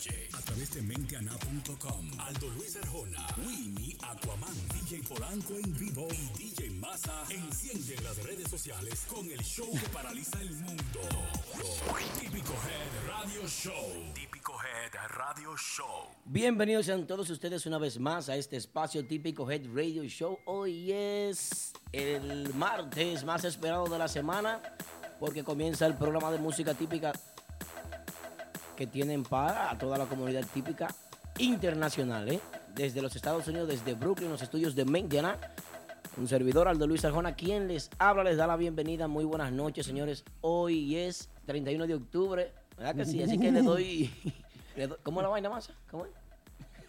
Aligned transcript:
noche 0.00 0.28
a 0.32 0.40
través 0.40 0.74
de 0.74 0.82
menteana.com. 0.82 2.10
Aldo 2.18 2.48
Luis 2.56 2.76
Arjona, 2.76 3.26
Winnie, 3.44 3.96
Aquaman, 4.02 4.54
DJ 4.72 5.02
Polanco 5.06 5.54
en 5.54 5.78
vivo 5.78 6.08
y 6.10 6.38
DJ 6.38 6.70
Massa 6.70 7.24
encienden 7.28 8.04
las 8.04 8.16
redes 8.24 8.48
sociales 8.48 9.04
con 9.12 9.30
el 9.30 9.40
show 9.42 9.70
que 9.72 9.88
paraliza 9.90 10.40
el 10.40 10.52
mundo. 10.52 11.00
Típico 12.18 12.52
Head 12.52 13.08
Radio 13.08 13.46
Show. 13.46 14.12
Típico 14.14 14.54
Head 14.54 15.08
Radio 15.08 15.56
Show. 15.56 16.08
Bienvenidos 16.24 16.86
sean 16.86 17.06
todos 17.06 17.28
ustedes 17.28 17.66
una 17.66 17.78
vez 17.78 17.98
más 17.98 18.30
a 18.30 18.36
este 18.36 18.56
espacio 18.56 19.06
típico 19.06 19.50
Head 19.50 19.66
Radio 19.74 20.04
Show. 20.04 20.38
Hoy 20.46 20.92
es 20.92 21.72
el 21.92 22.54
martes 22.54 23.24
más 23.24 23.44
esperado 23.44 23.86
de 23.86 23.98
la 23.98 24.08
semana 24.08 24.62
porque 25.20 25.44
comienza 25.44 25.84
el 25.84 25.94
programa 25.94 26.32
de 26.32 26.38
música 26.38 26.72
típica 26.72 27.12
que 28.80 28.86
tienen 28.86 29.24
para 29.24 29.76
toda 29.76 29.98
la 29.98 30.06
comunidad 30.06 30.42
típica 30.54 30.88
internacional, 31.36 32.26
¿eh? 32.30 32.40
desde 32.74 33.02
los 33.02 33.14
Estados 33.14 33.46
Unidos, 33.46 33.68
desde 33.68 33.92
Brooklyn, 33.92 34.30
los 34.30 34.40
estudios 34.40 34.74
de 34.74 34.84
Indiana. 34.98 35.36
Un 36.16 36.26
servidor, 36.26 36.66
Aldo 36.66 36.86
Luis 36.86 37.04
Arjona, 37.04 37.34
quien 37.34 37.68
les 37.68 37.90
habla, 37.98 38.24
les 38.24 38.38
da 38.38 38.46
la 38.46 38.56
bienvenida. 38.56 39.06
Muy 39.06 39.26
buenas 39.26 39.52
noches, 39.52 39.84
señores. 39.84 40.24
Hoy 40.40 40.96
es 40.96 41.28
31 41.44 41.88
de 41.88 41.94
octubre, 41.94 42.52
¿verdad 42.78 42.94
que 42.94 43.04
sí? 43.04 43.22
Así 43.22 43.38
que 43.38 43.52
le 43.52 43.60
doy... 43.60 44.10
¿Cómo 45.02 45.20
la 45.20 45.28
vaina, 45.28 45.50
masa? 45.50 45.74
¿Cómo 45.90 46.06
es? 46.06 46.12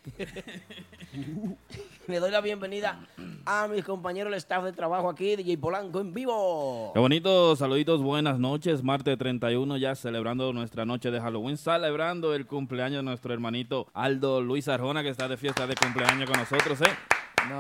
Le 2.08 2.20
doy 2.20 2.32
la 2.32 2.42
bienvenida 2.42 3.00
a 3.46 3.68
mis 3.68 3.84
compañeros 3.84 4.32
del 4.32 4.40
staff 4.40 4.64
de 4.64 4.72
trabajo 4.72 5.10
aquí, 5.10 5.36
DJ 5.36 5.58
Polanco 5.58 6.00
en 6.00 6.14
vivo. 6.14 6.92
Qué 6.94 7.00
bonito, 7.00 7.56
saluditos, 7.56 8.02
buenas 8.02 8.40
noches. 8.40 8.84
Martes 8.84 9.18
31 9.18 9.78
ya 9.78 9.96
celebrando 9.96 10.52
nuestra 10.54 10.86
noche 10.86 11.12
de 11.12 11.22
Halloween, 11.22 11.58
celebrando 11.58 12.34
el 12.34 12.48
cumpleaños 12.48 13.00
de 13.00 13.04
nuestro 13.04 13.34
hermanito 13.34 13.88
Aldo 13.94 14.42
Luis 14.42 14.68
Arjona, 14.68 15.04
que 15.04 15.10
está 15.10 15.28
de 15.28 15.38
fiesta 15.38 15.68
de 15.68 15.76
cumpleaños 15.76 16.30
con 16.30 16.40
nosotros, 16.40 16.82
¿eh? 16.82 16.92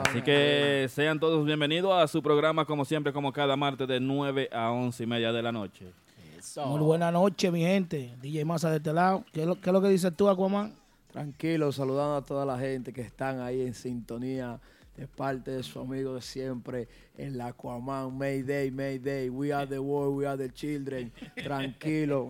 Así 0.05 0.21
que 0.21 0.87
sean 0.89 1.19
todos 1.19 1.45
bienvenidos 1.45 1.93
a 1.93 2.07
su 2.07 2.23
programa, 2.23 2.65
como 2.65 2.85
siempre, 2.85 3.13
como 3.13 3.31
cada 3.31 3.55
martes 3.55 3.87
de 3.87 3.99
9 3.99 4.49
a 4.51 4.71
11 4.71 5.03
y 5.03 5.07
media 5.07 5.31
de 5.31 5.41
la 5.41 5.51
noche. 5.51 5.91
Eso. 6.37 6.65
Muy 6.65 6.79
buena 6.79 7.11
noche, 7.11 7.51
mi 7.51 7.61
gente. 7.61 8.15
DJ 8.21 8.45
Massa 8.45 8.69
de 8.69 8.77
este 8.77 8.93
lado. 8.93 9.23
¿Qué 9.31 9.41
es 9.41 9.47
lo, 9.47 9.59
qué 9.59 9.69
es 9.69 9.73
lo 9.73 9.81
que 9.81 9.89
dices 9.89 10.15
tú, 10.15 10.29
Aquaman? 10.29 10.80
Tranquilo, 11.11 11.71
saludando 11.71 12.15
a 12.15 12.23
toda 12.23 12.45
la 12.45 12.57
gente 12.57 12.93
que 12.93 13.01
están 13.01 13.41
ahí 13.41 13.61
en 13.61 13.73
sintonía 13.73 14.61
de 14.95 15.07
parte 15.07 15.51
de 15.51 15.63
su 15.63 15.79
amigo 15.79 16.15
de 16.15 16.21
siempre, 16.21 16.87
el 17.17 17.41
Aquaman, 17.41 18.17
Mayday, 18.17 18.71
Mayday, 18.71 19.29
we 19.29 19.53
are 19.53 19.67
the 19.67 19.79
world, 19.79 20.17
we 20.17 20.25
are 20.27 20.37
the 20.37 20.49
children, 20.53 21.11
tranquilo. 21.35 22.29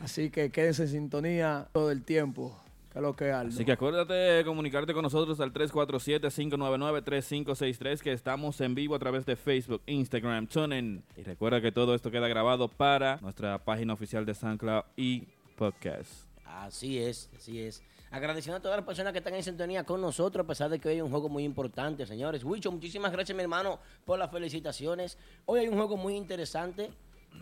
Así 0.00 0.30
que 0.30 0.50
quédense 0.50 0.84
en 0.84 0.88
sintonía 0.88 1.68
todo 1.72 1.90
el 1.90 2.04
tiempo, 2.04 2.56
que 2.92 3.00
lo 3.00 3.16
que 3.16 3.32
Aldo. 3.32 3.54
Así 3.54 3.64
que 3.64 3.72
acuérdate 3.72 4.12
de 4.12 4.44
comunicarte 4.44 4.94
con 4.94 5.02
nosotros 5.02 5.40
al 5.40 5.52
347-599-3563, 5.52 8.00
que 8.00 8.12
estamos 8.12 8.60
en 8.60 8.76
vivo 8.76 8.94
a 8.94 9.00
través 9.00 9.26
de 9.26 9.34
Facebook, 9.34 9.82
Instagram, 9.86 10.46
TuneIn. 10.46 11.02
Y 11.16 11.22
recuerda 11.22 11.60
que 11.60 11.72
todo 11.72 11.96
esto 11.96 12.12
queda 12.12 12.28
grabado 12.28 12.68
para 12.68 13.18
nuestra 13.20 13.58
página 13.64 13.94
oficial 13.94 14.24
de 14.24 14.34
SoundCloud 14.34 14.84
y 14.96 15.26
podcast. 15.56 16.27
Así 16.48 16.98
es, 16.98 17.28
así 17.36 17.60
es. 17.60 17.82
Agradeciendo 18.10 18.56
a 18.56 18.60
todas 18.60 18.78
las 18.78 18.86
personas 18.86 19.12
que 19.12 19.18
están 19.18 19.34
en 19.34 19.42
sintonía 19.42 19.84
con 19.84 20.00
nosotros, 20.00 20.44
a 20.44 20.46
pesar 20.46 20.70
de 20.70 20.78
que 20.78 20.88
hoy 20.88 20.94
hay 20.94 21.00
un 21.02 21.10
juego 21.10 21.28
muy 21.28 21.44
importante, 21.44 22.06
señores. 22.06 22.42
Wicho, 22.42 22.72
muchísimas 22.72 23.12
gracias, 23.12 23.36
mi 23.36 23.42
hermano, 23.42 23.78
por 24.06 24.18
las 24.18 24.30
felicitaciones. 24.30 25.18
Hoy 25.44 25.60
hay 25.60 25.68
un 25.68 25.74
juego 25.74 25.98
muy 25.98 26.16
interesante, 26.16 26.90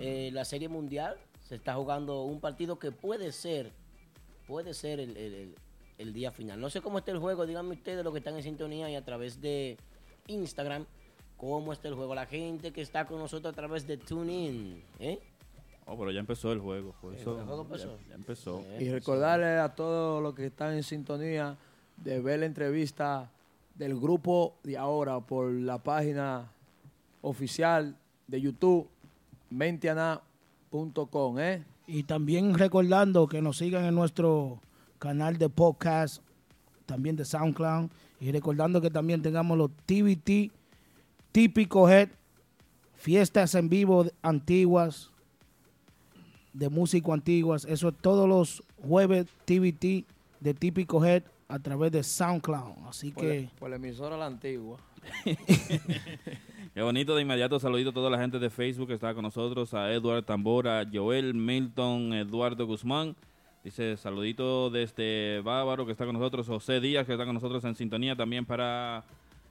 eh, 0.00 0.30
la 0.32 0.44
Serie 0.44 0.68
Mundial. 0.68 1.16
Se 1.48 1.54
está 1.54 1.74
jugando 1.74 2.22
un 2.22 2.40
partido 2.40 2.80
que 2.80 2.90
puede 2.90 3.30
ser, 3.30 3.72
puede 4.48 4.74
ser 4.74 4.98
el, 4.98 6.12
día 6.12 6.32
final. 6.32 6.60
No 6.60 6.68
sé 6.68 6.80
cómo 6.80 6.98
está 6.98 7.12
el 7.12 7.18
juego, 7.18 7.46
díganme 7.46 7.74
ustedes 7.74 8.02
los 8.02 8.12
que 8.12 8.18
están 8.18 8.34
en 8.34 8.42
sintonía 8.42 8.90
y 8.90 8.96
a 8.96 9.04
través 9.04 9.40
de 9.40 9.76
Instagram, 10.26 10.84
cómo 11.36 11.72
está 11.72 11.86
el 11.86 11.94
juego. 11.94 12.12
La 12.12 12.26
gente 12.26 12.72
que 12.72 12.80
está 12.80 13.06
con 13.06 13.20
nosotros 13.20 13.52
a 13.52 13.56
través 13.56 13.86
de 13.86 13.98
TuneIn, 13.98 14.82
¿eh? 14.98 15.20
Oh, 15.86 15.96
pero 15.96 16.10
ya 16.10 16.20
empezó 16.20 16.52
el 16.52 16.58
juego. 16.60 16.94
Por 17.00 17.14
El 17.14 17.20
eso 17.20 17.34
juego 17.44 17.62
empezó. 17.62 17.98
Ya, 18.02 18.08
ya 18.08 18.14
empezó. 18.16 18.64
Y 18.80 18.88
recordarle 18.90 19.58
a 19.58 19.68
todos 19.74 20.20
los 20.22 20.34
que 20.34 20.46
están 20.46 20.74
en 20.74 20.82
sintonía 20.82 21.56
de 21.96 22.20
ver 22.20 22.40
la 22.40 22.46
entrevista 22.46 23.30
del 23.76 23.98
grupo 23.98 24.56
de 24.64 24.76
ahora 24.76 25.20
por 25.20 25.50
la 25.52 25.78
página 25.82 26.50
oficial 27.22 27.96
de 28.26 28.40
YouTube, 28.40 28.88
mentiana.com, 29.50 31.38
¿eh? 31.38 31.64
Y 31.86 32.02
también 32.02 32.54
recordando 32.54 33.26
que 33.28 33.40
nos 33.40 33.58
sigan 33.58 33.84
en 33.84 33.94
nuestro 33.94 34.60
canal 34.98 35.38
de 35.38 35.48
podcast, 35.48 36.22
también 36.84 37.16
de 37.16 37.24
SoundCloud. 37.24 37.90
Y 38.18 38.32
recordando 38.32 38.80
que 38.80 38.90
también 38.90 39.22
tengamos 39.22 39.56
los 39.56 39.70
TVT, 39.86 40.50
típico 41.32 41.88
head, 41.88 42.08
fiestas 42.94 43.54
en 43.54 43.68
vivo 43.68 44.04
de- 44.04 44.12
antiguas, 44.22 45.10
de 46.56 46.68
músico 46.70 47.12
antiguas. 47.12 47.64
Eso 47.66 47.88
es 47.88 47.94
todos 48.00 48.28
los 48.28 48.62
jueves 48.82 49.26
TVT 49.44 50.04
de 50.40 50.54
típico 50.54 51.04
head 51.04 51.22
a 51.48 51.58
través 51.58 51.92
de 51.92 52.02
SoundCloud. 52.02 52.88
Así 52.88 53.10
Por, 53.10 53.24
que... 53.24 53.42
la, 53.42 53.58
por 53.58 53.70
la 53.70 53.76
emisora 53.76 54.16
La 54.16 54.26
Antigua. 54.26 54.78
Qué 56.74 56.82
bonito 56.82 57.14
de 57.14 57.22
inmediato. 57.22 57.60
Saludito 57.60 57.90
a 57.90 57.94
toda 57.94 58.10
la 58.10 58.18
gente 58.18 58.38
de 58.38 58.50
Facebook 58.50 58.88
que 58.88 58.94
está 58.94 59.14
con 59.14 59.22
nosotros. 59.22 59.72
A 59.74 59.92
Edward 59.92 60.24
Tambora, 60.24 60.86
Joel 60.92 61.34
Milton, 61.34 62.12
Eduardo 62.14 62.66
Guzmán. 62.66 63.14
Dice 63.62 63.96
saludito 63.96 64.70
desde 64.70 65.40
Bávaro 65.40 65.86
que 65.86 65.92
está 65.92 66.04
con 66.04 66.14
nosotros. 66.14 66.46
José 66.46 66.80
Díaz 66.80 67.06
que 67.06 67.12
está 67.12 67.24
con 67.24 67.34
nosotros 67.34 67.64
en 67.64 67.74
sintonía. 67.74 68.16
También 68.16 68.44
para 68.44 69.04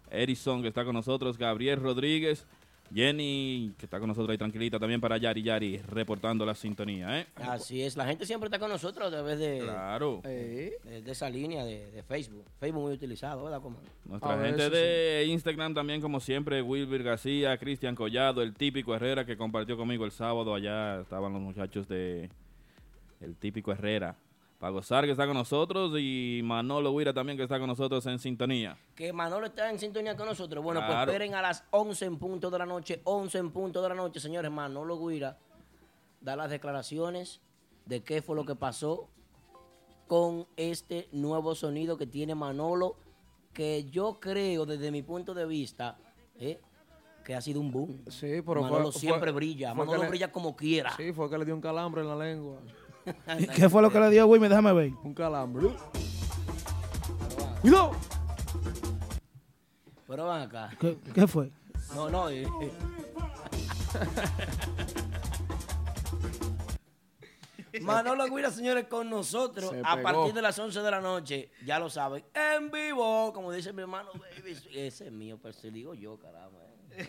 Erison 0.10 0.62
que 0.62 0.70
está 0.70 0.86
con 0.86 0.94
nosotros. 0.94 1.38
Gabriel 1.38 1.82
Rodríguez. 1.82 2.46
Jenny 2.94 3.74
que 3.78 3.86
está 3.86 4.00
con 4.00 4.08
nosotros 4.08 4.30
ahí 4.32 4.38
tranquilita. 4.38 4.80
También 4.80 5.02
para 5.02 5.18
Yari 5.18 5.42
Yari 5.44 5.78
reportando 5.78 6.46
la 6.46 6.56
sintonía. 6.56 7.20
¿eh? 7.22 7.28
Así 7.36 7.82
es, 7.82 7.98
la 7.98 8.06
gente 8.06 8.26
siempre 8.26 8.48
está 8.48 8.60
con 8.60 8.70
nosotros 8.70 9.08
a 9.08 9.12
través 9.12 9.40
de, 9.40 9.60
Claro. 9.64 10.22
Eh, 10.24 10.78
de, 10.84 11.02
de 11.02 11.12
esa 11.12 11.30
línea 11.30 11.64
de, 11.66 11.92
de 11.92 12.04
Facebook. 12.04 12.46
Facebook 12.60 12.84
muy 12.84 12.94
utilizado, 12.94 13.44
¿verdad? 13.44 13.62
Como- 13.62 13.80
Nuestra 14.06 14.34
Ah, 14.34 14.46
gente 14.46 14.70
de 14.70 15.26
Instagram 15.28 15.74
también, 15.74 16.00
como 16.02 16.20
siempre, 16.20 16.62
Wilber 16.62 17.04
García, 17.04 17.58
Cristian 17.58 17.96
Collado, 17.96 18.42
el 18.42 18.54
típico 18.54 18.96
Herrera 18.96 19.26
que 19.26 19.36
compartió 19.36 19.76
conmigo 19.78 20.06
el 20.06 20.12
sábado. 20.12 20.54
Allá 20.54 21.02
estaban 21.02 21.34
los 21.34 21.42
muchachos 21.42 21.88
de 21.88 22.30
el 23.22 23.36
típico 23.36 23.72
Herrera. 23.72 24.16
Para 24.66 24.74
gozar 24.74 25.06
que 25.06 25.12
está 25.12 25.28
con 25.28 25.36
nosotros 25.36 25.92
y 26.00 26.42
Manolo 26.44 26.92
Huira 26.92 27.14
también 27.14 27.38
que 27.38 27.44
está 27.44 27.60
con 27.60 27.68
nosotros 27.68 28.04
en 28.08 28.18
sintonía. 28.18 28.76
Que 28.96 29.14
Manolo 29.14 29.46
está 29.46 29.70
en 29.70 29.78
sintonía 29.78 30.18
con 30.18 30.26
nosotros. 30.26 30.64
Bueno, 30.64 30.82
pues 30.88 30.98
esperen 31.02 31.36
a 31.36 31.42
las 31.44 31.64
11 31.70 32.06
en 32.06 32.18
punto 32.18 32.50
de 32.50 32.58
la 32.58 32.66
noche. 32.66 33.00
11 33.04 33.38
en 33.38 33.52
punto 33.52 33.80
de 33.84 33.90
la 33.90 33.94
noche, 33.94 34.20
señores. 34.20 34.50
Manolo 34.50 34.98
Guira 35.08 35.38
da 36.20 36.36
las 36.36 36.50
declaraciones 36.50 37.42
de 37.86 38.02
qué 38.04 38.24
fue 38.24 38.36
lo 38.36 38.44
que 38.44 38.56
pasó 38.56 39.08
con 40.08 40.48
este 40.58 41.10
nuevo 41.12 41.54
sonido 41.54 41.96
que 41.96 42.08
tiene 42.08 42.34
Manolo. 42.34 42.96
Que 43.54 43.84
yo 43.86 44.20
creo, 44.20 44.66
desde 44.66 44.90
mi 44.90 45.04
punto 45.04 45.36
de 45.36 45.46
vista, 45.46 45.96
¿eh? 46.40 46.60
que 47.24 47.36
ha 47.36 47.42
sido 47.42 47.62
un 47.62 47.72
boom. 47.72 48.04
sí, 48.08 48.42
pero 48.44 48.64
Manolo 48.64 48.92
fue- 48.92 49.00
siempre 49.02 49.32
fue- 49.32 49.36
brilla. 49.42 49.76
fue 49.76 49.86
Manolo 49.86 50.04
le- 50.06 50.10
brilla 50.10 50.32
como 50.32 50.56
quiera. 50.56 50.92
Sí, 50.98 51.14
fue 51.14 51.30
que 51.30 51.38
le 51.38 51.46
dio 51.46 51.54
un 51.54 51.62
calambre 51.62 52.02
en 52.02 52.08
la 52.08 52.16
lengua. 52.16 52.58
¿Y 53.40 53.48
¿Qué 53.48 53.70
fue 53.70 53.82
lo 53.82 53.92
que 53.92 54.00
le 54.00 54.10
dio 54.10 54.26
Wilmy? 54.28 54.48
Déjame 54.48 54.74
ver. 54.74 54.92
Un 55.04 55.14
calambre. 55.14 55.70
¡Cuidado! 57.62 57.92
Pero 60.08 60.26
van 60.28 60.42
acá. 60.44 60.70
¿Qué, 60.80 60.98
qué 61.14 61.28
fue? 61.28 61.52
No, 61.96 62.10
no. 62.10 62.30
eh, 62.30 62.48
eh. 62.62 62.72
Manolo 67.82 68.26
Guira, 68.34 68.52
señores, 68.52 68.86
con 68.88 69.10
nosotros 69.10 69.70
Se 69.72 69.82
a 69.84 69.96
pegó. 69.96 70.04
partir 70.04 70.34
de 70.34 70.42
las 70.42 70.58
11 70.58 70.80
de 70.82 70.92
la 70.92 71.02
noche, 71.02 71.50
ya 71.66 71.78
lo 71.78 71.90
saben, 71.90 72.24
en 72.34 72.72
vivo, 72.72 73.34
como 73.34 73.52
dice 73.52 73.74
mi 73.74 73.82
hermano 73.82 74.12
Baby. 74.14 74.58
Ese 74.74 75.08
es 75.08 75.12
mío, 75.12 75.38
pero 75.42 75.54
se 75.54 75.72
digo 75.72 75.94
yo, 75.94 76.18
caramba. 76.18 76.60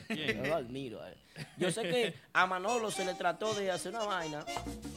Eh. 0.08 0.34
Yo 0.42 0.48
lo 0.48 0.54
admiro. 0.56 1.06
eh. 1.06 1.14
Yo 1.58 1.70
sé 1.70 1.82
que 1.82 2.14
a 2.32 2.46
Manolo 2.46 2.90
se 2.90 3.04
le 3.04 3.14
trató 3.14 3.52
de 3.54 3.70
hacer 3.70 3.92
una 3.94 4.04
vaina 4.04 4.44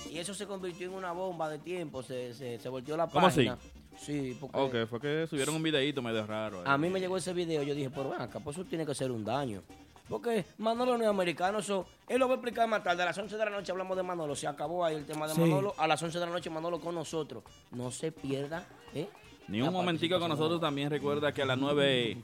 y 0.10 0.18
eso 0.18 0.34
se 0.34 0.46
convirtió 0.48 0.88
en 0.88 0.94
una 0.94 1.12
bomba 1.12 1.50
de 1.50 1.60
tiempo, 1.60 2.02
se, 2.04 2.34
se, 2.34 2.60
se 2.60 2.70
volteó 2.70 2.96
la 2.98 3.08
¿Cómo 3.08 3.28
así? 3.28 3.46
página. 3.46 3.58
Sí, 4.00 4.38
porque 4.40 4.58
Ok, 4.84 4.90
fue 4.90 5.02
que 5.02 5.28
subieron 5.28 5.56
un 5.56 5.64
videito 5.64 6.02
medio 6.02 6.26
raro. 6.26 6.60
ahí. 6.60 6.64
a 6.68 6.78
mí 6.78 6.90
me 6.90 7.00
llegó 7.02 7.18
ese 7.18 7.34
video, 7.34 7.64
yo 7.64 7.76
dije, 7.76 7.90
pero 7.90 8.10
ven 8.12 8.22
acá, 8.22 8.40
pues 8.40 8.56
eso 8.58 8.66
tiene 8.66 8.86
que 8.86 8.96
ser 8.96 9.12
un 9.12 9.26
daño. 9.26 9.62
Porque 10.08 10.44
Manolo 10.58 10.98
no 10.98 11.04
es 11.04 11.10
americano, 11.10 11.60
eso, 11.60 11.86
él 12.08 12.18
lo 12.20 12.28
va 12.28 12.34
a 12.34 12.38
explicar 12.38 12.68
más 12.68 12.82
tarde. 12.84 13.04
A 13.04 13.06
las 13.08 13.18
11 13.18 13.38
de 13.38 13.46
la 13.46 13.52
noche 13.52 13.72
hablamos 13.72 13.96
de 13.98 14.02
Manolo, 14.02 14.36
se 14.36 14.48
acabó 14.48 14.84
ahí 14.86 14.96
el 14.96 15.06
tema 15.06 15.28
de 15.28 15.36
Sí. 15.36 15.42
Manolo. 15.42 15.76
A 15.78 15.86
las 15.86 16.02
11 16.02 16.18
de 16.18 16.26
la 16.26 16.32
noche 16.32 16.50
Manolo 16.50 16.80
con 16.80 16.96
nosotros. 16.96 17.44
No 17.72 17.92
se 17.92 18.12
pierda, 18.12 18.66
¿eh? 18.96 19.08
Ni 19.50 19.62
un 19.62 19.72
momentico 19.74 20.18
con 20.18 20.30
nosotros 20.30 20.60
también 20.62 20.90
recuerda 20.90 21.32
que 21.34 21.42
a 21.42 21.46
las 21.46 21.58
9, 21.60 22.18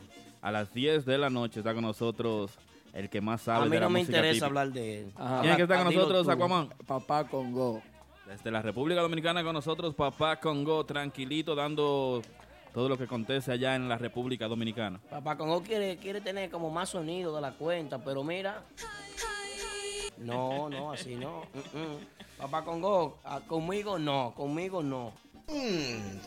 a 0.46 0.52
las 0.52 0.72
10 0.72 1.06
de 1.06 1.18
la 1.18 1.32
noche 1.32 1.60
está 1.62 1.74
con 1.74 1.82
nosotros 1.82 2.52
el 2.94 3.10
que 3.10 3.20
más 3.20 3.42
sabe 3.42 3.64
A 3.64 3.66
mí 3.66 3.72
de 3.72 3.80
la 3.80 3.86
no 3.88 3.90
me 3.90 4.00
música 4.02 4.18
interesa 4.20 4.32
típica. 4.34 4.46
hablar 4.46 4.72
de 4.72 5.00
él. 5.02 5.12
Ajá. 5.16 5.42
¿Quién 5.42 5.52
es 5.52 5.58
que 5.58 5.64
está 5.64 5.78
con 5.78 5.90
Dilo 5.90 6.02
nosotros, 6.02 6.26
tú. 6.28 6.32
Aquaman? 6.32 6.70
Papá 6.86 7.24
Congo. 7.28 7.82
Desde 8.28 8.52
la 8.52 8.62
República 8.62 9.02
Dominicana 9.02 9.44
con 9.44 9.54
nosotros, 9.54 9.96
papá 9.96 10.40
Congo, 10.40 10.86
tranquilito, 10.86 11.56
dando 11.56 12.22
todo 12.76 12.88
lo 12.90 12.96
que 12.96 13.06
acontece 13.06 13.52
allá 13.54 13.76
en 13.76 13.90
la 13.90 13.98
República 13.98 14.48
Dominicana. 14.48 15.00
Papá 15.10 15.36
Congo 15.36 15.64
quiere, 15.64 15.98
quiere 15.98 16.22
tener 16.22 16.52
como 16.52 16.70
más 16.70 16.90
sonido 16.90 17.36
de 17.36 17.42
la 17.42 17.54
cuenta, 17.54 17.98
pero 18.04 18.24
mira. 18.24 18.64
No, 20.18 20.70
no, 20.70 20.92
así 20.92 21.16
no. 21.16 21.42
Mm, 21.74 21.78
mm. 21.80 21.98
Papá 22.38 22.64
Congo, 22.64 23.18
ah, 23.26 23.42
conmigo 23.48 23.98
no, 23.98 24.32
conmigo 24.36 24.84
no. 24.84 25.12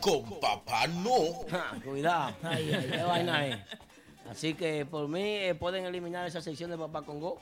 Con 0.01 0.39
papá 0.39 0.87
no. 0.87 1.45
Ja, 1.49 1.71
cuidado, 1.83 2.33
qué 2.41 3.03
vaina 3.07 3.47
es. 3.47 3.57
Así 4.29 4.53
que 4.53 4.85
por 4.85 5.07
mí 5.07 5.21
eh, 5.21 5.55
pueden 5.55 5.85
eliminar 5.85 6.27
esa 6.27 6.41
sección 6.41 6.69
de 6.69 6.77
Papá 6.77 7.01
Congo. 7.01 7.39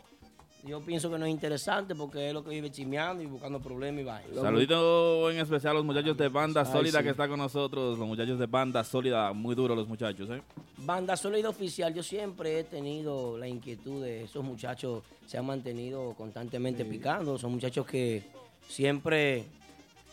Yo 0.63 0.81
pienso 0.81 1.09
que 1.09 1.17
no 1.17 1.25
es 1.25 1.31
interesante 1.31 1.95
porque 1.95 2.27
es 2.27 2.33
lo 2.33 2.43
que 2.43 2.49
vive 2.49 2.71
chimeando 2.71 3.21
y 3.23 3.25
buscando 3.25 3.59
problemas 3.59 4.01
y 4.01 4.03
vaina. 4.03 4.41
Saludito 4.41 5.29
en 5.31 5.39
especial 5.39 5.71
a 5.71 5.73
los 5.75 5.85
muchachos 5.85 6.17
de 6.17 6.27
Banda 6.29 6.61
Ay, 6.65 6.71
Sólida 6.71 6.97
sí. 6.99 7.03
que 7.05 7.09
está 7.11 7.27
con 7.27 7.37
nosotros, 7.39 7.97
los 7.97 8.07
muchachos 8.07 8.39
de 8.39 8.47
Banda 8.47 8.83
Sólida, 8.83 9.31
muy 9.33 9.53
duros 9.55 9.77
los 9.77 9.87
muchachos, 9.87 10.29
¿eh? 10.29 10.41
Banda 10.77 11.15
Sólida 11.15 11.49
Oficial, 11.49 11.93
yo 11.93 12.03
siempre 12.03 12.59
he 12.59 12.63
tenido 12.63 13.37
la 13.37 13.47
inquietud 13.47 14.03
de 14.03 14.23
esos 14.23 14.43
muchachos, 14.43 15.03
se 15.25 15.37
han 15.37 15.45
mantenido 15.45 16.13
constantemente 16.17 16.83
picando, 16.85 17.37
son 17.37 17.51
muchachos 17.51 17.85
que 17.85 18.23
siempre, 18.67 19.45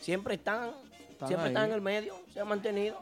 siempre 0.01 0.35
están, 0.35 0.71
Están 1.11 1.29
siempre 1.29 1.47
ahí. 1.49 1.53
están 1.55 1.69
en 1.71 1.75
el 1.75 1.81
medio, 1.81 2.15
se 2.33 2.41
han 2.41 2.49
mantenido. 2.49 2.99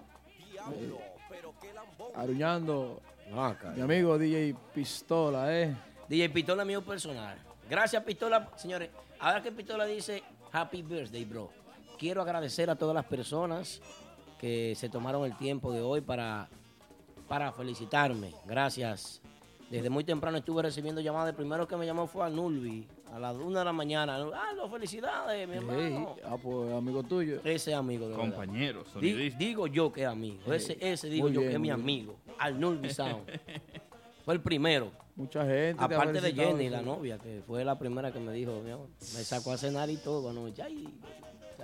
Aruñando, 2.15 3.01
Ah, 3.35 3.57
mi 3.75 3.81
amigo 3.81 4.19
DJ 4.19 4.55
Pistola, 4.75 5.59
¿eh? 5.59 5.75
DJ 6.07 6.29
Pistola 6.29 6.67
mío 6.67 6.85
personal. 6.85 7.39
Gracias 7.69 8.03
Pistola, 8.05 8.51
señores. 8.57 8.91
Ahora 9.19 9.43
que 9.43 9.51
Pistola 9.51 9.87
dice 9.87 10.23
Happy 10.53 10.83
Birthday, 10.83 11.25
bro. 11.25 11.51
Quiero 11.99 12.21
agradecer 12.21 12.69
a 12.69 12.77
todas 12.77 12.95
las 12.95 13.07
personas 13.07 13.81
que 14.39 14.75
se 14.77 14.91
tomaron 14.91 15.25
el 15.25 15.35
tiempo 15.39 15.73
de 15.73 15.81
hoy 15.81 16.03
para, 16.03 16.49
para 17.27 17.53
felicitarme. 17.53 18.35
Gracias. 18.45 19.23
Desde 19.71 19.89
muy 19.89 20.05
temprano 20.05 20.37
estuve 20.37 20.61
recibiendo 20.61 21.01
llamadas. 21.01 21.31
El 21.31 21.37
primero 21.37 21.67
que 21.67 21.77
me 21.77 21.87
llamó 21.87 22.07
fue 22.07 22.27
a 22.27 22.29
Nulvi, 22.29 22.87
a 23.13 23.19
las 23.19 23.37
una 23.37 23.59
de 23.61 23.65
la 23.67 23.73
mañana. 23.73 24.17
Ah, 24.35 24.53
no, 24.57 24.69
felicidades, 24.69 25.47
mi 25.49 25.57
hermano. 25.57 26.17
ah, 26.25 26.37
pues 26.43 26.73
amigo 26.73 27.03
tuyo. 27.03 27.41
Ese 27.45 27.75
amigo, 27.75 28.09
de 28.09 28.15
Di- 28.17 28.93
sonidistas. 28.93 29.39
digo 29.39 29.67
yo 29.67 29.93
que 29.93 30.03
es 30.03 30.07
amigo. 30.09 30.53
Ese, 30.53 30.77
ese 30.81 31.09
digo 31.09 31.29
yo 31.29 31.41
que 31.41 31.53
es 31.53 31.61
mi 31.61 31.71
amigo. 31.71 32.17
Al 32.39 32.59
Nulvi 32.59 32.91
Sound. 32.91 33.25
Fue 34.25 34.35
el 34.35 34.41
primero. 34.41 34.91
Mucha 35.15 35.45
gente. 35.45 35.83
Aparte 35.85 36.21
de 36.23 36.33
Jenny, 36.33 36.65
sí. 36.65 36.71
la 36.71 36.81
novia, 36.81 37.19
que 37.19 37.43
fue 37.47 37.65
la 37.65 37.79
primera 37.79 38.11
que 38.13 38.19
me 38.19 38.33
dijo, 38.33 38.61
mi 38.65 38.71
amor, 38.71 38.89
me 38.99 39.23
sacó 39.25 39.53
a 39.53 39.59
cenar 39.59 39.91
y 39.91 39.97
todo 39.99 40.31
anoche. 40.31 40.63
Ay, 40.63 40.89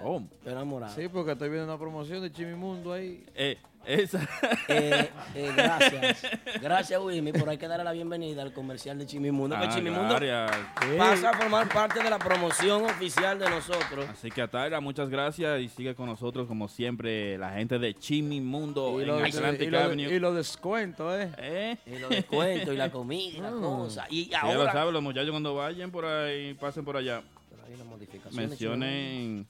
Oh. 0.02 0.22
estoy 0.32 0.52
enamorado. 0.52 0.94
Sí, 0.94 1.08
porque 1.08 1.32
estoy 1.32 1.48
viendo 1.48 1.66
una 1.66 1.78
promoción 1.78 2.22
de 2.22 2.30
Chimimundo 2.32 2.92
ahí. 2.92 3.24
Eh, 3.34 3.58
esa. 3.84 4.20
Eh, 4.68 5.08
eh, 5.34 5.52
gracias. 5.56 6.22
Gracias, 6.60 7.00
Wilmy, 7.00 7.32
por 7.32 7.48
hay 7.48 7.56
que 7.56 7.66
darle 7.66 7.84
la 7.84 7.92
bienvenida 7.92 8.42
al 8.42 8.52
comercial 8.52 8.98
de 8.98 9.06
Chimimundo. 9.06 9.56
que 9.58 9.64
Ah, 9.64 9.68
Chimimundo 9.74 10.16
gracias. 10.20 10.50
pasa 10.98 11.30
a 11.30 11.32
formar 11.38 11.68
parte 11.72 12.02
de 12.02 12.10
la 12.10 12.18
promoción 12.18 12.84
oficial 12.84 13.38
de 13.38 13.48
nosotros. 13.48 14.06
Así 14.10 14.30
que 14.30 14.42
Ataira, 14.42 14.80
muchas 14.80 15.08
gracias 15.08 15.60
y 15.60 15.68
sigue 15.68 15.94
con 15.94 16.06
nosotros 16.06 16.46
como 16.46 16.68
siempre 16.68 17.38
la 17.38 17.50
gente 17.52 17.78
de 17.78 17.94
Chimi 17.94 18.40
Mundo 18.42 18.98
Y 18.98 19.02
en 19.02 19.08
los 19.08 19.22
Atlantic 19.36 19.68
y 19.68 19.70
lo- 19.70 19.78
Avenue. 19.80 20.12
y 20.14 20.18
los 20.18 20.34
descuentos, 20.36 21.14
¿eh? 21.18 21.30
¿Eh? 21.38 21.76
Y 21.86 21.98
los 21.98 22.10
descuentos 22.10 22.74
y 22.74 22.76
la 22.76 22.90
comida 22.90 23.38
y 23.38 23.40
la 23.40 23.50
cosa. 23.52 24.06
Y 24.10 24.24
Sí, 24.24 24.30
ya 24.30 24.42
lo 24.42 24.60
ahora. 24.60 24.72
saben, 24.72 24.92
los 24.92 25.02
muchachos 25.02 25.30
cuando 25.30 25.54
vayan 25.54 25.90
por 25.90 26.04
ahí, 26.04 26.52
pasen 26.54 26.84
por 26.84 26.96
allá, 26.98 27.22
Pero 27.50 27.62
hay 27.66 27.74
una 27.74 27.84
modificación 27.84 28.80
de 28.80 29.44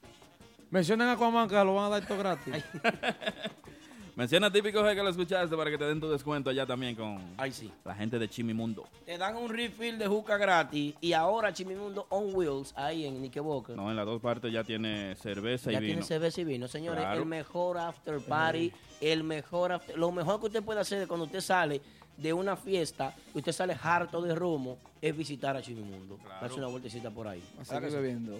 Mencionen 0.70 1.08
a 1.08 1.12
Aquaman 1.12 1.48
que 1.48 1.54
lo 1.54 1.74
van 1.74 1.86
a 1.86 1.88
dar 1.88 2.06
todo 2.06 2.18
gratis. 2.18 2.54
menciona 4.16 4.50
típico 4.50 4.82
que 4.82 4.94
lo 4.96 5.08
escuchaste 5.08 5.56
para 5.56 5.70
que 5.70 5.78
te 5.78 5.84
den 5.84 6.00
tu 6.00 6.10
descuento 6.10 6.50
allá 6.50 6.66
también 6.66 6.94
con 6.96 7.16
Chimimundo. 7.16 7.34
Ay, 7.42 7.52
sí. 7.52 7.70
la 7.84 7.94
gente 7.94 8.18
de 8.18 8.28
Chimi 8.28 8.52
Mundo. 8.52 8.86
Te 9.06 9.16
dan 9.16 9.36
un 9.36 9.48
refill 9.48 9.96
de 9.96 10.06
juca 10.08 10.36
gratis 10.36 10.94
y 11.00 11.12
ahora 11.12 11.52
Chimimundo 11.52 12.06
on 12.10 12.34
wheels 12.34 12.74
ahí 12.76 13.06
en 13.06 13.22
Nickelbocker. 13.22 13.76
No, 13.76 13.88
en 13.90 13.96
las 13.96 14.04
dos 14.04 14.20
partes 14.20 14.52
ya 14.52 14.64
tiene 14.64 15.14
cerveza 15.16 15.70
ya 15.70 15.78
y 15.78 15.80
tiene 15.80 15.94
vino. 15.94 16.06
cerveza 16.06 16.40
y 16.40 16.44
vino, 16.44 16.68
señores. 16.68 17.00
Claro. 17.00 17.20
El 17.20 17.26
mejor 17.26 17.78
after 17.78 18.18
party, 18.20 18.72
el 19.00 19.22
mejor 19.24 19.72
after- 19.72 19.96
lo 19.96 20.10
mejor 20.12 20.40
que 20.40 20.46
usted 20.46 20.62
puede 20.64 20.80
hacer 20.80 21.06
cuando 21.06 21.26
usted 21.26 21.40
sale 21.40 21.80
de 22.18 22.32
una 22.32 22.56
fiesta, 22.56 23.14
que 23.32 23.38
usted 23.38 23.52
sale 23.52 23.76
harto 23.80 24.20
de 24.20 24.34
romo, 24.34 24.76
es 25.00 25.16
visitar 25.16 25.56
a 25.56 25.62
Chimimundo. 25.62 26.18
Darse 26.40 26.58
una 26.58 26.66
vueltecita 26.66 27.10
por 27.10 27.26
ahí. 27.28 27.42
Así 27.60 27.70
¿Verdad 27.72 27.86
que 27.86 27.90
sí? 27.90 27.96
bebiendo. 27.96 28.38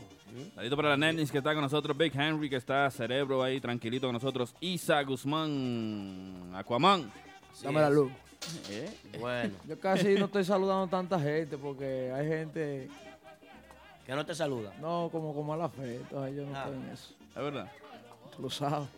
Saludito 0.54 0.76
para 0.76 0.88
la 0.90 0.96
Nenis 0.96 1.30
que 1.32 1.38
está 1.38 1.52
con 1.54 1.62
nosotros, 1.62 1.96
Big 1.96 2.12
Henry 2.14 2.50
que 2.50 2.56
está 2.56 2.90
cerebro 2.90 3.42
ahí 3.42 3.60
tranquilito 3.60 4.06
con 4.08 4.14
nosotros, 4.14 4.54
Isa 4.60 5.00
Guzmán, 5.04 6.52
Aquaman. 6.54 7.10
Dame 7.62 7.80
la 7.80 7.90
luz. 7.90 8.12
¿Eh? 8.70 8.90
Bueno, 9.19 9.54
Yo 9.66 9.78
casi 9.78 10.14
no 10.14 10.26
estoy 10.26 10.44
saludando 10.44 10.84
a 10.84 10.88
tanta 10.90 11.19
gente 11.20 11.56
porque 11.58 12.12
hay 12.12 12.26
gente, 12.28 12.88
que 14.06 14.14
no 14.14 14.25
te 14.25 14.34
saluda. 14.34 14.72
no, 14.80 15.08
como 15.12 15.34
con 15.34 15.46
mala 15.46 15.69
fe. 15.69 15.96
Entonces 15.96 16.36
yo 16.36 16.46
no 16.46 16.56
Ah. 16.56 16.64
estoy 16.64 16.76
en 16.82 16.90
eso. 16.90 17.14
Es 17.30 17.42
verdad. 17.42 17.70
Tú 18.34 18.42
lo 18.42 18.50
sabes. 18.50 18.88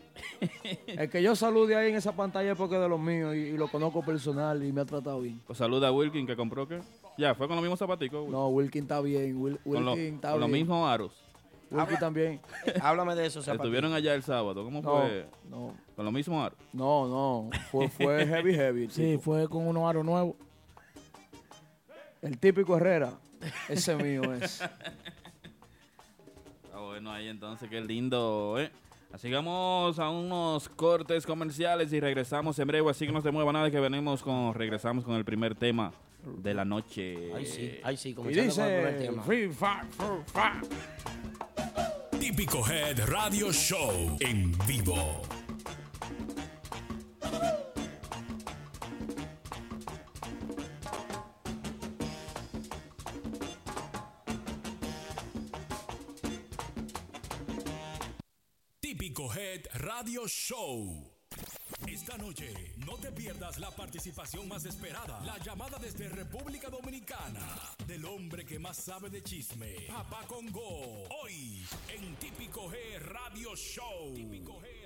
El 0.86 1.08
que 1.10 1.22
yo 1.22 1.34
salude 1.36 1.76
ahí 1.76 1.90
en 1.90 1.96
esa 1.96 2.12
pantalla 2.12 2.52
es 2.52 2.58
porque 2.58 2.74
es 2.76 2.80
de 2.80 2.88
los 2.88 3.00
míos 3.00 3.34
y, 3.34 3.38
y 3.38 3.56
lo 3.56 3.68
conozco 3.68 4.02
personal 4.04 4.62
y 4.64 4.72
me 4.72 4.82
ha 4.82 4.84
tratado 4.84 5.20
bien. 5.20 5.40
Pues 5.46 5.58
saluda 5.58 5.88
a 5.88 5.92
Wilkin 5.92 6.26
que 6.26 6.36
compró 6.36 6.66
que. 6.68 6.80
Ya, 7.18 7.34
fue 7.34 7.46
con 7.46 7.56
los 7.56 7.62
mismos 7.62 7.78
zapaticos. 7.78 8.18
Wilkin. 8.20 8.32
No, 8.32 8.48
Wilkin 8.48 8.82
está 8.82 9.00
bien. 9.00 9.38
Wil- 9.40 9.58
con 9.62 9.84
lo- 9.84 9.92
Wilkin 9.92 10.14
está 10.16 10.30
con 10.32 10.40
los 10.40 10.48
mismos 10.50 10.88
aros. 10.88 11.12
Wilkin 11.70 11.98
también. 11.98 12.40
Háblame 12.82 13.14
de 13.14 13.26
eso, 13.26 13.40
zapatillas. 13.42 13.64
Estuvieron 13.64 13.92
allá 13.94 14.14
el 14.14 14.22
sábado. 14.22 14.64
¿Cómo 14.64 14.80
No, 14.82 14.90
fue? 15.00 15.26
no, 15.48 15.74
Con 15.96 16.04
los 16.04 16.14
mismos 16.14 16.46
aros. 16.46 16.58
no, 16.72 17.06
no. 17.08 17.50
Fue, 17.70 17.88
fue 17.88 18.26
heavy, 18.28 18.54
heavy. 18.54 18.88
Sí, 18.90 19.12
tipo. 19.12 19.22
fue 19.22 19.48
con 19.48 19.66
unos 19.66 19.88
aros 19.88 20.04
nuevos. 20.04 20.34
El 22.22 22.38
típico 22.38 22.76
Herrera. 22.76 23.12
Ese 23.68 23.94
mío 23.96 24.32
es. 24.34 24.62
Ah, 26.72 26.80
bueno, 26.82 27.10
ahí 27.12 27.28
entonces, 27.28 27.68
qué 27.68 27.80
lindo, 27.80 28.54
¿eh? 28.58 28.70
Así 29.12 29.28
que 29.28 29.34
vamos 29.34 29.98
a 29.98 30.08
unos 30.08 30.68
cortes 30.68 31.26
comerciales 31.26 31.92
y 31.92 32.00
regresamos 32.00 32.58
en 32.58 32.68
breve. 32.68 32.90
Así 32.90 33.06
que 33.06 33.12
no 33.12 33.20
se 33.20 33.30
mueva 33.30 33.52
nada 33.52 33.70
que 33.70 33.80
venimos 33.80 34.22
con, 34.22 34.54
regresamos 34.54 35.04
con 35.04 35.16
el 35.16 35.24
primer 35.24 35.54
tema 35.54 35.92
de 36.24 36.54
la 36.54 36.64
noche. 36.64 37.32
Ay, 37.34 37.46
sí, 37.46 37.78
ay, 37.82 37.96
sí, 37.96 38.10
Y 38.10 38.14
con 38.14 38.26
el 38.28 38.32
primer 38.32 38.48
dice... 38.50 39.06
tema. 39.06 39.22
Free 39.22 39.48
fire, 39.48 39.84
free 39.90 40.22
fire. 40.26 42.20
Típico 42.20 42.64
Head 42.68 43.06
Radio 43.06 43.50
Show 43.52 44.16
en 44.20 44.52
vivo. 44.66 45.22
Radio 59.74 60.28
Show. 60.28 61.10
Esta 61.88 62.16
noche 62.16 62.54
no 62.86 62.94
te 62.98 63.10
pierdas 63.10 63.58
la 63.58 63.72
participación 63.72 64.46
más 64.46 64.64
esperada, 64.64 65.20
la 65.24 65.38
llamada 65.38 65.76
desde 65.78 66.08
República 66.08 66.68
Dominicana 66.70 67.40
del 67.84 68.04
hombre 68.04 68.44
que 68.44 68.60
más 68.60 68.76
sabe 68.76 69.10
de 69.10 69.24
chisme, 69.24 69.74
Papá 69.88 70.24
Congo. 70.28 71.08
Hoy 71.20 71.66
en 71.88 72.14
Típico 72.16 72.70
G 72.70 73.00
Radio 73.00 73.56
Show. 73.56 74.14
Típico 74.14 74.60
G 74.60 74.79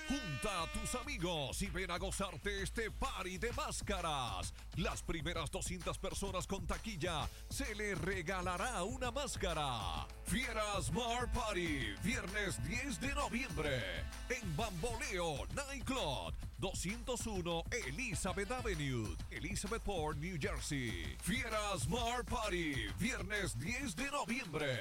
Junta 0.07 0.63
a 0.63 0.67
tus 0.71 0.95
amigos 0.95 1.61
y 1.61 1.65
ven 1.67 1.91
a 1.91 1.97
gozarte 1.97 2.61
este 2.61 2.89
party 2.89 3.37
de 3.39 3.51
máscaras. 3.51 4.53
Las 4.77 5.03
primeras 5.03 5.51
200 5.51 5.97
personas 5.97 6.47
con 6.47 6.65
taquilla 6.65 7.27
se 7.49 7.75
les 7.75 7.99
regalará 7.99 8.83
una 8.83 9.11
máscara. 9.11 10.07
Fieras 10.23 10.93
Mar 10.93 11.29
Party, 11.33 11.93
viernes 12.03 12.63
10 12.65 13.01
de 13.01 13.15
noviembre 13.15 13.83
en 14.29 14.55
Bamboleo 14.55 15.45
Nightclub. 15.53 16.33
201 16.59 17.63
Elizabeth 17.87 18.51
Avenue, 18.51 19.13
Elizabethport, 19.29 20.17
New 20.19 20.37
Jersey. 20.39 21.17
Fieras 21.21 21.85
Mar 21.89 22.23
Party, 22.23 22.87
viernes 22.97 23.59
10 23.59 23.95
de 23.95 24.09
noviembre. 24.09 24.79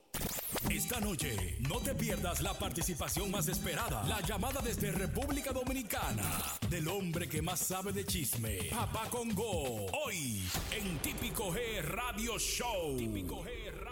Esta 0.70 1.00
noche, 1.00 1.58
no 1.68 1.80
te 1.80 1.94
pierdas 1.94 2.40
la 2.40 2.54
participación 2.54 3.30
más 3.30 3.48
esperada, 3.48 4.02
la 4.04 4.20
llamada 4.20 4.62
desde 4.62 4.92
República 4.92 5.52
Dominicana 5.52 6.40
del 6.70 6.88
hombre 6.88 7.28
que 7.28 7.42
más 7.42 7.60
sabe 7.60 7.92
de 7.92 8.04
chisme, 8.04 8.58
Papá 8.70 9.08
Congo, 9.10 9.86
hoy 10.04 10.42
en 10.72 10.98
Típico 10.98 11.52
G 11.52 11.82
Radio 11.82 12.38
Show. 12.38 12.96
Típico 12.96 13.44
G 13.44 13.72
Radio 13.72 13.83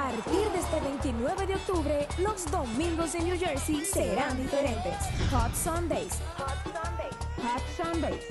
Partir 0.00 0.50
de 0.50 0.58
este 0.58 0.80
29 0.80 1.46
de 1.46 1.54
octubre, 1.56 2.08
los 2.18 2.50
domingos 2.50 3.14
en 3.14 3.24
New 3.24 3.38
Jersey 3.38 3.84
serán 3.84 4.34
diferentes. 4.34 4.94
Hot 5.30 5.54
Sundays. 5.54 6.18
Hot 6.38 6.56
Sundays. 6.64 7.16
Hot 7.42 7.62
Sundays. 7.76 8.24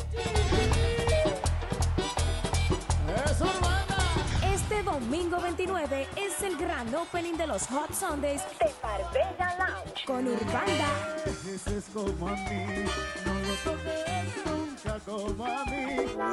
Este 4.51 4.81
domingo 4.83 5.39
29 5.39 6.07
es 6.15 6.41
el 6.41 6.57
gran 6.57 6.93
opening 6.95 7.37
de 7.37 7.45
los 7.45 7.67
Hot 7.67 7.93
Sundays 7.93 8.41
de 8.59 8.71
Marbella 8.81 9.55
Lounge 9.59 10.05
con 10.07 10.27
Urbanda, 10.27 10.89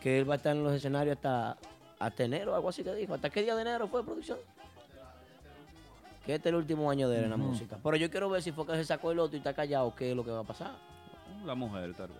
que 0.00 0.18
él 0.18 0.28
va 0.28 0.34
a 0.34 0.36
estar 0.36 0.54
en 0.54 0.62
los 0.64 0.72
escenarios 0.74 1.16
hasta, 1.16 1.56
hasta 1.98 2.24
enero, 2.24 2.54
algo 2.54 2.68
así 2.68 2.82
que 2.84 2.94
dijo. 2.94 3.14
¿Hasta 3.14 3.30
qué 3.30 3.42
día 3.42 3.54
de 3.54 3.62
enero 3.62 3.88
fue 3.88 4.04
producción? 4.04 4.38
Que 6.26 6.34
este 6.36 6.48
es 6.48 6.52
el 6.52 6.56
último 6.56 6.90
año 6.90 7.08
de 7.08 7.18
él 7.18 7.24
en 7.24 7.30
la 7.30 7.36
música. 7.36 7.78
Pero 7.82 7.96
yo 7.96 8.10
quiero 8.10 8.30
ver 8.30 8.42
si 8.42 8.50
fue 8.52 8.66
que 8.66 8.72
se 8.74 8.84
sacó 8.84 9.10
el 9.12 9.18
otro 9.18 9.36
y 9.36 9.38
está 9.38 9.52
callado, 9.54 9.94
qué 9.94 10.10
es 10.10 10.16
lo 10.16 10.24
que 10.24 10.30
va 10.30 10.40
a 10.40 10.44
pasar. 10.44 10.72
La 11.44 11.54
mujer, 11.54 11.92
tal 11.94 12.08
vez. 12.08 12.18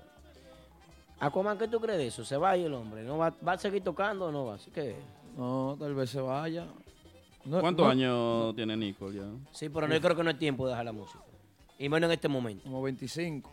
Aquaman, 1.21 1.57
¿qué 1.57 1.69
tú 1.69 1.81
crees 1.81 1.99
de 1.99 2.07
eso? 2.09 2.25
¿Se 2.25 2.37
va 2.37 2.51
a 2.51 2.57
ir 2.57 2.67
el 2.67 2.75
hombre? 2.75 3.03
¿No 3.03 3.17
va, 3.17 3.33
va 3.47 3.53
a 3.53 3.59
seguir 3.59 3.83
tocando 3.83 4.27
o 4.27 4.33
no 4.33 4.45
va? 4.47 4.55
Así 4.57 4.71
que... 4.71 4.97
No, 5.37 5.77
tal 5.79 5.95
vez 5.95 6.11
se 6.11 6.21
vaya. 6.21 6.67
No, 7.45 7.61
¿Cuántos 7.61 7.85
no, 7.85 7.91
años 7.91 8.57
tiene 8.57 8.77
Nicole 8.77 9.17
ya? 9.17 9.25
Sí, 9.53 9.69
pero 9.69 9.87
no, 9.87 9.95
yo 9.95 10.01
creo 10.01 10.17
que 10.17 10.25
no 10.25 10.31
es 10.31 10.39
tiempo 10.39 10.65
de 10.67 10.71
dejar 10.71 10.87
la 10.87 10.93
música. 10.93 11.21
Y 11.79 11.89
menos 11.89 12.09
en 12.09 12.15
este 12.15 12.29
momento. 12.29 12.65
Como 12.65 12.83
25. 12.83 13.51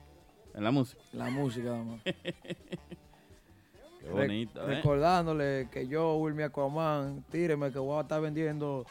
En 0.54 0.64
la 0.64 0.72
música. 0.72 1.02
La 1.14 1.30
música, 1.30 1.70
nada 1.70 1.84
más. 1.84 2.02
Qué 4.02 4.10
bonito, 4.10 4.62
¿eh? 4.64 4.76
Recordándole 4.76 5.70
que 5.72 5.88
yo, 5.88 6.16
Wilmy 6.16 6.44
Aquaman, 6.44 7.24
tíreme 7.30 7.72
que 7.72 7.80
voy 7.80 8.00
a 8.00 8.02
estar 8.02 8.20
vendiendo 8.20 8.86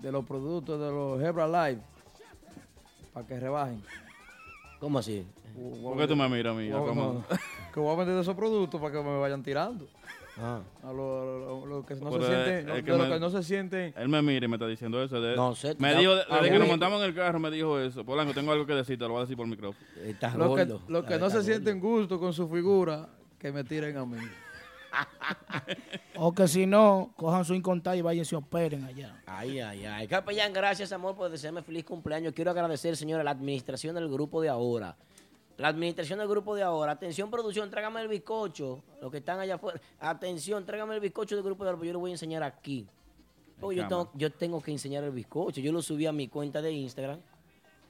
de 0.00 0.10
los 0.10 0.24
productos 0.24 0.80
de 0.80 0.90
los 0.90 1.22
Hebra 1.22 1.46
Live 1.46 1.82
para 3.12 3.26
que 3.26 3.38
rebajen. 3.38 3.82
¿Cómo 4.80 4.98
así? 4.98 5.24
¿Por 5.82 5.96
qué 5.96 6.08
tú 6.08 6.16
me 6.16 6.28
miras 6.28 6.56
a 6.56 6.58
mí, 6.58 6.70
Aquaman? 6.70 7.24
que 7.72 7.80
voy 7.80 7.92
a 7.92 7.96
vender 7.96 8.18
esos 8.18 8.34
productos 8.34 8.80
para 8.80 8.92
que 8.92 9.02
me 9.02 9.18
vayan 9.18 9.42
tirando. 9.42 9.86
Ah. 10.40 10.60
A 10.82 10.92
lo, 10.92 11.38
lo- 11.38 11.66
lo 11.66 11.86
que 11.86 11.94
no 11.94 12.10
Pero 12.10 12.24
se 12.26 12.32
es- 12.32 12.44
sienten, 12.44 12.68
es 12.70 12.74
de 12.76 12.82
que 12.84 12.90
lo 12.92 12.98
me- 12.98 13.08
que 13.10 13.20
no 13.20 13.30
se 13.30 13.42
sienten. 13.42 13.94
Él 13.96 14.08
me 14.08 14.22
mira 14.22 14.46
y 14.46 14.48
me 14.48 14.56
está 14.56 14.66
diciendo 14.66 15.02
eso. 15.02 15.20
de- 15.20 15.36
No 15.36 15.54
sé, 15.54 15.76
Me 15.78 15.94
dijo, 15.94 16.14
desde 16.14 16.50
que 16.50 16.58
nos 16.58 16.68
montamos 16.68 17.00
en 17.02 17.08
el 17.08 17.14
carro, 17.14 17.38
me 17.38 17.50
dijo 17.50 17.78
eso. 17.78 18.02
Polanco, 18.04 18.32
tengo 18.32 18.50
algo 18.52 18.64
que 18.66 18.72
decirte, 18.74 19.04
lo 19.04 19.10
voy 19.10 19.18
a 19.18 19.20
decir 19.22 19.36
por 19.36 19.46
micrófono. 19.46 19.86
Estás 20.02 20.34
Los 20.34 20.56
que, 20.56 20.64
gordo. 20.64 20.80
los 20.88 21.04
que 21.04 21.18
no 21.18 21.28
se 21.28 21.42
sienten 21.42 21.80
gusto 21.80 22.18
con 22.18 22.32
su 22.32 22.48
figura, 22.48 23.08
que 23.38 23.52
me 23.52 23.62
tiren 23.62 23.96
a 23.98 24.06
mí. 24.06 24.16
O 26.16 26.32
que 26.34 26.46
si 26.48 26.66
no, 26.66 27.12
cojan 27.16 27.44
su 27.44 27.54
incontable 27.54 27.98
y 27.98 28.02
vayan 28.02 28.22
y 28.22 28.24
se 28.26 28.36
operen 28.36 28.84
allá. 28.84 29.22
Ay, 29.26 29.58
ay, 29.60 29.84
ay. 29.86 30.06
Capellán, 30.08 30.52
gracias, 30.52 30.92
amor, 30.92 31.14
por 31.16 31.30
desearme 31.30 31.62
feliz 31.62 31.84
cumpleaños. 31.84 32.32
Quiero 32.34 32.50
agradecer, 32.50 32.96
señora, 32.96 33.24
la 33.24 33.30
administración 33.30 33.94
del 33.94 34.08
grupo 34.10 34.40
de 34.42 34.48
ahora. 34.50 34.96
La 35.58 35.68
administración 35.68 36.18
del 36.18 36.28
grupo 36.28 36.54
de 36.54 36.62
ahora. 36.62 36.92
Atención, 36.92 37.30
producción, 37.30 37.70
trágame 37.70 38.00
el 38.00 38.08
bizcocho. 38.08 38.82
Los 39.00 39.10
que 39.10 39.18
están 39.18 39.38
allá 39.38 39.56
afuera. 39.56 39.80
Atención, 40.00 40.64
trágame 40.64 40.94
el 40.94 41.00
bizcocho 41.00 41.34
del 41.34 41.44
grupo 41.44 41.64
de 41.64 41.70
ahora. 41.70 41.76
porque 41.76 41.88
Yo 41.88 41.92
lo 41.92 42.00
voy 42.00 42.10
a 42.10 42.14
enseñar 42.14 42.42
aquí. 42.42 42.88
Porque 43.60 43.76
yo 43.76 43.86
tengo, 43.86 44.10
yo 44.14 44.32
tengo 44.32 44.60
que 44.60 44.72
enseñar 44.72 45.04
el 45.04 45.12
bizcocho. 45.12 45.60
Yo 45.60 45.72
lo 45.72 45.82
subí 45.82 46.06
a 46.06 46.12
mi 46.12 46.26
cuenta 46.28 46.60
de 46.60 46.72
Instagram, 46.72 47.20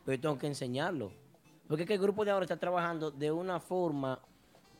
pero 0.05 0.17
yo 0.17 0.21
tengo 0.21 0.39
que 0.39 0.47
enseñarlo. 0.47 1.13
Porque 1.67 1.85
es 1.85 1.89
que 1.89 1.95
el 1.95 2.01
grupo 2.01 2.25
de 2.25 2.31
ahora 2.31 2.45
está 2.45 2.59
trabajando 2.59 3.11
de 3.11 3.33
una 3.33 3.59
forma 3.59 4.21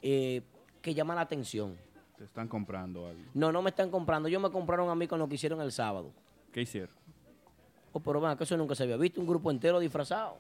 eh, 0.03 0.43
que 0.83 0.93
llama 0.93 1.15
la 1.15 1.23
atención. 1.23 1.79
Te 2.19 2.25
están 2.25 2.49
comprando 2.49 3.07
algo. 3.07 3.23
No, 3.33 3.51
no 3.51 3.63
me 3.63 3.71
están 3.71 3.91
comprando. 3.91 4.29
Ellos 4.29 4.43
me 4.43 4.51
compraron 4.51 4.91
a 4.91 4.95
mí 4.95 5.07
con 5.09 5.19
lo 5.19 5.27
que 5.29 5.37
hicieron 5.37 5.61
el 5.63 5.73
sábado. 5.73 6.13
¿Qué 6.53 6.61
hicieron? 6.63 6.95
Oh, 7.93 8.01
pero 8.01 8.21
bueno, 8.21 8.37
que 8.37 8.45
eso 8.45 8.57
nunca 8.57 8.75
se 8.75 8.83
había 8.83 8.97
visto, 8.97 9.21
un 9.21 9.27
grupo 9.27 9.51
entero 9.51 9.79
disfrazado. 9.79 10.37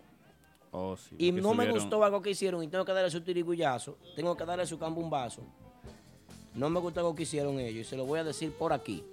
Oh, 0.74 0.96
sí. 0.96 1.14
Y 1.18 1.32
no 1.32 1.52
me 1.52 1.70
gustó 1.70 2.02
algo 2.02 2.22
que 2.22 2.30
hicieron 2.30 2.62
y 2.64 2.68
tengo 2.68 2.84
que 2.84 2.92
darle 2.92 3.10
su 3.10 3.20
tirigullazo, 3.20 3.98
tengo 4.16 4.34
que 4.34 4.44
darle 4.46 4.66
su 4.66 4.78
cambumbazo. 4.78 5.42
No 6.54 6.70
me 6.70 6.80
gustó 6.80 7.00
algo 7.00 7.14
que 7.14 7.24
hicieron 7.24 7.60
ellos 7.60 7.86
y 7.86 7.90
se 7.90 7.96
lo 7.96 8.06
voy 8.06 8.20
a 8.20 8.24
decir 8.24 8.52
por 8.52 8.72
aquí. 8.72 9.04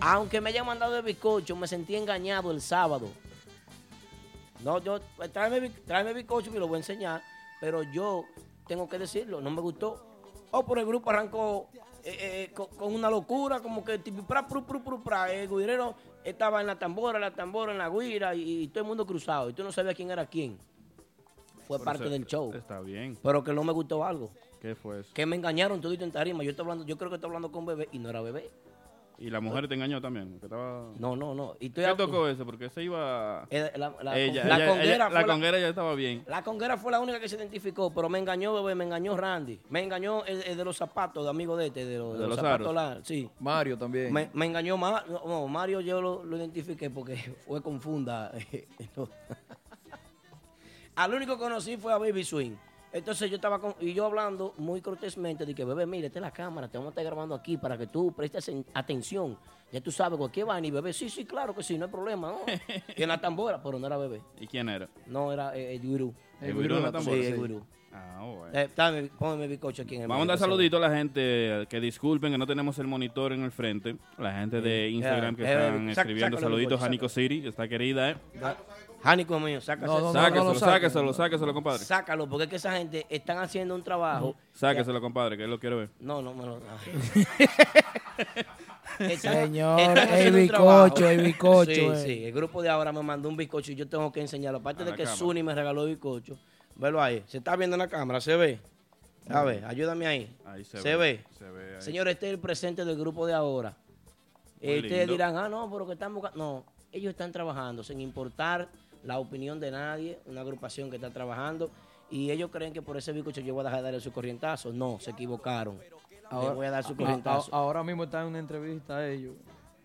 Aunque 0.00 0.40
me 0.40 0.50
hayan 0.50 0.64
mandado 0.64 0.96
el 0.96 1.02
bizcocho, 1.02 1.54
me 1.54 1.68
sentí 1.68 1.96
engañado 1.96 2.50
el 2.50 2.62
sábado. 2.62 3.08
No, 4.64 4.78
yo, 4.78 5.00
pues, 5.16 5.30
tráeme, 5.30 5.68
tráeme 5.86 6.14
bizcocho 6.14 6.50
que 6.50 6.58
lo 6.58 6.66
voy 6.66 6.76
a 6.76 6.78
enseñar, 6.78 7.22
pero 7.60 7.82
yo 7.82 8.24
tengo 8.66 8.88
que 8.88 8.98
decirlo, 8.98 9.42
no 9.42 9.50
me 9.50 9.60
gustó. 9.60 10.02
O 10.50 10.64
por 10.64 10.78
el 10.78 10.86
grupo 10.86 11.10
arrancó 11.10 11.68
eh, 12.02 12.16
eh, 12.48 12.52
con, 12.54 12.68
con 12.68 12.94
una 12.94 13.10
locura, 13.10 13.60
como 13.60 13.84
que 13.84 13.98
tipo, 13.98 14.22
pra, 14.22 14.46
pru, 14.46 14.64
pru, 14.64 14.82
pru, 14.82 15.02
pra. 15.02 15.30
el 15.30 15.46
guirero 15.48 15.94
estaba 16.26 16.60
en 16.60 16.66
la 16.66 16.78
tambora, 16.78 17.18
la 17.18 17.30
tambora 17.32 17.72
en 17.72 17.78
la 17.78 17.88
guira 17.88 18.34
y, 18.34 18.62
y 18.62 18.68
todo 18.68 18.82
el 18.82 18.88
mundo 18.88 19.06
cruzado. 19.06 19.48
Y 19.48 19.52
tú 19.52 19.62
no 19.62 19.72
sabías 19.72 19.94
quién 19.94 20.10
era 20.10 20.26
quién. 20.26 20.58
Fue 21.66 21.78
Pero 21.78 21.84
parte 21.84 22.08
del 22.08 22.26
show. 22.26 22.52
Está 22.54 22.80
bien. 22.80 23.16
Pero 23.22 23.42
que 23.42 23.52
no 23.52 23.64
me 23.64 23.72
gustó 23.72 24.04
algo. 24.04 24.30
¿Qué 24.60 24.74
fue 24.74 25.00
eso? 25.00 25.10
Que 25.14 25.26
me 25.26 25.36
engañaron 25.36 25.80
todito 25.80 26.04
en 26.04 26.12
tarima. 26.12 26.42
Yo 26.44 26.50
estoy 26.50 26.64
hablando, 26.64 26.84
yo 26.84 26.96
creo 26.96 27.10
que 27.10 27.16
estoy 27.16 27.28
hablando 27.28 27.50
con 27.50 27.64
bebé 27.66 27.88
y 27.92 27.98
no 27.98 28.10
era 28.10 28.20
bebé. 28.20 28.50
¿Y 29.18 29.30
la 29.30 29.40
mujer 29.40 29.66
te 29.66 29.74
engañó 29.74 30.00
también? 30.00 30.38
que 30.38 30.44
estaba... 30.46 30.90
No, 30.98 31.16
no, 31.16 31.34
no. 31.34 31.56
Y 31.58 31.68
estoy 31.68 31.84
¿Qué 31.84 31.90
hab- 31.90 31.96
tocó 31.96 32.28
eso? 32.28 32.44
Porque 32.44 32.68
se 32.68 32.82
iba... 32.82 33.46
Eh, 33.50 33.72
la, 33.76 33.94
la- 34.02 34.18
Ella- 34.18 34.44
la 34.44 34.56
ella- 34.56 34.68
conguera 34.68 34.94
ella- 34.94 35.08
la 35.08 35.20
la- 35.22 35.26
conguera 35.26 35.58
ya 35.58 35.68
estaba 35.68 35.94
bien. 35.94 36.22
La 36.26 36.42
conguera 36.44 36.76
fue 36.76 36.92
la 36.92 37.00
única 37.00 37.18
que 37.18 37.28
se 37.28 37.36
identificó, 37.36 37.92
pero 37.94 38.10
me 38.10 38.18
engañó, 38.18 38.52
bebé, 38.54 38.74
me 38.74 38.84
engañó 38.84 39.16
Randy. 39.16 39.58
Me 39.70 39.82
engañó 39.82 40.22
el, 40.26 40.42
el 40.42 40.56
de 40.58 40.64
los 40.64 40.76
zapatos, 40.76 41.24
de 41.24 41.30
amigo 41.30 41.56
de 41.56 41.68
este, 41.68 41.86
de 41.86 41.96
los, 41.98 42.12
de 42.12 42.18
De 42.18 42.28
los 42.28 42.36
los 42.36 42.36
zapatos 42.36 42.74
la- 42.74 43.00
sí. 43.04 43.30
Mario 43.40 43.78
también. 43.78 44.12
Me, 44.12 44.28
me 44.34 44.44
engañó 44.46 44.76
Ma- 44.76 45.02
no, 45.08 45.48
Mario, 45.48 45.80
yo 45.80 46.02
lo, 46.02 46.22
lo 46.22 46.36
identifiqué 46.36 46.90
porque 46.90 47.16
fue 47.46 47.62
confunda. 47.62 48.32
No. 48.96 49.08
Al 50.96 51.12
único 51.14 51.34
que 51.36 51.42
conocí 51.42 51.76
fue 51.76 51.92
a 51.92 51.98
Baby 51.98 52.24
Swing. 52.24 52.52
Entonces 52.92 53.28
yo 53.30 53.36
estaba 53.36 53.58
con, 53.60 53.74
y 53.80 53.92
yo 53.92 54.06
hablando 54.06 54.54
muy 54.58 54.80
cortésmente 54.80 55.44
de 55.44 55.54
que, 55.54 55.64
bebé, 55.64 55.84
mire, 55.86 56.06
esta 56.06 56.18
es 56.18 56.22
la 56.22 56.30
cámara, 56.30 56.68
te 56.68 56.78
vamos 56.78 56.90
a 56.90 56.92
estar 56.92 57.04
grabando 57.04 57.34
aquí 57.34 57.56
para 57.56 57.76
que 57.76 57.86
tú 57.88 58.12
prestes 58.12 58.48
en- 58.48 58.64
atención. 58.74 59.36
Ya 59.72 59.80
tú 59.80 59.90
sabes 59.90 60.16
cualquier 60.18 60.46
vaina 60.46 60.66
y 60.68 60.70
bebé, 60.70 60.92
sí, 60.92 61.10
sí, 61.10 61.24
claro 61.24 61.54
que 61.54 61.62
sí, 61.62 61.76
no 61.76 61.86
hay 61.86 61.90
problema, 61.90 62.28
¿no? 62.28 62.38
y 62.96 63.02
en 63.02 63.08
la 63.08 63.20
tambora, 63.20 63.62
pero 63.62 63.78
no 63.78 63.86
era 63.86 63.96
bebé. 63.98 64.22
¿Y 64.40 64.46
quién 64.46 64.68
era? 64.68 64.88
No, 65.06 65.32
era 65.32 65.54
eh, 65.56 65.74
el 65.74 65.80
gurú. 65.86 66.14
¿El 66.40 66.54
gurú 66.54 66.76
en 66.76 66.82
la 66.82 66.88
Sí, 66.88 66.92
tambora? 66.94 67.16
el 67.20 67.26
Sí. 67.26 67.32
gurú. 67.32 67.66
Ah, 67.92 68.22
bueno. 68.22 68.58
Eh, 68.58 68.68
dame, 68.76 69.10
mi 69.38 69.46
bizcocho 69.48 69.82
aquí 69.82 69.96
en 69.96 70.02
el 70.02 70.08
Vamos 70.08 70.24
a 70.24 70.28
dar 70.28 70.38
saludito 70.38 70.76
a 70.76 70.80
la 70.80 70.90
gente 70.94 71.66
que 71.70 71.80
disculpen 71.80 72.30
que 72.30 72.36
no 72.38 72.46
tenemos 72.46 72.78
el 72.78 72.86
monitor 72.86 73.32
en 73.32 73.42
el 73.42 73.50
frente. 73.50 73.96
La 74.18 74.32
gente 74.38 74.60
de 74.60 74.86
Eh, 74.86 74.90
Instagram 74.90 75.34
que 75.34 75.44
eh, 75.44 75.46
están 75.50 75.88
saca- 75.88 76.00
escribiendo 76.02 76.38
saluditos 76.38 76.82
a 76.82 76.88
Nico 76.90 77.08
City, 77.08 77.46
está 77.46 77.66
querida, 77.68 78.10
¿eh? 78.10 78.16
Jánico 79.06 79.38
mío, 79.38 79.60
sácase. 79.60 79.86
No, 79.86 80.12
no, 80.12 80.54
Sáqueselo, 81.14 81.46
no 81.46 81.54
compadre. 81.54 81.84
Sácalo, 81.84 82.28
porque 82.28 82.44
es 82.44 82.50
que 82.50 82.56
esa 82.56 82.76
gente 82.76 83.06
están 83.08 83.38
haciendo 83.38 83.74
un 83.74 83.82
trabajo. 83.84 84.34
Sáqueselo, 84.52 85.00
compadre, 85.00 85.36
que 85.36 85.44
él 85.44 85.50
lo 85.50 85.60
quiere 85.60 85.76
ver. 85.76 85.90
No, 86.00 86.20
no 86.20 86.34
me 86.34 86.44
lo. 86.44 86.60
Señor, 89.20 89.80
el 89.98 90.32
bizcocho, 90.32 91.08
el 91.08 91.22
bizcocho, 91.22 91.72
Sí, 91.72 91.80
eh. 91.80 92.02
sí. 92.04 92.24
El 92.24 92.32
grupo 92.32 92.62
de 92.62 92.68
ahora 92.68 92.92
me 92.92 93.02
mandó 93.02 93.28
un 93.28 93.36
bizcocho 93.36 93.70
y 93.72 93.76
yo 93.76 93.86
tengo 93.88 94.10
que 94.10 94.20
enseñarlo. 94.20 94.58
Aparte 94.58 94.84
de 94.84 94.90
que 94.92 95.04
cámara. 95.04 95.16
Suni 95.16 95.42
me 95.42 95.54
regaló 95.54 95.84
el 95.84 95.90
bizcocho. 95.90 96.36
Velo 96.74 97.00
ahí. 97.00 97.22
Se 97.26 97.38
está 97.38 97.54
viendo 97.56 97.74
en 97.76 97.80
la 97.80 97.88
cámara, 97.88 98.20
¿se 98.20 98.34
ve? 98.36 98.58
A 99.28 99.42
ver, 99.44 99.64
ayúdame 99.64 100.06
ahí. 100.06 100.36
Ahí 100.44 100.64
se 100.64 100.80
se, 100.80 100.96
ve, 100.96 100.96
ve. 100.96 101.24
se 101.38 101.50
ve 101.50 101.76
ahí. 101.76 101.82
Señor, 101.82 102.08
este 102.08 102.26
es 102.26 102.32
el 102.32 102.38
presente 102.38 102.84
del 102.84 102.96
grupo 102.96 103.26
de 103.26 103.34
ahora. 103.34 103.76
Eh, 104.60 104.80
ustedes 104.80 105.08
dirán, 105.08 105.36
ah, 105.36 105.48
no, 105.48 105.70
pero 105.70 105.86
que 105.86 105.92
están 105.92 106.14
buscando. 106.14 106.38
No, 106.38 106.64
ellos 106.92 107.10
están 107.10 107.32
trabajando 107.32 107.84
sin 107.84 108.00
importar 108.00 108.68
la 109.06 109.18
opinión 109.18 109.58
de 109.60 109.70
nadie, 109.70 110.18
una 110.26 110.40
agrupación 110.42 110.90
que 110.90 110.96
está 110.96 111.10
trabajando. 111.10 111.70
Y 112.10 112.30
ellos 112.30 112.50
creen 112.52 112.72
que 112.72 112.82
por 112.82 112.96
ese 112.96 113.12
bizcocho 113.12 113.40
yo 113.40 113.54
voy 113.54 113.62
a 113.62 113.64
dejar 113.64 113.78
de 113.80 113.84
darle 113.84 114.00
su 114.00 114.12
corrientazo. 114.12 114.72
No, 114.72 114.98
se 115.00 115.10
equivocaron. 115.12 115.78
Le 115.78 116.50
voy 116.50 116.66
a 116.66 116.70
dar 116.70 116.84
su 116.84 116.96
corrientazo. 116.96 117.54
a- 117.54 117.58
ahora 117.58 117.82
mismo 117.82 118.04
están 118.04 118.22
en 118.22 118.28
una 118.28 118.38
entrevista 118.40 118.96
a 118.98 119.08
ellos. 119.08 119.34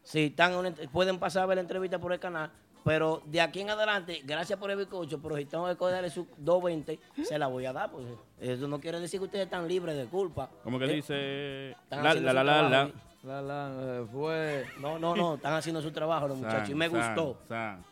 Sí, 0.04 0.26
están 0.26 0.54
en 0.54 0.58
una 0.60 0.72
pueden 0.92 1.20
pasar 1.20 1.44
a 1.44 1.46
ver 1.46 1.56
la 1.58 1.62
entrevista 1.62 2.00
por 2.00 2.12
el 2.14 2.20
canal, 2.20 2.52
pero 2.84 3.22
de 3.26 3.40
aquí 3.42 3.60
en 3.62 3.70
adelante, 3.70 4.22
gracias 4.26 4.58
por 4.58 4.72
el 4.72 4.78
bizcocho, 4.78 5.22
pero 5.22 5.38
si 5.38 5.46
tengo 5.46 5.68
que 5.68 5.76
cogerle 5.76 6.10
su 6.10 6.28
220, 6.38 7.00
se 7.24 7.38
la 7.38 7.46
voy 7.48 7.66
a 7.68 7.74
dar, 7.74 7.92
pues 7.92 8.06
eso 8.40 8.68
no 8.68 8.80
quiere 8.80 9.00
decir 9.00 9.20
que 9.20 9.26
ustedes 9.26 9.46
están 9.46 9.68
libres 9.68 9.96
de 9.96 10.06
culpa. 10.06 10.50
Como 10.64 10.80
que 10.80 10.86
Eh, 10.86 10.94
dice... 10.96 11.76
La, 11.92 12.02
la, 12.16 12.34
la, 12.34 12.44
la, 12.44 12.62
la. 12.70 12.92
La, 13.24 13.40
la, 13.40 13.70
eh, 13.80 14.06
fue. 14.12 14.66
No, 14.80 14.98
no, 14.98 15.16
no, 15.16 15.36
están 15.36 15.54
haciendo 15.54 15.80
su 15.80 15.92
trabajo 15.92 16.28
los 16.28 16.38
muchachos 16.40 16.70
y 16.72 16.74
me 16.74 16.90
San, 16.90 17.16
gustó. 17.16 17.38
San, 17.48 17.84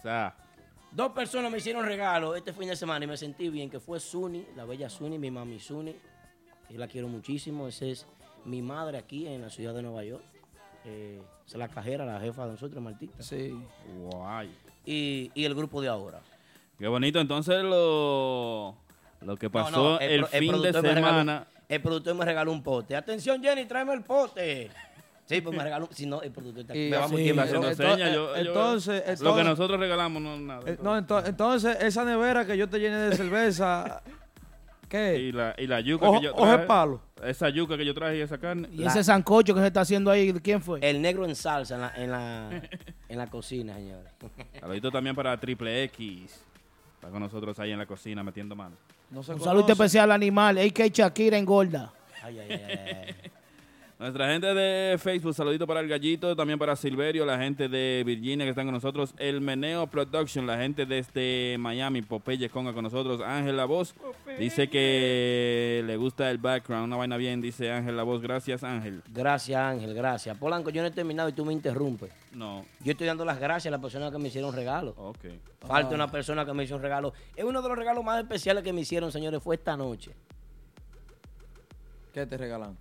San. 0.00 0.32
Dos 0.92 1.12
personas 1.12 1.50
me 1.50 1.58
hicieron 1.58 1.86
regalo 1.86 2.34
este 2.36 2.52
fin 2.52 2.68
de 2.68 2.76
semana 2.76 3.04
y 3.04 3.08
me 3.08 3.16
sentí 3.16 3.48
bien, 3.48 3.70
que 3.70 3.80
fue 3.80 3.98
Suni, 3.98 4.44
la 4.56 4.64
bella 4.66 4.90
Suni, 4.90 5.18
mi 5.18 5.30
mami 5.30 5.58
Suni. 5.58 5.94
Yo 6.68 6.78
la 6.78 6.86
quiero 6.86 7.08
muchísimo, 7.08 7.66
esa 7.66 7.86
es 7.86 8.06
mi 8.44 8.60
madre 8.60 8.98
aquí 8.98 9.26
en 9.26 9.40
la 9.42 9.48
ciudad 9.50 9.72
de 9.74 9.82
Nueva 9.82 10.04
York. 10.04 10.22
Eh, 10.84 11.20
esa 11.46 11.56
es 11.56 11.58
la 11.58 11.68
cajera, 11.68 12.04
la 12.04 12.20
jefa 12.20 12.44
de 12.44 12.52
nosotros, 12.52 12.82
Martita. 12.82 13.22
Sí. 13.22 13.54
Guay. 14.00 14.50
Y, 14.84 15.30
y 15.34 15.44
el 15.44 15.54
grupo 15.54 15.80
de 15.80 15.88
ahora. 15.88 16.20
Qué 16.78 16.88
bonito. 16.88 17.20
Entonces 17.20 17.62
lo, 17.62 18.76
lo 19.22 19.36
que 19.36 19.48
pasó 19.48 19.70
no, 19.94 19.98
el, 20.00 20.26
fin 20.26 20.60
de 20.60 20.72
regaló- 20.72 20.94
semana... 20.94 21.46
el 21.68 21.80
productor 21.80 22.14
me 22.16 22.24
regaló 22.24 22.52
un 22.52 22.62
pote. 22.62 22.96
Atención, 22.96 23.42
Jenny, 23.42 23.64
tráeme 23.64 23.94
el 23.94 24.02
pote. 24.02 24.70
Sí, 25.26 25.40
pues 25.40 25.56
me 25.56 25.62
regaló. 25.62 25.88
Si 25.92 26.04
no, 26.04 26.20
el 26.20 26.30
productor 26.32 26.60
está 26.62 26.76
Y- 26.76 26.90
me 26.90 26.96
va 26.96 27.08
muy 27.08 27.22
bien. 27.22 27.38
haciendo 27.38 27.68
Entonces, 27.70 27.94
señas, 27.96 28.14
yo- 28.14 28.34
yo- 28.34 28.36
entonces- 28.36 29.20
lo 29.20 29.34
que 29.36 29.44
nosotros 29.44 29.78
regalamos 29.80 30.20
no 30.22 30.34
es 30.34 30.40
nada. 30.40 30.60
Eh, 30.66 30.78
no, 30.82 30.98
ento- 30.98 31.22
entonces, 31.26 31.76
esa 31.80 32.04
nevera 32.04 32.44
que 32.44 32.56
yo 32.58 32.68
te 32.68 32.78
llené 32.78 32.96
de 32.96 33.16
cerveza, 33.16 34.02
¿qué? 34.88 35.16
Y 35.18 35.32
la, 35.32 35.54
y 35.56 35.66
la 35.66 35.80
yuca 35.80 36.10
que 36.12 36.20
yo 36.24 36.34
traje. 36.34 36.66
palo. 36.66 37.00
Esa 37.24 37.48
yuca 37.48 37.76
que 37.76 37.84
yo 37.86 37.94
traje 37.94 38.18
y 38.18 38.20
esa 38.20 38.36
carne. 38.36 38.68
Y 38.72 38.84
ese 38.84 39.04
sancocho 39.04 39.54
que 39.54 39.60
se 39.60 39.68
está 39.68 39.82
haciendo 39.82 40.10
ahí, 40.10 40.32
¿quién 40.42 40.60
fue? 40.60 40.80
El 40.82 41.00
negro 41.00 41.24
en 41.24 41.36
salsa 41.36 41.76
en 41.76 41.80
la, 41.80 41.92
en 41.96 42.10
la, 42.10 42.50
en 43.08 43.18
la 43.18 43.26
cocina, 43.28 43.74
señores. 43.76 44.12
Saludito 44.60 44.90
también 44.90 45.14
para 45.14 45.38
Triple 45.38 45.84
X. 45.84 46.44
Está 46.96 47.08
con 47.10 47.20
nosotros 47.20 47.58
ahí 47.60 47.70
en 47.72 47.78
la 47.78 47.86
cocina 47.86 48.22
metiendo 48.22 48.54
mano. 48.56 48.76
No 49.10 49.20
Un 49.20 49.24
saludo 49.40 49.68
especial 49.68 50.04
al 50.10 50.12
animal, 50.16 50.58
AK 50.58 50.88
Shakira 50.92 51.36
engorda. 51.38 51.92
Ay, 52.22 52.38
ay, 52.40 52.48
ay, 52.50 52.78
ay. 53.08 53.14
Nuestra 54.02 54.26
gente 54.32 54.52
de 54.52 54.98
Facebook, 54.98 55.32
saludito 55.32 55.64
para 55.64 55.78
el 55.78 55.86
gallito, 55.86 56.34
también 56.34 56.58
para 56.58 56.74
Silverio, 56.74 57.24
la 57.24 57.38
gente 57.38 57.68
de 57.68 58.02
Virginia 58.04 58.44
que 58.44 58.50
están 58.50 58.66
con 58.66 58.74
nosotros, 58.74 59.14
el 59.16 59.40
Meneo 59.40 59.86
Production, 59.86 60.44
la 60.44 60.56
gente 60.58 60.86
desde 60.86 61.56
Miami, 61.60 62.02
Popeye 62.02 62.48
Conga 62.50 62.72
con 62.72 62.82
nosotros, 62.82 63.20
Ángel 63.20 63.56
La 63.56 63.64
Voz, 63.64 63.94
dice 64.40 64.68
que 64.68 65.84
le 65.86 65.96
gusta 65.96 66.28
el 66.32 66.38
background, 66.38 66.86
una 66.86 66.96
vaina 66.96 67.16
bien, 67.16 67.40
dice 67.40 67.70
Ángel 67.70 67.96
La 67.96 68.02
Voz, 68.02 68.20
gracias 68.20 68.64
Ángel. 68.64 69.04
Gracias, 69.14 69.56
Ángel, 69.60 69.94
gracias. 69.94 70.36
Polanco, 70.36 70.70
yo 70.70 70.82
no 70.82 70.88
he 70.88 70.90
terminado 70.90 71.28
y 71.28 71.32
tú 71.32 71.44
me 71.44 71.52
interrumpes. 71.52 72.10
No, 72.32 72.64
Yo 72.82 72.90
estoy 72.90 73.06
dando 73.06 73.24
las 73.24 73.38
gracias 73.38 73.66
a 73.66 73.70
las 73.70 73.80
personas 73.80 74.10
que 74.10 74.18
me 74.18 74.26
hicieron 74.26 74.52
regalos. 74.52 74.94
ok. 74.98 75.16
Falta 75.60 75.92
Ah. 75.92 75.94
una 75.94 76.10
persona 76.10 76.44
que 76.44 76.52
me 76.52 76.64
hizo 76.64 76.74
un 76.74 76.82
regalo. 76.82 77.12
Es 77.36 77.44
uno 77.44 77.62
de 77.62 77.68
los 77.68 77.78
regalos 77.78 78.02
más 78.02 78.20
especiales 78.20 78.64
que 78.64 78.72
me 78.72 78.80
hicieron, 78.80 79.12
señores, 79.12 79.40
fue 79.40 79.54
esta 79.54 79.76
noche. 79.76 80.10
¿Qué 82.12 82.26
te 82.26 82.36
regalan? 82.36 82.76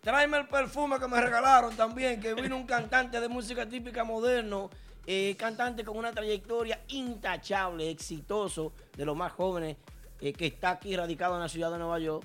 Tráeme 0.00 0.38
el 0.38 0.48
perfume 0.48 0.98
que 0.98 1.06
me 1.06 1.20
regalaron 1.20 1.76
también, 1.76 2.20
que 2.20 2.32
vino 2.32 2.56
un 2.56 2.64
cantante 2.64 3.20
de 3.20 3.28
música 3.28 3.68
típica 3.68 4.02
moderno, 4.02 4.70
eh, 5.06 5.36
cantante 5.38 5.84
con 5.84 5.98
una 5.98 6.10
trayectoria 6.10 6.80
intachable, 6.88 7.90
exitoso, 7.90 8.72
de 8.96 9.04
los 9.04 9.14
más 9.14 9.32
jóvenes, 9.32 9.76
eh, 10.22 10.32
que 10.32 10.46
está 10.46 10.70
aquí 10.70 10.96
radicado 10.96 11.34
en 11.34 11.40
la 11.40 11.50
ciudad 11.50 11.70
de 11.70 11.76
Nueva 11.76 11.98
York. 11.98 12.24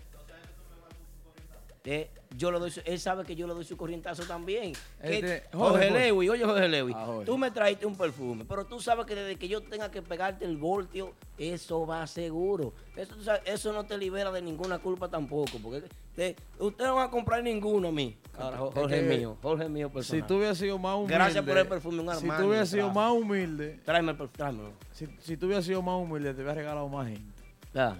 Eh, 1.87 2.09
yo 2.35 2.51
le 2.51 2.57
doy 2.59 2.71
su- 2.71 2.81
él 2.83 2.99
sabe 2.99 3.23
que 3.23 3.35
yo 3.35 3.45
le 3.47 3.53
doy 3.53 3.63
su 3.63 3.77
corrientazo 3.77 4.23
también. 4.23 4.73
Este, 5.01 5.21
Jorge, 5.21 5.43
Jorge, 5.53 5.87
Jorge. 5.89 5.91
Lewy, 5.91 6.29
oye 6.29 6.43
Jorge 6.43 6.67
Lewy, 6.67 6.93
Ah, 6.95 7.03
Jorge. 7.05 7.25
tú 7.25 7.37
me 7.37 7.51
trajiste 7.51 7.85
un 7.85 7.95
perfume, 7.95 8.43
pero 8.43 8.65
tú 8.65 8.79
sabes 8.79 9.05
que 9.05 9.13
desde 9.13 9.35
que 9.37 9.47
yo 9.47 9.61
tenga 9.61 9.91
que 9.91 10.01
pegarte 10.01 10.45
el 10.45 10.57
voltio, 10.57 11.13
eso 11.37 11.85
va 11.85 12.07
seguro. 12.07 12.73
Eso, 12.95 13.21
sabes, 13.21 13.41
eso 13.45 13.71
no 13.71 13.85
te 13.85 13.97
libera 13.99 14.31
de 14.31 14.41
ninguna 14.41 14.79
culpa 14.79 15.07
tampoco, 15.09 15.59
porque 15.61 15.83
te- 16.15 16.35
usted 16.59 16.85
no 16.85 16.95
va 16.95 17.03
a 17.03 17.09
comprar 17.11 17.43
ninguno 17.43 17.89
a 17.89 17.91
mí. 17.91 18.17
Ahora, 18.37 18.57
Jo- 18.57 18.69
Es 18.69 18.73
Jorge 18.73 19.01
que- 19.07 19.17
mío, 19.17 19.37
Jorge 19.41 19.69
mío 19.69 19.87
Si 19.89 19.93
personal. 19.93 20.27
tú 20.27 20.35
hubieras 20.37 20.57
sido 20.57 20.77
más 20.79 20.95
humilde. 20.95 21.13
Gracias 21.13 21.45
por 21.45 21.57
el 21.57 21.67
perfume, 21.67 21.99
un 22.01 22.15
Si 22.15 22.27
tú 22.27 22.47
hubieras 22.47 22.69
sido 22.69 22.91
más 22.91 23.11
humilde. 23.11 23.79
Tráeme 23.85 24.11
el 24.11 24.17
perfume. 24.17 24.71
Si, 24.91 25.07
si 25.19 25.37
tú 25.37 25.45
hubieras 25.45 25.65
sido 25.65 25.81
más 25.83 26.01
humilde, 26.01 26.33
te 26.33 26.37
hubiera 26.41 26.55
regalado 26.55 26.89
más 26.89 27.07
gente. 27.07 27.34
Claro. 27.75 27.97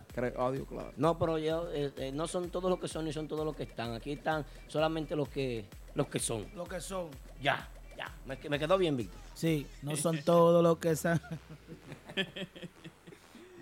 No, 0.96 1.20
pero 1.20 1.38
yo, 1.38 1.70
eh, 1.74 1.92
eh, 1.98 2.12
no 2.14 2.28
son 2.28 2.50
todos 2.50 2.70
los 2.70 2.80
que 2.80 2.88
son 2.88 3.04
ni 3.04 3.12
son 3.12 3.28
todos 3.28 3.44
los 3.44 3.56
que 3.58 3.64
están. 3.64 3.94
Aquí 3.94 4.14
están 4.14 4.46
solamente 4.68 5.18
los 5.18 5.28
que, 5.28 5.66
los 5.96 6.08
que 6.08 6.18
son. 6.20 6.46
Lo 6.56 6.64
que 6.64 6.80
son. 6.80 7.10
Ya, 7.42 7.68
ya. 7.98 8.10
Me, 8.26 8.38
me 8.50 8.58
quedó 8.58 8.78
bien, 8.78 8.96
Víctor. 8.96 9.20
Sí, 9.34 9.68
no 9.82 9.98
son 9.98 10.20
todos 10.24 10.64
los 10.64 10.78
que 10.78 10.96
son. 10.96 11.20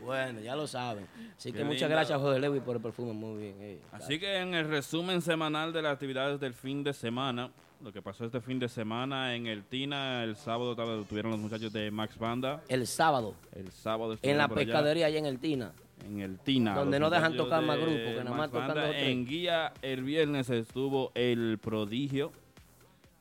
Bueno, 0.04 0.42
ya 0.42 0.54
lo 0.54 0.68
saben. 0.68 1.08
Así 1.38 1.54
que 1.54 1.64
muchas 1.64 1.84
lindo. 1.84 1.96
gracias, 1.96 2.20
Jorge 2.20 2.38
Lewy, 2.38 2.60
por 2.60 2.76
el 2.76 2.82
perfume. 2.82 3.14
Muy 3.14 3.42
bien. 3.42 3.56
eh. 3.62 3.80
Así 3.94 4.20
que 4.20 4.36
en 4.38 4.54
el 4.54 4.68
resumen 4.68 5.22
semanal 5.22 5.72
de 5.72 5.82
las 5.82 5.94
actividades 5.94 6.42
del 6.42 6.54
fin 6.54 6.84
de 6.84 6.92
semana, 6.94 7.50
lo 7.82 7.94
que 7.94 8.02
pasó 8.02 8.26
este 8.26 8.42
fin 8.42 8.60
de 8.60 8.68
semana 8.68 9.34
en 9.34 9.48
el 9.48 9.64
Tina, 9.64 10.26
el 10.26 10.36
sábado 10.36 10.74
estuvieron 11.02 11.32
los 11.32 11.40
muchachos 11.40 11.72
de 11.72 11.90
Max 11.90 12.18
Banda, 12.18 12.62
El 12.68 12.86
sábado, 12.86 13.34
el 13.54 13.72
sábado 13.72 14.18
en 14.22 14.38
la 14.38 14.50
por 14.50 14.58
allá. 14.58 14.66
pescadería 14.66 15.06
allá 15.06 15.20
en 15.20 15.26
el 15.26 15.40
Tina. 15.40 15.72
En 16.06 16.20
el 16.20 16.40
Tina. 16.40 16.76
Donde 16.76 17.00
no 17.00 17.10
dejan 17.10 17.36
tocar 17.38 17.64
más 17.64 17.78
de 17.78 17.82
grupos, 17.84 18.14
que 18.14 18.24
nada 18.24 18.36
más 18.38 18.52
tocan 18.52 18.76
dos. 18.76 18.96
En 18.96 19.26
guía 19.26 19.74
el 19.82 20.04
viernes 20.04 20.50
estuvo 20.50 21.12
el 21.16 21.58
prodigio. 21.62 22.32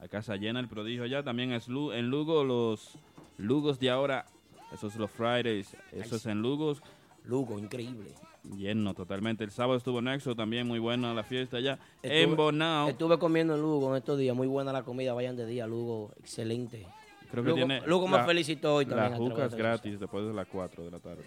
La 0.00 0.08
casa 0.08 0.36
llena, 0.36 0.58
el 0.60 0.68
prodigio 0.68 1.04
allá. 1.04 1.22
También 1.22 1.52
es 1.52 1.68
en 1.68 2.08
Lugo, 2.10 2.44
los 2.44 2.98
Lugos 3.38 3.78
de 3.78 3.90
ahora, 3.90 4.26
esos 4.72 4.96
los 4.96 5.10
Fridays, 5.10 5.76
eso 5.92 6.16
es 6.16 6.26
en 6.26 6.42
Lugos. 6.42 6.82
Lugo, 7.24 7.58
increíble. 7.58 8.10
Lleno 8.56 8.94
totalmente. 8.94 9.44
El 9.44 9.52
sábado 9.52 9.76
estuvo 9.78 10.02
Nexo, 10.02 10.34
también 10.34 10.66
muy 10.66 10.80
buena 10.80 11.14
la 11.14 11.22
fiesta 11.22 11.58
allá. 11.58 11.78
Estuve- 12.02 12.22
en 12.22 12.36
Bonao, 12.36 12.88
Estuve 12.88 13.16
comiendo 13.18 13.54
en 13.54 13.60
Lugo 13.62 13.90
en 13.92 13.98
estos 13.98 14.18
días. 14.18 14.34
Muy 14.34 14.48
buena 14.48 14.72
la 14.72 14.82
comida. 14.82 15.12
Vayan 15.14 15.36
de 15.36 15.46
día, 15.46 15.66
Lugo. 15.68 16.10
Excelente. 16.18 16.84
creo 17.30 17.44
que 17.44 17.50
Lugo- 17.50 17.56
tiene... 17.66 17.80
Lugo 17.86 18.08
me 18.08 18.16
la- 18.18 18.24
felicitó 18.26 18.74
hoy 18.74 18.84
también. 18.86 19.10
Las 19.12 19.20
a 19.20 19.22
jucas 19.22 19.54
gratis 19.54 19.98
después 20.00 20.26
de 20.26 20.34
las 20.34 20.46
4 20.48 20.84
de 20.84 20.90
la 20.90 20.98
tarde. 20.98 21.22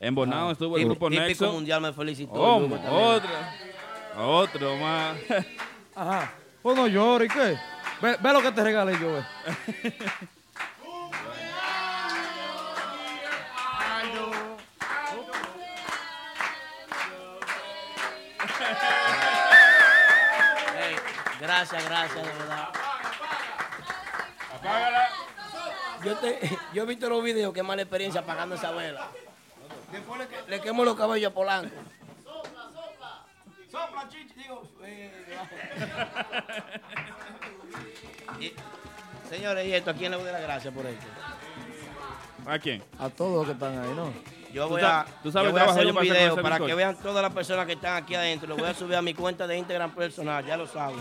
En 0.00 0.14
Bonao 0.14 0.48
Ah, 0.48 0.52
estuvo 0.52 0.76
el 0.76 0.82
típico- 0.84 0.94
grupo 0.94 1.10
típico 1.10 1.26
Nexo. 1.44 1.52
mundial 1.52 1.80
me 1.82 1.92
felicitó. 1.92 2.32
Oh, 2.32 2.56
otro. 2.90 3.30
Otro 4.16 4.76
más. 4.76 5.16
Ajá. 5.94 6.32
Pues 6.62 6.76
no 6.76 6.86
llores, 6.86 7.30
¿y 7.30 7.34
qué? 7.34 7.56
Ve, 8.00 8.16
ve 8.18 8.32
lo 8.32 8.40
que 8.42 8.50
te 8.52 8.64
regalé 8.64 8.98
yo, 8.98 9.12
ve. 9.12 9.22
Gracias, 21.40 21.84
gracias, 21.88 22.26
de 22.26 22.32
verdad. 22.32 22.68
Yo, 26.04 26.16
te, 26.16 26.58
yo 26.74 26.82
he 26.82 26.86
visto 26.86 27.08
los 27.08 27.22
videos, 27.22 27.52
qué 27.54 27.62
mala 27.62 27.82
experiencia 27.82 28.20
apagando 28.20 28.54
esa 28.54 28.70
vela. 28.72 29.08
Después 29.92 30.20
le, 30.20 30.28
que- 30.28 30.50
le 30.50 30.60
quemo 30.60 30.84
los 30.84 30.96
cabellos 30.96 31.30
a 31.30 31.34
Polanco. 31.34 31.74
Sopla, 33.70 34.08
chichi, 34.08 34.34
digo. 34.34 34.62
Y- 38.40 38.52
señores, 39.28 39.66
y 39.66 39.74
esto, 39.74 39.90
¿a 39.90 39.94
quién 39.94 40.12
le 40.12 40.16
doy 40.18 40.32
las 40.32 40.40
gracias 40.42 40.72
por 40.72 40.86
esto? 40.86 41.06
¿A 42.46 42.58
quién? 42.58 42.82
A 42.98 43.10
todos 43.10 43.34
los 43.36 43.44
que 43.46 43.52
están 43.52 43.78
ahí, 43.78 43.92
¿no? 43.94 44.12
Yo 44.52 44.68
voy 44.68 44.82
a, 44.82 45.06
tú 45.22 45.30
sabes 45.30 45.48
yo 45.48 45.52
voy 45.52 45.60
a 45.60 45.64
hacer 45.70 45.86
un 45.86 46.00
video 46.00 46.42
para 46.42 46.58
que 46.58 46.74
vean 46.74 46.96
todas 46.96 47.22
las 47.22 47.32
personas 47.32 47.66
que 47.66 47.74
están 47.74 48.02
aquí 48.02 48.14
adentro. 48.16 48.48
Lo 48.48 48.56
voy 48.56 48.68
a 48.68 48.74
subir 48.74 48.96
a 48.96 49.02
mi 49.02 49.14
cuenta 49.14 49.46
de 49.46 49.56
Instagram 49.58 49.94
personal, 49.94 50.44
ya 50.44 50.56
lo 50.56 50.66
saben. 50.66 50.98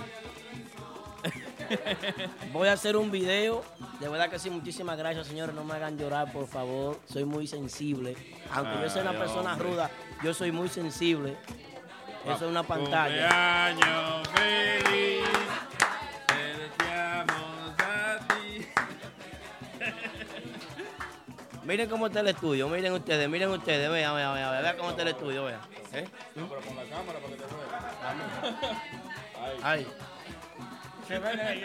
Voy 2.53 2.67
a 2.67 2.73
hacer 2.73 2.97
un 2.97 3.12
video. 3.12 3.63
De 3.99 4.10
verdad 4.10 4.29
que 4.29 4.39
sí, 4.39 4.49
muchísimas 4.49 4.97
gracias, 4.97 5.27
señores. 5.27 5.55
No 5.55 5.63
me 5.63 5.73
hagan 5.73 5.97
llorar, 5.97 6.32
por 6.32 6.47
favor. 6.47 6.99
Soy 7.05 7.25
muy 7.25 7.47
sensible. 7.47 8.15
Aunque 8.53 8.82
yo 8.82 8.89
sea 8.89 9.01
una 9.03 9.17
persona 9.17 9.53
hombre. 9.53 9.69
ruda, 9.69 9.91
yo 10.23 10.34
soy 10.34 10.51
muy 10.51 10.69
sensible. 10.69 11.38
Eso 12.25 12.36
es 12.36 12.41
una 12.41 12.63
pantalla. 12.63 13.73
Cumpleaños 13.75 14.27
feliz. 14.29 15.23
Te 16.27 16.84
deseamos 16.84 17.73
a 17.79 18.19
ti. 18.27 18.67
Miren 21.63 21.89
cómo 21.89 22.08
está 22.08 22.19
el 22.21 22.27
estudio. 22.27 22.67
Miren 22.67 22.93
ustedes, 22.93 23.29
miren 23.29 23.49
ustedes. 23.49 23.89
Vean, 23.89 24.15
vean, 24.15 24.34
vean. 24.34 24.62
Vean 24.62 24.77
cómo 24.77 24.89
está 24.89 25.03
el 25.03 25.10
estudio, 25.10 25.45
vean. 25.45 25.62
¿Eh? 25.93 26.08
Ay. 29.63 29.88
Se 31.09 31.19
ve 31.19 31.27
ahí. 31.29 31.63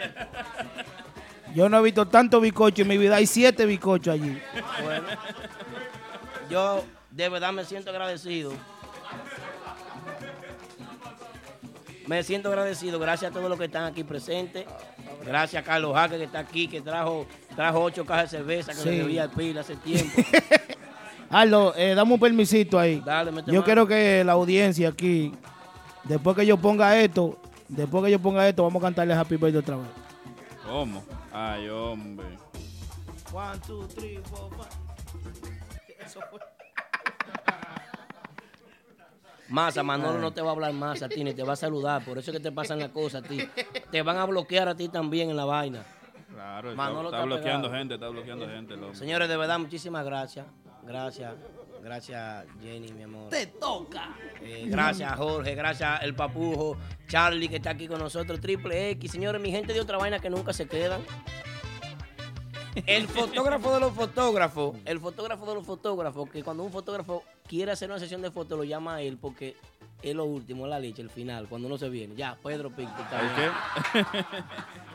Yo 1.53 1.69
no 1.69 1.77
he 1.79 1.83
visto 1.83 2.05
tanto 2.07 2.41
bizcocho 2.41 2.81
en 2.81 2.87
mi 2.89 2.97
vida. 2.97 3.15
Hay 3.15 3.27
siete 3.27 3.65
bizcochos 3.65 4.13
allí. 4.15 4.37
Bueno, 4.83 5.07
yo 6.49 6.83
de 7.11 7.29
verdad 7.29 7.53
me 7.53 7.63
siento 7.63 7.91
agradecido. 7.91 8.51
Me 12.07 12.21
siento 12.23 12.49
agradecido, 12.49 12.99
gracias 12.99 13.31
a 13.31 13.33
todos 13.33 13.49
los 13.49 13.57
que 13.57 13.65
están 13.65 13.85
aquí 13.85 14.03
presentes. 14.03 14.65
Gracias 15.25 15.63
a 15.63 15.65
Carlos 15.65 15.93
Jaque 15.95 16.17
que 16.17 16.23
está 16.25 16.39
aquí, 16.39 16.67
que 16.67 16.81
trajo, 16.81 17.25
trajo 17.55 17.81
ocho 17.81 18.05
cajas 18.05 18.29
de 18.31 18.37
cerveza 18.37 18.73
que 18.73 18.77
Sí. 18.79 18.89
le 18.89 18.97
debía 18.97 19.23
al 19.23 19.31
pila 19.31 19.61
hace 19.61 19.75
tiempo. 19.77 20.21
Aldo, 21.31 21.73
eh, 21.75 21.95
dame 21.95 22.13
un 22.13 22.19
permisito 22.19 22.77
ahí. 22.77 23.01
Dale, 23.03 23.31
Yo 23.31 23.35
mano. 23.41 23.63
quiero 23.63 23.87
que 23.87 24.23
la 24.23 24.33
audiencia 24.33 24.89
aquí, 24.89 25.31
después 26.03 26.35
que 26.35 26.45
yo 26.45 26.57
ponga 26.57 26.95
esto, 26.99 27.39
después 27.67 28.03
que 28.03 28.11
yo 28.11 28.19
ponga 28.19 28.47
esto, 28.47 28.63
vamos 28.63 28.81
a 28.81 28.85
cantarle 28.87 29.13
Happy 29.13 29.37
Birthday 29.37 29.57
otra 29.59 29.77
vez. 29.77 29.87
¿Cómo? 30.65 31.03
Ay, 31.31 31.69
hombre. 31.69 32.25
One, 33.33 33.59
two, 33.65 33.87
three, 33.87 34.19
four, 34.23 34.49
five. 34.51 36.03
Eso 36.05 36.19
fue. 36.29 36.39
Masa, 39.47 39.83
Manolo 39.83 40.17
no 40.19 40.31
te 40.31 40.41
va 40.41 40.49
a 40.49 40.51
hablar 40.53 40.73
más 40.73 41.03
a 41.03 41.09
ti, 41.09 41.23
ni 41.23 41.33
te 41.33 41.43
va 41.43 41.53
a 41.53 41.55
saludar. 41.55 42.03
Por 42.03 42.17
eso 42.17 42.31
es 42.31 42.37
que 42.37 42.43
te 42.43 42.51
pasan 42.51 42.79
las 42.79 42.89
cosas 42.89 43.23
a 43.23 43.27
ti. 43.27 43.37
Te 43.91 44.01
van 44.01 44.17
a 44.17 44.25
bloquear 44.25 44.67
a 44.67 44.75
ti 44.75 44.89
también 44.89 45.29
en 45.29 45.37
la 45.37 45.45
vaina. 45.45 45.85
Claro, 46.33 46.71
está, 46.71 46.83
Manolo 46.83 47.09
está 47.09 47.17
está 47.17 47.25
bloqueando 47.25 47.67
pegado. 47.67 47.79
gente, 47.79 47.93
está 47.93 48.07
bloqueando 48.09 48.47
gente. 48.47 48.75
Señores, 48.95 49.29
de 49.29 49.37
verdad, 49.37 49.59
muchísimas 49.59 50.03
gracias. 50.03 50.45
Gracias. 50.83 51.33
Gracias, 51.85 52.47
Jenny, 52.63 52.91
mi 52.93 53.03
amor. 53.03 53.29
Te 53.29 53.45
toca. 53.45 54.17
Eh, 54.41 54.63
gracias, 54.65 55.15
Jorge. 55.17 55.53
Gracias, 55.53 56.01
el 56.01 56.15
papujo. 56.15 56.77
Charlie, 57.07 57.47
que 57.47 57.57
está 57.57 57.69
aquí 57.69 57.87
con 57.87 57.99
nosotros. 57.99 58.41
Triple 58.41 58.89
X. 58.89 59.11
Señores, 59.11 59.39
mi 59.39 59.51
gente 59.51 59.71
de 59.71 59.79
otra 59.79 59.99
vaina 59.99 60.17
que 60.17 60.31
nunca 60.31 60.51
se 60.51 60.67
quedan. 60.67 61.01
El 62.87 63.07
fotógrafo 63.07 63.71
de 63.71 63.79
los 63.79 63.93
fotógrafos. 63.93 64.75
El 64.83 64.99
fotógrafo 64.99 65.45
de 65.45 65.53
los 65.53 65.63
fotógrafos. 65.63 66.27
Que 66.31 66.41
cuando 66.41 66.63
un 66.63 66.71
fotógrafo 66.71 67.23
quiere 67.47 67.71
hacer 67.71 67.87
una 67.91 67.99
sesión 67.99 68.23
de 68.23 68.31
fotos, 68.31 68.57
lo 68.57 68.63
llama 68.63 68.95
a 68.95 69.01
él 69.03 69.19
porque 69.21 69.55
es 70.01 70.13
lo 70.15 70.25
último, 70.25 70.67
la 70.67 70.79
leche, 70.79 71.01
el 71.01 71.09
final, 71.09 71.47
cuando 71.47 71.67
uno 71.67 71.77
se 71.77 71.89
viene. 71.89 72.13
Ya, 72.15 72.37
Pedro 72.43 72.69
bien. 72.75 72.89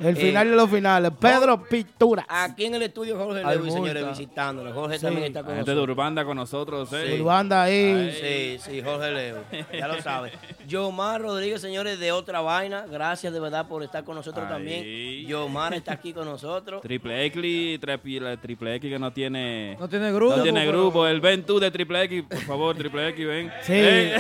El 0.00 0.16
Eh, 0.16 0.20
final 0.20 0.48
de 0.48 0.56
los 0.56 0.70
finales. 0.70 1.12
Pedro 1.20 1.62
Pintura. 1.62 2.24
Aquí 2.26 2.64
en 2.64 2.74
el 2.76 2.82
estudio 2.82 3.18
Jorge 3.18 3.42
Hay 3.44 3.58
Lewis, 3.58 3.74
señores, 3.74 4.08
visitándonos. 4.08 4.72
Jorge 4.72 4.98
Sí. 4.98 5.04
también 5.04 5.26
está 5.26 5.40
La 5.40 5.46
con 5.46 5.54
gente 5.56 5.70
de 5.70 5.74
nosotros. 5.76 5.94
Urbanda 5.94 6.24
con 6.24 6.36
nosotros, 6.38 6.92
¿eh? 6.94 7.04
Sí. 7.16 7.20
Urbanda 7.20 7.62
ahí. 7.64 8.10
Sí, 8.18 8.58
sí, 8.70 8.82
Jorge 8.82 9.10
Leo. 9.10 9.44
Ya 9.78 9.88
lo 9.88 10.00
sabe. 10.00 10.32
Yomar 10.66 11.20
Rodríguez, 11.20 11.60
señores, 11.60 11.98
de 11.98 12.12
otra 12.12 12.40
vaina. 12.40 12.86
Gracias 12.90 13.30
de 13.30 13.40
verdad 13.40 13.68
por 13.68 13.82
estar 13.82 14.02
con 14.04 14.14
nosotros 14.16 14.46
Ahí. 14.46 14.52
también. 14.52 15.26
Yomar 15.26 15.74
está 15.74 15.92
aquí 15.92 16.14
con 16.14 16.24
nosotros. 16.24 16.80
Triple 16.80 17.26
X, 17.26 17.80
triple, 17.80 18.36
triple 18.38 18.74
X 18.76 18.90
que 18.90 18.98
no 18.98 19.12
tiene... 19.12 19.76
No 19.78 19.86
tiene 19.88 20.12
grupo. 20.12 20.36
No 20.36 20.42
tiene 20.42 20.60
pero- 20.64 20.78
grupo, 20.78 21.06
el 21.06 21.20
ven 21.20 21.44
tú 21.44 21.60
de 21.60 21.70
Triple 21.70 22.04
X, 22.04 22.24
por 22.26 22.38
favor, 22.40 22.74
Triple 22.76 23.08
X, 23.08 23.26
ven. 23.26 23.52
Sí. 23.64 23.72
Ey. 23.74 24.12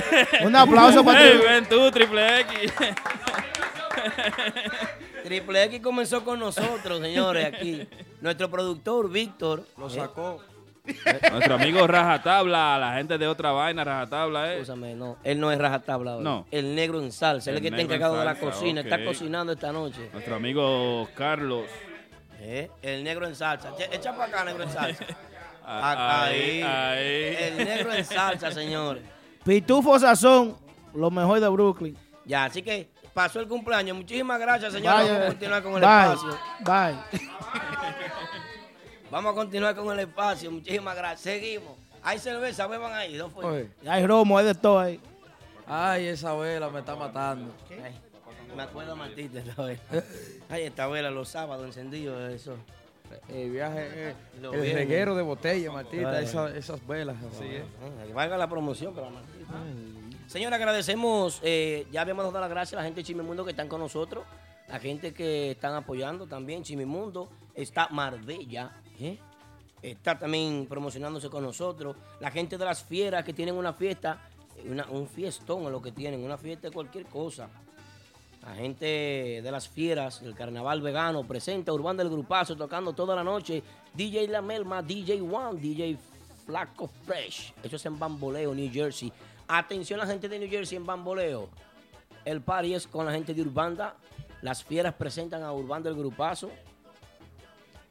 Un 0.44 0.54
aplauso 0.70 1.04
para 1.04 1.22
Ey, 1.24 1.38
ti. 1.38 1.44
ven 1.46 1.66
tú, 1.68 1.90
Triple 1.90 2.40
X. 2.40 2.72
Triple 5.24 5.64
X 5.64 5.80
comenzó 5.80 6.24
con 6.24 6.38
nosotros, 6.40 7.00
señores, 7.00 7.46
aquí. 7.46 7.86
Nuestro 8.20 8.50
productor, 8.50 9.10
Víctor. 9.10 9.66
Lo 9.76 9.86
eh, 9.88 9.90
sacó. 9.90 10.42
Nuestro 11.30 11.54
amigo 11.54 11.86
Rajatabla, 11.86 12.78
la 12.78 12.94
gente 12.94 13.18
de 13.18 13.26
otra 13.28 13.52
vaina, 13.52 13.84
Rajatabla, 13.84 14.52
eh. 14.52 14.60
Escúchame, 14.60 14.94
no. 14.94 15.18
Él 15.22 15.38
no 15.38 15.52
es 15.52 15.58
rajatabla 15.58 16.16
hoy. 16.16 16.24
No. 16.24 16.46
El 16.50 16.74
negro 16.74 17.00
en 17.00 17.12
salsa. 17.12 17.50
Él 17.50 17.56
es 17.56 17.60
El 17.60 17.66
el 17.66 17.70
que 17.70 17.76
está 17.76 17.80
en 17.82 17.86
encargado 17.86 18.18
de 18.18 18.24
la 18.24 18.34
cocina. 18.36 18.80
Está 18.80 19.04
cocinando 19.04 19.52
esta 19.52 19.72
noche. 19.72 20.08
Nuestro 20.12 20.34
amigo 20.36 21.08
Carlos. 21.14 21.66
Eh, 22.40 22.70
El 22.82 23.04
negro 23.04 23.26
en 23.26 23.34
salsa. 23.36 23.72
Echa- 23.92 24.12
para 24.16 24.24
acá, 24.24 24.44
negro 24.44 24.64
en 24.64 24.70
salsa. 24.70 25.04
Ah, 25.72 26.24
ahí. 26.24 26.62
ahí, 26.62 26.64
ahí. 26.64 27.36
El 27.38 27.56
negro 27.58 27.92
en 27.92 28.04
salsa, 28.04 28.50
señores. 28.50 29.04
Pitufo 29.44 29.98
Sazón, 29.98 30.56
lo 30.94 31.10
mejor 31.10 31.40
de 31.40 31.48
Brooklyn. 31.48 31.96
Ya, 32.24 32.44
así 32.44 32.62
que 32.62 32.88
pasó 33.14 33.40
el 33.40 33.48
cumpleaños. 33.48 33.96
Muchísimas 33.96 34.38
gracias, 34.38 34.72
señores. 34.72 35.08
Vamos 35.08 35.22
a 35.22 35.26
continuar 35.28 35.62
con 35.62 35.72
el 35.74 35.80
Bye. 35.80 36.14
espacio. 36.14 36.38
Bye. 36.60 37.20
Vamos 39.10 39.32
a 39.32 39.34
continuar 39.34 39.74
con 39.74 39.92
el 39.92 40.00
espacio. 40.00 40.50
Muchísimas 40.50 40.94
gracias. 40.94 41.20
Seguimos. 41.22 41.72
Hay 42.02 42.18
cerveza, 42.18 42.66
beban 42.66 42.92
ahí. 42.92 43.16
¿no 43.16 43.28
fue? 43.30 43.44
Oye. 43.44 43.70
Hay 43.86 44.06
romo, 44.06 44.38
hay 44.38 44.46
de 44.46 44.54
todo 44.54 44.78
ahí. 44.78 45.00
Ay, 45.66 46.06
esa 46.06 46.34
vela 46.34 46.68
me 46.70 46.80
está 46.80 46.94
matando. 46.96 47.52
Ay, 47.70 47.94
me 48.56 48.62
acuerdo 48.62 48.92
a 48.92 48.96
Martita 48.96 49.38
esta 49.40 49.62
vela. 49.62 49.80
Ay, 50.48 50.62
esta 50.62 50.86
vela 50.86 51.10
los 51.10 51.28
sábados 51.28 51.66
encendidos, 51.66 52.32
eso. 52.32 52.56
El 53.28 53.50
viaje, 53.50 54.10
eh, 54.10 54.14
el 54.42 54.72
reguero 54.74 55.14
de 55.14 55.22
botella, 55.22 55.70
Martita, 55.72 56.10
Ay. 56.10 56.24
esa- 56.24 56.56
esas 56.56 56.86
velas 56.86 57.16
así, 57.22 57.44
¿eh? 57.44 57.64
Valga 58.14 58.36
la 58.38 58.48
promoción 58.48 58.94
para 58.94 59.10
Martita. 59.10 59.54
Señora, 60.26 60.56
agradecemos, 60.56 61.40
eh, 61.42 61.86
ya 61.90 62.02
habíamos 62.02 62.24
dado 62.24 62.38
las 62.40 62.50
gracias 62.50 62.74
a 62.74 62.76
la 62.76 62.84
gente 62.84 63.00
de 63.00 63.04
Chimimundo 63.04 63.44
que 63.44 63.50
están 63.50 63.68
con 63.68 63.80
nosotros, 63.80 64.24
la 64.68 64.78
gente 64.78 65.12
que 65.12 65.52
están 65.52 65.74
apoyando 65.74 66.26
también 66.26 66.62
Chimimundo, 66.62 67.28
está 67.54 67.88
Marbella, 67.88 68.70
¿eh? 69.00 69.18
está 69.82 70.18
también 70.18 70.66
promocionándose 70.68 71.28
con 71.30 71.42
nosotros, 71.42 71.96
la 72.20 72.30
gente 72.30 72.56
de 72.58 72.64
las 72.64 72.84
fieras 72.84 73.24
que 73.24 73.32
tienen 73.32 73.54
una 73.56 73.72
fiesta, 73.72 74.20
una- 74.68 74.86
un 74.90 75.08
fiestón 75.08 75.64
es 75.64 75.70
lo 75.70 75.82
que 75.82 75.90
tienen, 75.90 76.22
una 76.22 76.36
fiesta 76.38 76.68
de 76.68 76.74
cualquier 76.74 77.06
cosa. 77.06 77.48
La 78.42 78.54
gente 78.54 78.86
de 79.42 79.50
las 79.50 79.68
fieras, 79.68 80.22
del 80.22 80.34
carnaval 80.34 80.80
vegano, 80.80 81.24
presenta 81.24 81.72
Urbán 81.72 81.96
del 81.96 82.08
Grupazo 82.08 82.56
tocando 82.56 82.92
toda 82.94 83.14
la 83.14 83.22
noche. 83.22 83.62
DJ 83.94 84.28
La 84.28 84.40
Melma, 84.40 84.82
DJ 84.82 85.20
One, 85.20 85.60
DJ 85.60 85.98
Flaco 86.46 86.88
Fresh. 87.04 87.52
Eso 87.62 87.76
es 87.76 87.86
en 87.86 87.98
Bamboleo, 87.98 88.54
New 88.54 88.70
Jersey. 88.72 89.12
Atención 89.46 89.98
la 89.98 90.06
gente 90.06 90.28
de 90.28 90.38
New 90.38 90.48
Jersey 90.48 90.76
en 90.78 90.86
Bamboleo. 90.86 91.48
El 92.24 92.40
party 92.40 92.74
es 92.74 92.86
con 92.86 93.04
la 93.06 93.12
gente 93.12 93.32
de 93.34 93.40
Urbanda 93.42 93.94
Las 94.42 94.62
Fieras 94.64 94.94
presentan 94.94 95.42
a 95.42 95.52
Urbanda 95.52 95.90
el 95.90 95.96
Grupazo. 95.96 96.50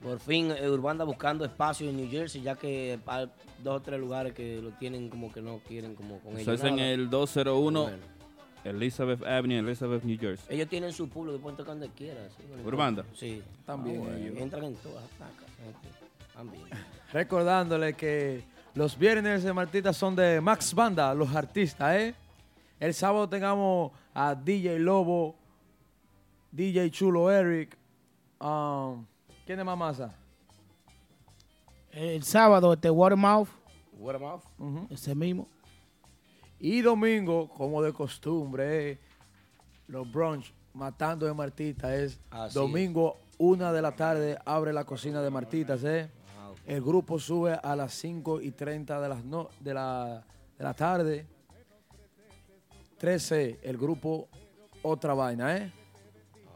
Por 0.02 0.20
fin, 0.20 0.52
eh, 0.52 0.70
Urbanda 0.70 1.04
buscando 1.04 1.44
espacio 1.46 1.90
en 1.90 1.98
New 1.98 2.10
Jersey, 2.10 2.42
ya 2.42 2.56
que 2.56 2.98
hay 3.06 3.30
dos 3.62 3.78
o 3.78 3.82
tres 3.82 4.00
lugares 4.00 4.34
que 4.34 4.62
lo 4.62 4.72
tienen 4.72 5.10
como 5.10 5.32
que 5.32 5.42
no 5.42 5.60
quieren 5.60 5.94
como 5.94 6.20
con 6.22 6.38
Eso 6.38 6.52
ellos. 6.54 6.64
es 6.64 6.72
en 6.72 6.80
el 6.80 7.10
201 7.10 7.84
Bueno. 7.84 8.19
Elizabeth 8.64 9.24
Avenue, 9.24 9.60
Elizabeth, 9.60 10.04
New 10.04 10.18
Jersey. 10.20 10.46
Ellos 10.56 10.68
tienen 10.68 10.92
su 10.92 11.08
público, 11.08 11.40
pueden 11.40 11.58
tocar 11.58 11.74
donde 11.78 11.90
quieran. 11.90 12.28
¿sí? 12.38 12.44
Urbanda. 12.66 13.06
Sí. 13.16 13.42
También 13.66 13.98
Ah, 13.98 14.04
bueno, 14.04 14.18
ellos. 14.18 14.38
Entran 14.38 14.64
en 14.66 14.76
todas 14.76 15.02
las 15.04 15.12
placas. 15.14 15.46
gente. 15.64 15.88
También. 16.34 16.64
Recordándole 17.14 17.94
que 17.94 18.44
los 18.76 18.98
viernes 18.98 19.44
de 19.44 19.54
Martita 19.54 19.94
son 19.94 20.16
de 20.16 20.40
Max 20.42 20.74
Banda, 20.74 21.14
los 21.14 21.34
artistas, 21.36 21.96
¿eh? 21.96 22.16
El 22.80 22.94
sábado 22.94 23.28
tengamos 23.28 23.92
a 24.14 24.36
DJ 24.36 24.80
Lobo, 24.80 25.36
DJ 26.52 26.90
Chulo 26.92 27.30
Eric. 27.32 27.76
um, 28.40 29.06
¿Quién 29.46 29.60
es 29.60 29.66
más 29.66 29.78
masa? 29.78 30.14
El 31.92 32.24
sábado, 32.24 32.72
este 32.74 32.90
Watermouth, 32.90 33.50
Watermouth. 33.98 34.44
Ujú. 34.60 34.88
ese 34.92 35.16
mismo. 35.16 35.48
Y 36.60 36.82
domingo, 36.82 37.48
como 37.50 37.82
de 37.82 37.94
costumbre, 37.94 39.00
los 39.88 40.12
brunch 40.12 40.54
matando 40.74 41.26
de 41.26 41.34
Martita 41.34 41.96
es 41.96 42.20
Así 42.30 42.54
domingo, 42.56 43.18
una 43.38 43.72
de 43.72 43.82
la 43.82 43.96
tarde, 43.96 44.38
abre 44.46 44.74
la 44.74 44.84
cocina 44.84 45.22
de 45.22 45.30
Martitas, 45.30 45.84
¿eh? 45.84 46.10
El 46.66 46.82
grupo 46.82 47.18
sube 47.20 47.54
a 47.64 47.76
las 47.76 47.94
5 47.94 48.42
y 48.42 48.52
30 48.52 49.00
de, 49.02 49.10
las 49.10 49.24
no- 49.24 49.50
de, 49.60 49.74
la, 49.74 50.24
de 50.58 50.64
la 50.64 50.74
tarde. 50.74 51.26
13, 52.98 53.60
el 53.64 53.78
grupo 53.78 54.28
Otra 54.84 55.14
Vaina, 55.14 55.58
¿eh? 55.58 55.72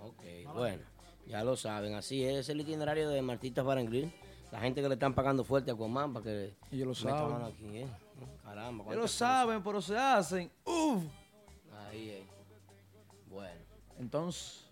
Ok, 0.03 0.53
bueno, 0.53 0.83
ya 1.27 1.43
lo 1.43 1.55
saben. 1.55 1.93
Así 1.95 2.23
es, 2.23 2.47
el 2.49 2.61
itinerario 2.61 3.09
de 3.09 3.21
Martitas 3.21 3.63
Bar 3.65 3.77
and 3.77 3.89
Grill. 3.89 4.11
La 4.51 4.59
gente 4.59 4.81
que 4.81 4.87
le 4.87 4.93
están 4.95 5.15
pagando 5.15 5.43
fuerte 5.43 5.71
a 5.71 5.73
Aquaman 5.73 6.13
para 6.13 6.23
que 6.25 6.53
Ellos 6.71 6.87
lo 6.87 6.93
saben. 6.95 7.41
aquí, 7.43 7.77
¿eh? 7.77 7.87
Caramba. 8.43 8.93
Ellos 8.93 9.12
saben, 9.12 9.63
pero 9.63 9.81
se 9.81 9.97
hacen. 9.97 10.51
¡Uf! 10.65 11.03
Ahí, 11.88 12.09
eh. 12.09 12.23
Bueno. 13.27 13.62
Entonces, 13.99 14.67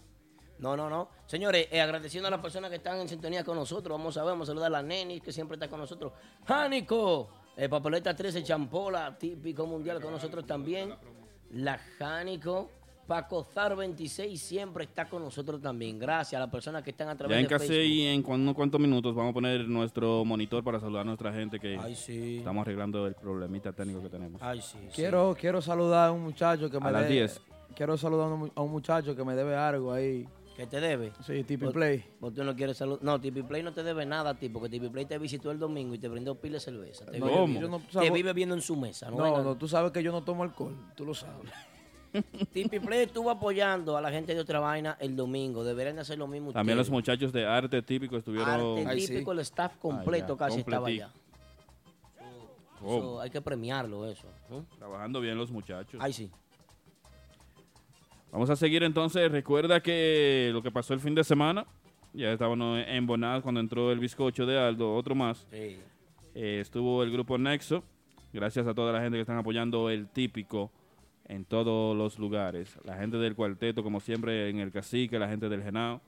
No, 0.60 0.78
no, 0.78 0.90
no. 0.90 1.10
Señores, 1.26 1.68
eh, 1.72 1.82
agradeciendo 1.82 2.28
a 2.28 2.32
las 2.32 2.40
personas 2.40 2.70
que 2.70 2.76
están 2.76 3.00
en 3.00 3.10
sintonía 3.10 3.44
con 3.44 3.56
nosotros. 3.58 3.98
Vamos 3.98 4.16
a 4.18 4.22
ver, 4.24 4.34
vamos 4.34 4.48
a 4.48 4.52
saludar 4.52 4.68
a 4.68 4.70
la 4.70 4.84
Neni, 4.84 5.20
que 5.20 5.32
siempre 5.32 5.56
está 5.56 5.68
con 5.68 5.80
nosotros. 5.80 6.14
Jánico, 6.46 7.30
eh, 7.58 7.68
Papeleta 7.68 8.16
13, 8.16 8.44
Champola, 8.44 9.18
típico 9.18 9.66
mundial 9.66 10.00
con 10.00 10.12
nosotros 10.12 10.46
también. 10.46 10.96
La 11.52 11.80
Jánico, 11.98 12.70
Paco 13.12 13.44
Zar 13.44 13.76
26, 13.76 14.42
siempre 14.42 14.86
está 14.86 15.10
con 15.10 15.22
nosotros 15.22 15.62
también. 15.62 16.00
Gracias 16.00 16.38
a 16.38 16.46
las 16.46 16.50
personas 16.50 16.82
que 16.82 16.92
están 16.92 17.10
a 17.10 17.18
través 17.18 17.36
Ya 17.36 17.40
en 17.42 17.46
de 17.46 17.50
casi 17.50 17.68
Facebook. 17.68 17.86
y 17.86 18.02
en 18.08 18.24
cu- 18.24 18.34
unos 18.36 18.56
cuantos 18.56 18.80
minutos 18.80 19.14
vamos 19.14 19.32
a 19.32 19.34
poner 19.34 19.68
nuestro 19.68 20.24
monitor 20.24 20.64
para 20.64 20.80
saludar 20.80 21.02
a 21.02 21.04
nuestra 21.04 21.34
gente 21.34 21.60
que 21.60 21.78
Ay, 21.78 21.94
sí. 21.94 22.38
estamos 22.38 22.62
arreglando 22.62 23.06
el 23.08 23.16
problemita 23.16 23.74
técnico 23.74 24.02
que 24.02 24.08
tenemos. 24.08 24.42
Ay, 24.42 24.62
sí. 24.62 24.78
sí. 24.84 24.88
quiero, 24.96 25.36
quiero 25.38 25.62
saludar 25.62 26.08
a 26.08 26.12
un 26.14 26.22
muchacho 26.24 26.70
que 26.70 26.80
me 26.80 26.88
A 26.88 26.92
las 26.92 27.02
debe- 27.04 27.12
10. 27.16 27.42
Quiero 27.76 27.98
saludar 27.98 28.30
a 28.56 28.62
un, 28.62 28.72
muchacho 28.72 29.14
que 29.14 29.26
me 29.26 29.36
debe 29.36 29.58
algo 29.58 29.92
ahí. 29.92 30.26
¿Qué 30.56 30.66
te 30.68 30.80
debe? 30.80 31.12
Sí, 31.26 31.44
Tipi 31.44 31.68
Play. 31.68 32.06
vos 32.22 32.34
tú 32.34 32.46
no 32.46 32.56
quieres 32.56 32.78
salud. 32.78 32.98
No, 33.02 33.20
Tipi 33.20 33.42
Play 33.44 33.62
no 33.62 33.74
te 33.74 33.84
debe 33.84 34.06
nada 34.06 34.30
a 34.30 34.34
ti, 34.36 34.48
porque 34.48 34.70
Tipi 34.70 34.88
Play 34.88 35.04
te 35.06 35.18
visitó 35.18 35.52
el 35.52 35.60
domingo 35.60 35.94
y 35.94 36.00
te 36.00 36.08
brindó 36.08 36.36
pila 36.36 36.54
de 36.54 36.60
cerveza. 36.62 37.06
Te, 37.08 37.20
No, 37.20 37.46
vive, 37.46 37.68
no- 37.68 37.82
te 37.92 38.10
vive 38.10 38.32
viendo 38.32 38.56
en 38.56 38.62
su 38.62 38.78
mesa. 38.78 39.10
No, 39.12 39.18
No, 39.18 39.44
no, 39.44 39.58
tú 39.58 39.68
sabes 39.68 39.92
que 39.92 40.02
yo 40.02 40.14
no 40.14 40.24
tomo 40.24 40.44
alcohol, 40.44 40.78
tú 40.96 41.06
lo 41.06 41.14
sabes. 41.14 41.52
Tipi 42.52 42.80
Play 42.80 43.04
estuvo 43.04 43.30
apoyando 43.30 43.96
a 43.98 44.02
la 44.02 44.12
gente 44.12 44.34
de 44.34 44.42
otra 44.42 44.60
vaina 44.60 44.98
el 45.00 45.16
domingo. 45.16 45.64
Deberían 45.64 45.96
de 45.96 46.02
hacer 46.02 46.18
lo 46.18 46.28
mismo 46.28 46.52
También 46.52 46.78
los 46.78 46.90
muchachos 46.90 47.32
de 47.32 47.46
arte 47.46 47.82
típico 47.82 48.18
estuvieron... 48.18 48.50
Arte 48.50 48.86
Ay, 48.88 49.02
sí. 49.02 49.14
típico, 49.14 49.32
el 49.32 49.40
staff 49.40 49.78
completo 49.78 50.34
ya, 50.34 50.46
casi 50.46 50.60
estaba 50.60 50.88
allá. 50.88 51.10
Oh, 52.84 52.98
Eso, 52.98 53.22
hay 53.22 53.30
que 53.30 53.42
premiarlo 53.42 54.08
eso. 54.08 54.28
¿eh? 54.50 54.62
trabajando 54.78 55.22
bien 55.22 55.38
los 55.38 55.52
muchachos. 55.52 56.00
Ay, 56.04 56.14
sí. 56.14 56.32
Vamos 58.32 58.50
a 58.50 58.56
seguir 58.56 58.84
entonces. 58.84 59.32
Recuerda 59.32 59.82
que 59.82 60.50
lo 60.54 60.62
que 60.62 60.72
pasó 60.72 60.94
el 60.94 61.00
fin 61.00 61.14
de 61.14 61.24
semana, 61.24 61.66
ya 62.14 62.32
estábamos 62.32 62.84
en 62.88 63.06
Bonaz 63.06 63.44
cuando 63.44 63.60
entró 63.60 63.92
el 63.92 64.00
bizcocho 64.00 64.46
de 64.46 64.58
Aldo, 64.58 64.96
otro 64.96 65.14
más. 65.16 65.46
Sí. 65.52 65.78
Eh, 66.34 66.60
estuvo 66.62 67.04
el 67.04 67.12
grupo 67.12 67.38
Nexo. 67.38 67.84
Gracias 68.34 68.66
a 68.66 68.74
toda 68.74 68.94
la 68.94 69.02
gente 69.02 69.18
que 69.18 69.22
están 69.22 69.38
apoyando 69.38 69.90
el 69.90 70.08
típico 70.08 70.72
en 71.26 71.46
todos 71.46 71.96
los 71.96 72.20
lugares. 72.20 72.78
La 72.84 72.98
gente 72.98 73.18
del 73.18 73.36
cuarteto, 73.36 73.84
como 73.84 74.00
siempre, 74.00 74.50
en 74.50 74.60
el 74.60 74.72
cacique, 74.72 75.18
la 75.20 75.28
gente 75.28 75.50
del 75.50 75.64
Genao, 75.64 76.02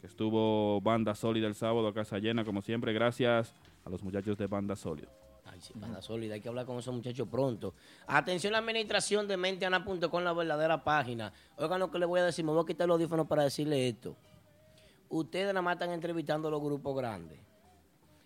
que 0.00 0.06
estuvo 0.06 0.80
Banda 0.80 1.14
Sólida 1.14 1.46
el 1.46 1.54
sábado 1.54 1.88
a 1.88 1.94
casa 1.94 2.18
llena, 2.18 2.44
como 2.44 2.62
siempre. 2.62 2.92
Gracias 2.92 3.54
a 3.84 3.90
los 3.90 4.02
muchachos 4.02 4.36
de 4.38 4.46
Banda 4.46 4.76
Sólida. 4.76 5.08
Banda 5.74 6.02
sólida. 6.02 6.34
Hay 6.34 6.40
que 6.40 6.48
hablar 6.48 6.66
con 6.66 6.78
esos 6.78 6.94
muchachos 6.94 7.28
pronto. 7.28 7.74
Atención 8.06 8.52
la 8.52 8.58
administración 8.58 9.26
de 9.26 9.36
menteana.com, 9.36 10.22
la 10.22 10.32
verdadera 10.32 10.82
página. 10.82 11.32
Oigan 11.56 11.80
lo 11.80 11.90
que 11.90 11.98
les 11.98 12.08
voy 12.08 12.20
a 12.20 12.24
decir. 12.24 12.44
Me 12.44 12.52
voy 12.52 12.62
a 12.62 12.66
quitar 12.66 12.86
los 12.86 12.96
audífonos 12.96 13.26
para 13.26 13.44
decirle 13.44 13.88
esto. 13.88 14.16
Ustedes 15.08 15.48
nada 15.48 15.62
más 15.62 15.74
están 15.74 15.90
entrevistando 15.90 16.50
los 16.50 16.62
grupos 16.62 16.96
grandes. 16.96 17.38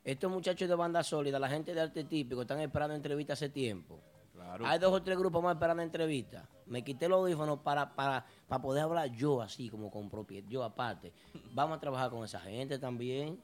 Estos 0.04 0.30
muchachos 0.30 0.68
de 0.68 0.74
banda 0.74 1.02
sólida, 1.04 1.38
la 1.38 1.48
gente 1.48 1.72
de 1.74 1.80
arte 1.80 2.04
típico, 2.04 2.42
están 2.42 2.60
esperando 2.60 2.94
entrevistas 2.94 3.38
hace 3.38 3.48
tiempo. 3.48 4.00
Claro. 4.42 4.66
Hay 4.66 4.78
dos 4.78 4.92
o 4.92 5.02
tres 5.02 5.18
grupos 5.18 5.42
más 5.42 5.54
esperando 5.54 5.82
entrevistas. 5.82 6.46
Me 6.66 6.82
quité 6.82 7.08
los 7.08 7.20
audífonos 7.20 7.60
para, 7.60 7.94
para, 7.94 8.24
para 8.48 8.62
poder 8.62 8.82
hablar 8.82 9.10
yo 9.12 9.40
así, 9.40 9.68
como 9.68 9.90
con 9.90 10.10
propiedad, 10.10 10.48
yo 10.48 10.64
aparte. 10.64 11.12
Vamos 11.54 11.76
a 11.76 11.80
trabajar 11.80 12.10
con 12.10 12.24
esa 12.24 12.40
gente 12.40 12.78
también. 12.78 13.38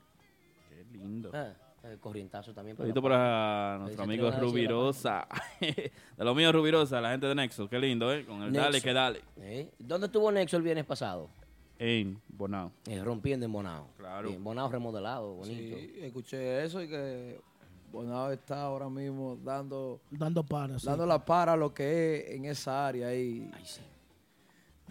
Qué 0.69 0.85
lindo. 0.93 1.31
Ah, 1.33 1.53
el 1.85 1.99
corrientazo 1.99 2.53
también. 2.53 2.77
Saludito 2.77 3.03
para 3.03 3.79
nuestro 3.79 4.05
amigo 4.05 4.31
Rubirosa. 4.31 5.27
de 5.61 5.93
lo 6.25 6.35
mío, 6.35 6.51
Rubirosa, 6.53 7.01
la 7.01 7.11
gente 7.11 7.27
de 7.27 7.35
Nexo. 7.35 7.69
Qué 7.69 7.79
lindo, 7.79 8.13
¿eh? 8.13 8.25
Con 8.25 8.43
el 8.43 8.53
dale 8.53 8.81
que 8.81 8.93
dale. 8.93 9.23
¿Eh? 9.37 9.71
¿Dónde 9.79 10.07
estuvo 10.07 10.31
Nexo 10.33 10.57
el 10.57 10.63
viernes 10.63 10.85
pasado? 10.85 11.31
En 11.79 12.21
Bonao. 12.29 12.73
Eh, 12.87 13.03
rompiendo 13.03 13.47
en 13.47 13.53
Bonao. 13.53 13.89
Claro. 13.97 14.29
Bien, 14.29 14.43
Bonao 14.43 14.69
remodelado, 14.69 15.35
bonito. 15.35 15.77
Sí, 15.77 15.93
escuché 16.01 16.65
eso 16.65 16.83
y 16.83 16.89
que 16.89 17.41
Bonao 17.91 18.31
está 18.33 18.63
ahora 18.63 18.89
mismo 18.89 19.37
dando, 19.43 20.01
Dando 20.11 20.43
paras. 20.45 20.83
sí. 20.83 20.87
dando 20.87 21.07
la 21.07 21.25
para 21.25 21.55
a 21.55 21.57
lo 21.57 21.73
que 21.73 22.17
es 22.29 22.31
en 22.37 22.45
esa 22.45 22.87
área 22.87 23.09
ahí. 23.09 23.51
Ay, 23.55 23.63
sí. 23.65 23.81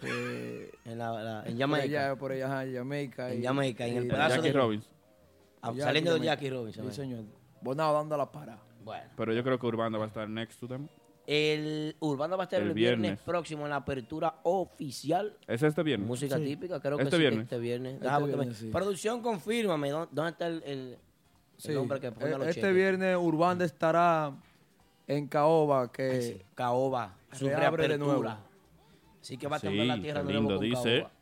eh, 0.02 0.70
En, 0.84 0.98
la, 0.98 1.12
la- 1.22 1.38
en 1.44 1.52
por 1.52 1.58
Jamaica. 1.58 1.84
allá, 1.84 2.16
por 2.16 2.32
allá, 2.32 2.46
ajá, 2.46 2.64
en 2.64 2.74
Jamaica. 2.74 3.32
En 3.32 3.40
y- 3.40 3.44
Jamaica, 3.44 3.86
en 3.86 3.96
el 3.98 4.04
y- 4.06 4.08
pedazo 4.08 4.36
Jackie 4.36 4.48
de- 4.48 4.52
Robbins. 4.52 4.88
Ah, 5.60 5.68
Jackie 5.68 5.80
saliendo 5.82 6.14
de. 6.14 6.20
Jackie 6.26 6.50
Robinson. 6.50 6.86
Sí, 6.90 6.94
señor. 6.96 7.24
Bonao 7.60 7.92
dando 7.94 8.16
la 8.16 8.30
para. 8.30 8.58
Bueno. 8.84 9.10
Pero 9.16 9.32
yo 9.32 9.42
creo 9.42 9.58
que 9.58 9.66
Urbanda 9.66 9.98
va 9.98 10.04
a 10.04 10.08
estar 10.08 10.28
next 10.28 10.60
to 10.60 10.68
them. 10.68 10.86
El 11.26 11.94
Urbano 12.00 12.36
va 12.38 12.44
a 12.44 12.46
estar 12.46 12.62
el, 12.62 12.68
El 12.68 12.74
viernes. 12.74 13.00
viernes. 13.02 13.20
próximo 13.20 13.64
en 13.64 13.70
la 13.70 13.76
apertura 13.76 14.36
oficial. 14.44 15.36
¿Es 15.46 15.62
este 15.62 15.82
viernes? 15.82 16.08
Música 16.08 16.36
Sí. 16.38 16.44
típica, 16.44 16.80
creo 16.80 16.96
que 16.96 17.02
Este 17.02 17.16
sí, 17.16 17.20
viernes. 17.20 17.42
este 17.42 17.58
viernes. 17.58 17.94
Este 17.96 18.08
Ah, 18.08 18.18
porque 18.18 18.32
me- 18.36 18.38
viernes, 18.44 18.56
sí. 18.58 18.68
Producción, 18.70 19.20
confírmame. 19.20 19.90
¿Dónde, 19.90 20.08
dónde 20.12 20.30
está 20.30 20.46
el, 20.46 20.62
el, 20.64 20.98
el 21.58 21.62
Sí. 21.72 21.74
hombre 21.74 22.00
que 22.00 22.12
pone 22.12 22.30
los 22.30 22.48
Este 22.48 22.60
cheques? 22.60 22.74
viernes 22.74 23.16
Urbanda 23.20 23.64
estará 23.64 24.32
en 25.06 25.26
Caoba, 25.26 25.90
que 25.92 26.10
Ay, 26.10 26.22
sí, 26.22 26.42
Caoba, 26.54 27.14
su 27.32 27.46
reabre 27.46 27.82
de 27.84 27.88
reapertura. 27.96 28.20
nuevo. 28.30 28.38
Así 29.20 29.36
que 29.36 29.48
va 29.48 29.56
a 29.56 29.58
Sí, 29.58 29.66
temblar 29.66 29.86
la 29.86 30.00
tierra 30.00 30.22
de 30.22 30.24
nuevo 30.32 30.38
lindo, 30.40 30.56
con 30.56 30.64
dice. 30.64 30.98
Caoba. 31.00 31.12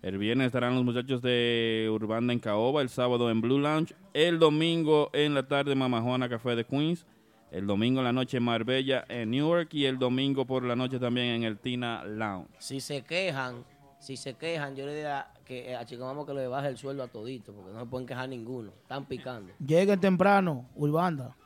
El 0.00 0.16
viernes 0.18 0.46
estarán 0.46 0.76
los 0.76 0.84
muchachos 0.84 1.20
de 1.22 1.88
Urbanda 1.92 2.32
en 2.32 2.38
Caoba, 2.38 2.82
el 2.82 2.88
sábado 2.88 3.30
en 3.30 3.40
Blue 3.40 3.58
Lounge, 3.58 3.94
el 4.14 4.38
domingo 4.38 5.10
en 5.12 5.34
la 5.34 5.46
tarde 5.48 5.74
Mama 5.74 6.00
Juana 6.00 6.28
Café 6.28 6.54
de 6.54 6.64
Queens, 6.64 7.04
el 7.50 7.66
domingo 7.66 7.98
en 8.00 8.04
la 8.04 8.12
noche 8.12 8.36
en 8.36 8.44
Marbella 8.44 9.04
en 9.08 9.30
Newark 9.32 9.74
y 9.74 9.86
el 9.86 9.98
domingo 9.98 10.46
por 10.46 10.62
la 10.62 10.76
noche 10.76 11.00
también 11.00 11.26
en 11.26 11.42
el 11.42 11.58
Tina 11.58 12.04
Lounge. 12.04 12.48
Si 12.58 12.80
se 12.80 13.02
quejan, 13.02 13.64
si 13.98 14.16
se 14.16 14.34
quejan, 14.34 14.74
yo 14.76 14.86
le 14.86 14.94
diría 14.94 15.30
que 15.44 15.70
eh, 15.70 15.76
a 15.76 15.84
Chico 15.84 16.04
Mamo 16.04 16.24
que 16.24 16.34
le 16.34 16.46
baje 16.46 16.68
el 16.68 16.76
sueldo 16.78 17.02
a 17.02 17.08
todito, 17.08 17.52
porque 17.52 17.72
no 17.72 17.80
se 17.80 17.86
pueden 17.86 18.06
quejar 18.06 18.28
ninguno. 18.28 18.70
Están 18.82 19.06
picando. 19.06 19.52
Lleguen 19.64 20.00
temprano, 20.00 20.66
Urbanda. 20.76 21.36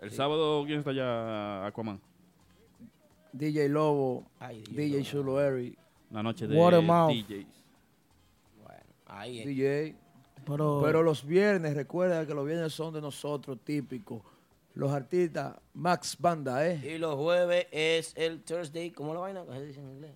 El 0.00 0.10
sábado, 0.10 0.64
¿quién 0.66 0.78
está 0.78 0.90
allá? 0.90 1.66
Aquaman. 1.66 2.00
DJ 3.32 3.68
Lobo, 3.68 4.26
Ay. 4.38 4.62
DJ 4.62 5.02
Chulo 5.02 5.40
Eric, 5.40 5.78
La 6.10 6.22
noche 6.22 6.46
de 6.46 6.56
Watermouth. 6.56 7.12
DJs. 7.12 7.46
Bueno, 8.62 8.80
ahí 9.06 9.40
es. 9.40 9.46
DJ. 9.46 9.96
Pero, 10.44 10.80
Pero 10.84 11.02
los 11.02 11.24
viernes, 11.24 11.74
recuerda 11.74 12.26
que 12.26 12.34
los 12.34 12.44
viernes 12.44 12.72
son 12.72 12.92
de 12.92 13.00
nosotros, 13.00 13.58
típicos. 13.64 14.22
Los 14.74 14.90
artistas, 14.90 15.54
Max 15.74 16.16
Banda, 16.18 16.66
¿eh? 16.66 16.94
Y 16.94 16.98
los 16.98 17.14
jueves 17.14 17.66
es 17.70 18.12
el 18.16 18.42
Thursday, 18.42 18.90
¿cómo 18.90 19.14
la 19.14 19.20
vaina? 19.20 19.44
¿Cómo 19.44 19.52
se 19.58 19.66
dice 19.66 19.80
en 19.80 19.90
inglés? 19.90 20.12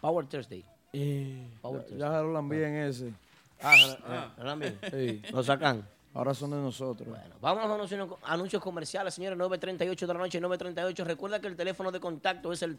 Power 0.00 0.26
Thursday. 0.26 0.64
eh, 0.92 1.46
Power 1.60 1.80
Ya 1.82 1.86
Thursday. 1.88 1.98
ya 2.10 2.22
lo 2.22 2.42
bien 2.44 2.74
ese. 2.76 3.12
Ah, 3.60 3.74
¿no- 3.76 4.08
no- 4.08 4.32
no 4.38 4.44
lo 4.44 4.50
han 4.50 4.58
visto? 4.60 4.86
Sí. 4.90 5.22
Lo 5.32 5.42
sacan. 5.42 5.86
Ahora 6.14 6.32
son 6.34 6.50
de 6.50 6.56
nosotros. 6.56 7.06
Bueno, 7.08 7.34
vamos 7.40 7.64
a 7.64 7.66
los 7.68 7.74
anuncios, 7.92 8.18
anuncios 8.24 8.62
comerciales, 8.62 9.12
señores, 9.14 9.38
9.38 9.38 10.06
de 10.06 10.14
la 10.14 10.20
noche, 10.20 10.40
9.38. 10.40 11.04
Recuerda 11.04 11.40
que 11.40 11.46
el 11.48 11.54
teléfono 11.56 11.92
de 11.92 12.00
contacto 12.00 12.50
es 12.52 12.62
el 12.62 12.76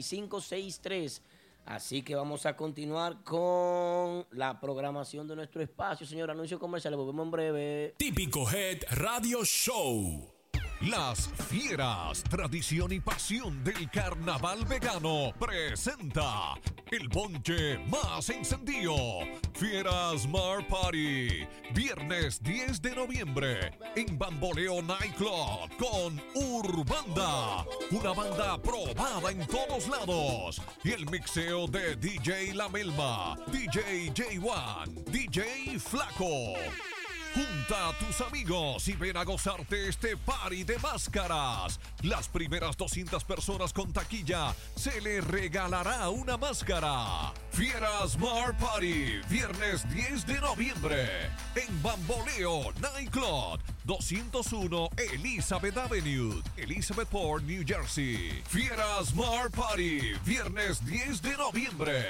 347-599-3563. 0.00 1.20
Así 1.66 2.02
que 2.02 2.14
vamos 2.14 2.46
a 2.46 2.56
continuar 2.56 3.22
con 3.22 4.26
la 4.32 4.58
programación 4.60 5.28
de 5.28 5.36
nuestro 5.36 5.62
espacio, 5.62 6.06
señor. 6.06 6.30
Anuncios 6.30 6.58
comerciales, 6.58 6.96
volvemos 6.98 7.24
en 7.26 7.30
breve. 7.30 7.94
Típico 7.96 8.48
Head 8.50 8.82
Radio 8.92 9.44
Show. 9.44 10.32
Las 10.80 11.28
Fieras, 11.50 12.22
tradición 12.22 12.90
y 12.90 13.00
pasión 13.00 13.62
del 13.62 13.90
carnaval 13.90 14.64
vegano, 14.64 15.30
presenta 15.38 16.54
el 16.90 17.06
bonche 17.08 17.76
más 17.88 18.30
encendido. 18.30 18.96
Fieras 19.52 20.26
Mar 20.26 20.66
Party, 20.66 21.46
viernes 21.74 22.42
10 22.42 22.80
de 22.80 22.94
noviembre 22.94 23.78
en 23.94 24.18
Bamboleo 24.18 24.80
Nightclub 24.80 25.68
con 25.76 26.18
Urbanda, 26.34 27.66
una 27.90 28.12
banda 28.14 28.56
probada 28.62 29.30
en 29.30 29.46
todos 29.46 29.86
lados. 29.86 30.62
Y 30.82 30.92
el 30.92 31.04
mixeo 31.10 31.66
de 31.66 31.94
DJ 31.96 32.54
La 32.54 32.70
Melma, 32.70 33.36
DJ 33.52 34.14
J1, 34.14 35.04
DJ 35.10 35.78
Flaco. 35.78 36.54
Junta 37.34 37.90
a 37.90 37.92
tus 37.98 38.20
amigos 38.22 38.88
y 38.88 38.94
ven 38.94 39.16
a 39.16 39.24
gozarte 39.24 39.88
este 39.88 40.16
party 40.16 40.64
de 40.64 40.78
máscaras. 40.78 41.78
Las 42.02 42.28
primeras 42.28 42.76
200 42.76 43.22
personas 43.22 43.72
con 43.72 43.92
taquilla 43.92 44.52
se 44.74 45.00
les 45.00 45.24
regalará 45.24 46.08
una 46.08 46.36
máscara. 46.36 47.32
Fieras 47.52 48.18
Mar 48.18 48.56
Party, 48.58 49.20
viernes 49.28 49.88
10 49.92 50.26
de 50.26 50.40
noviembre, 50.40 51.08
en 51.54 51.82
Bamboleo 51.82 52.72
Nightclub, 52.80 53.60
201 53.84 54.88
Elizabeth 55.12 55.76
Avenue, 55.76 56.42
Elizabethport, 56.56 57.44
New 57.44 57.62
Jersey. 57.64 58.42
Fieras 58.48 59.14
Mar 59.14 59.50
Party, 59.50 60.14
viernes 60.24 60.84
10 60.84 61.22
de 61.22 61.36
noviembre. 61.36 62.04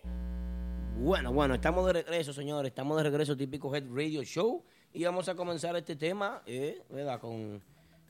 Bueno, 0.98 1.34
bueno, 1.34 1.56
estamos 1.56 1.86
de 1.88 1.94
regreso, 1.94 2.34
señores. 2.34 2.70
Estamos 2.70 2.98
de 2.98 3.04
regreso, 3.04 3.36
típico 3.36 3.76
Head 3.76 3.86
Radio 3.92 4.22
Show. 4.24 4.64
Y 4.94 5.04
vamos 5.04 5.28
a 5.28 5.36
comenzar 5.36 5.76
este 5.76 5.96
tema, 5.96 6.44
eh, 6.46 6.84
¿verdad? 6.90 7.20
Con 7.20 7.64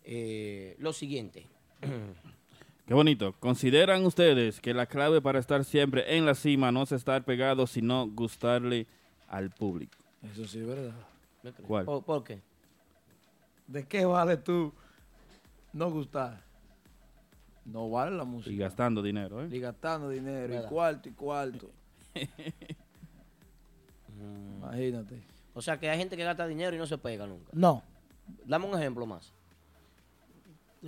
eh, 0.04 0.76
lo 0.80 0.92
siguiente. 0.92 1.48
Qué 2.86 2.94
bonito. 2.94 3.34
¿Consideran 3.40 4.06
ustedes 4.06 4.60
que 4.60 4.74
la 4.74 4.86
clave 4.86 5.22
para 5.22 5.40
estar 5.40 5.64
siempre 5.64 6.18
en 6.18 6.26
la 6.26 6.36
cima 6.36 6.72
no 6.72 6.84
es 6.84 6.92
estar 6.92 7.24
pegado, 7.24 7.66
sino 7.68 8.08
gustarle 8.10 8.88
al 9.28 9.50
público? 9.52 9.98
Eso 10.22 10.46
sí 10.46 10.60
es 10.60 10.68
verdad. 10.68 10.94
¿Cuál? 11.66 11.86
¿Por, 11.86 12.04
por 12.04 12.24
qué? 12.24 12.42
¿De 13.68 13.88
qué 13.88 14.06
vale 14.06 14.38
tú 14.38 14.74
no 15.72 15.90
gustar? 15.90 16.42
No 17.66 17.90
vale 17.90 18.16
la 18.16 18.26
música. 18.26 18.52
Y 18.52 18.58
gastando 18.58 19.02
dinero, 19.02 19.44
¿eh? 19.44 19.48
Y 19.50 19.60
gastando 19.60 20.10
dinero, 20.10 20.54
y 20.54 20.68
cuarto, 20.68 21.08
y 21.08 21.14
cuarto. 21.14 21.70
Imagínate. 24.58 25.24
O 25.54 25.62
sea, 25.62 25.80
que 25.80 25.90
hay 25.90 25.98
gente 25.98 26.18
que 26.18 26.24
gasta 26.24 26.46
dinero 26.46 26.76
y 26.76 26.80
no 26.80 26.86
se 26.86 26.98
pega 26.98 27.26
nunca. 27.26 27.52
No, 27.54 27.84
Dame 28.46 28.66
un 28.66 28.80
ejemplo 28.80 29.06
más. 29.06 29.34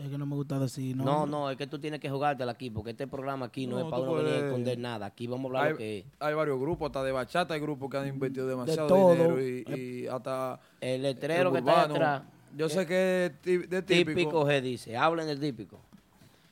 Es 0.03 0.09
que 0.09 0.17
no 0.17 0.25
me 0.25 0.35
gusta 0.35 0.59
decir. 0.59 0.95
No, 0.95 1.03
No, 1.05 1.25
no, 1.25 1.49
es 1.49 1.57
que 1.57 1.67
tú 1.67 1.79
tienes 1.79 1.99
que 1.99 2.09
jugártela 2.09 2.51
aquí, 2.51 2.69
porque 2.69 2.91
este 2.91 3.07
programa 3.07 3.45
aquí 3.47 3.65
no, 3.67 3.79
No, 3.79 3.85
es 3.85 3.89
para 3.91 4.01
uno 4.03 4.13
venir 4.15 4.27
a 4.27 4.31
puedes- 4.35 4.45
esconder 4.45 4.77
nada. 4.79 5.05
Aquí 5.05 5.27
vamos 5.27 5.45
a 5.45 5.47
hablar 5.57 5.71
lo 5.71 5.77
que 5.77 5.83
Hay, 5.83 5.97
es. 5.99 6.05
hay 6.19 6.33
varios 6.33 6.59
grupos, 6.59 6.87
hasta 6.87 7.03
de 7.03 7.11
bachata 7.11 7.53
hay 7.53 7.59
grupos 7.61 7.89
que 7.89 7.97
han 7.97 8.07
invertido 8.07 8.47
demasiado 8.47 8.87
todo. 8.87 9.11
dinero 9.13 9.41
y, 9.41 9.63
y 10.03 10.07
hasta 10.07 10.59
El 10.81 11.01
letrero 11.03 11.51
que 11.51 11.59
está 11.59 11.83
atrás. 11.83 12.23
Yo 12.57 12.69
sé 12.69 12.85
que 12.85 13.25
es 13.25 13.41
ti- 13.41 13.57
de 13.57 13.81
Típico, 13.81 14.15
típico. 14.15 14.45
G 14.45 14.61
dice, 14.61 14.95
hablen 14.97 15.27
del 15.27 15.39
típico. 15.39 15.79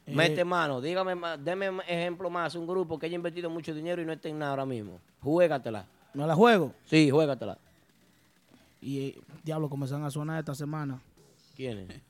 Eh, 0.05 0.13
Mete 0.13 0.43
mano, 0.43 0.81
dígame, 0.81 1.15
más, 1.15 1.41
deme 1.43 1.69
ejemplo 1.87 2.29
más, 2.29 2.55
un 2.55 2.67
grupo 2.67 2.99
que 2.99 3.05
haya 3.05 3.15
invertido 3.15 3.49
mucho 3.49 3.73
dinero 3.73 4.01
y 4.01 4.05
no 4.05 4.11
esté 4.11 4.27
en 4.29 4.39
nada 4.39 4.51
ahora 4.51 4.65
mismo. 4.65 4.99
Juégatela. 5.21 5.85
no 6.13 6.27
la 6.27 6.35
juego. 6.35 6.73
Sí, 6.85 7.09
juégatela. 7.09 7.57
Y 8.81 8.99
eh, 8.99 9.15
diablo, 9.45 9.69
comenzaron 9.69 10.03
a 10.05 10.11
sonar 10.11 10.39
esta 10.39 10.53
semana. 10.55 10.99
¿Quién 11.55 11.77
es? 11.89 12.01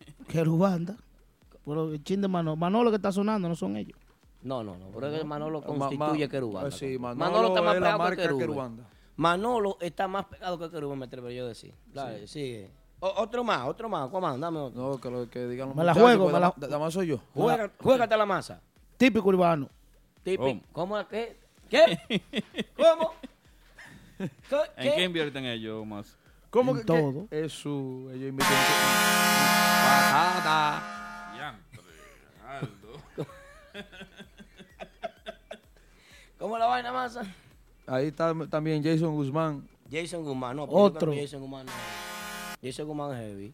Pero 1.66 1.92
el 1.92 2.04
chin 2.04 2.22
de 2.22 2.28
Manolo, 2.28 2.56
Manolo 2.58 2.90
que 2.90 2.98
está 2.98 3.12
sonando 3.12 3.48
no 3.48 3.56
son 3.56 3.78
ellos. 3.78 3.98
No, 4.42 4.62
no, 4.64 4.76
no, 4.78 4.88
pero 4.94 5.08
es 5.08 5.20
que 5.20 5.26
Manolo 5.26 5.62
Ma- 5.62 5.66
constituye 5.88 6.28
Querubanda. 6.28 6.62
pues 6.70 6.76
sí, 6.76 6.94
compa. 6.96 7.16
Manolo 7.16 7.48
está 7.48 7.62
más 7.62 7.76
es 7.76 7.82
la 7.82 7.92
pegado 7.94 8.10
que 8.10 8.16
Querube. 8.18 8.40
Querubanda. 8.40 8.84
Manolo 9.16 9.78
está 9.80 10.08
más 10.08 10.26
pegado 10.26 10.60
que 10.60 10.70
Querube, 10.70 10.96
me 10.98 11.06
atrevería 11.06 11.40
yo 11.40 11.46
a 11.46 11.50
decir. 11.50 11.74
Dale, 11.94 12.28
sigue. 12.28 12.70
O- 13.00 13.14
otro 13.22 13.44
más, 13.44 13.66
otro 13.68 13.88
más, 13.88 14.08
Aquaman, 14.10 14.40
dame 14.42 14.60
otro. 14.60 14.82
No, 14.82 15.00
que 15.00 15.10
lo 15.10 15.30
que 15.30 15.48
digan 15.48 15.70
los 15.70 15.78
Me 15.78 15.84
la 15.86 15.94
juego, 15.94 16.24
pues 16.30 16.34
me 16.34 16.40
la- 16.42 16.54
da- 16.58 16.80
más 16.80 16.94
soy 16.94 17.08
yo. 17.08 17.20
Juega, 17.34 17.72
juégate 17.82 18.18
la 18.18 18.26
masa. 18.26 18.62
Típico 18.98 19.30
urbano. 19.30 19.70
Típico. 20.24 20.46
Oh. 20.50 20.62
¿Cómo 20.74 21.00
es 21.00 21.08
que? 21.08 21.38
¿Qué? 21.70 22.00
¿Cómo? 22.78 23.12
¿Qué? 24.18 24.24
¿En 24.78 24.90
qué 24.90 24.96
¿Qué? 24.96 25.04
invierten 25.06 25.46
ellos 25.46 25.86
más? 25.86 26.18
¿Cómo 26.50 26.72
En 26.74 26.78
que, 26.80 26.84
todo. 26.84 27.28
que 27.30 27.46
eso? 27.46 27.70
Ellos 28.12 28.30
invirtieron 28.30 28.64
Bajada. 29.86 31.00
¿Cómo 36.40 36.58
la 36.58 36.66
vaina 36.66 36.92
masa? 36.92 37.24
Ahí 37.88 38.08
está 38.08 38.34
también 38.50 38.84
Jason 38.84 39.14
Guzmán. 39.16 39.68
Jason 39.92 40.24
Guzmán, 40.24 40.56
no. 40.58 40.64
Otro. 40.64 41.14
Jason 41.14 41.42
Guzmán 41.42 41.66
no. 41.66 41.72
Jason 42.62 42.88
Guzmán 42.88 43.12
es 43.14 43.18
heavy. 43.20 43.54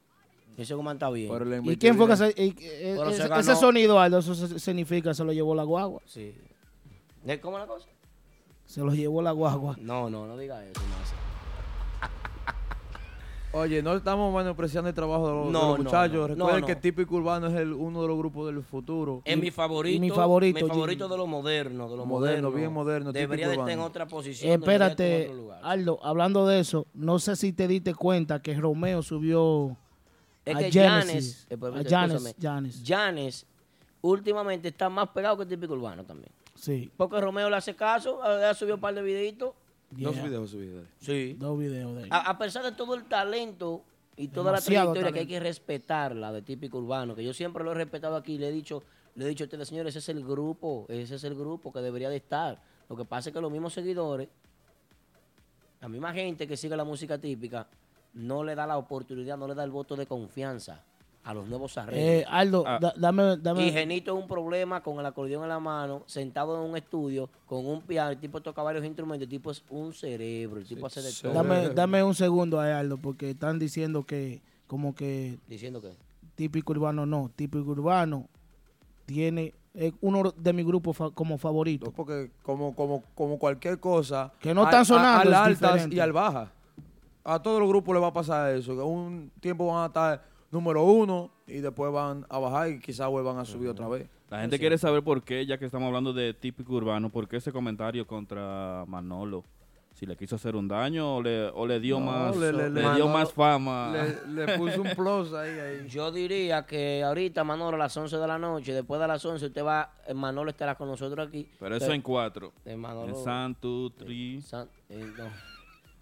Jason 0.57 0.77
Guzmán 0.77 0.95
está 0.97 1.09
bien. 1.09 1.31
¿Y 1.65 1.77
quién 1.77 1.95
fue 1.95 2.07
que 2.07 2.13
dinero. 2.15 2.33
se, 2.35 2.43
y- 2.43 2.55
eh, 2.59 2.97
se 2.97 3.09
ese, 3.11 3.27
ganó. 3.27 3.41
ese 3.41 3.55
sonido, 3.55 3.99
Aldo, 3.99 4.19
eso 4.19 4.35
se- 4.35 4.59
significa 4.59 5.13
se 5.13 5.23
lo 5.23 5.31
llevó 5.33 5.55
la 5.55 5.63
guagua? 5.63 6.01
Sí. 6.05 6.35
¿De 7.23 7.39
¿Cómo 7.39 7.57
la 7.59 7.67
cosa? 7.67 7.87
Se 8.65 8.81
lo 8.81 8.93
llevó 8.93 9.21
la 9.21 9.31
guagua. 9.31 9.75
No, 9.81 10.09
no, 10.09 10.25
no 10.27 10.37
diga 10.37 10.63
eso, 10.65 10.81
masa. 10.81 11.15
Oye, 13.51 13.81
no 13.81 13.93
estamos 13.95 14.31
menospreciando 14.35 14.89
el 14.89 14.95
trabajo 14.95 15.27
de 15.27 15.33
los, 15.33 15.45
de 15.47 15.51
los 15.53 15.77
muchachos. 15.79 16.13
no. 16.13 16.27
Recuerden 16.27 16.61
No, 16.61 16.67
que. 16.67 16.75
Típico 16.75 17.15
Urbano 17.15 17.47
es 17.47 17.55
el, 17.55 17.73
uno 17.73 18.01
de 18.03 18.07
los 18.07 18.17
grupos 18.17 18.53
del 18.53 18.63
futuro. 18.63 19.21
Es 19.25 19.37
mi 19.37 19.49
favorito. 19.49 19.99
mi 19.99 20.09
favorito, 20.11 20.59
Mi 20.61 20.67
favorito 20.69 21.05
Jimmy. 21.05 21.11
de 21.13 21.17
lo 21.17 21.25
moderno, 21.27 21.89
de 21.89 21.97
lo 21.97 22.05
Moderno, 22.05 22.49
moderno. 22.49 22.51
bien 22.51 22.71
moderno, 22.71 23.11
Debería 23.11 23.47
de 23.47 23.53
estar 23.55 23.69
en 23.71 23.79
otra 23.79 24.07
posición. 24.07 24.51
Espérate, 24.51 25.23
otro 25.29 25.35
lugar. 25.41 25.61
Aldo, 25.63 25.99
hablando 26.03 26.45
de 26.45 26.59
eso, 26.59 26.85
no 26.93 27.17
sé 27.17 27.35
si 27.35 27.51
te 27.51 27.67
diste 27.67 27.95
cuenta 27.95 28.39
que 28.41 28.53
Romeo 28.53 29.01
subió 29.01 29.75
Es 30.45 30.55
A 30.55 30.59
que. 30.59 30.71
Janes, 30.71 31.47
eh, 31.49 31.57
Janes, 31.89 32.35
Janes. 32.39 32.83
Janes 32.85 33.45
últimamente 34.01 34.67
está 34.67 34.89
más 34.89 35.09
pegado 35.09 35.37
que 35.37 35.43
el 35.43 35.49
típico 35.49 35.73
urbano 35.73 36.03
también. 36.05 36.31
Sí. 36.53 36.91
Porque 36.95 37.19
Romeo 37.19 37.49
le 37.49 37.55
hace 37.55 37.75
caso, 37.75 38.21
ha 38.21 38.53
subido 38.53 38.75
un 38.75 38.81
par 38.81 38.93
de 38.93 39.01
videitos. 39.01 39.53
Dos 39.91 40.15
videos 40.23 40.49
subidos. 40.51 40.87
Sí. 40.99 41.35
Dos 41.37 41.57
videos 41.57 41.95
de 41.95 42.03
él. 42.03 42.09
A, 42.11 42.29
a 42.29 42.37
pesar 42.37 42.63
de 42.63 42.71
todo 42.71 42.93
el 42.95 43.05
talento 43.05 43.83
y 44.15 44.27
toda 44.27 44.51
Demasiado 44.51 44.87
la 44.87 44.93
trayectoria 44.93 45.13
que 45.13 45.19
hay 45.19 45.27
que 45.27 45.39
respetarla 45.39 46.31
de 46.31 46.41
típico 46.41 46.77
urbano, 46.77 47.15
que 47.15 47.23
yo 47.23 47.33
siempre 47.33 47.63
lo 47.63 47.71
he 47.71 47.75
respetado 47.75 48.15
aquí, 48.15 48.37
le 48.37 48.49
he 48.49 48.51
dicho, 48.51 48.83
le 49.15 49.25
he 49.25 49.29
dicho 49.29 49.43
a 49.43 49.45
ustedes, 49.45 49.67
señores, 49.67 49.95
ese 49.95 49.99
es 49.99 50.09
el 50.17 50.25
grupo, 50.25 50.85
ese 50.89 51.15
es 51.15 51.23
el 51.23 51.35
grupo 51.35 51.71
que 51.71 51.79
debería 51.79 52.09
de 52.09 52.17
estar. 52.17 52.61
Lo 52.89 52.97
que 52.97 53.05
pasa 53.05 53.29
es 53.29 53.33
que 53.33 53.41
los 53.41 53.51
mismos 53.51 53.73
seguidores, 53.73 54.27
la 55.79 55.87
misma 55.87 56.13
gente 56.13 56.47
que 56.47 56.57
sigue 56.57 56.75
la 56.75 56.83
música 56.83 57.17
típica, 57.17 57.67
no 58.13 58.43
le 58.43 58.55
da 58.55 58.67
la 58.67 58.77
oportunidad, 58.77 59.37
no 59.37 59.47
le 59.47 59.55
da 59.55 59.63
el 59.63 59.71
voto 59.71 59.95
de 59.95 60.05
confianza 60.05 60.83
a 61.23 61.33
los 61.33 61.47
nuevos 61.47 61.77
arreglos. 61.77 62.01
Eh, 62.03 62.25
Aldo, 62.27 62.63
Ah. 62.65 62.79
da- 62.81 62.93
dame, 62.97 63.37
dame. 63.37 63.67
Y 63.67 63.71
Genito 63.71 64.15
es 64.17 64.21
un 64.23 64.27
problema 64.27 64.81
con 64.81 64.99
el 64.99 65.05
acordeón 65.05 65.43
en 65.43 65.49
la 65.49 65.59
mano, 65.59 66.03
sentado 66.07 66.55
en 66.63 66.69
un 66.71 66.77
estudio, 66.77 67.29
con 67.45 67.65
un 67.65 67.81
piano, 67.81 68.11
el 68.11 68.17
tipo 68.17 68.41
toca 68.41 68.63
varios 68.63 68.85
instrumentos, 68.85 69.23
el 69.23 69.29
tipo 69.29 69.51
es 69.51 69.63
un 69.69 69.93
cerebro, 69.93 70.59
el 70.59 70.65
tipo 70.67 70.87
hace 70.87 71.01
de 71.01 71.11
todo. 71.21 71.33
Dame, 71.33 71.69
dame 71.69 72.03
un 72.03 72.15
segundo 72.15 72.59
ahí, 72.59 72.71
Aldo, 72.71 72.97
porque 72.97 73.29
están 73.31 73.59
diciendo 73.59 74.03
que, 74.05 74.41
como 74.67 74.95
que 74.95 75.37
Diciendo 75.47 75.81
que... 75.81 75.91
típico 76.35 76.71
urbano 76.71 77.05
no. 77.05 77.29
Típico 77.35 77.69
urbano 77.71 78.27
tiene. 79.05 79.53
Es 79.73 79.93
uno 80.01 80.33
de 80.35 80.53
mis 80.53 80.65
grupos 80.65 80.97
fa- 80.97 81.11
como 81.11 81.37
favorito. 81.37 81.87
No, 81.87 81.91
porque 81.91 82.31
como, 82.41 82.75
como, 82.75 83.03
como 83.13 83.37
cualquier 83.37 83.79
cosa. 83.79 84.33
Que 84.39 84.53
no 84.53 84.61
a- 84.61 84.65
están 84.65 84.81
a- 84.81 84.85
sonando, 84.85 85.29
Al 85.29 85.33
altas 85.33 85.73
diferente. 85.73 85.95
y 85.95 85.99
al 85.99 86.11
baja. 86.11 86.51
A 87.23 87.39
todos 87.41 87.59
los 87.59 87.69
grupos 87.69 87.93
les 87.93 88.01
va 88.03 88.07
a 88.07 88.13
pasar 88.13 88.55
eso. 88.55 88.75
Que 88.75 88.81
un 88.81 89.31
tiempo 89.39 89.67
van 89.67 89.83
a 89.83 89.87
estar 89.87 90.23
número 90.51 90.83
uno 90.83 91.31
y 91.47 91.59
después 91.59 91.91
van 91.91 92.25
a 92.29 92.37
bajar 92.39 92.69
y 92.69 92.79
quizás 92.79 93.07
vuelvan 93.09 93.37
a 93.37 93.45
subir 93.45 93.69
otra 93.69 93.87
vez. 93.87 94.07
La 94.29 94.41
gente 94.41 94.59
quiere 94.59 94.77
saber 94.77 95.03
por 95.03 95.23
qué, 95.23 95.45
ya 95.45 95.57
que 95.57 95.65
estamos 95.65 95.87
hablando 95.87 96.13
de 96.13 96.33
típico 96.33 96.73
urbano, 96.73 97.09
por 97.09 97.27
qué 97.27 97.37
ese 97.37 97.51
comentario 97.51 98.05
contra 98.05 98.83
Manolo. 98.87 99.43
Si 99.91 100.05
le 100.05 100.15
quiso 100.15 100.35
hacer 100.37 100.55
un 100.55 100.67
daño 100.67 101.15
o 101.17 101.21
le, 101.21 101.47
o 101.49 101.67
le 101.67 101.79
dio 101.79 101.99
No, 101.99 102.05
más 102.05 102.37
le- 102.37 102.53
le, 102.53 102.69
le- 102.69 102.79
dio 102.81 102.89
Manolo- 102.89 103.09
más 103.09 103.33
fama. 103.33 103.91
Le, 103.91 104.45
le 104.45 104.57
puso 104.57 104.81
un 104.81 104.91
plus 104.95 105.33
ahí. 105.33 105.49
ahí. 105.59 105.87
Yo 105.89 106.09
diría 106.11 106.65
que 106.65 107.03
ahorita, 107.03 107.43
Manolo, 107.43 107.75
a 107.75 107.79
las 107.79 107.97
11 107.97 108.15
de 108.15 108.27
la 108.27 108.37
noche, 108.37 108.71
después 108.71 109.01
de 109.01 109.07
las 109.07 109.25
11, 109.25 109.47
usted 109.47 109.65
va, 109.65 109.91
eh, 110.07 110.13
Manolo 110.13 110.51
estará 110.51 110.75
con 110.75 110.87
nosotros 110.87 111.27
aquí. 111.27 111.49
Pero 111.59 111.75
eso 111.75 111.91
en 111.91 112.01
cuatro. 112.01 112.53
Eh, 112.63 112.77
Manolo- 112.77 113.09
En 113.09 113.55
three. 113.97 114.41
San- 114.41 114.69
eh, 114.89 115.05
no. 115.17 115.25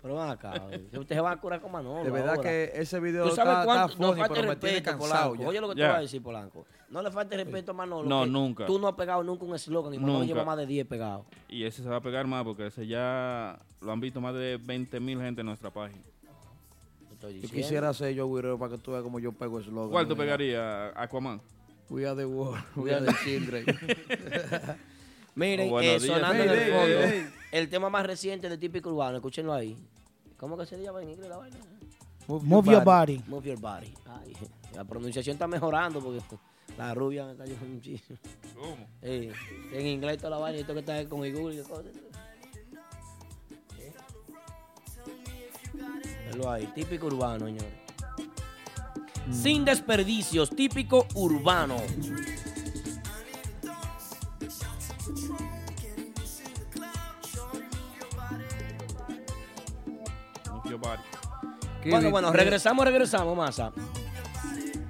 Pero 0.08 0.20
ven 0.22 0.30
acá, 0.30 0.54
usted 1.00 1.16
se 1.16 1.20
va 1.22 1.32
a 1.32 1.38
curar 1.42 1.60
con 1.60 1.72
Manolo. 1.72 2.04
De 2.06 2.12
verdad 2.12 2.36
ahora. 2.36 2.42
que 2.50 2.72
ese 2.76 3.00
video 3.02 3.28
¿Tú 3.30 3.36
sabes 3.36 3.58
está, 3.60 3.86
está 3.86 3.88
no 3.88 4.08
funny, 4.10 4.20
falta 4.22 4.34
pero 4.36 4.48
me 4.48 4.56
tiene 4.56 4.76
respeto, 4.78 4.98
cansado 5.00 5.24
Polanco. 5.32 5.42
ya. 5.44 5.48
Oye 5.50 5.62
lo 5.62 5.68
que 5.70 5.76
te 5.76 5.82
Ya. 5.82 5.88
voy 5.90 5.98
a 5.98 6.00
decir, 6.02 6.24
Polanco. 6.24 6.66
No 6.90 7.02
le 7.02 7.12
falte 7.12 7.36
respeto 7.36 7.72
a 7.72 7.74
Manolo. 7.74 8.08
No, 8.08 8.26
nunca. 8.26 8.66
Tú 8.66 8.80
no 8.80 8.88
has 8.88 8.96
pegado 8.96 9.22
nunca 9.24 9.44
un 9.44 9.54
eslogan 9.56 9.94
y 9.94 9.98
Manolo 9.98 10.20
Nunca. 10.20 10.28
lleva 10.28 10.46
más 10.46 10.58
de 10.58 10.66
10 10.66 10.88
pegados. 10.88 11.26
Y 11.50 11.64
ese 11.66 11.84
se 11.84 11.90
va 11.90 11.98
a 11.98 12.02
pegar 12.02 12.26
más 12.26 12.46
porque 12.46 12.68
ese 12.68 12.88
ya 12.88 13.60
lo 13.82 13.92
han 13.92 14.00
visto 14.00 14.22
más 14.22 14.34
de 14.34 14.58
20 14.64 15.00
mil 15.02 15.20
gente 15.20 15.42
en 15.42 15.48
nuestra 15.48 15.70
página. 15.72 16.02
Te 17.20 17.42
Yo 17.42 17.50
quisiera 17.50 17.94
ser 17.94 18.14
yo, 18.14 18.28
Guirero, 18.34 18.58
para 18.58 18.76
que 18.76 18.78
tú 18.78 18.92
veas 18.92 19.04
como 19.04 19.20
yo 19.20 19.32
pego 19.34 19.58
el 19.58 19.66
slogan. 19.66 19.90
¿Cuál 19.92 20.08
tú 20.08 20.16
pegarías? 20.16 20.94
Aquaman. 20.96 21.42
We 21.90 22.06
are 22.08 22.16
the 22.16 22.26
world, 22.26 22.64
we 22.78 22.94
are 22.94 23.04
the 23.06 23.14
children. 23.26 23.66
Miren, 25.36 25.70
Oh, 25.72 25.80
eh, 25.82 26.00
días. 26.00 26.04
sonando 26.04 26.44
en 26.44 26.50
Ey, 26.50 26.58
el 26.58 26.72
fondo, 26.74 27.00
ey, 27.00 27.12
ey. 27.20 27.28
el 27.52 27.70
tema 27.70 27.90
más 27.92 28.06
reciente 28.06 28.50
de 28.50 28.58
Típico 28.58 28.90
Urbano, 28.90 29.18
escúchenlo 29.18 29.54
ahí. 29.54 29.78
¿Cómo 30.38 30.58
que 30.58 30.66
se 30.66 30.82
llama 30.82 31.02
en 31.02 31.10
inglés 31.10 31.30
la 31.30 31.38
vaina? 31.38 31.58
Move 32.28 32.72
your 32.72 32.84
body. 32.84 33.24
Move 33.28 33.50
your 33.50 33.60
body. 33.60 33.94
Ay, 34.06 34.34
la 34.76 34.84
pronunciación 34.84 35.36
está 35.36 35.48
mejorando 35.48 36.00
porque 36.00 36.22
la 36.78 36.94
rubia 36.94 37.26
me 37.26 37.32
está 37.32 37.44
ayudando 37.44 37.68
muchísimo. 37.68 38.20
¿Cómo? 38.54 38.88
Sí, 39.02 39.32
en 39.74 39.88
inglés 39.88 40.18
toda 40.18 40.32
la 40.32 40.38
vaina 40.38 40.58
y 40.58 40.62
esto 40.62 40.74
que 40.74 40.82
está 40.82 41.08
con 41.08 41.20
Google 41.20 41.56
y 41.56 41.64
cosas. 41.64 41.86
Velo 46.30 46.52
ahí, 46.52 46.68
típico 46.76 47.08
urbano, 47.08 47.46
señor. 47.46 47.66
Sin 49.32 49.66
desperdicios, 49.66 50.50
típico 50.50 51.08
urbano. 51.16 51.78
Your 60.78 60.90
body. 60.90 61.90
Bueno, 61.90 62.12
bueno, 62.12 62.32
regresamos, 62.32 62.86
regresamos, 62.86 63.36
masa. 63.38 63.72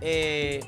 Eh, 0.02 0.62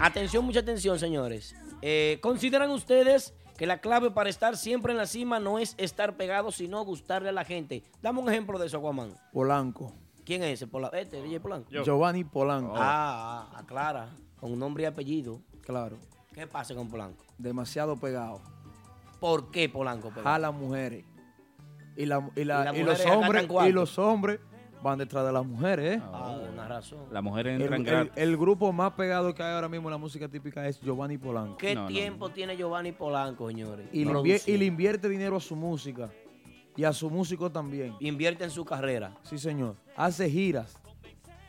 atención, 0.00 0.44
mucha 0.44 0.60
atención, 0.60 0.98
señores. 0.98 1.54
Eh, 1.80 2.18
¿Consideran 2.20 2.70
ustedes 2.70 3.34
que 3.56 3.66
la 3.66 3.80
clave 3.80 4.10
para 4.10 4.28
estar 4.30 4.56
siempre 4.56 4.92
en 4.92 4.98
la 4.98 5.06
cima 5.06 5.38
no 5.40 5.58
es 5.58 5.74
estar 5.78 6.16
pegado, 6.16 6.50
sino 6.52 6.84
gustarle 6.84 7.28
a 7.28 7.32
la 7.32 7.44
gente? 7.44 7.82
Dame 8.02 8.20
un 8.20 8.28
ejemplo 8.30 8.58
de 8.58 8.66
eso, 8.66 8.78
Aquaman. 8.78 9.14
Polanco. 9.32 9.94
¿Quién 10.24 10.42
es 10.42 10.50
ese? 10.54 10.66
Pola- 10.66 10.90
este, 10.92 11.20
DJ 11.22 11.40
Polanco. 11.40 11.70
Yo. 11.70 11.82
Giovanni 11.84 12.24
Polanco. 12.24 12.74
Ah, 12.76 13.48
ah, 13.52 13.58
aclara. 13.58 14.10
Con 14.38 14.56
nombre 14.58 14.84
y 14.84 14.86
apellido. 14.86 15.40
Claro. 15.62 15.96
¿Qué 16.34 16.46
pasa 16.46 16.74
con 16.74 16.88
Polanco? 16.88 17.24
Demasiado 17.38 17.96
pegado. 17.96 18.40
¿Por 19.20 19.50
qué 19.50 19.68
Polanco? 19.68 20.08
pegado? 20.10 20.28
A 20.28 20.38
las 20.38 20.54
mujeres. 20.54 21.04
Y, 21.96 22.06
la, 22.06 22.28
y, 22.36 22.44
la- 22.44 22.62
Y 22.62 22.64
las 22.64 22.74
y 22.76 22.78
los 22.78 22.86
mujeres 22.88 23.00
acatan 23.06 23.22
hombres 23.22 23.46
cuarto. 23.46 23.68
y 23.68 23.72
los 23.72 23.98
hombres 23.98 24.40
van 24.82 24.98
detrás 24.98 25.24
de 25.24 25.32
las 25.32 25.44
mujeres, 25.46 25.96
¿eh? 25.98 26.02
Ah, 26.12 26.36
una 26.52 26.66
razón. 26.68 27.00
Las 27.10 27.22
mujeres 27.22 27.54
El, 27.56 27.62
entran 27.62 27.80
el- 27.80 27.86
gratis. 27.86 28.12
el 28.16 28.36
grupo 28.36 28.72
más 28.72 28.92
pegado 28.92 29.34
que 29.34 29.42
hay 29.42 29.54
ahora 29.54 29.68
mismo 29.68 29.88
en 29.88 29.92
la 29.92 29.98
música 29.98 30.28
típica 30.28 30.66
es 30.66 30.80
Giovanni 30.80 31.18
Polanco. 31.18 31.56
¿Qué 31.56 31.74
No, 31.74 31.82
no, 31.82 31.88
tiempo 31.88 32.30
tiene 32.30 32.56
Giovanni 32.56 32.92
Polanco, 32.92 33.48
señores? 33.48 33.86
Y 33.92 34.04
le, 34.04 34.40
y 34.46 34.56
le 34.56 34.64
invierte 34.64 35.08
dinero 35.08 35.36
a 35.36 35.40
su 35.40 35.54
música. 35.56 36.10
Y 36.76 36.84
a 36.84 36.92
su 36.92 37.10
músico 37.10 37.50
también. 37.52 37.94
Invierte 38.00 38.44
en 38.44 38.50
su 38.50 38.64
carrera. 38.64 39.14
Sí, 39.24 39.36
señor. 39.38 39.76
Hace 39.94 40.28
giras. 40.30 40.78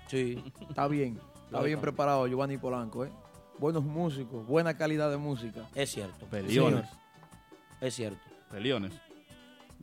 Sí. 0.08 0.44
Está 0.70 0.88
bien. 0.88 1.18
Está 1.46 1.62
bien 1.62 1.80
preparado 1.80 2.28
Giovanni 2.28 2.58
Polanco, 2.58 3.06
¿eh? 3.06 3.12
Buenos 3.60 3.84
músicos, 3.84 4.46
buena 4.48 4.76
calidad 4.76 5.10
de 5.12 5.18
música. 5.18 5.70
Es 5.76 5.92
cierto. 5.92 6.26
Peliones. 6.26 6.90
Es 7.80 7.94
cierto. 7.96 8.20
Peliones. 8.52 8.92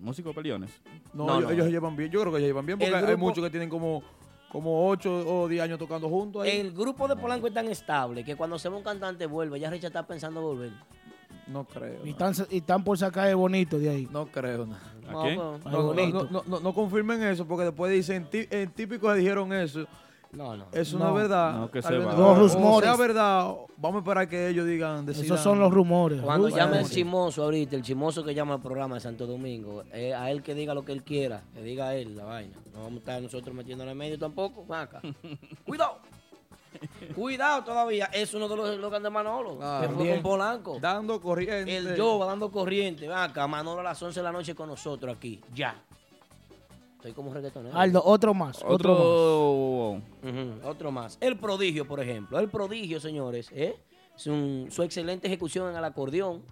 Músico 0.00 0.32
peliones. 0.32 0.70
No, 1.12 1.26
No, 1.26 1.32
ellos, 1.38 1.42
no. 1.44 1.50
ellos 1.50 1.66
se 1.66 1.72
llevan 1.72 1.96
bien. 1.96 2.10
Yo 2.10 2.20
creo 2.20 2.32
que 2.32 2.38
ellos 2.38 2.46
se 2.46 2.48
llevan 2.48 2.66
bien 2.66 2.78
porque 2.78 2.94
hay 2.94 3.16
muchos 3.16 3.44
que 3.44 3.50
tienen 3.50 3.68
como, 3.68 4.02
como 4.50 4.88
8 4.88 5.24
o 5.26 5.48
10 5.48 5.62
años 5.62 5.78
tocando 5.78 6.08
juntos 6.08 6.42
ahí. 6.42 6.58
El 6.58 6.72
grupo 6.72 7.06
de 7.06 7.16
Polanco 7.16 7.46
es 7.46 7.54
tan 7.54 7.66
estable 7.68 8.24
que 8.24 8.34
cuando 8.36 8.58
se 8.58 8.68
va 8.68 8.76
un 8.78 8.82
cantante 8.82 9.26
vuelve, 9.26 9.60
ya 9.60 9.68
Richard 9.70 9.88
está 9.90 10.06
pensando 10.06 10.40
volver. 10.40 10.70
No 11.46 11.64
creo. 11.64 12.04
Y 12.06 12.10
están, 12.10 12.32
y 12.50 12.58
están 12.58 12.84
por 12.84 12.96
sacar 12.96 13.28
el 13.28 13.36
bonito 13.36 13.78
de 13.78 13.90
ahí. 13.90 14.08
No 14.10 14.26
creo, 14.26 14.66
no. 14.66 14.74
¿A 15.08 15.12
No, 15.12 15.22
quién? 15.22 15.36
No, 15.36 15.58
no, 15.58 15.94
no, 16.30 16.42
no, 16.46 16.60
no 16.60 16.74
confirmen 16.74 17.22
eso 17.24 17.44
porque 17.46 17.64
después 17.64 17.90
dicen, 17.92 18.26
"Tí- 18.30 18.46
en 18.50 18.70
típico 18.70 19.12
dijeron 19.12 19.52
eso. 19.52 19.84
No, 20.32 20.56
no. 20.56 20.66
Eso 20.72 20.96
no, 20.98 21.06
No. 21.06 21.10
es 21.10 21.22
verdad. 21.22 21.54
No, 21.54 21.70
que. 21.70 21.80
Los 21.80 21.88
O 21.92 22.56
rumores. 22.56 22.88
sea 22.88 22.96
verdad, 22.96 23.52
vamos 23.76 23.96
a 23.96 23.98
esperar 23.98 24.28
que 24.28 24.48
ellos 24.48 24.64
digan. 24.66 25.04
decidan. 25.04 25.26
Esos 25.26 25.40
son 25.40 25.58
los 25.58 25.72
rumores. 25.72 26.20
Cuando 26.20 26.46
Rumores. 26.48 26.64
llame 26.64 26.80
el 26.80 26.88
chimoso 26.88 27.42
ahorita, 27.42 27.74
el 27.76 27.82
chimoso 27.82 28.22
que 28.24 28.32
llama 28.34 28.54
al 28.54 28.60
programa 28.60 28.94
de 28.94 29.00
Santo 29.00 29.26
Domingo, 29.26 29.82
eh, 29.92 30.14
a 30.14 30.30
él 30.30 30.42
que 30.42 30.54
diga 30.54 30.72
lo 30.72 30.84
que 30.84 30.92
él 30.92 31.02
quiera, 31.02 31.42
que 31.52 31.62
diga 31.62 31.88
a 31.88 31.94
él 31.96 32.16
la 32.16 32.24
vaina. 32.24 32.56
No 32.72 32.78
vamos 32.84 32.94
a 32.94 32.98
estar 32.98 33.22
nosotros 33.22 33.54
metiéndole 33.54 33.90
en 33.90 33.98
medio 33.98 34.18
tampoco. 34.18 34.64
ven 34.68 34.78
acá. 34.78 35.00
Cuidado. 35.66 35.98
Cuidado 37.14 37.64
todavía. 37.64 38.06
Es 38.12 38.32
uno 38.32 38.48
de 38.48 38.56
los 38.56 38.70
eslogans 38.70 39.02
de 39.02 39.10
Manolo, 39.10 39.58
Ah, 39.60 39.80
que 39.82 39.88
fue 39.92 40.10
con 40.12 40.22
Polanco. 40.22 40.78
Dando 40.80 41.20
corriente. 41.20 41.76
El 41.76 41.96
yo 41.96 42.18
va 42.18 42.26
dando 42.26 42.50
corriente. 42.50 43.08
Ven 43.08 43.18
acá, 43.18 43.46
Manolo 43.48 43.80
a 43.80 43.84
las 43.84 44.00
11 44.00 44.20
de 44.20 44.24
la 44.24 44.32
noche 44.32 44.54
con 44.54 44.68
nosotros 44.68 45.16
aquí. 45.16 45.40
Ya. 45.52 45.74
Estoy 47.00 47.12
como 47.12 47.32
reggaetonero. 47.32 47.76
Aldo, 47.78 48.02
otro 48.04 48.34
más. 48.34 48.62
Otro, 48.62 48.94
más. 49.94 50.64
Otro. 50.64 50.90
Más. 50.92 51.16
El 51.20 51.38
prodigio, 51.38 51.86
por 51.86 51.98
ejemplo. 52.00 52.38
El 52.38 52.50
prodigio, 52.50 53.00
señores, 53.00 53.48
¿eh? 53.52 53.74
es 54.14 54.26
un- 54.26 54.68
su 54.70 54.82
excelente 54.82 55.26
ejecución 55.26 55.70
en 55.70 55.76
el 55.76 55.84
acordeón. 55.84 56.42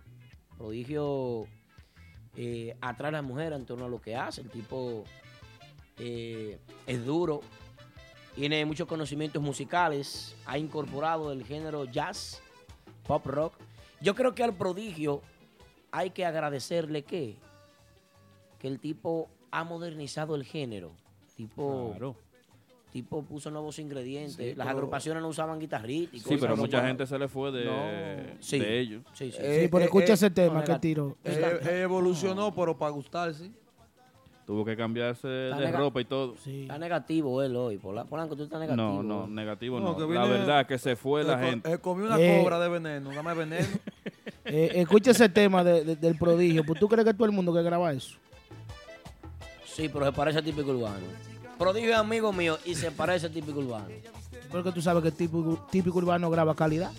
Prodigio 0.56 1.46
eh, 2.34 2.74
atrae 2.80 3.10
a 3.10 3.12
la 3.12 3.22
mujer 3.22 3.52
en 3.52 3.66
torno 3.66 3.84
a 3.84 3.88
lo 3.88 4.00
que 4.00 4.16
hace. 4.16 4.40
El 4.40 4.48
tipo 4.48 5.04
eh, 5.98 6.58
es 6.86 7.04
duro. 7.04 7.40
Tiene 8.34 8.64
muchos 8.64 8.88
conocimientos 8.88 9.42
musicales. 9.42 10.34
Ha 10.46 10.56
incorporado 10.56 11.30
el 11.30 11.44
género 11.44 11.84
jazz, 11.84 12.40
pop 13.06 13.26
rock. 13.26 13.52
Yo 14.00 14.14
creo 14.14 14.34
que 14.34 14.44
al 14.44 14.54
prodigio 14.54 15.20
hay 15.90 16.10
que 16.10 16.24
agradecerle 16.24 17.02
que, 17.02 17.36
que 18.58 18.68
el 18.68 18.78
tipo 18.78 19.28
ha 19.50 19.64
modernizado 19.64 20.34
el 20.34 20.44
género. 20.44 20.92
Tipo, 21.36 21.90
Claro. 21.96 22.16
tipo 22.92 23.22
puso 23.22 23.50
nuevos 23.50 23.78
ingredientes. 23.78 24.36
Sí, 24.36 24.54
Las 24.56 24.66
pero- 24.66 24.70
agrupaciones 24.78 25.22
no 25.22 25.28
usaban 25.28 25.58
guitarritas. 25.60 26.14
y 26.14 26.20
Sí, 26.20 26.36
pero 26.40 26.56
mucha 26.56 26.84
gente 26.86 27.06
se 27.06 27.18
le 27.18 27.28
fue 27.28 27.52
de, 27.52 27.64
No. 27.64 28.34
Sí. 28.40 28.58
de 28.58 28.78
ellos. 28.80 29.02
Sí, 29.12 29.30
sí. 29.30 29.38
Eh, 29.40 29.60
Sí, 29.62 29.68
pero 29.68 29.82
eh, 29.82 29.84
escucha 29.84 30.12
eh, 30.12 30.14
ese 30.14 30.30
tema 30.30 30.60
no, 30.60 30.64
que 30.64 30.78
tiro. 30.78 31.16
Eh, 31.24 31.60
eh, 31.68 31.80
evolucionó, 31.82 32.52
pero 32.54 32.76
para 32.76 32.90
gustarse. 32.90 33.50
Tuvo 34.46 34.64
que 34.64 34.74
cambiarse 34.78 35.50
Está 35.50 35.60
de 35.60 35.72
ropa 35.72 36.00
y 36.00 36.06
todo. 36.06 36.34
Está 36.46 36.78
negativo 36.78 37.42
él 37.42 37.54
hoy. 37.54 37.76
Pola- 37.76 38.04
Polanco, 38.06 38.34
tú 38.34 38.44
estás 38.44 38.58
negativo. 38.58 38.82
No, 38.82 39.02
no, 39.02 39.26
negativo 39.26 39.78
No, 39.78 39.94
La 40.08 40.24
verdad 40.24 40.66
que 40.66 40.78
se 40.78 40.96
fue 40.96 41.22
la 41.22 41.38
gente. 41.38 41.70
se 41.70 41.78
comió 41.78 42.06
una 42.06 42.18
Eh. 42.18 42.40
cobra 42.42 42.58
de 42.58 42.68
veneno, 42.70 43.10
dame 43.14 43.34
veneno. 43.34 43.66
Eh, 44.50 44.80
escucha 44.80 45.10
ese 45.10 45.28
tema 45.28 45.62
de- 45.62 45.84
de- 45.84 45.96
del 45.96 46.16
prodigio. 46.16 46.64
Pues 46.64 46.80
tú 46.80 46.88
crees 46.88 47.04
que 47.04 47.12
todo 47.12 47.26
el 47.26 47.32
mundo 47.32 47.52
que 47.52 47.62
graba 47.62 47.92
eso. 47.92 48.16
Sí, 49.78 49.88
pero 49.88 50.04
se 50.06 50.12
parece 50.12 50.40
a 50.40 50.42
típico 50.42 50.70
urbano. 50.72 51.06
Prodigio 51.56 51.90
es 51.92 51.96
amigo 51.96 52.32
mío 52.32 52.58
y 52.64 52.74
se 52.74 52.90
parece 52.90 53.26
a 53.26 53.30
típico 53.30 53.60
urbano. 53.60 53.86
Porque 54.50 54.72
tú 54.72 54.82
sabes 54.82 55.02
que 55.04 55.12
típico, 55.12 55.66
típico 55.70 55.98
urbano 55.98 56.28
graba 56.30 56.54
calidad. 56.54 56.90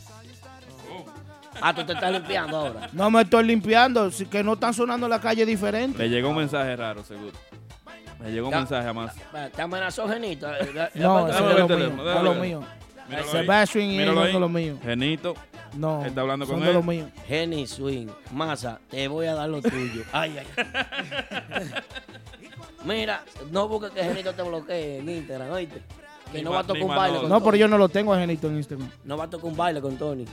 Ah, 1.61 1.75
tú 1.75 1.83
te 1.85 1.91
estás 1.91 2.09
limpiando 2.11 2.55
ahora. 2.57 2.89
No 2.93 3.11
me 3.11 3.21
estoy 3.21 3.43
limpiando, 3.43 4.09
si- 4.11 4.25
que 4.27 4.41
no 4.43 4.53
están 4.53 4.73
sonando 4.73 5.07
en 5.07 5.09
la 5.09 5.19
calle 5.19 5.45
diferente. 5.45 5.97
Le 5.97 6.09
llegó 6.09 6.29
un 6.29 6.37
mensaje 6.37 6.73
raro, 6.77 7.03
seguro. 7.03 7.33
Le 8.23 8.31
llegó 8.31 8.47
un 8.47 8.53
Ya. 8.53 8.59
mensaje 8.59 8.87
a 8.87 8.93
más. 8.93 9.13
Te 9.53 9.61
amenazó 9.61 10.07
Genito. 10.07 10.47
Eh, 10.53 10.89
No, 10.95 11.27
Dame 11.27 11.51
es 11.51 11.59
lo 11.59 11.67
mío. 11.67 11.87
Es 12.17 12.23
lo 12.23 12.33
mío. 12.35 12.63
Míralo 13.09 13.25
ahí. 13.27 13.31
Sebastián 13.31 13.85
y 13.85 13.89
él 13.91 13.97
Míralo 13.97 14.13
no 14.15 14.21
ahí. 14.21 14.31
son 14.31 14.41
los 14.41 14.51
míos. 14.51 14.79
Genito. 14.83 15.33
No, 15.75 16.05
Está 16.05 16.21
hablando 16.21 16.47
con 16.47 16.63
él. 16.63 17.11
Jenny 17.27 17.67
Swing, 17.67 18.07
Masa, 18.33 18.79
te 18.89 19.07
voy 19.07 19.27
a 19.27 19.35
dar 19.35 19.49
lo 19.49 19.61
tuyo. 19.61 20.03
Ay, 20.13 20.37
ay. 20.39 20.47
Mira, 22.85 23.23
no 23.51 23.67
busques 23.67 23.91
que 23.91 24.03
Genito 24.03 24.33
te 24.33 24.41
bloquee 24.41 24.99
en 24.99 25.09
Instagram, 25.09 25.51
oíste. 25.51 25.81
Que 26.31 26.41
no 26.43 26.51
va 26.51 26.59
a 26.59 26.63
tocar 26.63 26.83
un 26.83 26.89
baile 26.89 27.19
con 27.19 27.29
No, 27.29 27.39
pero 27.39 27.51
Tony. 27.51 27.59
yo 27.59 27.67
no 27.67 27.77
lo 27.77 27.89
tengo 27.89 28.13
a 28.13 28.19
Genito 28.19 28.47
en 28.47 28.57
Instagram. 28.57 28.89
No 29.03 29.17
va 29.17 29.23
a 29.25 29.29
tocar 29.29 29.45
un 29.49 29.57
baile 29.57 29.81
con 29.81 29.97
Tony. 29.97 30.25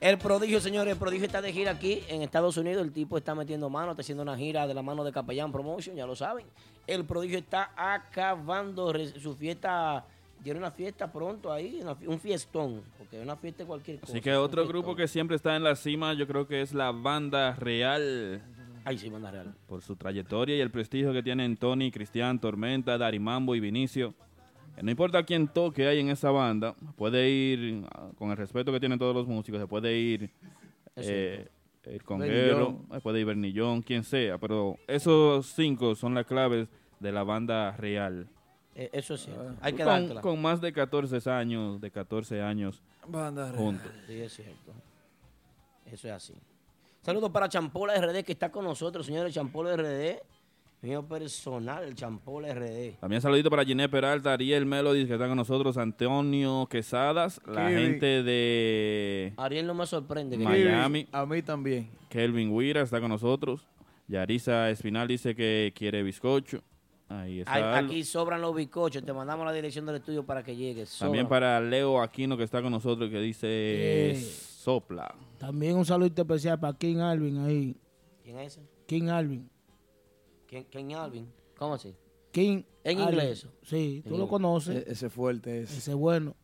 El 0.00 0.16
prodigio, 0.18 0.60
señores, 0.60 0.92
el 0.92 0.98
prodigio 0.98 1.26
está 1.26 1.42
de 1.42 1.52
gira 1.52 1.72
aquí 1.72 2.04
en 2.08 2.22
Estados 2.22 2.56
Unidos. 2.56 2.82
El 2.84 2.92
tipo 2.92 3.18
está 3.18 3.34
metiendo 3.34 3.68
mano, 3.68 3.90
está 3.90 4.02
haciendo 4.02 4.22
una 4.22 4.36
gira 4.36 4.66
de 4.66 4.74
la 4.74 4.82
mano 4.82 5.02
de 5.02 5.10
Capellán 5.12 5.50
Promotion, 5.50 5.96
ya 5.96 6.06
lo 6.06 6.14
saben. 6.14 6.46
El 6.86 7.04
prodigio 7.04 7.38
está 7.38 7.72
acabando 7.76 8.92
su 9.20 9.34
fiesta. 9.34 10.04
Tiene 10.42 10.60
una 10.60 10.70
fiesta 10.70 11.10
pronto 11.10 11.52
ahí, 11.52 11.80
una 11.82 11.96
un 12.06 12.20
fiestón, 12.20 12.80
porque 12.96 13.20
una 13.20 13.34
fiesta 13.34 13.64
es 13.64 13.66
cualquier 13.66 13.98
cosa. 13.98 14.12
Así 14.12 14.20
que 14.20 14.30
es 14.30 14.36
otro 14.36 14.68
grupo 14.68 14.94
que 14.94 15.08
siempre 15.08 15.34
está 15.34 15.56
en 15.56 15.64
la 15.64 15.74
cima, 15.74 16.14
yo 16.14 16.28
creo 16.28 16.46
que 16.46 16.62
es 16.62 16.72
la 16.72 16.92
banda 16.92 17.54
real. 17.56 18.40
Ay, 18.88 18.96
sí, 18.96 19.10
banda 19.10 19.30
real. 19.30 19.54
Por 19.66 19.82
su 19.82 19.96
trayectoria 19.96 20.56
y 20.56 20.60
el 20.60 20.70
prestigio 20.70 21.12
que 21.12 21.22
tienen 21.22 21.58
Tony, 21.58 21.90
Cristian, 21.90 22.40
Tormenta, 22.40 22.96
Dari 22.96 23.18
Mambo 23.18 23.54
y 23.54 23.60
Vinicio. 23.60 24.14
Que 24.74 24.82
no 24.82 24.90
importa 24.90 25.22
quién 25.24 25.46
toque 25.46 25.86
hay 25.86 26.00
en 26.00 26.08
esa 26.08 26.30
banda, 26.30 26.74
puede 26.96 27.28
ir, 27.28 27.84
ah, 27.92 28.08
con 28.16 28.30
el 28.30 28.38
respeto 28.38 28.72
que 28.72 28.80
tienen 28.80 28.98
todos 28.98 29.14
los 29.14 29.26
músicos, 29.26 29.60
se 29.60 29.66
puede 29.66 29.94
ir 29.94 30.30
eh, 30.96 31.48
el. 31.82 32.02
Conguero, 32.02 32.80
eh, 32.94 33.00
puede 33.02 33.20
ir 33.20 33.26
Bernillón, 33.26 33.82
quien 33.82 34.04
sea, 34.04 34.38
pero 34.38 34.78
esos 34.86 35.48
cinco 35.48 35.94
son 35.94 36.14
las 36.14 36.24
claves 36.24 36.66
de 36.98 37.12
la 37.12 37.24
banda 37.24 37.76
real. 37.76 38.26
Eh, 38.74 38.88
eso 38.94 39.16
es 39.16 39.20
cierto. 39.20 39.54
Hay 39.60 39.74
que 39.74 39.84
con, 39.84 39.92
dártela. 39.92 40.20
con 40.22 40.40
más 40.40 40.62
de 40.62 40.72
14 40.72 41.30
años, 41.30 41.78
de 41.78 41.90
14 41.90 42.40
años 42.40 42.82
Banda 43.06 43.50
real. 43.52 43.56
juntos. 43.62 43.92
Sí, 44.06 44.14
es 44.14 44.32
cierto. 44.32 44.72
Eso 45.84 46.08
es 46.08 46.14
así. 46.14 46.34
Saludos 47.02 47.30
para 47.30 47.48
Champola 47.48 47.94
RD 48.00 48.24
que 48.24 48.32
está 48.32 48.50
con 48.50 48.64
nosotros, 48.64 49.06
señores. 49.06 49.32
Champola 49.34 49.76
RD, 49.76 50.18
mío 50.82 51.06
personal, 51.06 51.84
el 51.84 51.94
Champola 51.94 52.52
RD. 52.52 52.98
También 53.00 53.22
saludito 53.22 53.48
para 53.50 53.64
Ginés 53.64 53.88
Peralta, 53.88 54.32
Ariel 54.34 54.66
Melody, 54.66 55.06
que 55.06 55.14
está 55.14 55.26
con 55.26 55.36
nosotros, 55.36 55.78
Antonio 55.78 56.66
Quesadas, 56.70 57.40
la 57.46 57.68
Kiwi. 57.68 57.80
gente 57.80 58.22
de 58.22 59.32
Ariel 59.36 59.66
no 59.66 59.74
me 59.74 59.86
sorprende. 59.86 60.36
que- 60.36 60.44
Miami, 60.44 61.06
A 61.12 61.24
mí 61.24 61.42
también. 61.42 61.88
Kelvin 62.10 62.50
Huira 62.50 62.82
está 62.82 63.00
con 63.00 63.08
nosotros, 63.10 63.62
Yarisa 64.08 64.68
Espinal 64.70 65.08
dice 65.08 65.34
que 65.34 65.72
quiere 65.74 66.02
bizcocho, 66.02 66.60
ahí 67.08 67.40
está. 67.40 67.78
Ay, 67.78 67.84
aquí 67.86 68.04
sobran 68.04 68.40
los 68.42 68.54
bizcochos. 68.54 69.02
Te 69.04 69.12
mandamos 69.14 69.46
la 69.46 69.52
dirección 69.52 69.86
del 69.86 69.96
estudio 69.96 70.24
para 70.26 70.42
que 70.42 70.54
llegues. 70.56 70.98
También 70.98 71.26
para 71.28 71.58
Leo 71.60 72.02
Aquino 72.02 72.36
que 72.36 72.42
está 72.44 72.60
con 72.60 72.70
nosotros 72.72 73.08
que 73.10 73.20
dice 73.20 73.46
Eh. 73.46 74.26
Sopla. 74.72 75.14
También 75.38 75.76
un 75.76 75.84
saludito 75.86 76.20
especial 76.22 76.60
para 76.60 76.76
King 76.76 76.98
Alvin 76.98 77.38
ahí. 77.38 77.76
¿Quién 78.22 78.38
es 78.38 78.56
ese? 78.58 78.68
King 78.86 79.08
Alvin. 79.08 79.48
¿Quién, 80.46 80.64
quién 80.70 80.92
Alvin? 80.94 81.32
¿Cómo 81.58 81.74
así? 81.74 81.94
King 82.32 82.62
¿En 82.84 82.98
Alvin. 83.00 83.14
inglés? 83.18 83.46
Sí, 83.62 84.02
tú 84.02 84.08
En 84.14 84.18
lo 84.20 84.24
inglés. 84.24 84.28
conoces. 84.30 84.76
E- 84.86 84.92
ese 84.92 85.08
fuerte 85.08 85.62
ese. 85.62 85.78
Ese 85.78 85.90
es 85.92 85.96
bueno. 85.96 86.34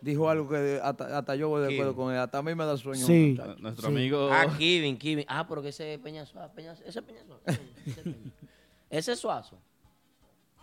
Dijo 0.00 0.30
algo 0.30 0.48
que 0.48 0.80
hasta, 0.82 1.18
hasta 1.18 1.36
yo 1.36 1.50
voy 1.50 1.60
de 1.66 1.74
acuerdo 1.74 1.94
con 1.94 2.10
él. 2.14 2.18
Hasta 2.18 2.38
a 2.38 2.42
mí 2.42 2.54
me 2.54 2.64
da 2.64 2.76
sueño. 2.78 3.04
Sí. 3.04 3.38
Nuestro 3.58 3.88
Sí. 3.88 3.94
amigo 3.94 4.30
Ah, 4.32 4.46
Kevin, 4.58 4.96
Kevin. 4.96 5.26
Ah, 5.28 5.46
pero 5.46 5.60
que 5.60 5.68
ese 5.68 5.94
es 5.94 6.00
Peña 6.00 6.24
Suazo. 6.24 6.54
Peña, 6.54 6.72
ese 6.72 6.98
es 6.98 7.02
Peña 7.04 7.22
Suazo. 7.26 7.42
Ese 7.84 8.00
es. 8.00 8.06
Ese 8.90 9.12
es 9.12 9.18
Suazo. 9.20 9.58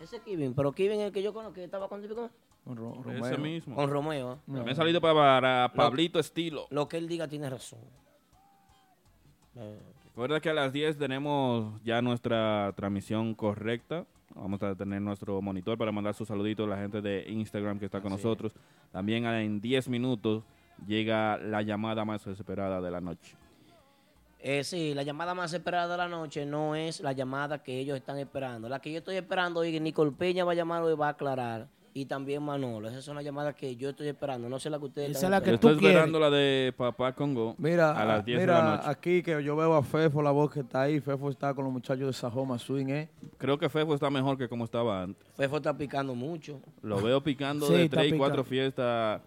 Ese 0.00 0.16
es 0.16 0.22
Kevin. 0.22 0.52
Pero 0.54 0.72
Kevin 0.72 0.98
es 1.00 1.06
el 1.06 1.12
que 1.12 1.22
yo 1.22 1.32
conozco 1.32 1.54
que 1.54 1.64
estaba 1.64 1.88
con, 1.88 2.02
con, 2.76 2.76
Ro- 3.04 3.10
ese 3.12 3.36
Romeo. 3.36 3.38
mismo. 3.38 3.74
con 3.76 3.90
Romeo. 3.90 4.38
También 4.46 4.76
saludito 4.76 5.00
para, 5.00 5.14
para 5.14 5.72
Pablito 5.72 6.18
Estilo. 6.18 6.66
Lo 6.70 6.86
que 6.88 6.98
él 6.98 7.08
diga 7.08 7.26
tiene 7.26 7.48
razón. 7.48 7.80
Eh, 9.56 9.78
Recuerda 10.04 10.40
que 10.40 10.50
a 10.50 10.54
las 10.54 10.72
10 10.72 10.98
tenemos 10.98 11.80
ya 11.84 12.02
nuestra 12.02 12.72
transmisión 12.76 13.34
correcta. 13.34 14.04
Vamos 14.34 14.62
a 14.62 14.74
tener 14.74 15.00
nuestro 15.00 15.40
monitor 15.40 15.78
para 15.78 15.92
mandar 15.92 16.12
sus 16.14 16.28
saluditos 16.28 16.66
a 16.66 16.70
la 16.70 16.76
gente 16.76 17.00
de 17.00 17.24
Instagram 17.30 17.78
que 17.78 17.84
está 17.86 18.00
con 18.00 18.12
Así 18.12 18.22
nosotros. 18.22 18.52
También 18.92 19.24
en 19.26 19.60
10 19.60 19.88
minutos 19.88 20.42
llega 20.86 21.38
la 21.38 21.62
llamada 21.62 22.04
más 22.04 22.24
desesperada 22.24 22.80
de 22.80 22.90
la 22.90 23.00
noche. 23.00 23.36
Eh, 24.40 24.62
sí, 24.62 24.92
la 24.94 25.02
llamada 25.02 25.34
más 25.34 25.52
esperada 25.52 25.88
de 25.88 25.96
la 25.96 26.08
noche 26.08 26.46
no 26.46 26.74
es 26.76 27.00
la 27.00 27.12
llamada 27.12 27.62
que 27.62 27.78
ellos 27.78 27.96
están 27.96 28.18
esperando. 28.18 28.68
La 28.68 28.80
que 28.80 28.92
yo 28.92 28.98
estoy 28.98 29.16
esperando 29.16 29.60
hoy, 29.60 29.72
que 29.72 29.80
Nicole 29.80 30.12
Peña 30.12 30.44
va 30.44 30.52
a 30.52 30.56
llamar 30.56 30.82
hoy, 30.82 30.94
va 30.94 31.06
a 31.08 31.10
aclarar. 31.10 31.68
Y 31.94 32.04
también 32.06 32.42
Manolo. 32.42 32.88
Esas 32.88 33.04
son 33.04 33.16
las 33.16 33.24
llamadas 33.24 33.54
que 33.54 33.74
yo 33.74 33.90
estoy 33.90 34.08
esperando. 34.08 34.48
No 34.48 34.58
sé 34.60 34.70
la 34.70 34.78
que 34.78 34.84
ustedes 34.84 35.10
Esa 35.10 35.18
están 35.18 35.32
es 35.34 35.38
la 35.40 35.44
que 35.44 35.50
esperando. 35.54 35.68
estoy 35.76 35.82
tú 35.82 35.88
esperando 35.88 36.20
la 36.20 36.30
de 36.30 36.74
Papá 36.76 37.12
Congo 37.14 37.54
Mira, 37.58 37.90
a 37.92 38.04
las 38.04 38.24
10 38.24 38.40
de 38.40 38.46
la 38.46 38.52
mira 38.62 38.76
noche. 38.76 38.88
aquí 38.88 39.22
que 39.22 39.42
yo 39.42 39.56
veo 39.56 39.74
a 39.74 39.82
Fefo, 39.82 40.22
la 40.22 40.30
voz 40.30 40.52
que 40.52 40.60
está 40.60 40.82
ahí. 40.82 41.00
Fefo 41.00 41.30
está 41.30 41.54
con 41.54 41.64
los 41.64 41.72
muchachos 41.72 42.06
de 42.06 42.12
Sajoma 42.12 42.58
Swing, 42.58 42.88
¿eh? 42.90 43.08
Creo 43.38 43.58
que 43.58 43.68
Fefo 43.68 43.94
está 43.94 44.10
mejor 44.10 44.38
que 44.38 44.48
como 44.48 44.64
estaba 44.64 45.02
antes. 45.02 45.26
Fefo 45.36 45.56
está 45.56 45.76
picando 45.76 46.14
mucho. 46.14 46.60
Lo 46.82 47.00
veo 47.00 47.22
picando 47.22 47.66
Sí, 47.66 47.72
de 47.74 47.84
está 47.84 47.96
3 47.98 48.12
y 48.12 48.16
4 48.16 48.44
picando. 48.44 48.44
fiestas, 48.44 49.20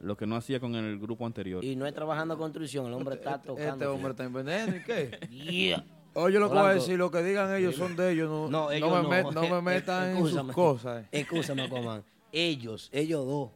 lo 0.00 0.16
que 0.16 0.26
no 0.26 0.36
hacía 0.36 0.60
con 0.60 0.74
el 0.76 0.98
grupo 0.98 1.26
anterior. 1.26 1.64
Y 1.64 1.74
no 1.76 1.86
es 1.86 1.94
trabajando 1.94 2.36
construcción. 2.38 2.86
El 2.86 2.92
hombre 2.94 3.14
está 3.16 3.40
tocando. 3.40 3.72
Este 3.72 3.86
hombre 3.86 4.10
está 4.10 4.24
en 4.24 4.32
veneno, 4.32 4.76
¿y 4.76 4.82
qué? 4.82 5.18
Yeah. 5.30 5.84
Oye, 6.14 6.38
lo 6.38 6.48
que 6.50 6.54
voy 6.58 6.70
a 6.70 6.74
decir, 6.74 6.98
lo 6.98 7.10
que 7.10 7.22
digan 7.22 7.54
ellos 7.54 7.74
son 7.76 7.96
de 7.96 8.12
ellos. 8.12 8.28
No, 8.30 8.48
No, 8.50 8.64
no, 8.66 8.70
ellos 8.72 8.90
me, 9.08 9.22
no. 9.22 9.30
met- 9.30 9.32
no 9.34 9.42
me 9.42 9.62
metan 9.74 10.16
en 10.16 10.26
sus 10.26 10.52
cosas. 10.52 11.04
eh. 11.04 11.08
Excúsame, 11.20 11.62
Aquaman. 11.62 12.02
Ellos, 12.32 12.88
ellos 12.92 13.24
dos. 13.26 13.50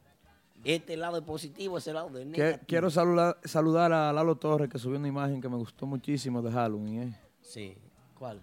Este 0.64 0.96
lado 0.96 1.18
es 1.18 1.22
positivo, 1.24 1.78
ese 1.78 1.92
lado 1.92 2.08
es 2.18 2.24
Que- 2.24 2.24
negativo. 2.24 2.64
quiero 2.66 2.90
saludar, 2.90 3.38
saludar 3.44 3.92
a 3.92 4.12
Lalo 4.12 4.36
Torres, 4.36 4.68
que 4.68 4.78
subió 4.78 4.98
una 4.98 5.06
imagen 5.08 5.40
que 5.40 5.48
me 5.48 5.56
gustó 5.56 5.86
muchísimo 5.86 6.42
de 6.42 6.50
Halloween. 6.50 7.02
¿eh? 7.02 7.20
Sí. 7.42 7.76
¿Cuál? 8.18 8.40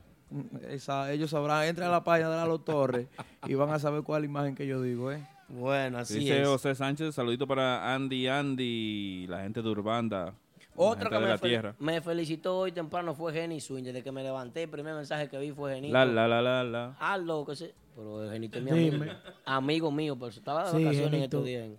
Esa, 0.70 1.12
ellos 1.12 1.30
sabrán, 1.32 1.66
entren 1.66 1.88
a 1.88 1.92
la 1.92 2.04
página 2.04 2.30
de 2.30 2.38
Lalo 2.38 2.60
Torres 2.60 3.08
y 3.48 3.54
van 3.56 3.70
a 3.72 3.80
saber 3.80 4.04
cuál 4.04 4.24
imagen 4.26 4.56
que 4.56 4.66
yo 4.66 4.82
digo. 4.82 5.12
¿eh? 5.12 5.28
Bueno, 5.50 5.98
así 6.00 6.20
Dice 6.20 6.42
es. 6.42 6.48
José 6.48 6.74
Sánchez, 6.76 7.14
saludito 7.14 7.46
para 7.46 7.94
Andy 7.94 8.28
Andy, 8.28 9.28
la 9.28 9.42
gente 9.42 9.62
de 9.62 9.70
Urbanda, 9.70 10.34
Otro 10.76 11.10
la 11.10 11.18
que 11.18 11.24
me, 11.24 11.30
la 11.30 11.38
fel- 11.38 11.50
tierra. 11.50 11.76
me 11.80 12.02
felicitó 12.02 12.58
hoy 12.60 12.72
temprano 12.72 13.14
fue 13.14 13.32
Jenny 13.34 13.60
Swing. 13.62 13.84
Desde 13.84 14.02
que 14.04 14.12
me 14.12 14.24
levanté, 14.24 14.64
el 14.64 14.70
primer 14.70 14.96
mensaje 14.96 15.28
que 15.30 15.38
vi 15.38 15.52
fue 15.52 15.76
Jenny. 15.76 15.90
La, 15.90 16.06
la, 16.06 16.28
la, 16.28 16.42
la, 16.42 16.64
la. 16.64 16.96
Ah, 17.00 17.18
que 17.46 17.56
sé. 17.56 17.74
Pero 17.96 18.30
Genito 18.32 18.58
es 18.58 18.64
mi 18.64 18.72
amigo. 18.72 19.06
Amigo 19.46 19.92
mío, 19.92 20.16
pero 20.16 20.30
estaba 20.30 20.66
de 20.72 20.78
Sí, 20.78 20.84
vacaciones 20.84 21.14
en 21.14 21.24
estos 21.24 21.46
días 21.46 21.66
en 21.66 21.78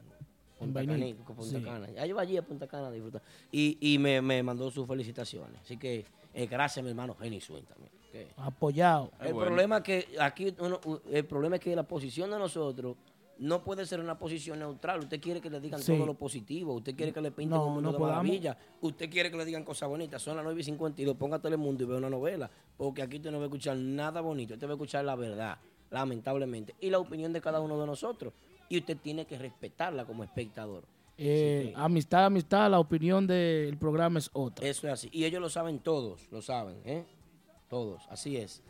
Punta 0.59 0.75
Vainilla. 0.85 1.17
Cana. 1.17 1.27
Punta 1.37 1.43
Sí. 1.59 1.65
Cana. 1.65 1.91
Ya 1.91 2.07
yo 2.07 2.19
allí 2.19 2.37
a 2.37 2.43
Punta 2.43 2.67
Cana 2.69 2.87
a 2.87 2.91
disfrutar. 2.93 3.21
Y, 3.51 3.77
y 3.81 3.99
me, 3.99 4.23
me 4.23 4.43
mandó 4.43 4.71
sus 4.71 4.87
felicitaciones. 4.87 5.61
Así 5.63 5.77
que 5.77 6.05
eh, 6.33 6.47
gracias 6.47 6.83
mi 6.85 6.91
hermano 6.91 7.17
Jenny 7.21 7.41
Swing 7.41 7.65
también. 7.65 7.91
Apoyado. 8.37 9.11
El 9.21 9.33
bueno. 9.35 9.49
problema 9.49 9.77
es 9.79 9.83
que 9.83 10.09
aquí 10.21 10.55
uno- 10.61 10.79
el 11.11 11.25
problema 11.25 11.57
es 11.57 11.63
que 11.63 11.75
la 11.75 11.83
posición 11.83 12.31
de 12.31 12.39
nosotros 12.39 12.97
no 13.45 13.63
puede 13.63 13.85
ser 13.85 14.01
una 14.01 14.19
posición 14.19 14.59
neutral. 14.59 15.01
Usted 15.01 15.21
quiere 15.21 15.41
que 15.41 15.51
le 15.51 15.61
digan 15.61 15.79
Sí. 15.81 15.93
todo 15.95 16.07
lo 16.07 16.15
positivo, 16.15 16.73
usted 16.73 16.97
quiere 16.97 17.13
que 17.13 17.21
le 17.21 17.31
pinten 17.31 17.59
No, 17.59 17.67
un 17.67 17.75
mundo 17.75 17.93
no 17.93 17.99
de 17.99 18.03
maravilla, 18.05 18.57
usted 18.81 19.11
quiere 19.11 19.31
que 19.31 19.37
le 19.37 19.45
digan 19.45 19.65
cosas 19.65 19.89
bonitas. 19.89 20.23
Son 20.23 20.35
las 20.37 20.45
9 20.45 20.61
y 20.61 20.65
52, 20.65 21.15
ponga 21.17 21.39
Telemundo 21.39 21.85
y 21.85 21.87
ve 21.87 21.97
una 21.97 22.09
novela, 22.09 22.51
porque 22.79 23.03
aquí 23.03 23.17
usted 23.17 23.31
no 23.31 23.37
va 23.39 23.45
a 23.45 23.47
escuchar 23.47 23.77
nada 23.77 24.23
bonito, 24.23 24.55
usted 24.55 24.67
va 24.67 24.71
a 24.71 24.75
escuchar 24.75 25.05
la 25.05 25.15
verdad, 25.15 25.59
lamentablemente, 25.91 26.75
y 26.81 26.89
la 26.91 26.99
opinión 26.99 27.33
de 27.33 27.41
cada 27.41 27.61
uno 27.61 27.79
de 27.79 27.87
nosotros. 27.87 28.33
Y 28.71 28.79
usted 28.79 28.97
tiene 28.97 29.27
que 29.27 29.39
respetarla 29.39 30.07
como 30.07 30.25
espectador. 30.25 30.85
Eh, 31.19 31.67
sí. 31.69 31.73
Amistad, 31.77 32.25
amistad, 32.25 32.71
la 32.71 32.81
opinión 32.81 33.27
del 33.27 33.77
programa 33.77 34.19
es 34.19 34.31
otra. 34.33 34.67
Eso 34.67 34.87
es 34.89 34.93
así. 34.95 35.09
Y 35.13 35.25
ellos 35.27 35.41
lo 35.43 35.51
saben 35.51 35.79
todos, 35.81 36.27
lo 36.33 36.41
saben, 36.41 36.77
¿eh? 36.85 37.05
Todos, 37.69 38.03
así 38.09 38.37
es. 38.37 38.63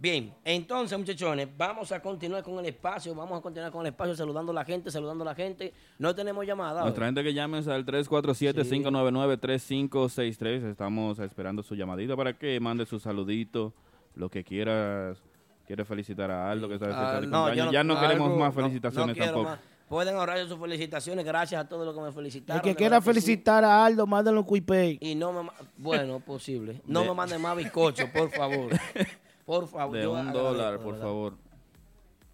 Bien, 0.00 0.32
entonces, 0.44 0.96
muchachones, 0.96 1.48
vamos 1.56 1.90
a 1.90 2.00
continuar 2.00 2.44
con 2.44 2.56
el 2.60 2.66
espacio, 2.66 3.12
vamos 3.16 3.36
a 3.38 3.42
continuar 3.42 3.72
con 3.72 3.80
el 3.80 3.88
espacio 3.90 4.14
saludando 4.14 4.52
a 4.52 4.54
la 4.54 4.64
gente, 4.64 4.92
saludando 4.92 5.24
a 5.24 5.26
la 5.26 5.34
gente. 5.34 5.72
No 5.98 6.14
tenemos 6.14 6.46
llamada. 6.46 6.82
Nuestra 6.82 7.06
gente 7.06 7.24
que 7.24 7.34
llames 7.34 7.66
al 7.66 7.84
347-599-3563. 7.84 10.70
Estamos 10.70 11.18
esperando 11.18 11.62
su 11.62 11.74
llamadita 11.74 12.16
para 12.16 12.38
que 12.38 12.58
mande 12.60 12.86
su 12.86 13.00
saludito, 13.00 13.74
lo 14.14 14.30
que 14.30 14.44
quieras. 14.44 15.22
¿Quieres 15.66 15.86
felicitar 15.86 16.30
a 16.30 16.50
Aldo 16.50 16.68
que 16.68 16.74
está 16.74 16.86
de 16.86 16.94
Ah, 16.94 16.96
fecha 16.96 17.20
de 17.20 17.26
no, 17.26 17.44
cumpleaños? 17.44 17.56
yo 17.56 17.64
no- 17.66 17.72
ya 17.72 17.84
no 17.84 18.00
queremos 18.00 18.26
algo- 18.28 18.38
más 18.40 18.54
felicitaciones 18.54 19.16
no 19.18 19.24
tampoco. 19.24 19.48
más. 19.50 19.58
Pueden 19.88 20.16
ahorrar 20.16 20.46
sus 20.46 20.58
felicitaciones. 20.58 21.24
Gracias 21.24 21.62
a 21.64 21.68
todos 21.68 21.84
los 21.84 21.94
que 21.94 22.00
me 22.02 22.12
felicitaron. 22.12 22.62
El 22.64 22.70
que 22.72 22.76
quiera 22.76 23.00
sí. 23.00 23.04
felicitar 23.06 23.64
a 23.64 23.84
Aldo, 23.84 24.06
mándenlo 24.06 24.40
un 24.42 24.46
Quipay. 24.46 24.98
Y 25.00 25.14
no 25.14 25.32
me... 25.32 25.50
Bueno, 25.76 26.20
posible. 26.26 26.80
No 26.86 27.00
De- 27.02 27.08
me 27.08 27.14
manden 27.14 27.40
más 27.42 27.56
bizcocho, 27.56 28.04
por 28.12 28.30
favor. 28.30 28.70
Por 29.48 29.66
favor. 29.66 29.96
De 29.96 30.06
un 30.06 30.30
dólar, 30.30 30.76
por 30.78 30.92
verdad. 30.92 31.06
favor. 31.06 31.34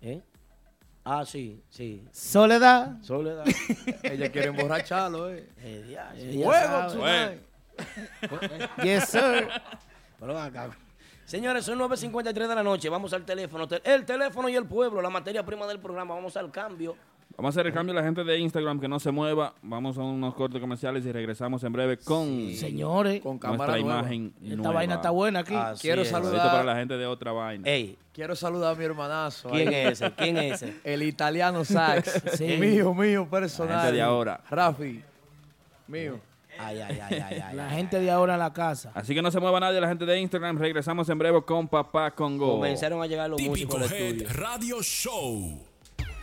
¿Eh? 0.00 0.20
Ah, 1.04 1.24
sí, 1.24 1.62
sí. 1.68 2.04
Soledad. 2.10 3.00
Soledad. 3.02 3.44
Ella 4.02 4.32
quiere 4.32 4.48
emborracharlo, 4.48 5.30
eh. 5.30 5.48
Eh, 5.58 5.96
Eh, 6.16 6.44
sabe. 6.44 6.92
tonight. 6.92 8.82
Yes, 8.82 9.08
sir. 9.10 9.48
Pero 10.18 10.36
acá. 10.40 10.70
Señores, 11.24 11.64
son 11.64 11.78
9.53 11.78 12.48
de 12.48 12.54
la 12.56 12.64
noche. 12.64 12.88
Vamos 12.88 13.12
al 13.12 13.24
teléfono. 13.24 13.68
Te- 13.68 13.80
El 13.84 14.04
teléfono 14.04 14.48
y 14.48 14.56
el 14.56 14.66
pueblo, 14.66 15.00
la 15.00 15.08
materia 15.10 15.44
prima 15.46 15.68
del 15.68 15.78
programa. 15.78 16.16
Vamos 16.16 16.36
al 16.36 16.50
cambio. 16.50 16.96
Vamos 17.36 17.56
a 17.56 17.58
hacer 17.60 17.66
el 17.66 17.72
cambio 17.72 17.92
a 17.92 17.96
la 17.96 18.02
gente 18.04 18.22
de 18.22 18.38
Instagram 18.38 18.78
que 18.80 18.86
no 18.86 19.00
se 19.00 19.10
mueva. 19.10 19.54
Vamos 19.62 19.98
a 19.98 20.02
unos 20.02 20.34
cortes 20.34 20.60
comerciales 20.60 21.04
y 21.04 21.10
regresamos 21.10 21.64
en 21.64 21.72
breve 21.72 21.96
con 21.98 22.52
Señores, 22.54 23.20
Con 23.22 23.38
cámara 23.40 23.72
nuestra 23.72 23.82
nueva. 23.82 24.00
imagen. 24.00 24.32
esta 24.42 24.56
nueva. 24.56 24.72
vaina 24.72 24.94
está 24.94 25.10
buena 25.10 25.40
aquí. 25.40 25.54
Así 25.54 25.82
Quiero 25.82 26.02
es. 26.02 26.08
saludar- 26.10 26.30
Saludito 26.36 26.50
para 26.52 26.64
la 26.64 26.76
gente 26.76 26.96
de 26.96 27.06
otra 27.06 27.32
vaina. 27.32 27.68
Ey, 27.68 27.98
Quiero 28.12 28.36
saludar 28.36 28.74
a 28.74 28.78
mi 28.78 28.84
hermanazo. 28.84 29.50
¿quién 29.50 29.68
ahí. 29.68 29.74
es 29.74 30.00
ese? 30.00 30.12
¿Quién 30.12 30.36
es 30.36 30.62
ese? 30.62 30.74
El 30.84 31.02
italiano 31.02 31.64
Sax. 31.64 32.22
Sí. 32.38 32.56
Mío, 32.58 32.94
mío, 32.94 33.26
personal. 33.28 33.76
La 33.76 33.82
gente 33.82 33.96
de 33.96 34.02
ahora. 34.02 34.40
Rafi. 34.48 35.02
Mío. 35.88 36.20
Ay, 36.56 36.78
ay, 36.78 37.00
ay, 37.02 37.18
ay, 37.20 37.40
ay. 37.48 37.56
La 37.56 37.68
ay. 37.68 37.76
gente 37.76 37.98
de 37.98 38.10
ahora 38.12 38.34
en 38.34 38.38
la 38.38 38.52
casa. 38.52 38.92
Así 38.94 39.12
que 39.12 39.20
no 39.20 39.32
se 39.32 39.40
mueva 39.40 39.58
nadie, 39.58 39.80
la 39.80 39.88
gente 39.88 40.06
de 40.06 40.20
Instagram. 40.20 40.56
Regresamos 40.56 41.08
en 41.08 41.18
breve 41.18 41.42
con 41.42 41.66
Papá 41.66 42.12
Congo. 42.12 42.52
Comenzaron 42.52 43.02
a 43.02 43.08
llegar 43.08 43.28
los 43.28 43.38
Típico 43.38 43.50
músicos 43.76 43.82
al 43.82 43.92
Head 43.92 44.06
estudio. 44.14 44.28
Radio 44.34 44.80
Show. 44.80 45.60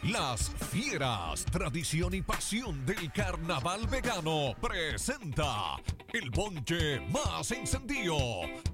Las 0.04 0.49
Fieras, 0.72 1.45
tradición 1.45 2.16
y 2.16 2.24
pasión 2.24 2.84
del 2.88 3.12
carnaval 3.12 3.86
vegano, 3.86 4.56
presenta 4.60 5.76
el 6.12 6.32
bonche 6.32 6.99
más 7.02 7.52
encendido. 7.52 8.18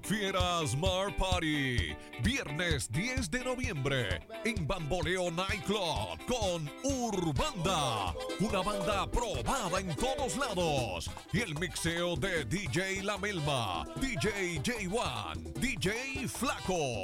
Fieras 0.02 0.74
Mar 0.78 1.14
Party, 1.18 1.94
viernes 2.22 2.90
10 2.90 3.30
de 3.30 3.44
noviembre 3.44 4.26
en 4.46 4.66
Bamboleo 4.66 5.30
Nightclub 5.30 6.18
con 6.26 6.70
Urbanda, 6.82 8.14
una 8.40 8.62
banda 8.62 9.10
probada 9.10 9.80
en 9.80 9.94
todos 9.96 10.34
lados. 10.38 11.10
Y 11.34 11.40
el 11.40 11.54
mixeo 11.58 12.16
de 12.16 12.46
DJ 12.46 13.02
La 13.02 13.18
Melma, 13.18 13.86
DJ 14.00 14.62
J1, 14.62 15.52
DJ 15.60 16.26
Flaco. 16.26 17.02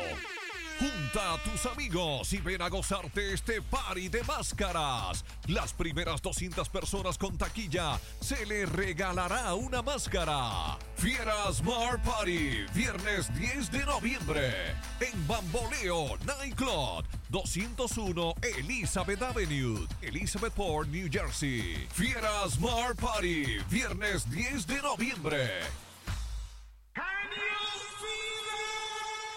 Junta 0.78 1.34
a 1.34 1.38
tus 1.38 1.66
amigos 1.66 2.32
y 2.32 2.38
ven 2.38 2.60
a 2.60 2.68
gozarte 2.68 3.32
este 3.32 3.62
party 3.62 4.08
de 4.08 4.24
máscaras. 4.24 5.24
Las 5.46 5.72
primeras 5.72 6.20
200 6.20 6.68
personas 6.68 7.16
con 7.16 7.38
taquilla 7.38 7.98
se 8.20 8.44
les 8.44 8.68
regalará 8.68 9.54
una 9.54 9.82
máscara. 9.82 10.76
Fieras 10.96 11.62
Mar 11.62 12.02
Party, 12.02 12.64
viernes 12.74 13.32
10 13.34 13.70
de 13.70 13.84
noviembre 13.86 14.52
en 15.00 15.28
Bamboleo 15.28 16.16
Nightclub, 16.26 17.04
201 17.28 18.34
Elizabeth 18.58 19.22
Avenue, 19.22 19.86
Elizabethport, 20.02 20.88
New 20.88 21.08
Jersey. 21.10 21.86
Fieras 21.92 22.58
Mar 22.58 22.96
Party, 22.96 23.58
viernes 23.70 24.28
10 24.28 24.66
de 24.66 24.82
noviembre. 24.82 25.50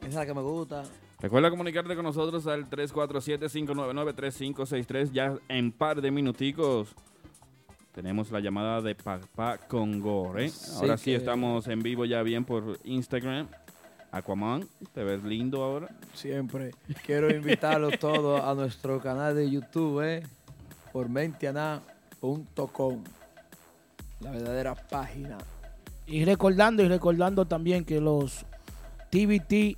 Esa 0.06 0.08
es 0.08 0.14
la 0.14 0.26
que 0.26 0.34
me 0.34 0.42
gusta. 0.42 0.82
Recuerda 1.20 1.50
comunicarte 1.50 1.94
con 1.96 2.04
nosotros 2.04 2.46
al 2.46 2.68
347-599-3563. 2.70 5.10
Ya 5.12 5.34
en 5.48 5.72
par 5.72 6.00
de 6.00 6.10
minuticos 6.10 6.88
tenemos 7.92 8.30
la 8.30 8.40
llamada 8.40 8.80
de 8.82 8.94
Papá 8.94 9.58
Congo. 9.58 10.36
¿eh? 10.36 10.48
Sí 10.50 10.72
ahora 10.80 10.96
sí 10.96 11.10
que- 11.12 11.16
estamos 11.16 11.66
en 11.68 11.82
vivo 11.82 12.04
ya 12.04 12.22
bien 12.22 12.44
por 12.44 12.78
Instagram. 12.84 13.48
Aquaman, 14.12 14.66
te 14.94 15.02
ves 15.04 15.22
lindo 15.24 15.62
ahora. 15.62 15.88
Siempre. 16.14 16.70
Quiero 17.04 17.34
invitarlos 17.34 17.94
todos 17.98 18.40
a 18.40 18.54
nuestro 18.54 19.00
canal 19.00 19.34
de 19.34 19.50
YouTube, 19.50 20.00
¿eh? 20.02 20.22
por 20.92 21.08
mentiana.com. 21.08 23.02
La 24.20 24.30
verdadera 24.30 24.74
página. 24.74 25.36
Y 26.06 26.24
recordando 26.24 26.82
y 26.82 26.88
recordando 26.88 27.46
también 27.46 27.84
que 27.84 28.00
los 28.00 28.46
TBT 29.10 29.76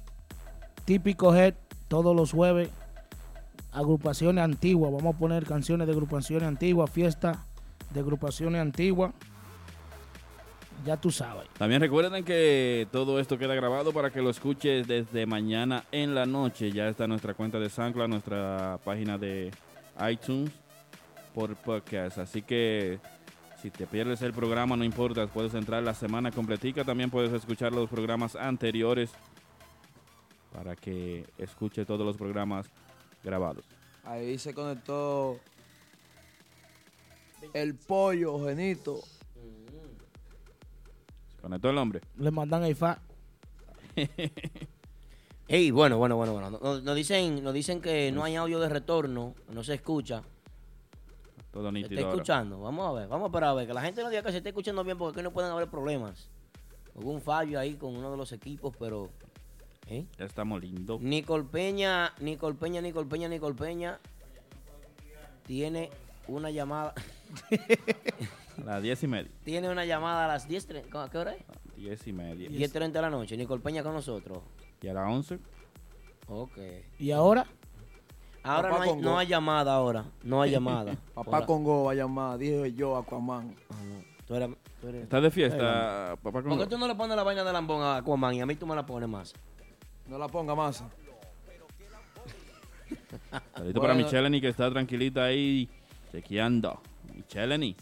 típico 0.89 1.34
head 1.36 1.53
todos 1.89 2.16
los 2.16 2.32
jueves 2.32 2.70
agrupaciones 3.74 4.43
antiguas, 4.43 4.91
vamos 4.91 5.14
a 5.14 5.18
poner 5.18 5.45
canciones 5.45 5.86
de 5.86 5.93
agrupaciones 5.93 6.49
antiguas, 6.49 6.91
fiesta 6.91 7.45
de 7.91 8.01
agrupaciones 8.01 8.59
antiguas. 8.62 9.12
Ya 10.86 10.97
tú 10.97 11.11
sabes. 11.11 11.47
También 11.59 11.82
recuerden 11.82 12.24
que 12.24 12.89
todo 12.91 13.20
esto 13.20 13.36
queda 13.36 13.55
grabado 13.55 13.93
para 13.93 14.09
que 14.09 14.22
lo 14.22 14.30
escuches 14.30 14.89
desde 14.89 15.26
mañana 15.26 15.84
en 15.93 16.14
la 16.14 16.24
noche. 16.24 16.72
Ya 16.72 16.89
está 16.89 17.07
nuestra 17.07 17.34
cuenta 17.34 17.59
de 17.59 17.68
SoundCloud, 17.68 18.09
nuestra 18.09 18.78
página 18.82 19.18
de 19.18 19.51
iTunes 20.11 20.51
por 21.34 21.55
podcast. 21.57 22.16
Así 22.16 22.41
que 22.41 22.99
si 23.61 23.70
te 23.70 23.86
pierdes 23.86 24.22
el 24.22 24.32
programa, 24.32 24.74
no 24.74 24.84
importa, 24.84 25.26
puedes 25.26 25.53
entrar 25.53 25.82
la 25.82 25.93
semana 25.93 26.30
completica. 26.30 26.82
También 26.82 27.11
puedes 27.11 27.34
escuchar 27.34 27.72
los 27.72 27.91
programas 27.91 28.36
anteriores 28.36 29.11
para 30.53 30.76
que 30.76 31.26
escuche 31.38 31.84
todos 31.84 32.07
los 32.07 32.16
programas 32.16 32.66
grabados. 33.22 33.64
Ahí 34.05 34.38
se 34.38 34.55
conectó 34.55 35.38
el 37.53 37.74
pollo, 37.74 38.44
Genito. 38.44 39.01
¿Se 41.28 41.42
conectó 41.42 41.70
el 41.70 41.78
hombre? 41.78 42.01
Le 42.16 42.30
mandan 42.30 42.64
el 42.64 42.76
fa. 42.76 42.99
Hey, 45.51 45.70
bueno, 45.70 45.96
bueno, 45.96 46.14
bueno, 46.14 46.34
bueno. 46.34 46.51
Nos, 46.51 46.82
nos 46.82 46.94
dicen, 46.94 47.42
nos 47.42 47.55
dicen 47.55 47.80
que 47.80 48.12
no 48.12 48.22
hay 48.22 48.36
audio 48.36 48.61
de 48.61 48.68
retorno, 48.68 49.34
no 49.51 49.64
se 49.64 49.72
escucha. 49.72 50.22
Todo 51.51 51.68
¿Se 51.68 51.72
nítido 51.72 51.94
está 51.94 52.03
ahora. 52.03 52.16
escuchando? 52.16 52.61
Vamos 52.61 52.86
a 52.86 52.92
ver, 52.92 53.09
vamos 53.09 53.24
a 53.24 53.28
esperar 53.28 53.49
a 53.49 53.55
ver. 53.55 53.66
Que 53.66 53.72
la 53.72 53.80
gente 53.80 54.03
nos 54.03 54.11
diga 54.11 54.22
que 54.22 54.30
se 54.30 54.36
está 54.36 54.51
escuchando 54.51 54.84
bien 54.84 54.99
porque 54.99 55.20
aquí 55.20 55.24
no 55.24 55.32
pueden 55.32 55.51
haber 55.51 55.70
problemas. 55.70 56.28
Hubo 56.94 57.12
un 57.12 57.22
fallo 57.22 57.59
ahí 57.59 57.76
con 57.76 57.96
uno 57.96 58.11
de 58.11 58.18
los 58.18 58.30
equipos, 58.32 58.76
pero... 58.78 59.09
¿eh? 59.89 60.07
Ya 60.18 60.24
estamos 60.24 60.61
lindos. 60.62 61.01
Nicole 61.01 61.45
Peña, 61.45 62.12
Nicole 62.20 62.55
Peña, 62.57 62.80
Nicole 62.80 63.07
Peña, 63.09 63.28
Nicole 63.28 63.55
Peña 63.55 63.99
tiene 65.47 65.91
una 66.26 66.51
llamada. 66.51 66.95
A 68.61 68.64
las 68.64 68.82
diez 68.82 69.03
y 69.03 69.07
media. 69.07 69.30
tiene 69.45 69.70
una 69.70 69.84
llamada 69.84 70.24
a 70.24 70.28
las 70.28 70.47
10. 70.49 70.68
tre- 70.68 70.97
¿A 71.05 71.09
qué 71.11 71.18
hora 71.18 71.34
es? 71.34 71.43
Diez 71.76 72.07
y 72.07 72.12
media. 72.12 72.49
10.30 72.51 72.93
de 72.93 73.03
la 73.03 73.11
noche. 73.11 73.36
Nicole 73.36 73.62
Peña 73.62 73.82
con 73.82 73.95
nosotros. 73.95 74.39
Y 74.82 74.89
a 74.89 74.95
las 74.95 75.09
once. 75.09 75.39
Ok. 76.28 76.59
¿Y 76.99 77.11
ahora? 77.12 77.47
Ahora 78.43 78.70
no 78.70 78.80
hay, 78.82 78.89
Congo. 78.91 79.03
no 79.03 79.18
hay 79.18 79.26
llamada 79.26 79.74
ahora. 79.74 80.05
No 80.22 80.43
hay 80.43 80.51
llamada. 80.51 80.95
Papá 81.14 81.36
Ahora- 81.36 81.47
Congo 81.47 81.84
va 81.84 81.93
a 81.93 81.95
llamar, 81.95 82.39
dije 82.39 82.72
yo, 82.72 82.97
Aquaman. 82.97 83.55
Tú 84.26 84.34
eres- 84.34 84.51
tú 84.80 84.89
eres- 84.89 85.03
¿Estás 85.05 85.22
de 85.22 85.30
fiesta, 85.30 86.16
papá? 86.22 86.43
¿Por 86.43 86.59
qué 86.59 86.66
tú 86.66 86.76
no 86.78 86.86
le 86.86 86.95
pones 86.95 87.16
la 87.16 87.22
vaina 87.22 87.43
de 87.45 87.53
lambón 87.53 87.82
a 87.82 87.97
Aquaman 87.97 88.34
y 88.34 88.41
a 88.41 88.47
mí 88.47 88.55
tú 88.57 88.66
me 88.66 88.74
la 88.76 88.84
pones 88.84 89.09
más? 89.09 89.34
No 90.09 90.18
la 90.18 90.28
ponga 90.28 90.54
masa. 90.54 90.88
Saludito 93.54 93.80
para 93.80 93.92
Bueno. 93.92 94.06
Micheleni 94.06 94.40
que 94.40 94.48
está 94.48 94.70
tranquilita 94.70 95.24
ahí 95.24 95.68
chequeando. 96.11 96.80
Micheleni. 97.14 97.76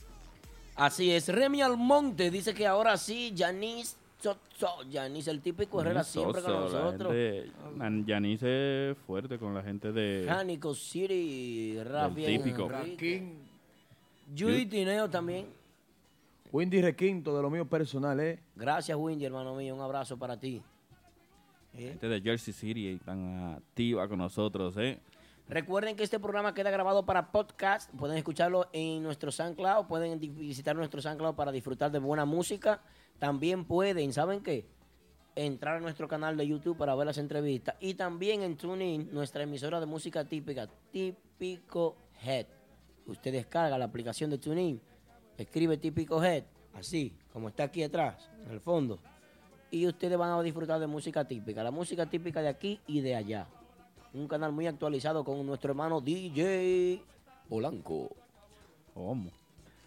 Así 0.74 1.10
es, 1.10 1.28
Remy 1.28 1.62
Almonte 1.62 2.30
dice 2.30 2.52
que 2.52 2.66
ahora 2.66 2.96
sí, 2.96 3.32
Yanis 3.34 3.96
Soto, 4.18 4.82
Yanis, 4.90 5.28
el 5.28 5.40
típico 5.40 5.80
Herrera 5.80 6.02
siempre 6.02 6.42
con 6.42 6.52
nosotros. 6.52 7.14
Yanis 8.04 8.42
es 8.42 8.96
fuerte 9.06 9.38
con 9.38 9.54
la 9.54 9.62
gente 9.62 9.92
de... 9.92 10.24
Jánico 10.26 10.74
City, 10.74 11.78
bien 12.14 12.42
típico. 12.42 12.68
Judy 14.36 14.66
Tineo 14.66 15.08
también. 15.08 15.46
Windy 16.52 16.82
Requinto, 16.82 17.36
de 17.36 17.42
lo 17.42 17.50
mío 17.50 17.66
personal, 17.66 18.18
¿eh? 18.20 18.38
Gracias, 18.54 18.96
Windy, 18.98 19.24
hermano 19.24 19.54
mío. 19.54 19.74
Un 19.74 19.80
abrazo 19.80 20.16
para 20.16 20.36
ti. 20.38 20.62
¿Eh? 21.76 21.88
gente 21.90 22.08
de 22.08 22.20
Jersey 22.20 22.54
City 22.54 22.98
tan 23.04 23.54
activa 23.54 24.08
con 24.08 24.18
nosotros, 24.18 24.76
¿eh? 24.78 24.98
Recuerden 25.48 25.94
que 25.94 26.02
este 26.02 26.18
programa 26.18 26.54
queda 26.54 26.70
grabado 26.70 27.06
para 27.06 27.30
podcast. 27.30 27.90
Pueden 27.92 28.16
escucharlo 28.16 28.68
en 28.72 29.02
nuestro 29.02 29.30
SoundCloud. 29.30 29.86
Pueden 29.86 30.18
visitar 30.18 30.74
nuestro 30.74 31.00
SoundCloud 31.00 31.36
para 31.36 31.52
disfrutar 31.52 31.92
de 31.92 32.00
buena 32.00 32.24
música. 32.24 32.80
También 33.20 33.64
pueden, 33.64 34.12
¿saben 34.12 34.42
qué? 34.42 34.66
Entrar 35.36 35.76
a 35.76 35.80
nuestro 35.80 36.08
canal 36.08 36.36
de 36.36 36.48
YouTube 36.48 36.76
para 36.76 36.96
ver 36.96 37.06
las 37.06 37.18
entrevistas. 37.18 37.76
Y 37.78 37.94
también 37.94 38.42
en 38.42 38.56
TuneIn, 38.56 39.10
nuestra 39.12 39.44
emisora 39.44 39.78
de 39.78 39.86
música 39.86 40.24
típica, 40.24 40.68
Típico 40.90 41.96
Head. 42.24 42.46
Usted 43.06 43.30
descarga 43.30 43.78
la 43.78 43.84
aplicación 43.84 44.30
de 44.30 44.38
TuneIn, 44.38 44.80
escribe 45.38 45.76
Típico 45.76 46.20
Head, 46.24 46.42
así 46.74 47.14
como 47.32 47.50
está 47.50 47.64
aquí 47.64 47.84
atrás, 47.84 48.28
en 48.44 48.50
el 48.50 48.60
fondo. 48.60 48.98
Y 49.76 49.86
ustedes 49.86 50.16
van 50.18 50.30
a 50.30 50.42
disfrutar 50.42 50.80
de 50.80 50.86
música 50.86 51.26
típica. 51.26 51.62
La 51.62 51.70
música 51.70 52.06
típica 52.06 52.40
de 52.42 52.48
aquí 52.48 52.80
y 52.86 53.00
de 53.00 53.14
allá 53.14 53.46
un 54.16 54.28
canal 54.28 54.52
muy 54.52 54.66
actualizado 54.66 55.24
con 55.24 55.44
nuestro 55.46 55.70
hermano 55.70 56.00
DJ 56.00 57.02
Polanco. 57.48 58.16
¿Cómo? 58.94 59.30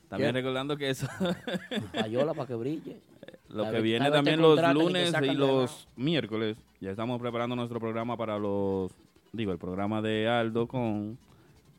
También 0.08 0.30
¿Qué? 0.30 0.40
recordando 0.40 0.78
que 0.78 0.90
eso... 0.92 1.08
Payola 1.94 2.34
para 2.34 2.48
que 2.48 2.56
brille. 2.56 2.98
Lo 3.50 3.66
que 3.66 3.72
vez- 3.72 3.84
viene 3.84 4.12
también 4.12 4.40
los 4.40 4.60
y 4.60 4.74
lunes 4.74 5.12
y 5.12 5.26
de 5.28 5.34
los 5.34 5.88
miércoles. 5.96 6.58
Ya 6.80 6.92
estamos 6.92 7.20
preparando 7.20 7.56
nuestro 7.56 7.80
programa 7.80 8.16
para 8.16 8.38
los... 8.38 8.92
Digo, 9.34 9.52
el 9.52 9.58
programa 9.58 10.02
de 10.04 10.28
Aldo 10.28 10.68
con 10.68 11.18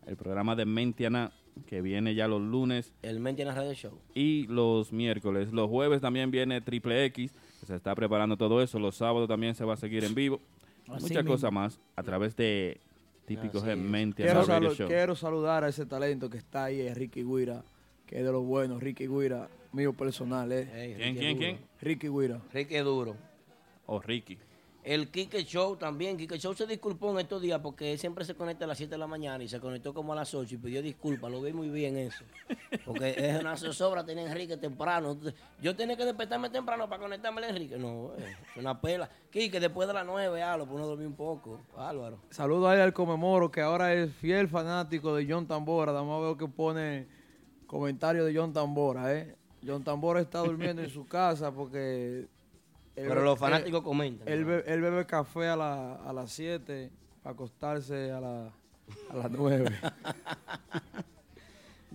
el 0.07 0.17
programa 0.17 0.57
de 0.57 0.65
Mentiana, 0.65 1.31
que 1.67 1.81
viene 1.81 2.17
ya 2.17 2.27
los 2.27 2.41
lunes. 2.41 2.93
El 3.03 3.21
Mentiana 3.21 3.55
Radio 3.55 3.75
Show. 3.75 3.93
Y 4.15 4.49
los 4.49 4.93
miércoles. 4.93 5.53
Los 5.53 5.69
jueves 5.69 6.01
también 6.01 6.33
viene 6.33 6.61
Triple 6.61 7.05
X, 7.07 7.33
se 7.67 7.75
está 7.77 7.95
preparando 7.95 8.37
todo 8.37 8.63
eso. 8.63 8.79
Los 8.79 8.97
sábados 8.97 9.29
también 9.29 9.55
se 9.55 9.65
va 9.65 9.75
a 9.75 9.77
seguir 9.77 10.05
en 10.05 10.15
vivo. 10.15 10.41
Así 10.89 11.03
Muchas 11.05 11.11
mismo. 11.19 11.31
cosas 11.33 11.53
más 11.53 11.81
a 11.97 12.03
través 12.03 12.35
de 12.37 12.79
Típicos 13.27 13.65
es. 13.67 13.77
Mentiana 13.79 14.33
Quiero, 14.33 14.47
Radio 14.47 14.71
salu- 14.71 14.75
Show. 14.77 14.89
quiero 14.89 15.15
saludar 15.15 15.63
a 15.65 15.69
ese 15.69 15.87
talento 15.87 16.29
que 16.29 16.39
está 16.39 16.65
ahí, 16.65 16.93
Ricky 16.95 17.23
Guira, 17.23 17.63
que 18.07 18.19
es 18.19 18.25
de 18.25 18.33
los 18.33 18.45
buenos. 18.45 18.83
Ricky 18.83 19.07
Guira, 19.07 19.49
mío 19.73 19.93
personal, 19.93 20.51
¿eh? 20.51 20.95
¿Quién, 20.97 21.17
quién, 21.17 21.39
quién? 21.39 21.59
Ricky 21.81 22.09
Guira. 22.09 22.41
Ricky 22.53 22.77
duro. 22.79 23.15
O 23.87 24.01
Ricky. 24.01 24.37
El 24.83 25.11
Kike 25.11 25.45
Show 25.45 25.77
también. 25.77 26.17
Kike 26.17 26.39
Show 26.39 26.55
se 26.55 26.67
disculpó 26.67 27.11
en 27.11 27.21
estos 27.21 27.43
días 27.43 27.61
porque 27.61 27.99
siempre 27.99 28.25
se 28.25 28.35
conecta 28.35 28.65
a 28.65 28.69
las 28.69 28.79
7 28.79 28.91
de 28.91 28.99
la 28.99 29.07
mañana 29.07 29.45
y 29.45 29.49
se 29.49 29.61
conectó 29.61 29.93
como 29.93 30.15
a 30.15 30.17
las 30.17 30.35
8 30.35 30.55
y 30.55 30.59
pidió 30.59 30.83
disculpas. 30.83 31.31
Lo 31.31 31.43
vi 31.43 31.53
muy 31.53 31.69
bien 31.69 31.99
eso. 31.99 32.25
Porque 32.87 33.15
es 33.17 33.41
una 33.41 33.57
zozobra 33.57 34.05
tener 34.05 34.27
a 34.27 34.31
Enrique 34.31 34.57
temprano. 34.57 35.19
Yo 35.61 35.77
tenía 35.77 35.97
que 35.97 36.07
despertarme 36.07 36.49
temprano 36.49 36.89
para 36.89 37.03
conectarme 37.03 37.45
a 37.45 37.49
Enrique. 37.51 37.77
No, 37.77 38.13
eh, 38.17 38.37
es 38.53 38.57
una 38.57 38.81
pela. 38.81 39.11
Kike, 39.31 39.61
después 39.61 39.87
de 39.87 39.95
las 39.95 40.07
9, 40.07 40.43
ah, 40.43 40.57
lo 40.57 40.67
pone 40.67 40.83
a 40.83 40.87
dormir 40.87 41.07
un 41.07 41.17
poco. 41.17 41.61
Álvaro. 41.77 42.19
Saludo 42.31 42.69
ahí 42.69 42.81
al 42.81 42.95
Comemoro, 42.95 43.51
que 43.51 43.61
ahora 43.61 43.93
es 43.93 44.13
fiel 44.15 44.49
fanático 44.49 45.15
de 45.15 45.27
John 45.31 45.47
Tambora. 45.47 45.93
Nada 45.93 46.05
más 46.05 46.21
veo 46.21 46.37
que 46.39 46.49
pone 46.49 47.07
comentario 47.67 48.25
de 48.25 48.35
John 48.35 48.53
Tambora, 48.53 49.15
¿eh? 49.15 49.37
John 49.65 49.85
Tambora 49.85 50.21
está 50.21 50.39
durmiendo 50.39 50.83
en 50.83 50.89
su 50.89 51.07
casa 51.07 51.53
porque... 51.53 52.29
Pero 53.09 53.23
los 53.23 53.39
fanáticos 53.39 53.79
él- 53.81 53.85
comentan, 53.85 54.29
Él, 54.29 54.43
¿no? 54.43 54.47
be- 54.49 54.65
él 54.67 54.81
bebe 54.81 55.07
café 55.07 55.49
a, 55.49 55.57
la- 55.57 55.95
a 55.97 56.13
las 56.13 56.31
7 56.33 56.91
para 57.23 57.35
acostarse 57.35 58.11
a, 58.13 58.21
la- 58.21 58.53
a 59.11 59.17
las 59.17 59.31
9. 59.31 59.71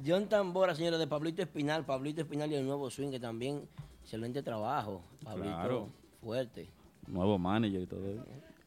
John 0.05 0.27
Tambora, 0.27 0.75
señores, 0.75 0.99
de 0.99 1.07
Pablito 1.07 1.41
Espinal. 1.41 1.85
Pablito 1.85 2.21
Espinal 2.21 2.51
y 2.51 2.55
el 2.55 2.65
nuevo 2.65 2.89
swing, 2.89 3.11
que 3.11 3.19
también 3.19 3.67
excelente 4.03 4.43
trabajo. 4.43 5.01
Pablito, 5.23 5.55
Claro. 5.55 5.89
fuerte. 6.21 6.67
Nuevo 7.07 7.37
manager 7.37 7.81
y 7.81 7.87
todo 7.87 8.07
eso. 8.09 8.25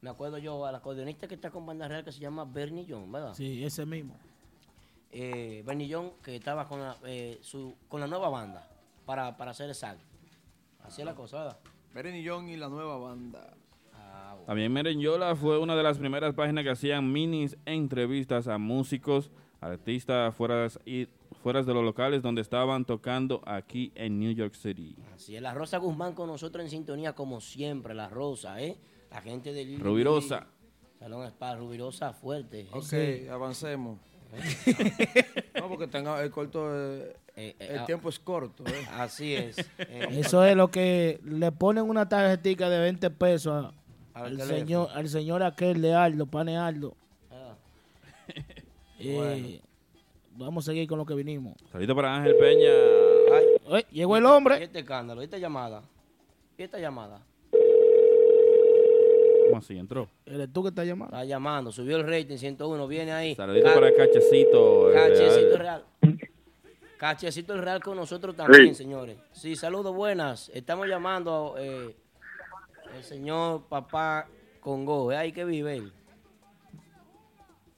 me 0.00 0.10
acuerdo 0.10 0.38
yo, 0.38 0.64
al 0.66 0.74
acordeonista 0.74 1.26
que 1.26 1.34
está 1.34 1.50
con 1.50 1.66
Banda 1.66 1.88
Real 1.88 2.04
que 2.04 2.12
se 2.12 2.20
llama 2.20 2.44
Bernie 2.44 2.86
John, 2.88 3.10
¿verdad? 3.10 3.34
Sí, 3.34 3.64
ese 3.64 3.84
mismo. 3.86 4.18
eh, 5.10 5.62
Bernie 5.66 5.88
John, 5.92 6.12
que 6.22 6.36
estaba 6.36 6.66
con 6.68 6.80
la, 6.80 6.96
eh, 7.06 7.38
su, 7.42 7.74
con 7.88 8.00
la 8.00 8.06
nueva 8.06 8.28
banda, 8.28 8.68
para, 9.06 9.36
para 9.36 9.52
hacer 9.52 9.68
exacto. 9.70 10.04
Así 10.84 11.00
es 11.02 11.06
la 11.06 11.14
cosa, 11.14 11.38
¿verdad? 11.38 11.58
Beren 11.94 12.14
y 12.16 12.26
John 12.26 12.48
y 12.48 12.56
la 12.56 12.68
nueva 12.68 12.96
banda. 12.98 13.54
Ah, 13.94 14.32
bueno. 14.32 14.46
También 14.46 14.72
Merenyola 14.72 15.34
fue 15.34 15.58
una 15.58 15.74
de 15.74 15.82
las 15.82 15.98
primeras 15.98 16.34
páginas 16.34 16.62
que 16.62 16.70
hacían 16.70 17.10
minis 17.10 17.56
entrevistas 17.64 18.46
a 18.48 18.58
músicos, 18.58 19.30
artistas 19.60 20.34
fuera, 20.34 20.68
y, 20.84 21.08
fuera 21.46 21.62
de 21.62 21.72
los 21.72 21.84
locales 21.84 22.22
donde 22.22 22.40
estaban 22.42 22.84
tocando 22.84 23.40
aquí 23.46 23.92
en 23.94 24.18
New 24.18 24.32
York 24.32 24.54
City. 24.54 24.96
Así 25.14 25.36
es, 25.36 25.40
la 25.40 25.54
Rosa 25.54 25.78
Guzmán 25.78 26.12
con 26.12 26.26
nosotros 26.26 26.64
en 26.64 26.68
sintonía 26.68 27.12
como 27.12 27.40
siempre, 27.40 27.94
la 27.94 28.08
Rosa, 28.08 28.60
¿eh? 28.60 28.76
La 29.12 29.20
gente 29.22 29.52
de 29.52 29.64
Lili 29.64 29.80
Rubirosa. 29.80 30.48
Salón 30.98 31.24
Spa, 31.28 31.54
Rubirosa 31.54 32.12
fuerte. 32.12 32.66
Ok, 32.72 32.82
Sí. 32.82 33.28
avancemos. 33.28 34.00
no, 35.54 35.68
porque 35.68 35.86
tenga 35.86 36.20
el 36.20 36.32
corto, 36.32 36.66
eh, 36.74 37.14
Eh, 37.36 37.54
eh, 37.60 37.68
el 37.74 37.78
ah, 37.78 37.86
tiempo 37.86 38.08
es 38.08 38.18
corto. 38.18 38.64
eh. 38.66 38.84
Así 38.94 39.32
es. 39.36 39.56
eh, 39.78 40.08
Eso 40.10 40.42
es 40.44 40.56
lo 40.56 40.68
que 40.72 41.20
le 41.22 41.52
ponen 41.52 41.84
una 41.88 42.08
tarjetita 42.08 42.68
de 42.68 42.80
20 42.80 43.08
pesos 43.10 43.66
a- 43.66 44.18
Al 44.20 44.30
teléfono. 44.36 44.58
señor, 44.58 44.88
al 44.92 45.08
señor 45.08 45.42
aquel 45.44 45.80
de 45.80 45.94
Aldo, 45.94 46.26
pane 46.26 46.56
Aldo. 46.58 46.96
ah, 47.30 47.54
Eh, 48.98 49.60
Vamos 50.38 50.64
a 50.68 50.72
seguir 50.72 50.86
con 50.88 50.98
lo 50.98 51.06
que 51.06 51.14
vinimos. 51.14 51.54
Saludito 51.70 51.94
para 51.96 52.14
Ángel 52.16 52.36
Peña. 52.36 52.70
ay, 53.32 53.78
Eh, 53.80 53.86
llegó 53.90 54.16
el 54.16 54.24
¿Y 54.24 54.26
hombre. 54.26 54.62
este 54.62 54.80
escándalo? 54.80 55.22
¿Y 55.22 55.24
esta 55.24 55.38
llamada? 55.38 55.82
¿Y 56.58 56.62
esta 56.62 56.78
llamada? 56.78 57.20
¿Cómo 59.46 59.58
así? 59.58 59.78
Entró. 59.78 60.08
Eres 60.26 60.52
tú 60.52 60.62
que 60.62 60.68
estás 60.70 60.86
llamando. 60.86 61.14
Está 61.16 61.24
llamando, 61.24 61.70
subió 61.72 61.96
el 61.96 62.04
rating 62.06 62.36
101, 62.36 62.86
viene 62.88 63.12
ahí. 63.12 63.34
Saludito 63.34 63.66
Ca- 63.68 63.74
para 63.74 63.94
Cachecito. 63.94 64.88
el 64.90 64.94
Cachecito 64.94 65.56
Real. 65.58 65.84
Real. 66.02 66.18
Cachecito 66.98 67.52
el 67.54 67.62
Real 67.62 67.82
con 67.82 67.96
nosotros 67.96 68.34
también, 68.34 68.74
señores. 68.74 69.16
Sí, 69.32 69.54
saludos, 69.54 69.94
buenas. 69.94 70.50
Estamos 70.54 70.88
llamando 70.88 71.54
eh, 71.58 71.94
el 72.96 73.04
señor 73.04 73.62
papá 73.68 74.26
Congo. 74.60 75.12
¿Es 75.12 75.18
ahí 75.18 75.32
que 75.32 75.44
vive 75.44 75.76
él? 75.76 75.92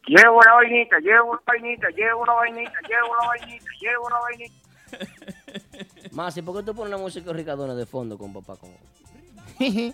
Llevo 0.08 0.38
una 0.38 0.54
vainita, 0.54 0.98
llevo 1.00 1.32
una 1.32 1.40
vainita, 1.46 1.88
llevo 1.90 2.22
una 2.22 2.32
vainita, 2.34 2.72
llevo 2.88 3.12
una 3.12 3.28
vainita, 3.28 3.66
llevo 3.80 4.06
una 4.06 4.18
vainita. 4.20 4.54
Más, 6.12 6.36
¿y 6.36 6.42
por 6.42 6.56
qué 6.56 6.62
tú 6.62 6.74
pones 6.74 6.94
una 6.94 7.02
música 7.02 7.32
ricadona 7.32 7.74
de 7.74 7.84
fondo 7.86 8.16
con 8.16 8.32
papá 8.32 8.56
Congo? 8.56 8.78
¿Mm? 9.58 9.90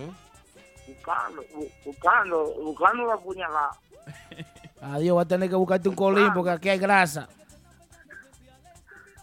Buscando, 0.88 1.42
bu- 1.54 1.70
buscando, 1.84 2.54
buscando 2.62 3.04
una 3.04 3.16
puñalada. 3.18 3.70
Adiós, 4.80 5.18
va 5.18 5.22
a 5.22 5.28
tener 5.28 5.50
que 5.50 5.54
buscarte 5.56 5.88
un 5.90 5.94
colín 5.94 6.32
porque 6.32 6.50
aquí 6.50 6.68
hay 6.70 6.78
grasa. 6.78 7.28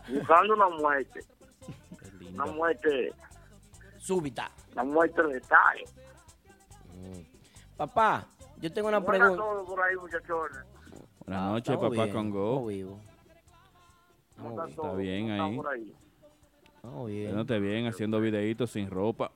Buscando 0.08 0.53
una 0.53 0.70
muerte. 0.70 1.26
Una 2.32 2.45
muerte, 2.45 3.14
Súbita. 3.97 4.51
una 4.74 4.84
muerte 4.84 5.24
de 5.24 5.34
detalle. 5.36 5.86
Papá, 7.78 8.28
yo 8.62 8.74
tengo 8.74 8.88
una 8.88 8.99
Buenas 8.99 9.20
pregunta. 9.30 9.43
todos 9.43 9.68
por 9.68 9.82
ahí, 9.82 9.95
muchachones. 9.95 10.58
Buenas 11.26 11.41
Ah, 11.43 11.49
noches, 11.51 11.76
papá 11.76 11.89
bien, 11.89 12.12
Congo. 12.14 12.56
¿Cómo 14.38 14.49
Estamos 14.49 14.70
están 14.70 14.97
bien, 14.97 15.32
ahí. 15.32 15.56
por 15.56 15.68
ahí? 15.68 15.95
estamos 16.76 17.08
bien. 17.08 17.45
Bien, 17.62 17.88
haciendo 17.88 18.20
videitos 18.20 18.70
sin 18.72 18.89
ropa. 18.89 19.32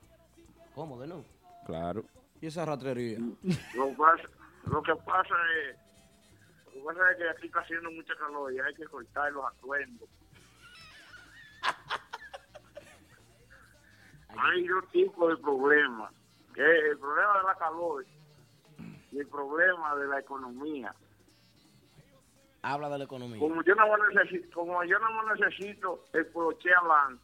¿Cómo 0.76 0.99
que 0.99 1.07
no? 1.07 1.24
Claro. 1.65 2.03
Y 2.41 2.47
esa 2.47 2.65
ratrería. 2.65 3.17
Lo 3.76 3.88
que 3.89 3.95
pasa, 3.97 4.24
lo 4.65 4.82
que 4.84 4.95
pasa 4.97 5.36
es, 5.67 5.78
lo 6.67 6.72
que 6.74 6.80
pasa 6.86 7.11
es 7.11 7.17
que 7.17 7.30
aquí 7.30 7.47
está 7.47 7.59
haciendo 7.59 7.91
mucha 7.91 8.13
calor 8.15 8.53
y 8.53 8.59
hay 8.59 8.74
que 8.76 8.86
cortar 8.86 9.32
los 9.34 9.45
atuendos. 9.45 10.07
Hay 14.30 14.67
dos 14.67 14.88
tipos 14.91 15.30
de 15.30 15.38
problemas, 15.43 16.13
el 16.55 16.97
problema 16.99 17.38
de 17.39 17.43
la 17.43 17.55
calor 17.55 18.05
y 19.12 19.20
el 19.20 19.28
problema 19.28 19.95
de 19.95 20.07
la 20.07 20.20
economía. 20.20 20.93
Habla 22.62 22.89
de 22.89 22.97
la 22.97 23.03
economía. 23.05 23.39
Como 23.39 23.64
yo 23.64 23.76
no 23.76 23.97
necesito, 24.10 24.49
como 24.53 24.84
yo 24.84 24.99
no 24.99 25.36
necesito 25.36 26.05
el 26.14 26.26
poloche 26.28 26.70
adelante, 26.74 27.24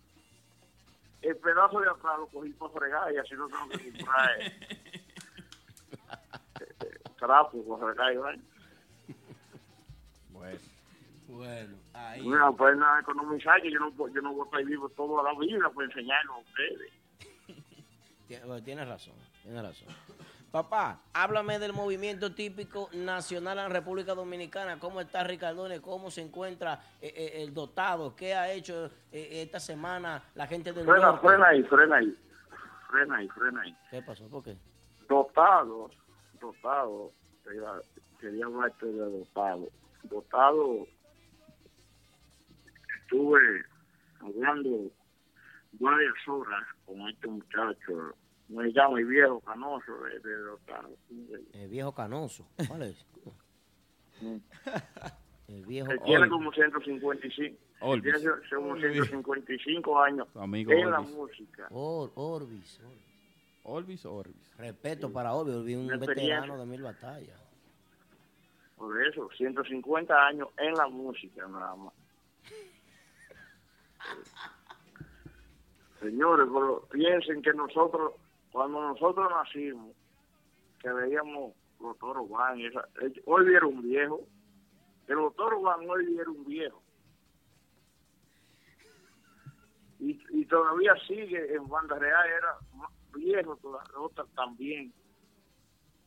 el 1.22 1.36
pedazo 1.38 1.80
de 1.82 1.90
atrás 1.90 2.20
lo 2.20 2.28
cogí 2.28 2.52
para 2.52 2.72
fregar 2.72 3.14
y 3.14 3.18
así 3.18 3.34
no 3.36 3.48
tengo 3.48 3.70
que 3.70 3.92
comprar 3.92 4.42
eh, 4.42 4.54
eh, 6.60 7.00
trapo 7.18 7.64
para 7.66 7.94
fregar 7.94 8.14
y 8.14 8.18
vaina. 8.18 8.44
Bueno. 10.30 10.60
Bueno, 11.28 11.76
ahí. 11.94 12.22
Mira, 12.22 12.52
pues 12.52 12.78
nada, 12.78 13.02
economizar, 13.02 13.62
que 13.62 13.72
yo 13.72 13.80
no, 13.80 13.90
yo 13.90 14.22
no 14.22 14.32
voy 14.32 14.42
a 14.42 14.46
estar 14.46 14.64
vivo 14.64 14.88
toda 14.90 15.24
la 15.24 15.38
vida 15.40 15.70
para 15.70 15.88
enseñarlo 15.88 16.34
a 16.34 16.38
ustedes. 16.38 16.94
Tienes 18.64 18.88
razón, 18.88 19.16
tienes 19.44 19.64
razón. 19.64 19.88
Papá, 20.56 21.02
háblame 21.12 21.60
del 21.60 21.74
movimiento 21.74 22.34
típico 22.34 22.88
nacional 22.94 23.58
en 23.58 23.64
la 23.66 23.70
República 23.70 24.16
Dominicana. 24.16 24.80
¿Cómo 24.80 25.02
está 25.02 25.22
Ricardone? 25.22 25.82
¿Cómo 25.82 26.10
se 26.10 26.22
encuentra 26.22 26.80
eh, 27.02 27.12
eh, 27.14 27.44
el 27.44 27.54
dotado? 27.54 28.16
¿Qué 28.16 28.34
ha 28.34 28.50
hecho 28.50 28.86
eh, 29.12 29.42
esta 29.44 29.60
semana 29.60 30.24
la 30.34 30.48
gente 30.48 30.72
del 30.72 30.86
Frena, 30.86 31.08
norte? 31.08 31.28
frena 31.28 31.48
ahí, 31.48 31.64
frena 31.64 31.96
ahí. 31.98 32.18
Frena 32.90 33.18
ahí, 33.18 33.28
frena 33.28 33.62
ahí. 33.64 33.78
¿Qué 33.92 34.02
pasó? 34.02 34.30
¿Por 34.30 34.46
qué? 34.46 34.56
Dotado, 35.10 35.90
dotado, 36.40 37.12
quería, 37.44 37.74
quería 38.22 38.46
hablarte 38.46 38.86
de 38.86 39.12
dotado. 39.12 39.68
Dotado, 40.04 40.88
estuve 43.02 43.42
hablando 44.22 44.90
varias 45.74 46.28
horas 46.30 46.64
con 46.86 47.10
este 47.10 47.28
muchacho, 47.28 48.16
me 48.50 48.72
llama 48.72 49.00
el 49.00 49.06
viejo 49.06 49.40
canoso 49.42 49.92
de, 50.04 50.20
de 50.20 50.36
dotado. 50.38 50.90
El 51.54 51.70
viejo 51.70 51.94
canoso. 51.94 52.48
¿Cuál 52.68 52.84
es? 52.84 53.06
Mm. 54.22 54.38
El 55.50 55.66
viejo 55.66 55.90
que 55.90 55.98
tiene 56.06 56.30
como 56.30 56.50
155, 56.54 57.58
que 57.58 57.86
Olvis. 57.86 58.16
tiene 58.16 58.32
como 58.50 58.78
155 58.78 60.02
años 60.02 60.30
amigo 60.36 60.72
en 60.72 60.90
la 60.90 61.02
Olvis. 61.02 61.14
música. 61.16 61.68
Or- 61.70 62.14
Orbis. 62.16 62.80
Orbis. 62.80 63.04
Olvis 63.64 64.06
o 64.06 64.14
Orbis. 64.16 64.58
Respeto 64.58 65.12
para 65.12 65.34
Orbis, 65.34 65.56
Orbis, 65.56 65.76
un 65.76 65.88
veterano 66.00 66.58
de 66.58 66.66
mil 66.66 66.82
batallas. 66.82 67.38
Por 68.78 69.06
eso, 69.06 69.30
150 69.36 70.28
años 70.28 70.48
en 70.58 70.74
la 70.76 70.88
música 70.88 71.46
nada 71.50 71.76
más. 71.76 71.94
Señores, 76.00 76.48
pero 76.54 76.88
piensen 76.92 77.42
que 77.42 77.54
nosotros, 77.54 78.14
cuando 78.56 78.80
nosotros 78.80 79.30
nacimos, 79.30 79.94
que 80.80 80.90
veíamos 80.90 81.54
los 81.82 82.00
toros 82.00 82.30
van, 82.30 82.58
eh, 82.62 82.72
hoy 83.26 83.54
era 83.54 83.68
un 83.68 83.82
viejo, 83.82 84.26
que 85.06 85.14
los 85.14 85.36
toros 85.36 85.62
van 85.62 85.82
hoy 85.90 86.18
era 86.18 86.30
un 86.30 86.46
viejo. 86.46 86.82
Y, 90.00 90.18
y 90.30 90.46
todavía 90.46 90.94
sigue 91.06 91.54
en 91.54 91.68
banda 91.68 92.00
real, 92.00 92.26
era 92.28 92.58
viejo 93.14 93.60
otra 93.98 94.24
también 94.36 94.94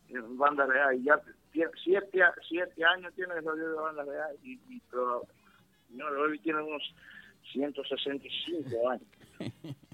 en 0.09 0.39
banda 0.39 0.65
real 0.65 0.95
y 0.99 1.05
ya 1.05 1.21
siete, 1.53 2.23
siete 2.49 2.83
años 2.83 3.13
tiene 3.15 3.35
salir 3.43 3.69
de 3.69 3.75
banda 3.75 4.05
real 4.05 4.35
y, 4.43 4.53
y 4.53 4.83
no, 5.91 6.07
hoy 6.19 6.39
tiene 6.39 6.63
unos 6.63 6.95
165 7.53 8.89
años. 8.89 9.07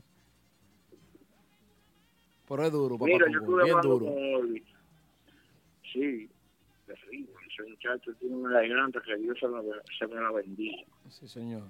Pero 2.48 2.62
es 2.62 2.72
duro, 2.72 2.96
papá. 2.98 3.06
Mira, 3.06 3.26
yo 3.30 3.38
estuve 3.38 3.64
bien 3.64 3.76
hablando 3.76 3.98
duro. 3.98 4.12
con 4.12 4.34
Olvi. 4.34 4.64
Sí, 5.92 6.30
terrible. 6.86 7.32
Ese 7.50 7.62
muchacho 7.70 8.14
tiene 8.14 8.36
una 8.36 8.60
garganta 8.60 9.00
que 9.00 9.16
Dios 9.16 9.38
se 9.38 9.48
me, 9.48 9.60
se 9.98 10.06
me 10.06 10.20
la 10.20 10.30
bendiga. 10.32 10.84
Sí, 11.08 11.28
señor. 11.28 11.62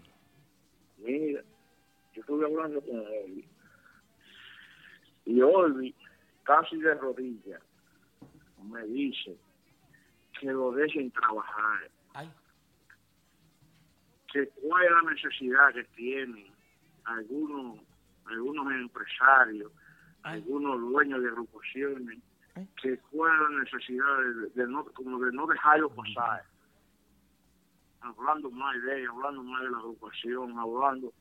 Mira, 0.99 1.43
yo 2.14 2.20
estuve 2.20 2.45
hablando 2.47 2.81
con 2.81 3.01
Olvi. 3.01 3.47
Y 5.27 5.41
Olvi, 5.41 5.95
casi 6.43 6.77
de 6.79 6.95
rodillas, 6.95 7.62
me 8.62 8.83
dice 8.87 9.37
que 10.41 10.47
lo 10.47 10.72
dejen 10.72 11.11
trabajar. 11.12 11.91
Que 14.33 14.49
cuál 14.49 14.85
es 14.85 14.91
la 14.91 15.11
necesidad 15.12 15.72
que 15.75 15.85
tienen 15.97 16.47
algunos, 17.05 17.79
algunos 18.25 18.72
empresarios, 18.72 19.70
algunos 20.25 20.81
dueños 20.81 21.22
de 21.22 21.29
agrupaciones, 21.29 22.18
que 22.83 22.99
cuál 23.11 23.33
es 23.33 23.41
la 23.41 23.62
necesidad 23.62 24.18
de, 24.18 24.62
de 24.62 24.68
no, 24.68 24.85
como 24.87 25.18
de 25.20 25.33
no 25.33 25.47
dejarlo 25.47 25.91
pasar. 25.91 26.45
Hablando 28.01 28.51
más 28.51 28.83
de 28.83 29.01
ella, 29.01 29.11
hablando 29.11 29.43
más 29.43 29.62
de 29.62 29.70
la 29.70 29.79
agrupación, 29.79 30.59
hablando 30.59 31.12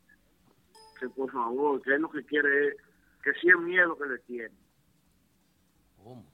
que 1.00 1.10
por 1.10 1.32
favor, 1.32 1.82
que 1.82 1.96
es 1.96 2.00
lo 2.00 2.10
que 2.10 2.24
quiere 2.24 2.70
es, 2.70 2.76
que 3.24 3.34
sí 3.34 3.50
es 3.50 3.60
miedo 3.60 3.98
que 3.98 4.06
le 4.06 4.20
tiene. 4.20 4.56
¿Cómo? 5.98 6.26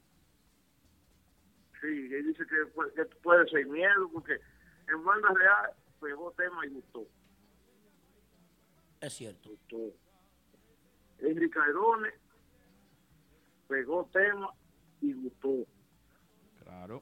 Sí, 1.81 1.87
él 1.87 2.27
dice 2.27 2.45
que, 2.45 2.93
que 2.95 3.05
puede 3.21 3.47
ser 3.49 3.65
miedo 3.67 4.09
porque 4.11 4.39
en 4.87 5.03
banda 5.03 5.29
real 5.29 5.71
pegó 5.99 6.31
tema 6.33 6.65
y 6.65 6.69
gustó. 6.69 7.07
Es 9.01 9.13
cierto. 9.13 9.49
gustó. 9.49 9.93
En 11.19 11.37
Ricardones 11.37 12.13
pegó 13.69 14.09
tema 14.11 14.49
y 14.99 15.13
gustó. 15.13 15.65
Claro. 16.63 17.01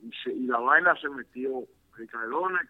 Y, 0.00 0.10
se- 0.24 0.32
y 0.32 0.46
la 0.46 0.58
vaina 0.58 0.94
se 1.00 1.08
metió. 1.10 1.64
Ricardones 1.94 2.62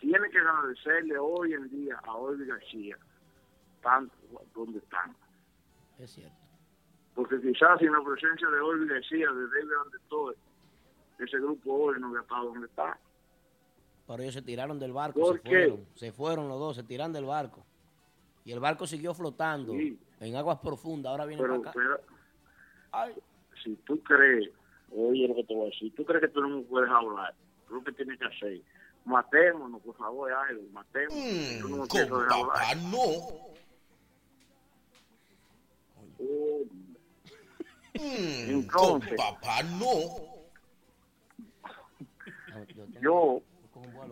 tiene 0.00 0.28
que 0.30 0.38
agradecerle 0.38 1.16
hoy 1.18 1.52
en 1.54 1.68
día 1.70 1.98
a 2.04 2.14
Olvi 2.14 2.46
García 2.46 2.98
tanto 3.82 4.14
donde 4.54 4.78
están. 4.78 5.14
Es 5.98 6.10
cierto. 6.12 6.34
Porque 7.14 7.40
quizás 7.40 7.78
sin 7.78 7.92
la 7.92 8.02
presencia 8.02 8.48
de 8.48 8.58
Olvi 8.60 8.88
García, 8.88 9.30
de 9.30 9.46
David 9.48 9.70
Andertoe, 9.84 10.34
ese 11.18 11.38
grupo 11.38 11.72
hoy 11.74 12.00
no 12.00 12.08
hubiera 12.08 12.22
estado 12.22 12.46
donde 12.46 12.66
está. 12.66 12.98
Pero 14.06 14.22
ellos 14.22 14.34
se 14.34 14.42
tiraron 14.42 14.78
del 14.78 14.92
barco, 14.92 15.20
¿Por 15.20 15.36
se 15.36 15.42
qué? 15.42 15.48
fueron. 15.50 15.86
Se 15.94 16.12
fueron 16.12 16.48
los 16.48 16.58
dos, 16.58 16.76
se 16.76 16.82
tiraron 16.82 17.12
del 17.12 17.24
barco. 17.26 17.64
Y 18.44 18.52
el 18.52 18.60
barco 18.60 18.86
siguió 18.86 19.14
flotando 19.14 19.72
Sí. 19.72 19.98
En 20.24 20.36
aguas 20.36 20.58
profundas. 20.60 21.10
Ahora 21.10 21.26
viene 21.26 21.42
Pero, 21.42 21.62
para 21.62 21.70
acá. 21.70 21.80
pero 22.92 23.22
si 23.62 23.74
tú 23.86 24.00
crees, 24.02 24.50
oye 24.94 25.28
lo 25.28 25.34
que 25.34 25.44
te 25.44 25.54
voy 25.54 25.66
a 25.66 25.70
decir, 25.70 25.94
tú 25.94 26.04
crees 26.04 26.22
que 26.22 26.28
tú 26.28 26.40
no 26.40 26.48
me 26.48 26.62
puedes 26.62 26.90
hablar, 26.90 27.34
tú 27.68 27.74
lo 27.74 27.84
que 27.84 27.92
tienes 27.92 28.18
que 28.18 28.26
hacer, 28.26 28.60
matémonos, 29.04 29.80
por 29.82 29.96
favor, 29.96 30.32
algo, 30.32 30.62
matémonos. 30.72 31.58
tú 31.60 31.68
no 31.68 31.76
me 31.78 31.88
dejar 31.88 32.32
hablar. 32.32 32.76
no. 32.90 33.00
Oh, 36.20 36.62
Mm, 37.96 38.50
Entonces, 38.50 39.10
con 39.10 39.16
papá 39.16 39.62
no. 39.62 39.88
yo 43.00 43.40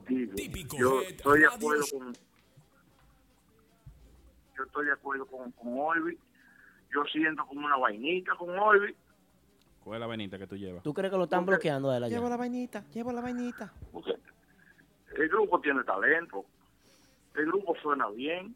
digo, 0.07 0.33
yo 0.79 1.01
estoy 1.03 1.41
de 1.41 1.47
acuerdo 1.47 1.85
con 1.91 2.13
yo 4.57 4.65
estoy 4.65 4.87
de 4.87 4.93
acuerdo 4.93 5.27
con, 5.27 5.51
con 5.53 5.79
Olvi, 5.79 6.19
yo 6.95 7.05
siento 7.05 7.45
como 7.47 7.67
una 7.67 7.77
vainita 7.77 8.35
con 8.37 8.51
Olvi, 8.59 8.95
¿Cuál 9.85 9.97
es 9.97 10.01
la 10.01 10.07
venita 10.07 10.39
que 10.39 10.47
tú 10.47 10.57
llevas? 10.57 10.85
¿Tú 10.85 10.95
crees 10.95 11.11
que 11.11 11.17
lo 11.19 11.25
están 11.25 11.45
bloqueando 11.45 11.91
a 11.91 11.97
él 11.97 12.05
allá? 12.05 12.15
Llevo 12.17 12.29
la 12.29 12.37
vainita, 12.37 12.85
llevo 12.93 13.11
la 13.11 13.21
vainita. 13.21 13.73
porque 13.91 14.15
el 15.17 15.29
grupo 15.29 15.61
tiene 15.61 15.83
talento, 15.83 16.45
el 17.35 17.47
grupo 17.47 17.75
suena 17.83 18.09
bien, 18.11 18.55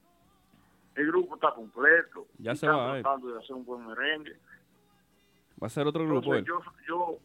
el 0.94 1.06
grupo 1.08 1.34
está 1.34 1.52
completo, 1.52 2.28
Ya 2.38 2.54
se 2.54 2.68
va 2.68 2.92
a 2.92 2.96
ir. 2.98 3.02
tratando 3.02 3.32
de 3.32 3.38
hacer 3.42 3.56
un 3.56 3.64
buen 3.64 3.86
merengue. 3.86 4.38
Va 5.60 5.66
a 5.66 5.70
ser 5.70 5.86
otro 5.86 6.04
grupo 6.06 6.32
Entonces, 6.34 6.46
yo, 6.46 6.60
yo, 6.86 7.18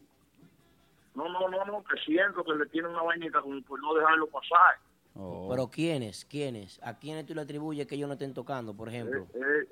no, 1.14 1.28
no, 1.28 1.48
no, 1.48 1.64
no, 1.64 1.84
que 1.84 1.96
siento 2.00 2.42
que 2.42 2.54
le 2.54 2.66
tiene 2.66 2.88
una 2.88 3.02
vainita 3.02 3.40
como 3.40 3.62
por 3.62 3.80
no 3.80 3.94
dejarlo 3.94 4.26
pasar. 4.26 4.78
Oh. 5.14 5.48
Pero 5.50 5.68
¿quiénes? 5.68 6.24
¿Quiénes? 6.24 6.80
¿A 6.82 6.98
quiénes 6.98 7.26
tú 7.26 7.34
le 7.34 7.42
atribuyes 7.42 7.86
que 7.86 7.94
ellos 7.96 8.08
no 8.08 8.14
estén 8.14 8.32
tocando, 8.34 8.74
por 8.74 8.88
ejemplo? 8.88 9.26
Eh, 9.34 9.38
eh, 9.40 9.68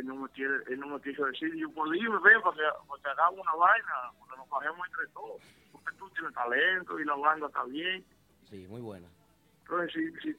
él 0.00 0.06
no 0.06 0.16
me 0.16 0.28
quiere, 0.30 0.54
él 0.70 0.80
no 0.80 0.86
me 0.88 1.00
quiso 1.00 1.24
decir, 1.26 1.54
yo 1.54 1.68
dime, 1.68 2.18
ven, 2.22 2.42
para 2.42 2.56
que, 2.56 2.62
para 2.88 3.02
que 3.02 3.08
hagamos 3.10 3.40
una 3.40 3.54
vaina, 3.54 3.94
porque 4.18 4.36
nos 4.36 4.48
bajemos 4.48 4.86
entre 4.86 5.06
todos, 5.12 5.40
porque 5.72 5.96
tú 5.96 6.08
tienes 6.10 6.32
talento 6.34 6.98
y 6.98 7.04
la 7.04 7.14
banda 7.16 7.46
está 7.46 7.64
bien. 7.64 8.04
Sí, 8.50 8.66
muy 8.68 8.80
buena. 8.80 9.08
Entonces, 9.62 9.92
si, 9.94 10.20
si, 10.32 10.36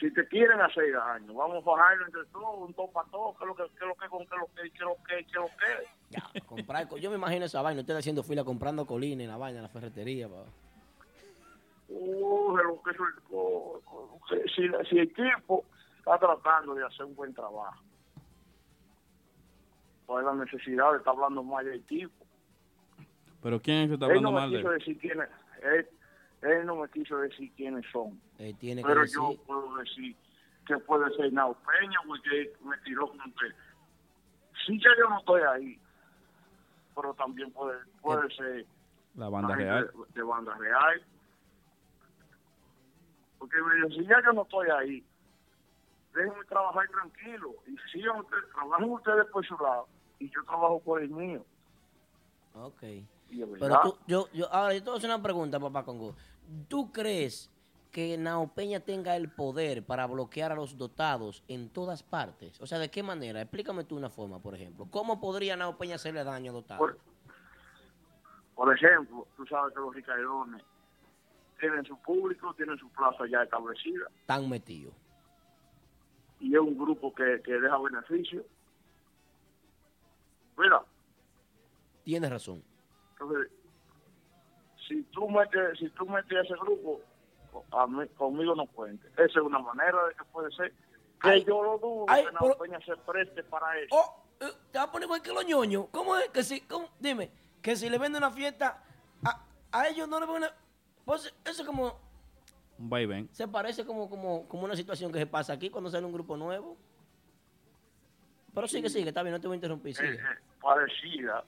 si 0.00 0.14
te 0.14 0.26
quieren 0.28 0.60
hacer 0.60 0.92
daño, 0.92 1.34
vamos 1.34 1.62
a 1.66 1.70
bajarlo 1.70 2.06
entre 2.06 2.24
todos, 2.26 2.68
un 2.68 2.74
todo 2.74 2.90
para 2.92 3.08
todos, 3.10 3.36
que 3.38 3.46
lo 3.46 3.54
que, 3.56 3.62
que 3.64 3.84
es 3.84 3.88
lo 3.88 3.94
que, 3.96 4.08
con 4.08 4.26
que 4.26 4.36
lo 4.36 4.46
que, 4.46 4.70
que 4.70 4.84
lo 4.84 4.96
que, 5.06 5.24
que 5.26 5.34
lo 5.38 5.46
que. 5.46 5.86
Ya, 6.10 6.40
comprar, 6.46 6.88
co- 6.88 6.98
yo 6.98 7.10
me 7.10 7.16
imagino 7.16 7.44
esa 7.46 7.62
vaina, 7.62 7.80
ustedes 7.80 7.98
haciendo 8.00 8.22
fila 8.22 8.44
comprando 8.44 8.86
colina 8.86 9.22
en 9.24 9.28
la 9.28 9.36
vaina, 9.36 9.58
en 9.58 9.62
la 9.64 9.68
ferretería. 9.68 10.28
pa. 10.28 10.44
Lo 11.92 12.82
que 12.82 12.90
eso- 12.90 13.02
o- 13.30 13.80
o- 13.86 14.20
si, 14.54 14.62
si 14.88 14.98
el 14.98 15.04
equipo 15.08 15.64
está 15.98 16.18
tratando 16.18 16.74
de 16.74 16.84
hacer 16.86 17.04
un 17.06 17.14
buen 17.14 17.34
trabajo, 17.34 17.82
pues 20.06 20.24
la 20.24 20.34
necesidad 20.34 20.92
de 20.92 20.98
estar 20.98 21.14
hablando 21.14 21.42
mal 21.42 21.64
del 21.64 21.80
equipo. 21.80 22.26
Pero 23.42 23.60
¿quién 23.60 23.78
es 23.82 23.88
que 23.88 23.94
está 23.94 24.06
él 24.06 24.10
hablando 24.18 24.30
no 24.30 24.36
mal 24.40 24.50
de 24.50 24.56
quiso 24.58 24.72
él? 24.72 24.78
decir 24.78 24.98
quiénes, 24.98 25.28
él, 25.62 25.88
él 26.42 26.66
no 26.66 26.76
me 26.76 26.88
quiso 26.88 27.18
decir 27.18 27.52
quiénes 27.56 27.84
son. 27.92 28.20
Él 28.38 28.56
tiene 28.58 28.82
que 28.82 28.88
Pero 28.88 29.00
decir, 29.02 29.16
yo 29.16 29.34
puedo 29.46 29.76
decir 29.76 30.16
que 30.66 30.78
puede 30.78 31.14
ser 31.16 31.32
Nao 31.32 31.54
Peña, 31.54 31.98
porque 32.06 32.52
me 32.64 32.76
tiró 32.78 33.08
como 33.08 33.24
que 33.24 33.46
sí 34.66 34.78
ya 34.80 34.90
yo 34.98 35.08
no 35.08 35.18
estoy 35.18 35.42
ahí, 35.42 35.80
pero 36.94 37.14
también 37.14 37.50
puede, 37.52 37.78
puede 38.00 38.32
ser 38.36 38.66
La 39.16 39.28
banda 39.28 39.56
real. 39.56 39.90
de, 40.08 40.12
de 40.14 40.22
banda 40.22 40.54
real. 40.56 41.02
Porque 43.42 43.60
me 43.60 43.74
dijo, 43.74 43.88
si 43.88 44.06
ya 44.06 44.22
yo 44.24 44.32
no 44.34 44.42
estoy 44.42 44.68
ahí, 44.70 45.04
déjenme 46.14 46.44
trabajar 46.44 46.88
tranquilo. 46.90 47.56
Y 47.66 47.76
sigan 47.90 48.20
ustedes, 48.20 48.44
trabajen 48.54 48.88
ustedes 48.88 49.26
por 49.32 49.44
su 49.44 49.58
lado 49.58 49.88
y 50.20 50.30
yo 50.30 50.44
trabajo 50.44 50.78
por 50.78 51.02
el 51.02 51.10
mío. 51.10 51.44
ok. 52.54 52.84
Pero 53.58 53.80
tú, 53.82 53.98
yo, 54.06 54.28
yo, 54.32 54.46
ahora 54.52 54.74
yo 54.74 54.78
te 54.78 54.84
voy 54.84 54.94
a 54.94 54.98
hacer 54.98 55.10
una 55.10 55.20
pregunta, 55.20 55.58
papá 55.58 55.84
Congo. 55.84 56.14
¿Tú 56.68 56.92
crees 56.92 57.50
que 57.90 58.16
Nao 58.16 58.46
Peña 58.46 58.78
tenga 58.78 59.16
el 59.16 59.28
poder 59.28 59.84
para 59.84 60.06
bloquear 60.06 60.52
a 60.52 60.54
los 60.54 60.78
dotados 60.78 61.42
en 61.48 61.68
todas 61.68 62.04
partes? 62.04 62.60
O 62.60 62.66
sea, 62.66 62.78
¿de 62.78 62.92
qué 62.92 63.02
manera? 63.02 63.40
Explícame 63.40 63.82
tú 63.82 63.96
una 63.96 64.08
forma, 64.08 64.38
por 64.38 64.54
ejemplo. 64.54 64.86
¿Cómo 64.88 65.18
podría 65.18 65.56
Nao 65.56 65.76
Peña 65.78 65.96
hacerle 65.96 66.22
daño 66.22 66.52
a 66.52 66.54
dotados? 66.54 66.78
por, 66.78 66.98
por 68.54 68.72
ejemplo, 68.72 69.26
tú 69.36 69.44
sabes 69.46 69.74
que 69.74 69.80
los 69.80 69.92
ricardones 69.92 70.62
tienen 71.62 71.84
su 71.86 71.96
público, 71.98 72.52
tienen 72.54 72.76
su 72.76 72.88
plaza 72.90 73.24
ya 73.30 73.40
establecida 73.44 74.06
Tan 74.26 74.48
metido. 74.50 74.90
y 76.40 76.52
es 76.52 76.60
un 76.60 76.76
grupo 76.76 77.14
que, 77.14 77.40
que 77.44 77.52
deja 77.52 77.78
beneficio. 77.78 78.44
Mira, 80.58 80.82
Tienes 82.04 82.30
razón. 82.30 82.64
Entonces, 83.12 83.52
si 84.88 85.02
tú 85.04 85.28
metes, 85.30 85.78
si 85.78 85.88
tú 85.90 86.04
metes 86.04 86.36
a 86.36 86.40
ese 86.42 86.54
grupo, 86.54 87.00
a 87.70 87.86
mí- 87.86 88.08
conmigo 88.16 88.56
no 88.56 88.66
cuente. 88.66 89.06
Esa 89.12 89.24
es 89.38 89.44
una 89.46 89.60
manera 89.60 90.04
de 90.08 90.14
que 90.16 90.24
puede 90.32 90.50
ser. 90.56 90.72
Que 91.22 91.28
Ay, 91.30 91.44
yo 91.44 91.62
lo 91.62 91.78
dudo 91.78 92.06
ay, 92.08 92.24
que 92.24 92.30
pero- 92.40 92.58
Peña 92.58 92.80
se 92.84 92.96
preste 92.96 93.44
para 93.44 93.78
eso. 93.78 93.94
Oh, 93.94 94.24
eh, 94.40 94.50
te 94.72 94.78
va 94.78 94.84
a 94.86 94.90
poner 94.90 95.06
igual 95.06 95.22
que 95.22 95.32
los 95.32 95.46
ñoños. 95.46 95.86
¿Cómo 95.92 96.16
es 96.16 96.28
que 96.30 96.42
si, 96.42 96.60
cómo? 96.62 96.88
dime, 96.98 97.30
que 97.62 97.76
si 97.76 97.88
le 97.88 97.98
venden 97.98 98.24
una 98.24 98.32
fiesta, 98.32 98.82
a, 99.24 99.44
a 99.70 99.86
ellos 99.86 100.08
no 100.08 100.18
le 100.18 100.26
ven 100.26 100.34
una... 100.38 100.52
Pues 101.04 101.34
eso 101.44 101.64
como, 101.66 101.98
Un 102.78 102.88
vaivén. 102.88 103.28
se 103.32 103.48
parece 103.48 103.84
como, 103.84 104.08
como, 104.08 104.46
como 104.48 104.64
una 104.64 104.76
situación 104.76 105.12
que 105.12 105.18
se 105.18 105.26
pasa 105.26 105.52
aquí 105.52 105.70
cuando 105.70 105.90
sale 105.90 106.06
un 106.06 106.12
grupo 106.12 106.36
nuevo. 106.36 106.76
Pero 108.54 108.68
sigue, 108.68 108.88
sigue, 108.90 109.08
está 109.08 109.22
bien, 109.22 109.32
no 109.32 109.40
te 109.40 109.46
voy 109.46 109.54
a 109.54 109.56
interrumpir, 109.56 109.94
sigue. 109.96 110.14
eh, 110.14 110.20
parecida, 110.60 111.42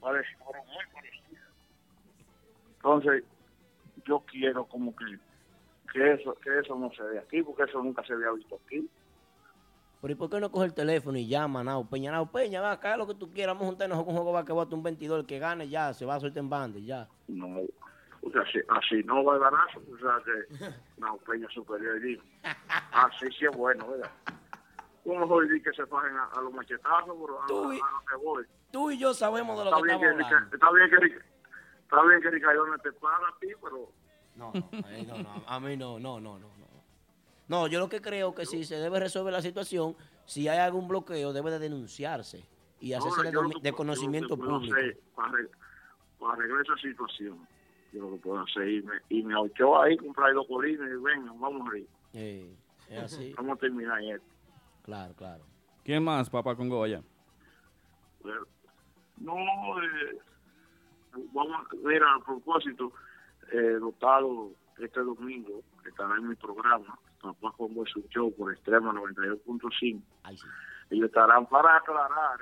parecida, 0.00 0.38
pero 0.50 0.64
muy 0.64 0.84
parecida. 0.94 1.40
Entonces, 2.76 3.24
yo 4.06 4.20
quiero 4.20 4.64
como 4.66 4.94
que, 4.96 5.04
que 5.92 6.12
eso 6.14 6.34
que 6.42 6.58
eso 6.58 6.74
no 6.76 6.90
se 6.92 7.02
ve 7.02 7.18
aquí, 7.18 7.42
porque 7.42 7.64
eso 7.64 7.82
nunca 7.82 8.02
se 8.04 8.14
había 8.14 8.30
visto 8.32 8.58
aquí. 8.64 8.88
Pero 10.00 10.12
¿y 10.12 10.14
por 10.14 10.30
qué 10.30 10.40
no 10.40 10.50
coge 10.50 10.66
el 10.66 10.74
teléfono 10.74 11.18
y 11.18 11.26
llama 11.26 11.62
Nao 11.64 11.84
Peña? 11.84 12.12
Nao 12.12 12.30
Peña, 12.30 12.60
va 12.60 12.70
acá 12.72 12.96
lo 12.96 13.06
que 13.06 13.14
tú 13.14 13.30
quieras, 13.32 13.54
vamos 13.54 13.64
a 13.66 13.70
juntarnos 13.70 13.98
con 13.98 14.08
un 14.08 14.14
juego 14.14 14.32
va 14.32 14.44
que 14.44 14.52
bote 14.52 14.74
un 14.74 14.82
22, 14.82 15.20
el 15.20 15.26
que 15.26 15.38
gane 15.40 15.68
ya, 15.68 15.92
se 15.92 16.06
va 16.06 16.14
a 16.14 16.20
soltar 16.20 16.38
en 16.42 16.48
banda 16.48 16.78
ya. 16.78 17.08
No, 17.26 17.60
o 18.22 18.30
sea, 18.30 18.42
así, 18.42 18.58
así 18.68 19.02
no 19.04 19.22
va 19.24 19.36
a 19.36 19.38
ganar, 19.38 19.68
o 19.76 19.98
sea 19.98 20.20
que 20.24 20.68
no, 21.00 21.16
Peña 21.18 21.48
superior 21.50 21.96
y 21.98 22.00
digo. 22.00 22.22
Así 22.92 23.26
sí 23.38 23.46
es 23.46 23.56
bueno, 23.56 23.86
¿verdad? 23.88 24.10
Uno 25.04 25.24
hoy 25.26 25.62
que 25.62 25.72
se 25.72 25.86
fajen 25.86 26.14
a, 26.16 26.24
a 26.24 26.40
los 26.42 26.52
machetazos, 26.52 27.16
pero 27.20 27.42
a, 27.42 27.46
Tú 27.46 27.70
a, 27.70 27.74
y- 27.76 27.78
a 27.80 27.90
lo 27.92 28.04
que 28.06 28.16
voy. 28.24 28.44
Tú 28.70 28.90
y 28.90 28.98
yo 28.98 29.14
sabemos 29.14 29.58
de 29.58 29.64
lo 29.64 29.70
Está 29.70 29.82
que 29.82 29.92
estamos 29.92 30.24
hablando. 30.26 30.54
Está 30.54 30.70
bien 30.72 30.90
que 30.90 31.18
está 31.82 32.02
bien 32.02 32.20
que 32.20 32.30
Ricardona 32.30 32.78
te 32.78 32.92
paga 32.92 33.28
a 33.28 33.38
ti, 33.40 33.48
pero 33.62 33.90
No, 34.36 34.52
no, 34.52 34.70
no, 35.06 35.22
no, 35.22 35.42
a 35.46 35.60
mí 35.60 35.76
no, 35.76 35.98
no, 35.98 36.20
no, 36.20 36.38
no, 36.38 36.48
no. 36.58 36.68
No, 37.48 37.66
yo 37.66 37.78
lo 37.78 37.88
que 37.88 38.02
creo 38.02 38.34
que 38.34 38.44
si 38.44 38.64
se 38.64 38.74
debe 38.76 39.00
resolver 39.00 39.32
la 39.32 39.40
situación, 39.40 39.96
si 40.26 40.48
hay 40.48 40.58
algún 40.58 40.86
bloqueo, 40.86 41.32
debe 41.32 41.50
de 41.52 41.58
denunciarse 41.58 42.44
y 42.78 42.92
hacerse 42.92 43.22
de, 43.22 43.30
que 43.30 43.36
de 43.38 43.72
puedo- 43.72 43.76
conocimiento 43.76 44.36
yo 44.36 44.44
público. 44.44 44.76
hacer 44.76 44.98
Para, 45.16 45.38
para 46.20 46.32
arreglar 46.34 46.60
esa 46.60 46.76
situación, 46.76 47.48
yo 47.92 48.02
lo 48.02 48.10
que 48.12 48.22
puedo 48.22 48.40
hacer 48.40 48.68
y 48.68 48.82
me, 48.82 48.94
y 49.08 49.22
me 49.22 49.36
Ochoa 49.36 49.84
ahí, 49.84 49.96
comprar 49.96 50.32
dos 50.34 50.46
colines 50.46 50.88
y 50.90 51.02
venga, 51.02 51.32
vamos 51.38 51.68
a 51.72 51.78
ir. 51.78 51.88
Es 52.88 53.02
así. 53.02 53.32
Vamos 53.36 53.56
a 53.56 53.60
terminar 53.60 54.02
esto. 54.02 54.26
Claro, 54.82 55.14
claro. 55.14 55.44
¿Quién 55.84 56.02
más, 56.02 56.30
papá 56.30 56.56
con 56.56 56.68
Goya? 56.68 57.02
Pero, 58.22 58.46
no, 59.18 59.34
eh, 59.82 60.18
vamos 61.32 61.66
a 61.70 61.86
ver 61.86 62.02
a 62.02 62.18
propósito, 62.24 62.92
eh, 63.52 63.76
dotado 63.80 64.52
este 64.78 65.00
domingo, 65.00 65.62
que 65.82 65.90
estará 65.90 66.16
en 66.16 66.28
mi 66.28 66.34
programa, 66.34 66.98
Papá 67.20 67.52
con 67.56 67.74
su 67.86 68.00
show 68.10 68.32
por 68.32 68.52
Extrema 68.52 68.92
92.5. 68.92 70.00
Ellos 70.90 71.06
estarán 71.06 71.46
para 71.46 71.76
aclarar, 71.76 72.38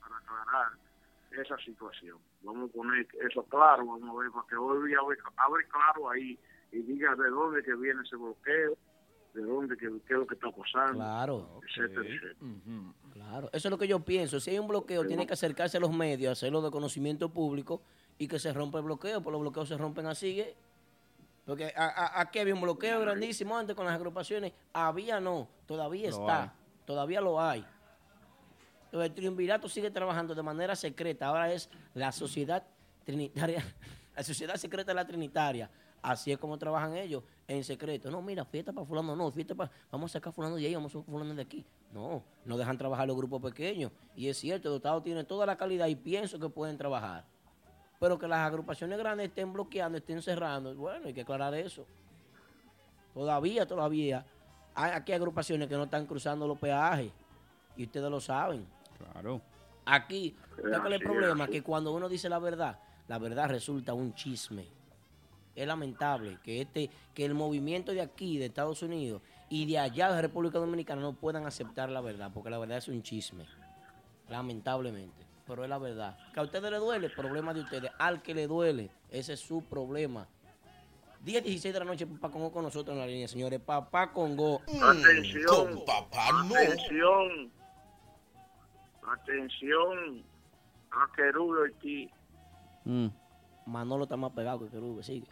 para 0.00 0.16
aclarar 0.18 0.85
esa 1.42 1.56
situación. 1.58 2.18
Vamos 2.42 2.70
a 2.70 2.72
poner 2.72 3.06
eso 3.28 3.42
claro, 3.44 3.86
vamos 3.86 4.08
a 4.08 4.20
ver, 4.20 4.30
para 4.30 4.46
que 4.48 4.56
hoy 4.56 4.92
abre, 4.94 5.18
abre 5.36 5.66
claro 5.68 6.10
ahí 6.10 6.38
y 6.72 6.78
diga 6.82 7.14
de 7.14 7.28
dónde 7.30 7.62
que 7.62 7.74
viene 7.74 8.02
ese 8.02 8.16
bloqueo, 8.16 8.76
de 9.34 9.42
dónde, 9.42 9.76
que, 9.76 9.86
qué 10.06 10.14
es 10.14 10.18
lo 10.18 10.26
que 10.26 10.34
está 10.34 10.50
pasando, 10.50 10.94
Claro. 10.94 11.60
etcétera, 11.68 12.02
etcétera. 12.02 12.34
Claro, 13.12 13.48
eso 13.52 13.68
es 13.68 13.70
lo 13.70 13.78
que 13.78 13.86
yo 13.88 14.00
pienso. 14.00 14.40
Si 14.40 14.50
hay 14.50 14.58
un 14.58 14.68
bloqueo, 14.68 15.06
tiene 15.06 15.26
que 15.26 15.34
acercarse 15.34 15.76
a 15.76 15.80
los 15.80 15.92
medios, 15.92 16.32
hacerlo 16.32 16.62
de 16.62 16.70
conocimiento 16.70 17.28
público 17.30 17.82
y 18.18 18.28
que 18.28 18.38
se 18.38 18.52
rompa 18.52 18.78
el 18.78 18.84
bloqueo, 18.84 19.22
pues 19.22 19.32
los 19.32 19.40
bloqueos 19.42 19.68
se 19.68 19.76
rompen 19.76 20.06
así. 20.06 20.40
¿eh? 20.40 20.54
Porque 21.44 21.72
a- 21.76 21.84
a- 21.86 22.20
aquí 22.20 22.38
había 22.40 22.54
un 22.54 22.60
bloqueo 22.62 23.00
grandísimo 23.00 23.56
antes 23.56 23.76
con 23.76 23.86
las 23.86 23.94
agrupaciones. 23.94 24.52
Había 24.72 25.20
no, 25.20 25.48
todavía 25.66 26.08
está, 26.08 26.42
hay. 26.44 26.50
todavía 26.86 27.20
lo 27.20 27.40
hay. 27.40 27.64
El 28.92 29.12
triunvirato 29.12 29.68
sigue 29.68 29.90
trabajando 29.90 30.34
de 30.34 30.42
manera 30.42 30.74
secreta. 30.76 31.26
Ahora 31.26 31.52
es 31.52 31.68
la 31.94 32.12
sociedad 32.12 32.62
trinitaria, 33.04 33.64
la 34.16 34.22
sociedad 34.22 34.56
secreta 34.56 34.92
de 34.92 34.94
la 34.94 35.06
trinitaria. 35.06 35.70
Así 36.02 36.30
es 36.30 36.38
como 36.38 36.56
trabajan 36.56 36.96
ellos, 36.96 37.24
en 37.48 37.64
secreto. 37.64 38.10
No, 38.10 38.22
mira, 38.22 38.44
fiesta 38.44 38.72
para 38.72 38.86
fulano, 38.86 39.16
no, 39.16 39.30
fiesta 39.32 39.56
para... 39.56 39.70
Vamos 39.90 40.12
a 40.12 40.14
sacar 40.14 40.32
fulano 40.32 40.54
de 40.54 40.66
ahí, 40.66 40.74
vamos 40.74 40.92
a 40.92 40.98
sacar 40.98 41.12
fulano 41.12 41.34
de 41.34 41.42
aquí. 41.42 41.64
No, 41.92 42.22
no 42.44 42.56
dejan 42.56 42.78
trabajar 42.78 43.08
los 43.08 43.16
grupos 43.16 43.42
pequeños. 43.42 43.90
Y 44.14 44.28
es 44.28 44.38
cierto, 44.38 44.68
el 44.68 44.76
Estado 44.76 45.02
tiene 45.02 45.24
toda 45.24 45.46
la 45.46 45.56
calidad 45.56 45.88
y 45.88 45.96
pienso 45.96 46.38
que 46.38 46.48
pueden 46.48 46.78
trabajar. 46.78 47.24
Pero 47.98 48.18
que 48.18 48.28
las 48.28 48.46
agrupaciones 48.46 48.98
grandes 48.98 49.28
estén 49.28 49.52
bloqueando, 49.52 49.98
estén 49.98 50.22
cerrando, 50.22 50.74
bueno, 50.76 51.06
hay 51.06 51.14
que 51.14 51.22
aclarar 51.22 51.54
eso. 51.54 51.84
Todavía, 53.12 53.66
todavía, 53.66 54.24
hay 54.76 54.92
aquí 54.92 55.12
agrupaciones 55.12 55.68
que 55.68 55.74
no 55.74 55.84
están 55.84 56.06
cruzando 56.06 56.46
los 56.46 56.58
peajes. 56.58 57.10
Y 57.76 57.84
ustedes 57.84 58.10
lo 58.10 58.20
saben. 58.20 58.75
Claro. 58.98 59.40
Aquí, 59.84 60.36
¿sabes 60.56 60.78
cuál 60.80 60.92
es 60.92 61.00
el 61.00 61.06
problema? 61.06 61.44
es. 61.44 61.50
Que 61.50 61.62
cuando 61.62 61.92
uno 61.92 62.08
dice 62.08 62.28
la 62.28 62.38
verdad, 62.38 62.80
la 63.08 63.18
verdad 63.18 63.48
resulta 63.48 63.94
un 63.94 64.14
chisme. 64.14 64.66
Es 65.54 65.66
lamentable 65.66 66.38
que 66.42 66.60
este, 66.60 66.90
que 67.14 67.24
el 67.24 67.34
movimiento 67.34 67.92
de 67.92 68.02
aquí, 68.02 68.36
de 68.38 68.46
Estados 68.46 68.82
Unidos, 68.82 69.22
y 69.48 69.66
de 69.66 69.78
allá 69.78 70.12
de 70.12 70.22
República 70.22 70.58
Dominicana 70.58 71.00
no 71.00 71.14
puedan 71.14 71.46
aceptar 71.46 71.88
la 71.88 72.00
verdad, 72.00 72.30
porque 72.34 72.50
la 72.50 72.58
verdad 72.58 72.78
es 72.78 72.88
un 72.88 73.02
chisme. 73.02 73.46
Lamentablemente. 74.28 75.24
Pero 75.46 75.62
es 75.62 75.70
la 75.70 75.78
verdad. 75.78 76.18
Que 76.34 76.40
a 76.40 76.42
ustedes 76.42 76.70
les 76.70 76.80
duele, 76.80 77.08
problema 77.08 77.54
de 77.54 77.60
ustedes. 77.60 77.90
Al 77.98 78.20
que 78.22 78.34
le 78.34 78.48
duele, 78.48 78.90
ese 79.10 79.34
es 79.34 79.40
su 79.40 79.62
problema. 79.62 80.26
10, 81.26 81.42
16 81.42 81.72
de 81.72 81.80
la 81.80 81.86
noche, 81.86 82.06
Papá 82.06 82.30
Congo 82.30 82.52
con 82.52 82.62
nosotros 82.62 82.94
en 82.94 83.00
la 83.00 83.06
línea, 83.06 83.28
señores. 83.28 83.60
Papá 83.60 84.12
Congo. 84.12 84.62
Atención, 84.82 85.84
papá 85.84 86.28
atención, 86.40 87.50
atención 89.14 90.22
a 90.90 91.08
Querubio 91.14 91.62
Ortiz. 91.62 92.10
Mm. 92.84 93.08
Manolo 93.66 94.04
está 94.04 94.16
más 94.16 94.32
pegado 94.32 94.60
que 94.60 94.70
Querube, 94.70 95.02
sigue. 95.02 95.26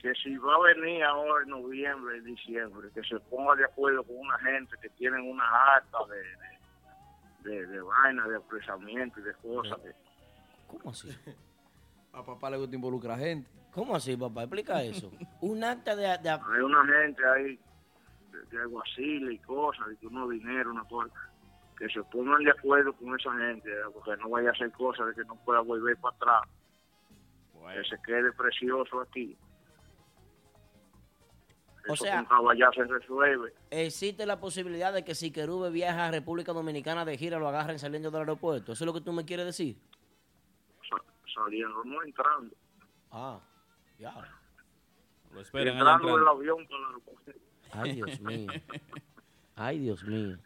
que 0.00 0.14
si 0.22 0.36
va 0.36 0.54
a 0.54 0.74
venir 0.74 1.02
ahora 1.02 1.42
en 1.42 1.50
noviembre 1.50 2.18
y 2.18 2.20
diciembre, 2.20 2.88
que 2.94 3.02
se 3.02 3.18
ponga 3.20 3.56
de 3.56 3.64
acuerdo 3.64 4.04
con 4.04 4.16
una 4.16 4.38
gente 4.38 4.76
que 4.80 4.88
tienen 4.90 5.28
una 5.28 5.44
acta 5.76 5.98
de, 6.08 7.50
de, 7.50 7.56
de, 7.62 7.66
de 7.66 7.80
vaina, 7.80 8.28
de 8.28 8.36
apresamiento 8.36 9.18
y 9.18 9.24
de 9.24 9.34
cosas. 9.34 9.78
¿Cómo 10.68 10.90
así? 10.90 11.08
A 12.12 12.22
papá 12.24 12.48
le 12.50 12.56
gusta 12.58 12.74
involucrar 12.76 13.18
gente. 13.18 13.50
¿Cómo 13.72 13.94
así, 13.96 14.16
papá? 14.16 14.42
Explica 14.44 14.82
eso. 14.82 15.10
Un 15.40 15.64
acta 15.64 15.94
de... 15.96 16.02
de- 16.18 16.30
Hay 16.30 16.60
una 16.62 16.84
gente 16.86 17.22
ahí 17.26 17.60
de, 18.50 18.60
alguaciles 18.60 19.34
y 19.34 19.38
cosas, 19.38 19.86
y 19.92 19.96
que 19.96 20.06
uno 20.06 20.28
dinero, 20.28 20.70
una 20.70 20.84
cosa, 20.84 21.12
que 21.76 21.88
se 21.88 22.02
pongan 22.04 22.42
de 22.42 22.50
acuerdo 22.50 22.92
con 22.94 23.18
esa 23.18 23.32
gente, 23.36 23.70
porque 23.92 24.16
no 24.22 24.30
vaya 24.30 24.50
a 24.50 24.52
hacer 24.52 24.72
cosas 24.72 25.06
de 25.08 25.14
que 25.14 25.26
no 25.26 25.36
pueda 25.44 25.60
volver 25.60 25.96
para 25.98 26.16
atrás, 26.16 26.42
que 27.74 27.84
se 27.84 28.02
quede 28.02 28.32
precioso 28.32 29.00
aquí. 29.00 29.36
O 31.88 31.94
Eso 31.94 32.04
sea- 32.04 32.16
con 32.16 32.26
caballar 32.26 32.74
se 32.74 32.84
resuelve. 32.84 33.54
Existe 33.70 34.26
la 34.26 34.40
posibilidad 34.40 34.92
de 34.92 35.04
que 35.04 35.14
si 35.14 35.30
Querube 35.30 35.70
viaja 35.70 36.06
a 36.06 36.10
República 36.10 36.52
Dominicana 36.52 37.04
de 37.04 37.16
gira, 37.16 37.38
lo 37.38 37.48
agarren 37.48 37.78
saliendo 37.78 38.10
del 38.10 38.20
aeropuerto. 38.20 38.72
¿Eso 38.72 38.84
es 38.84 38.86
lo 38.86 38.92
que 38.92 39.00
tú 39.00 39.12
me 39.12 39.24
quieres 39.24 39.46
decir? 39.46 39.78
saliendo, 41.38 41.84
no 41.84 42.02
entrando. 42.02 42.54
Ah, 43.10 43.40
ya. 43.98 44.12
Lo 45.32 45.40
esperan 45.40 45.76
allá 45.76 45.78
entrando 45.78 46.08
entrando. 46.08 46.18
el 46.18 46.28
avión 46.28 46.66
para 46.66 46.80
el 46.80 46.86
aeropuerto. 46.86 47.32
Ay, 47.72 47.92
Dios 47.92 48.20
mío. 48.20 48.50
Ay, 49.56 49.78
Dios 49.78 50.04
mío. 50.04 50.38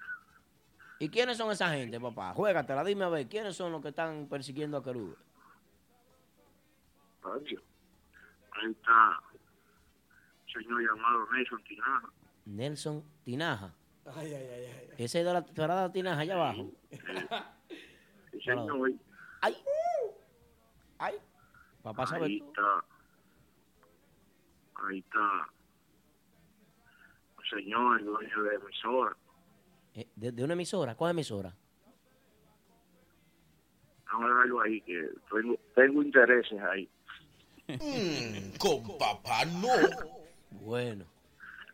¿Y 0.99 1.09
quiénes 1.09 1.36
son 1.36 1.51
esa 1.51 1.69
gente, 1.70 1.99
papá? 2.01 2.32
Juégatela, 2.35 2.85
dime 2.85 3.05
a 3.05 3.09
ver, 3.09 3.28
¿quiénes 3.28 3.57
son 3.57 3.73
los 3.73 3.82
que 3.82 3.89
están 3.89 4.28
persiguiendo 4.28 4.77
a 4.77 4.85
Querube? 4.85 5.16
Ahí 7.24 8.70
está 8.70 9.20
un 9.32 10.62
señor 10.62 10.82
llamado 10.82 11.27
Nelson 11.32 11.65
Tinaja. 11.65 12.09
Nelson 12.44 13.05
Tinaja. 13.24 13.74
Ay, 14.15 14.35
ay, 14.35 14.47
ay, 14.47 14.65
ay. 14.65 14.89
Ese 14.99 15.20
es 15.20 15.27
de 15.27 15.32
la 15.32 15.44
parada 15.44 15.90
Tinaja 15.93 16.20
allá 16.20 16.35
abajo. 16.35 16.70
Sí, 16.90 18.40
señor. 18.44 18.93
Ay. 19.40 19.57
Ay. 20.99 21.15
Papá 21.82 22.07
sabe 22.07 22.27
Ahí 22.27 22.43
está. 22.47 22.85
Ahí 24.86 24.99
está. 24.99 25.49
Señor, 27.53 28.01
el 28.01 28.07
dueño 28.07 28.43
de 28.43 28.55
emisora. 28.57 29.16
Eh, 29.95 30.07
¿De, 30.16 30.33
de 30.33 30.45
una 30.45 30.55
emisora? 30.55 30.95
¿Cuál 30.95 31.11
emisora? 31.11 31.55
Vamos 34.12 34.24
a 34.24 34.29
dejarlo 34.35 34.61
ahí, 34.62 34.81
que 34.83 35.09
tengo, 35.31 35.57
tengo 35.74 36.03
intereses 36.03 36.61
ahí. 36.61 36.89
Mm, 37.69 38.57
con 38.59 38.99
papá 38.99 39.45
no. 39.47 39.69
Bueno, 40.51 41.05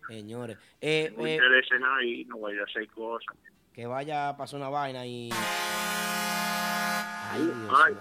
señores. 0.07 0.57
Eh, 0.81 1.09
Tengo 1.11 1.27
eh, 1.27 1.35
intereses 1.35 1.81
ahí, 1.99 2.25
no 2.27 2.39
vaya 2.41 2.61
a 2.61 2.65
hacer 2.65 2.87
cosas. 2.89 3.37
que 3.73 3.87
vaya 3.87 4.29
a 4.29 4.37
pasar 4.37 4.61
una 4.61 4.69
vaina 4.69 5.05
y... 5.07 5.31
Ay, 7.31 7.43
Dios 7.43 7.99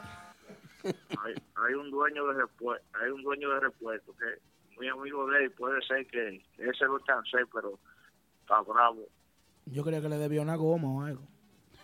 hay, 1.24 1.36
hay 1.56 1.74
un 1.74 1.90
dueño 1.92 2.28
de 2.28 2.34
repuesto, 2.42 2.86
hay 2.98 3.10
un 3.12 3.22
dueño 3.24 3.50
de 3.50 3.60
repuesto 3.60 4.16
que 4.18 4.40
muy 4.78 4.88
amigo 4.88 5.28
de 5.28 5.46
él, 5.46 5.52
puede 5.52 5.82
ser 5.82 6.06
que 6.08 6.46
ese 6.58 6.86
lo 6.86 7.00
chancé, 7.00 7.40
pero 7.54 7.80
está 8.42 8.62
bravo. 8.62 9.08
Yo 9.66 9.84
creía 9.84 10.02
que 10.02 10.10
le 10.10 10.18
debía 10.18 10.42
una 10.42 10.56
goma 10.56 10.88
o 10.88 11.02
algo. 11.04 11.24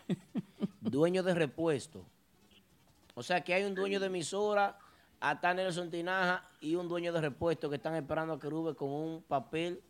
Dueño 0.81 1.23
de 1.23 1.33
repuesto. 1.33 2.05
O 3.15 3.23
sea 3.23 3.43
que 3.43 3.53
hay 3.53 3.63
un 3.63 3.75
dueño 3.75 3.99
de 3.99 4.07
emisora, 4.07 4.77
hasta 5.19 5.53
Nelson 5.53 5.89
Tinaja 5.89 6.49
y 6.59 6.75
un 6.75 6.87
dueño 6.87 7.13
de 7.13 7.21
repuesto 7.21 7.69
que 7.69 7.77
están 7.77 7.95
esperando 7.95 8.33
a 8.33 8.39
Kerube 8.39 8.75
con 8.75 8.89
un 8.89 9.23
papel 9.23 9.81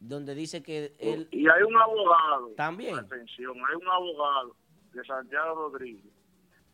donde 0.00 0.34
dice 0.34 0.62
que 0.62 0.94
él... 0.98 1.28
Y 1.30 1.48
hay 1.48 1.62
un 1.62 1.76
abogado, 1.76 2.48
También. 2.56 2.98
atención, 2.98 3.56
hay 3.56 3.76
un 3.76 3.88
abogado 3.88 4.56
de 4.92 5.04
Santiago 5.04 5.54
Rodríguez, 5.54 6.12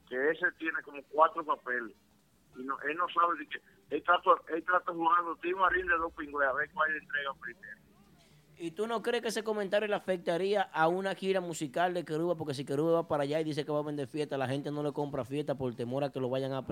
que 0.09 0.31
ese 0.31 0.47
tiene 0.59 0.83
como 0.83 1.03
cuatro 1.11 1.45
papeles. 1.45 1.97
Y 2.57 2.63
no, 2.63 2.79
él 2.83 2.97
no 2.97 3.07
sabe 3.09 3.39
de 3.39 3.47
qué. 3.49 3.59
Él 3.93 3.98
está, 3.98 4.14
él 4.48 4.59
está 4.59 4.81
jugando 4.90 5.36
Tim 5.36 5.59
Marín 5.59 5.86
de 5.86 5.94
dos 5.98 6.10
pingües, 6.14 6.48
a 6.48 6.52
ver 6.55 6.70
cuál 6.73 6.90
le 6.93 6.98
entrega 6.98 7.35
primero. 7.35 7.78
¿Y 8.56 8.70
tú 8.70 8.86
no 8.86 9.02
crees 9.02 9.20
que 9.20 9.28
ese 9.28 9.44
comentario 9.44 9.86
le 9.86 9.94
afectaría 9.94 10.62
a 10.62 10.89
una 10.89 11.14
gira 11.14 11.43
musical 11.43 11.93
de 11.93 12.02
Keruba? 12.02 12.35
Porque 12.35 12.55
si 12.55 12.64
Keruba 12.64 13.02
va 13.02 13.09
para 13.09 13.24
allá 13.24 13.39
y 13.40 13.44
dice 13.44 13.66
que 13.66 13.73
va 13.73 13.81
a 13.81 13.82
vender 13.82 14.09
fiesta, 14.09 14.39
la 14.39 14.48
gente 14.48 14.70
no 14.70 14.82
le 14.82 14.94
compra 14.94 15.27
fiesta 15.27 15.56
por 15.56 15.74
temor 15.74 16.05
a 16.05 16.10
que 16.10 16.20
lo 16.20 16.31
vayan 16.31 16.52
a, 16.52 16.64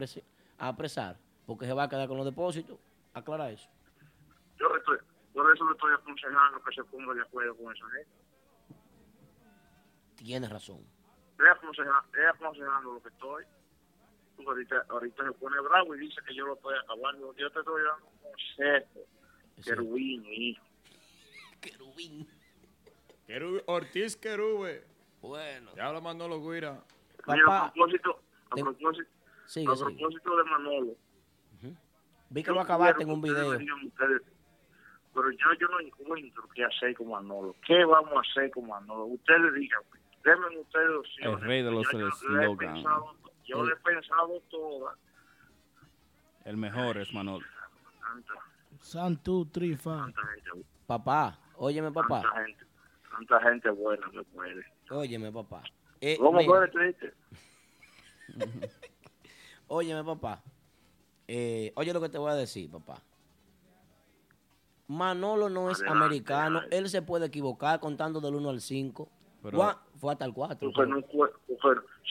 a 0.58 0.68
apresar, 0.68 1.18
porque 1.46 1.66
se 1.66 1.74
va 1.74 1.82
a 1.82 1.88
quedar 1.90 2.08
con 2.08 2.16
los 2.16 2.24
depósitos. 2.24 2.78
Aclara 3.12 3.50
eso. 3.50 3.68
Yo 4.58 4.74
estoy, 4.74 4.96
por 5.34 5.54
eso 5.54 5.64
le 5.66 5.72
estoy 5.72 5.92
aconsejando 5.92 6.62
que 6.62 6.74
se 6.74 6.84
ponga 6.84 7.12
de 7.12 7.20
acuerdo 7.20 7.54
con 7.54 7.76
esa 7.76 7.84
gente. 7.90 8.10
Tienes 10.16 10.48
razón. 10.48 10.86
Estoy 11.32 11.48
aconsejando, 11.48 12.00
estoy 12.06 12.24
aconsejando 12.24 12.94
lo 12.94 13.02
que 13.02 13.08
estoy. 13.10 13.44
Ahorita, 14.46 14.84
ahorita 14.88 15.24
se 15.24 15.32
pone 15.32 15.60
bravo 15.60 15.94
y 15.94 16.00
dice 16.00 16.20
que 16.26 16.34
yo 16.34 16.46
lo 16.46 16.54
estoy 16.54 16.74
acabando. 16.82 17.34
Yo 17.36 17.50
te 17.50 17.58
estoy 17.58 17.82
dando 17.82 18.06
un 18.06 18.18
consejo. 18.32 19.00
Querubín, 19.64 20.24
hijo. 20.26 20.64
Querubín. 21.60 22.28
Querube- 23.26 23.62
Ortiz 23.66 24.16
Querube. 24.16 24.84
Bueno. 25.20 25.70
Ya 25.76 25.86
habla 25.86 26.00
Manolo 26.00 26.40
Guira. 26.40 26.82
Mira, 27.26 27.64
a 27.66 27.72
propósito, 27.72 28.22
a 28.50 28.54
propósito, 28.56 29.08
Sigue, 29.46 29.70
a 29.72 29.76
sigue. 29.76 29.90
propósito 29.96 30.36
de 30.36 30.44
Manolo. 30.44 30.96
Vi 32.32 32.42
que 32.44 32.52
lo 32.52 32.60
acabaste 32.60 33.02
en 33.02 33.10
un 33.10 33.20
video. 33.20 33.50
ustedes, 33.50 34.22
pero 35.12 35.30
yo, 35.32 35.38
yo 35.58 35.66
no 35.68 35.80
encuentro 35.80 36.44
qué 36.54 36.64
hacer 36.64 36.94
con 36.96 37.08
Manolo. 37.10 37.56
¿Qué 37.66 37.84
vamos 37.84 38.12
a 38.14 38.20
hacer 38.20 38.50
con 38.52 38.68
Manolo? 38.68 39.04
Ustedes 39.06 39.52
digan, 39.54 39.82
denme 40.24 40.58
ustedes 40.60 40.90
opciones. 40.96 41.42
El 41.42 41.48
rey 41.48 41.62
de 41.64 41.70
los 41.72 41.90
Yo- 41.92 41.98
yo 43.50 43.64
le 43.64 43.72
he 43.72 43.76
pensado- 43.76 44.28
Yo 44.28 44.34
le 44.34 44.36
he 44.36 44.40
pensado 44.40 44.40
todas. 44.50 44.98
El 46.44 46.56
mejor 46.56 46.96
es 46.98 47.12
Manolo. 47.12 47.44
Tanta, 48.00 48.32
Santu, 48.80 49.46
Trifa. 49.46 49.96
tanta 49.96 50.20
gente, 50.28 50.66
Papá, 50.86 51.38
óyeme, 51.56 51.92
papá. 51.92 52.22
tanta 52.22 52.44
gente, 52.44 52.64
tanta 53.10 53.40
gente 53.48 53.70
buena 53.70 54.10
que 54.10 54.22
puede. 54.24 54.64
Óyeme, 54.90 55.30
papá. 55.30 55.62
Eh, 56.00 56.16
¿Cómo 56.18 56.40
puede, 56.44 56.86
dices? 56.86 57.14
óyeme, 59.68 60.02
papá. 60.04 60.42
Eh, 61.28 61.72
oye 61.76 61.92
lo 61.92 62.00
que 62.00 62.08
te 62.08 62.18
voy 62.18 62.30
a 62.30 62.34
decir, 62.34 62.70
papá. 62.70 63.02
Manolo 64.88 65.48
no 65.48 65.70
es 65.70 65.78
Adelante, 65.80 66.04
americano. 66.04 66.60
Él 66.70 66.88
se 66.88 67.02
puede 67.02 67.26
equivocar 67.26 67.78
contando 67.78 68.20
del 68.20 68.34
1 68.34 68.50
al 68.50 68.60
5. 68.60 69.08
Pero- 69.42 69.78
Fue 70.00 70.12
hasta 70.12 70.24
el 70.24 70.32
4. 70.32 70.72
Porque 70.74 70.90
no 70.90 71.00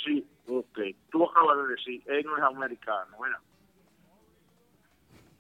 sí, 0.06 0.26
ok. 0.50 0.80
Tú 1.12 1.30
acabas 1.30 1.58
de 1.58 1.68
decir, 1.76 2.04
él 2.08 2.26
no 2.26 2.38
es 2.38 2.44
americano, 2.44 3.18
¿verdad? 3.22 3.40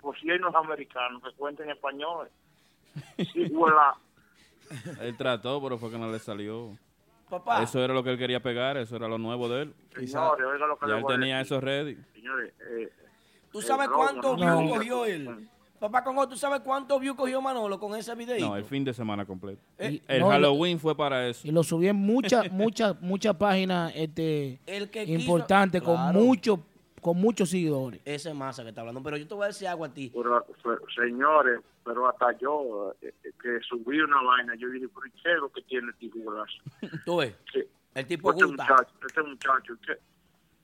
Pues 0.01 0.19
si 0.21 0.29
él 0.29 0.39
no 0.41 0.49
es 0.49 0.55
americano, 0.55 1.19
que 1.21 1.31
cuente 1.33 1.63
en 1.63 1.71
español. 1.71 2.29
Sí, 3.33 3.47
voilà. 3.53 3.95
Él 5.01 5.17
trató, 5.17 5.61
pero 5.61 5.77
fue 5.77 5.89
que 5.91 5.97
no 5.97 6.11
le 6.11 6.19
salió. 6.19 6.77
Papá. 7.29 7.61
Eso 7.61 7.83
era 7.83 7.93
lo 7.93 8.03
que 8.03 8.11
él 8.11 8.17
quería 8.17 8.39
pegar, 8.41 8.77
eso 8.77 8.95
era 8.95 9.07
lo 9.07 9.17
nuevo 9.17 9.47
de 9.49 9.63
él. 9.63 9.75
Señores, 9.93 10.45
oiga 10.45 10.65
lo 10.67 10.77
que 10.79 10.87
Ya 10.87 10.93
le 10.93 10.97
él 10.97 11.03
voy 11.03 11.13
a 11.13 11.17
tenía 11.19 11.37
decir. 11.39 11.53
eso 11.57 11.61
ready. 11.61 11.97
Señores, 12.13 12.53
eh, 12.71 12.91
¿Tú 13.51 13.61
sabes 13.61 13.89
cuántos 13.89 14.35
views 14.35 14.71
cogió 14.71 15.05
él? 15.05 15.49
Papá 15.79 16.03
Congo, 16.03 16.27
¿tú 16.27 16.35
sabes 16.35 16.59
cuántos 16.59 16.99
views 16.99 17.15
cogió 17.15 17.41
Manolo 17.41 17.79
con 17.79 17.95
ese 17.95 18.13
video? 18.15 18.49
No, 18.49 18.55
el 18.57 18.65
fin 18.65 18.83
de 18.83 18.93
semana 18.93 19.25
completo. 19.25 19.61
Eh, 19.77 20.01
el 20.07 20.19
no, 20.19 20.29
Halloween 20.29 20.77
fue 20.79 20.95
para 20.95 21.27
eso. 21.27 21.47
Y 21.47 21.51
lo 21.51 21.63
subí 21.63 21.87
en 21.87 21.95
muchas, 21.95 22.51
muchas, 22.51 22.99
muchas 23.01 23.35
páginas 23.35 23.93
este, 23.95 24.59
importantes 25.07 25.81
con 25.81 25.95
Claro. 25.95 26.19
muchos 26.19 26.59
con 27.01 27.15
muchos 27.17 27.49
seguidores. 27.49 28.01
Ese 28.03 28.29
es 28.29 28.35
masa 28.35 28.61
que 28.63 28.69
está 28.69 28.81
hablando. 28.81 29.01
Pero 29.01 29.15
yo 29.15 29.25
te 29.25 29.33
voy 29.33 29.45
a 29.45 29.47
decir 29.47 29.69
algo 29.69 29.85
a 29.85 29.89
ti. 29.93 30.11
pero, 30.13 30.45
pero, 30.61 30.79
señores, 30.93 31.61
pero 31.85 32.09
hasta 32.09 32.37
yo, 32.39 32.93
eh, 33.01 33.13
eh, 33.23 33.31
que 33.41 33.59
subí 33.61 33.99
una 34.01 34.21
vaina, 34.21 34.53
yo 34.55 34.67
dije, 34.69 34.87
pero 34.93 35.07
¿y 35.07 35.11
¿qué 35.11 35.31
es 35.31 35.39
lo 35.39 35.49
que 35.49 35.61
tiene 35.61 35.93
figurazo? 35.93 36.57
Tú 37.05 37.17
ves. 37.17 37.35
¿Qué? 37.53 37.67
El 37.95 38.05
tipo 38.05 38.31
este 38.31 38.43
gusta. 38.45 38.63
muchacho, 38.63 38.91
este 39.07 39.21
muchacho, 39.23 39.73
¿qué? 39.85 39.93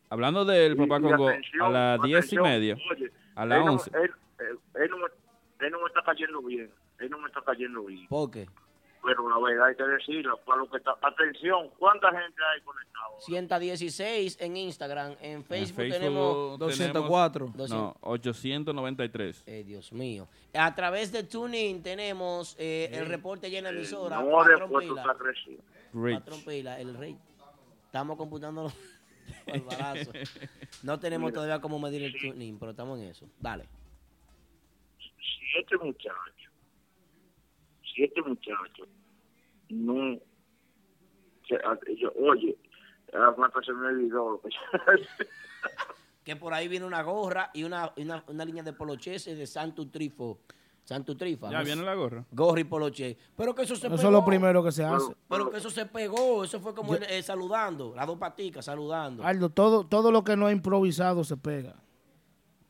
Hablando 0.10 0.44
del 0.44 0.76
papá 0.76 1.00
y 1.00 1.02
Congo, 1.02 1.30
atención, 1.30 1.66
a 1.66 1.70
las 1.70 2.02
diez 2.04 2.34
y 2.34 2.38
media, 2.38 2.78
oye, 2.92 3.12
a 3.34 3.46
las 3.46 3.68
once. 3.68 3.92
Él, 4.40 4.60
él- 4.76 4.90
no 4.90 4.98
me, 4.98 5.06
él 5.66 5.72
no 5.72 5.82
me 5.82 5.88
está 5.88 6.02
cayendo 6.03 6.41
bien. 6.41 6.72
Él 6.99 7.10
no 7.10 7.20
me 7.20 7.28
está 7.28 7.41
cayendo 7.41 7.84
bien. 7.86 8.07
¿Por 8.07 8.32
qué? 8.32 8.48
Pero 9.03 9.30
la 9.30 9.40
verdad 9.40 9.68
hay 9.68 9.76
que 9.76 9.84
decirlo. 9.84 10.38
Para 10.45 10.60
lo 10.60 10.70
que 10.70 10.78
está, 10.78 10.95
atención, 11.02 11.70
¿cuánta 11.78 12.10
gente 12.10 12.41
hay 12.44 12.62
conectada? 12.62 13.06
116 13.20 14.38
en 14.41 14.57
Instagram. 14.57 15.16
En 15.22 15.44
Facebook, 15.44 15.76
Facebook 15.76 15.94
tenemos... 15.99 16.60
204. 16.60 17.53
No, 17.70 17.95
893. 18.02 19.44
Eh, 19.45 19.64
Dios 19.64 19.94
mío. 19.94 20.28
A 20.53 20.74
través 20.74 21.12
de 21.12 21.24
TuneIn 21.24 21.84
tenemos 21.84 22.56
eh, 22.57 22.90
el 22.94 23.06
reporte 23.06 23.49
llena 23.49 23.70
de 23.72 23.78
emisora. 23.78 24.22
No, 24.22 24.44
después 24.44 24.88
estás 24.88 25.18
crecido. 25.18 25.62
Patrón 25.94 26.41
Pila, 26.44 26.80
el 26.80 26.95
rey. 26.98 27.18
Estamos 27.86 28.18
computando 28.18 28.64
los 28.64 28.74
los 29.48 29.66
balazos. 29.66 30.14
No 30.84 30.99
tenemos 30.99 31.28
Mira, 31.30 31.36
todavía 31.36 31.62
cómo 31.62 31.80
medir 31.80 32.03
el 32.03 32.14
TuneIn, 32.20 32.57
pero 32.60 32.72
estamos 32.72 32.99
en 32.99 33.06
eso. 33.06 33.28
Dale. 33.40 33.68
Si 35.26 35.60
este 35.60 35.78
muchacho, 35.78 36.50
si 37.84 38.04
este 38.04 38.22
muchacho 38.22 38.86
no, 39.70 40.20
que, 41.48 41.56
a- 41.56 41.80
yo- 41.98 42.14
oye, 42.30 42.56
hasta 43.14 43.62
se 43.64 43.74
me 43.74 43.88
olvidó 43.88 44.30
lo 44.32 44.42
que 44.42 44.50
Que 46.24 46.36
por 46.36 46.54
ahí 46.54 46.68
viene 46.68 46.86
una 46.86 47.02
gorra 47.04 47.52
y 47.54 47.64
una, 47.64 47.92
y 47.96 48.02
una, 48.04 48.24
una 48.28 48.46
línea 48.46 48.64
de 48.64 48.74
poloches 48.74 49.26
de 49.26 49.46
Santo 49.48 49.88
Trifo. 49.90 50.40
Santo 50.84 51.16
Trifa. 51.18 51.50
Ya 51.50 51.60
¿no? 51.60 51.66
viene 51.66 51.82
la 51.84 51.96
gorra. 51.96 52.24
Gorra 52.32 52.60
y 52.60 52.64
poloche. 52.64 53.18
Pero 53.36 53.56
que 53.56 53.64
eso 53.64 53.76
se 53.76 53.88
Eso 53.88 53.96
pegó. 53.96 54.08
es 54.08 54.12
lo 54.14 54.26
primero 54.26 54.64
que 54.64 54.72
se 54.72 54.84
hace. 54.84 55.16
Pero 55.28 55.50
que 55.50 55.58
eso 55.58 55.70
se 55.72 55.86
pegó. 55.88 56.44
Eso 56.44 56.60
fue 56.60 56.76
como 56.76 56.94
él, 56.96 57.04
eh, 57.10 57.24
saludando. 57.24 57.94
Las 57.96 58.06
dos 58.06 58.18
paticas 58.20 58.66
saludando. 58.66 59.24
Aldo, 59.24 59.50
todo, 59.50 59.86
todo 59.88 60.12
lo 60.12 60.24
que 60.24 60.36
no 60.36 60.48
es 60.48 60.56
improvisado 60.56 61.24
se 61.24 61.38
pega. 61.38 61.76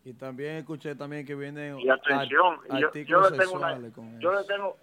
Y 0.05 0.13
también 0.13 0.57
escuché 0.57 0.93
también 0.95 1.25
que 1.25 1.33
vienen 1.35 1.79
Y 1.79 1.89
atención, 1.89 2.59
ar- 2.69 2.79
yo, 2.79 2.87
artículos 2.87 3.29
yo 3.29 3.29
le 3.31 3.37
tengo 3.39 3.53
una, 3.55 3.67
sexuales 3.69 3.93
con 3.93 4.19
yo 4.21 4.31
eso. 4.33 4.39
le 4.41 4.47
tengo, 4.47 4.77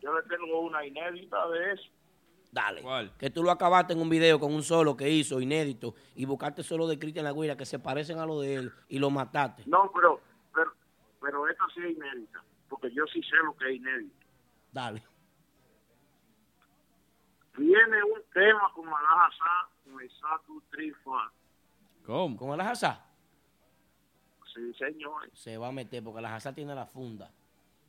yo 0.00 0.14
le 0.14 0.22
tengo 0.28 0.60
una 0.60 0.86
inédita 0.86 1.48
de 1.48 1.72
eso. 1.72 1.90
Dale. 2.52 2.80
¿Cuál? 2.82 3.12
Que 3.18 3.30
tú 3.30 3.42
lo 3.42 3.50
acabaste 3.50 3.94
en 3.94 4.00
un 4.00 4.08
video 4.08 4.38
con 4.38 4.54
un 4.54 4.62
solo 4.62 4.96
que 4.96 5.10
hizo, 5.10 5.40
inédito, 5.40 5.96
y 6.14 6.24
buscaste 6.24 6.62
solo 6.62 6.86
de 6.86 7.00
Cristian 7.00 7.24
Lagüira 7.24 7.56
que 7.56 7.66
se 7.66 7.80
parecen 7.80 8.20
a 8.20 8.26
lo 8.26 8.40
de 8.40 8.54
él 8.54 8.72
y 8.88 9.00
lo 9.00 9.10
mataste. 9.10 9.64
No, 9.66 9.90
pero, 9.92 10.20
pero, 10.54 10.70
pero 11.20 11.48
esta 11.48 11.64
sí 11.74 11.80
es 11.84 11.96
inédita, 11.96 12.44
porque 12.68 12.92
yo 12.92 13.04
sí 13.12 13.20
sé 13.24 13.34
lo 13.44 13.56
que 13.56 13.70
es 13.70 13.76
inédito. 13.76 14.14
Dale. 14.70 15.02
Viene 17.56 18.02
un 18.04 18.20
tema 18.32 18.70
con 18.72 18.84
Malajasa, 18.86 19.68
con 19.84 20.00
el 20.00 20.10
Satu 20.12 20.60
Trifa. 20.70 21.32
¿Cómo? 22.06 22.36
¿Con 22.36 22.50
el 22.52 22.60
Hazá? 22.60 23.04
Sí, 24.54 24.72
señor. 24.74 25.30
Se 25.32 25.58
va 25.58 25.68
a 25.68 25.72
meter 25.72 26.02
porque 26.02 26.20
el 26.20 26.26
Hazá 26.26 26.54
tiene 26.54 26.74
la 26.74 26.86
funda. 26.86 27.30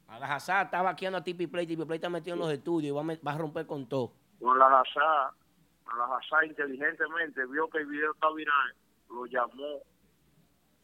El 0.10 0.24
Hazá 0.24 0.64
está 0.64 0.82
vaqueando 0.82 1.18
a 1.20 1.24
Tipi 1.24 1.48
Play, 1.48 1.68
Tipi 1.68 1.86
Play 1.86 1.98
está 1.98 2.10
metido 2.10 2.36
en 2.36 2.40
los 2.42 2.52
estudios 2.52 2.90
y 2.90 2.92
va 2.92 3.02
a, 3.02 3.18
va 3.26 3.32
a 3.34 3.38
romper 3.38 3.66
con 3.66 3.88
todo. 3.88 4.14
Malajasa, 4.42 5.32
Malajasa 5.86 6.46
inteligentemente 6.46 7.46
vio 7.46 7.70
que 7.70 7.80
el 7.80 7.88
video 7.88 8.12
está 8.14 8.32
viral, 8.32 8.76
lo 9.10 9.26
llamó 9.26 9.82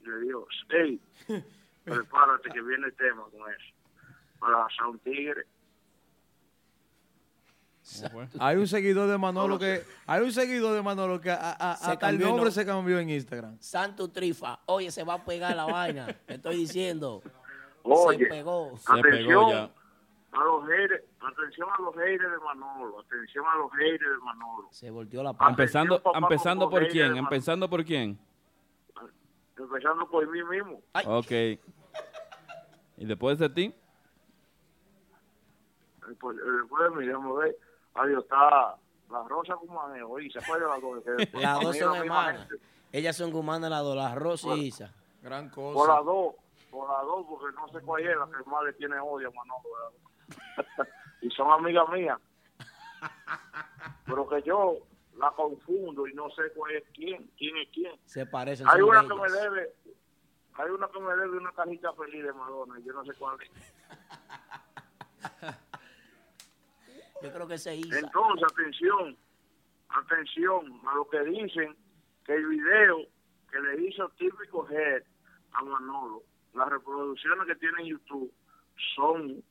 y 0.01 0.09
le 0.09 0.19
dijo, 0.21 0.47
hey, 0.69 1.01
prepárate 1.83 2.49
que 2.49 2.61
viene 2.61 2.87
el 2.87 2.95
tema 2.95 3.23
con 3.23 3.51
eso. 3.51 3.75
Malajasa 4.39 4.87
un 4.87 4.99
tigre. 4.99 5.45
Hay 8.39 8.57
un 8.57 8.67
seguidor 8.67 9.09
de 9.09 9.17
Manolo 9.17 9.57
que 9.59 9.83
hay 10.07 10.21
un 10.21 10.31
seguidor 10.31 10.73
de 10.75 10.81
Manolo 10.81 11.19
que 11.21 11.31
a- 11.31 11.51
a- 11.51 11.75
Se 11.77 11.91
hasta 11.91 11.93
el 11.93 11.99
cambió 11.99 12.17
el 12.27 12.29
nombre 12.31 12.45
nombre. 12.45 12.51
se 12.51 12.65
cambió 12.65 12.99
en 12.99 13.09
Instagram. 13.09 13.57
Santo 13.59 14.09
Trifa, 14.09 14.59
oye, 14.67 14.91
se 14.91 15.03
va 15.03 15.15
a 15.15 15.25
pegar 15.25 15.55
la 15.55 15.65
vaina. 15.65 16.07
Te 16.25 16.35
estoy 16.35 16.55
diciendo. 16.57 17.21
Oye, 17.83 18.19
se 18.19 18.25
pegó. 18.25 18.73
atención 18.87 19.71
a 20.33 20.43
los 20.45 20.65
haters, 20.67 21.03
atención 21.19 21.67
a 21.77 21.81
los 21.81 21.93
haters 21.95 22.31
de 22.31 22.37
Manolo, 22.45 22.99
atención 23.01 23.45
a 23.45 23.57
los 23.57 23.71
haters 23.73 23.99
de 24.11 24.17
Manolo. 24.23 24.67
Se 24.71 24.89
volteó 24.91 25.23
la 25.23 25.35
Empezando, 25.49 26.01
papá, 26.01 26.17
empezando 26.19 26.69
con 26.69 26.79
por 26.79 26.87
quién, 26.89 27.17
empezando 27.17 27.69
por 27.69 27.83
quién. 27.83 28.17
empezando 29.57 30.07
por 30.09 30.27
mí 30.31 30.43
mismo. 30.43 30.81
Ok. 31.05 31.31
¿Y 32.97 33.05
después 33.05 33.37
de 33.39 33.49
ti? 33.49 33.75
Después, 36.07 36.35
después 36.37 36.83
de 36.83 36.89
mí, 36.99 37.05
déjame 37.07 37.33
ver. 37.33 37.57
Ahí 37.93 38.13
está 38.13 38.77
la 39.09 39.23
Rosa 39.27 39.55
Guzmán 39.55 39.93
y 40.21 40.29
se 40.31 40.39
acuerda 40.39 40.67
las 40.69 40.81
dos. 40.81 41.03
que- 41.03 41.37
Las 41.39 41.59
dos 41.59 41.77
son 41.77 41.91
la 41.93 41.99
hermanas. 41.99 42.47
Ellas 42.91 43.15
son 43.15 43.31
gumanas 43.31 43.69
las 43.69 43.83
dos, 43.83 43.95
las 43.95 44.15
Rosy 44.15 44.49
y 44.49 44.65
Isa. 44.67 44.93
Gran 45.21 45.49
Por 45.51 45.87
las 45.87 46.03
dos, 46.03 46.35
por 46.69 46.89
las 46.89 47.03
dos, 47.05 47.25
porque 47.29 47.55
no 47.55 47.67
sé 47.69 47.79
cuál 47.85 48.01
es 48.05 48.17
la 48.17 48.25
que 48.25 48.49
más 48.49 48.63
le 48.63 48.73
tiene 48.73 48.99
odio 48.99 49.29
a 49.29 49.31
Manolo. 49.31 49.93
y 51.21 51.29
son 51.31 51.51
amigas 51.51 51.87
mías. 51.89 52.17
Pero 54.05 54.27
que 54.27 54.41
yo 54.43 54.75
la 55.17 55.31
confundo 55.31 56.07
y 56.07 56.13
no 56.13 56.29
sé 56.31 56.43
cuál 56.55 56.73
es 56.75 56.83
quién, 56.93 57.29
quién 57.37 57.55
es 57.57 57.69
quién. 57.73 57.93
Se 58.05 58.25
parecen. 58.25 58.67
Hay 58.69 58.81
una 58.81 59.01
que 59.01 59.13
me 59.15 59.29
debe, 59.31 59.73
hay 60.53 60.69
una 60.69 60.87
que 60.87 60.99
me 60.99 61.15
debe 61.15 61.37
una 61.37 61.51
cajita 61.51 61.93
feliz 61.93 62.23
de 62.23 62.33
Madonna, 62.33 62.79
y 62.79 62.83
yo 62.83 62.93
no 62.93 63.05
sé 63.05 63.13
cuál 63.17 63.37
es. 63.41 63.49
Yo 67.23 67.31
creo 67.31 67.47
que 67.47 67.57
se 67.57 67.75
Isa. 67.75 67.99
Entonces, 67.99 68.47
atención, 68.51 69.17
atención 69.89 70.81
a 70.87 70.95
lo 70.95 71.07
que 71.09 71.19
dicen 71.23 71.75
que 72.25 72.33
el 72.35 72.47
video 72.47 73.05
que 73.51 73.59
le 73.59 73.87
hizo 73.87 74.09
típico 74.17 74.67
Head 74.69 75.03
a 75.53 75.63
Manolo, 75.63 76.23
las 76.53 76.69
reproducciones 76.69 77.45
que 77.47 77.55
tiene 77.55 77.81
en 77.81 77.87
YouTube 77.87 78.33
son 78.95 79.43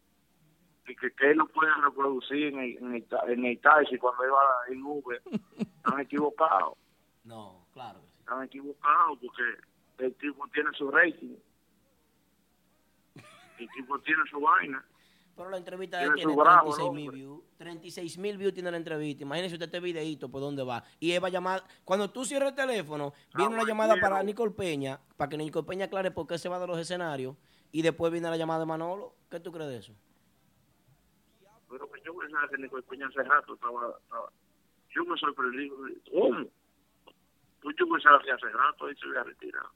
y 0.89 0.97
que, 0.97 1.13
que 1.13 1.31
él 1.31 1.37
lo 1.39 1.47
puede 1.47 1.71
reproducir 1.85 2.47
en 2.49 2.59
el, 2.59 2.77
en 2.79 2.95
el, 2.97 3.07
en 3.29 3.45
el 3.45 3.61
taxi 3.61 3.97
cuando 3.99 4.27
iba 4.27 4.39
en 4.71 4.83
Uber. 4.83 5.23
Están 5.59 6.01
equivocados, 6.01 6.77
No, 7.25 7.67
claro. 7.73 8.01
están 8.19 8.43
equivocados 8.45 9.19
porque 9.21 9.43
el 9.99 10.15
tipo 10.17 10.47
tiene 10.49 10.71
su 10.77 10.91
rating. 10.91 11.37
El 13.59 13.69
tipo 13.71 13.99
tiene 14.01 14.23
su 14.31 14.41
vaina. 14.41 14.85
Pero 15.41 15.49
la 15.53 15.57
entrevista 15.57 15.99
Tiene 16.01 16.15
tiene 16.17 16.33
su 16.35 16.39
bravo, 16.39 16.75
36 16.75 16.87
¿no? 16.87 16.93
mil 16.93 17.11
views. 17.13 17.41
36 17.57 18.19
mil 18.19 18.37
views 18.37 18.53
tiene 18.53 18.71
la 18.71 18.77
entrevista. 18.77 19.23
Imagínese 19.23 19.55
usted 19.55 19.65
este 19.69 19.81
videito 19.81 20.31
por 20.31 20.43
dónde 20.43 20.63
va. 20.63 20.85
Y 20.99 21.13
Eva 21.13 21.31
llamada. 21.31 21.65
Cuando 21.83 22.11
tú 22.11 22.27
cierras 22.27 22.51
el 22.51 22.55
teléfono, 22.57 23.15
viene 23.35 23.55
una 23.55 23.65
llamada 23.65 23.97
para 23.99 24.23
Nicole 24.23 24.51
Peña, 24.51 25.01
para 25.17 25.31
que 25.31 25.39
Nicole 25.39 25.67
Peña 25.67 25.87
aclare 25.87 26.11
por 26.11 26.27
qué 26.27 26.37
se 26.37 26.51
va 26.51 26.59
de 26.61 26.67
los 26.67 26.79
escenarios. 26.79 27.37
Y 27.73 27.81
después 27.81 28.13
viene 28.13 28.29
la 28.29 28.37
llamada 28.37 28.61
de 28.61 28.67
Manolo. 28.67 29.15
¿Qué 29.31 29.41
tú 29.41 29.51
crees 29.51 29.71
de 29.71 29.77
eso? 29.79 29.95
pero 31.71 31.91
que 31.91 32.03
yo 32.05 32.15
pensaba 32.15 32.47
que 32.49 32.59
Nicole 32.59 32.83
Peña 32.83 33.07
hace 33.07 33.23
rato 33.23 33.55
estaba, 33.55 33.95
estaba- 34.03 34.31
yo 34.91 35.05
me 35.07 35.17
sorprendí 35.17 35.71
¿cómo? 36.11 36.45
pues 37.63 37.77
yo 37.79 37.89
pensaba 37.89 38.21
que 38.23 38.31
hace 38.33 38.49
rato 38.51 38.89
él 38.89 38.97
se 38.99 39.07
había 39.07 39.23
retirado 39.23 39.71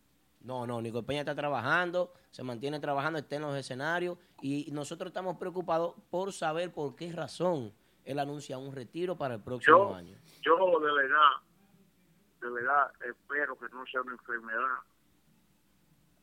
No, 0.45 0.67
no, 0.67 0.81
Nicole 0.83 1.07
Peña 1.07 1.21
está 1.21 1.35
trabajando, 1.35 2.13
se 2.31 2.43
mantiene 2.43 2.79
trabajando, 2.79 3.19
está 3.19 3.37
en 3.37 3.43
los 3.43 3.57
escenarios 3.57 4.19
y 4.43 4.71
nosotros 4.73 5.09
estamos 5.09 5.39
preocupados 5.39 5.95
por 6.11 6.33
saber 6.33 6.73
por 6.73 6.95
qué 6.97 7.11
razón 7.13 7.73
él 8.05 8.19
anuncia 8.19 8.59
un 8.59 8.75
retiro 8.75 9.17
para 9.17 9.35
el 9.37 9.41
próximo 9.41 9.77
yo 9.91 9.95
año. 9.95 10.17
yo 10.43 10.57
de 10.81 10.93
verdad 10.93 11.31
de 12.43 12.51
verdad 12.51 12.93
espero 13.09 13.59
que 13.59 13.67
no 13.71 13.87
sea 13.87 14.03
una 14.03 14.13
enfermedad 14.13 14.77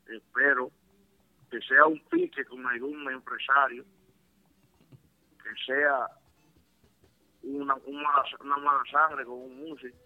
espero 0.08 0.72
que 1.50 1.60
sea 1.62 1.86
un 1.88 2.00
pique 2.10 2.46
con 2.46 2.66
algún 2.68 3.10
empresario 3.12 3.84
que 5.44 5.50
sea 5.66 6.08
una, 7.44 7.74
un 7.86 7.96
mala- 8.04 8.24
una 8.42 8.58
mala 8.58 8.84
sangre 8.92 9.26
con 9.26 9.34
un 9.40 9.70
músico 9.70 9.98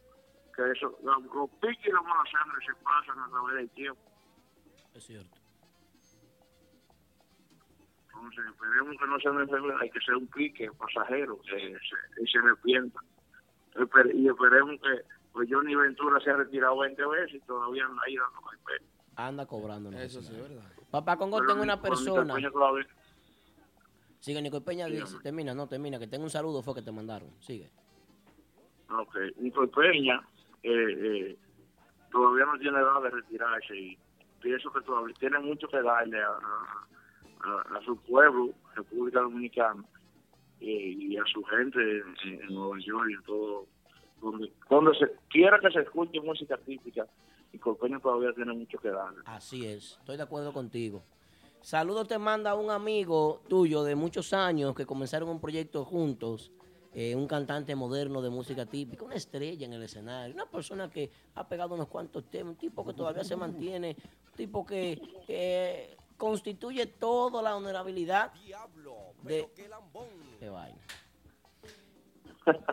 que 0.55 0.71
eso 0.71 0.97
los, 1.03 1.49
piques 1.61 1.85
y 1.85 1.91
la 1.91 2.01
mala 2.01 2.23
sangre 2.31 2.65
se 2.65 2.73
pasan 2.83 3.19
a 3.19 3.29
través 3.29 3.55
del 3.55 3.69
tiempo 3.71 4.01
Es 4.93 5.03
cierto. 5.05 5.37
Entonces, 8.07 8.45
esperemos 8.49 8.95
que 8.97 9.07
no 9.07 9.19
sea 9.19 9.31
una 9.31 9.43
enfermedad, 9.43 9.81
hay 9.81 9.89
que 9.89 9.99
ser 9.99 10.15
un 10.15 10.27
pique 10.27 10.71
pasajero, 10.71 11.37
que 11.41 11.49
se, 11.49 12.23
y 12.23 12.27
se 12.27 12.39
arrepienta. 12.39 12.99
Y 14.13 14.27
esperemos 14.29 14.79
que 14.81 15.01
pues 15.33 15.49
Johnny 15.51 15.75
Ventura 15.75 16.17
se 16.21 16.29
ha 16.29 16.37
retirado 16.37 16.77
20 16.77 17.05
veces 17.07 17.35
y 17.35 17.39
todavía 17.41 17.83
anda 17.85 18.01
ahí 18.07 18.15
dando 18.15 18.41
carpeta. 18.41 18.85
Anda 19.17 19.45
cobrando. 19.45 19.91
Eso 19.91 20.21
sí, 20.21 20.27
escenarios. 20.27 20.63
¿verdad? 20.63 20.83
Papá 20.91 21.17
Congo, 21.17 21.39
Pero 21.39 21.49
tengo 21.49 21.63
una 21.63 21.81
persona. 21.81 22.35
Sigue, 24.19 24.41
Nicole 24.41 24.65
Peña 24.65 24.87
dice, 24.87 25.17
termina, 25.21 25.53
no, 25.53 25.67
termina, 25.67 25.99
que 25.99 26.07
tengo 26.07 26.23
un 26.23 26.29
saludo, 26.29 26.63
fue 26.63 26.73
que 26.73 26.81
te 26.81 26.91
mandaron. 26.91 27.29
Sigue. 27.41 27.69
Ok, 28.89 29.17
Nicole 29.37 29.67
Peña 29.67 30.25
eh, 30.65 30.97
eh, 30.99 31.37
todavía 32.11 32.45
no 32.45 32.57
tiene 32.57 32.79
edad 32.79 33.01
de 33.03 33.09
retirarse 33.11 33.77
y 33.77 33.97
pienso 34.41 34.71
que 34.73 34.81
todavía 34.81 35.13
tiene 35.19 35.37
mucho 35.39 35.67
que 35.67 35.81
darle 35.81 36.19
a, 36.19 36.39
su 37.85 37.95
pueblo, 37.97 38.49
República 38.73 39.19
Dominicana, 39.19 39.83
eh, 40.59 40.95
y 40.97 41.17
a 41.17 41.23
su 41.31 41.43
gente 41.43 41.79
en, 42.23 42.47
Nueva 42.47 42.79
York 42.79 43.07
y 43.11 43.13
en 43.13 43.23
todo, 43.23 43.67
donde, 44.19 44.51
donde 44.67 44.97
se 44.97 45.11
quiera 45.29 45.59
que 45.59 45.69
se 45.69 45.81
escuche 45.81 46.19
música 46.21 46.57
típica, 46.57 47.05
Nicole 47.53 47.77
Peña 47.79 47.99
todavía 47.99 48.33
tiene 48.33 48.53
mucho 48.53 48.79
que 48.79 48.89
darle. 48.89 49.21
Así 49.25 49.67
es, 49.67 49.97
estoy 49.99 50.17
de 50.17 50.23
acuerdo 50.23 50.51
contigo. 50.51 51.03
Saludos 51.61 52.07
te 52.07 52.17
manda 52.17 52.55
un 52.55 52.71
amigo 52.71 53.43
tuyo 53.47 53.83
de 53.83 53.93
muchos 53.93 54.33
años 54.33 54.73
que 54.73 54.87
comenzaron 54.87 55.29
un 55.29 55.39
proyecto 55.41 55.85
juntos, 55.85 56.51
eh, 56.97 57.13
un 57.13 57.27
cantante 57.27 57.75
moderno 57.75 58.21
de 58.21 58.29
música 58.29 58.65
típica, 58.65 59.03
una 59.03 59.15
estrella 59.15 59.65
en 59.65 59.73
el 59.73 59.83
escenario, 59.83 60.33
una 60.33 60.45
persona 60.45 60.89
que 60.89 61.11
ha 61.35 61.45
pegado 61.45 61.75
unos 61.75 61.89
cuantos 61.89 62.23
temas, 62.31 62.51
un 62.53 62.55
tipo 62.57 62.85
que 62.85 62.93
todavía 62.93 63.25
se 63.25 63.35
mantiene, 63.35 63.97
un 64.29 64.31
tipo 64.37 64.65
que, 64.65 65.97
constituye 66.17 66.85
toda 66.85 67.41
la 67.41 67.57
honorabilidad 67.57 68.31
de... 69.23 69.49
Qué 70.39 70.49
vaina. 70.49 70.77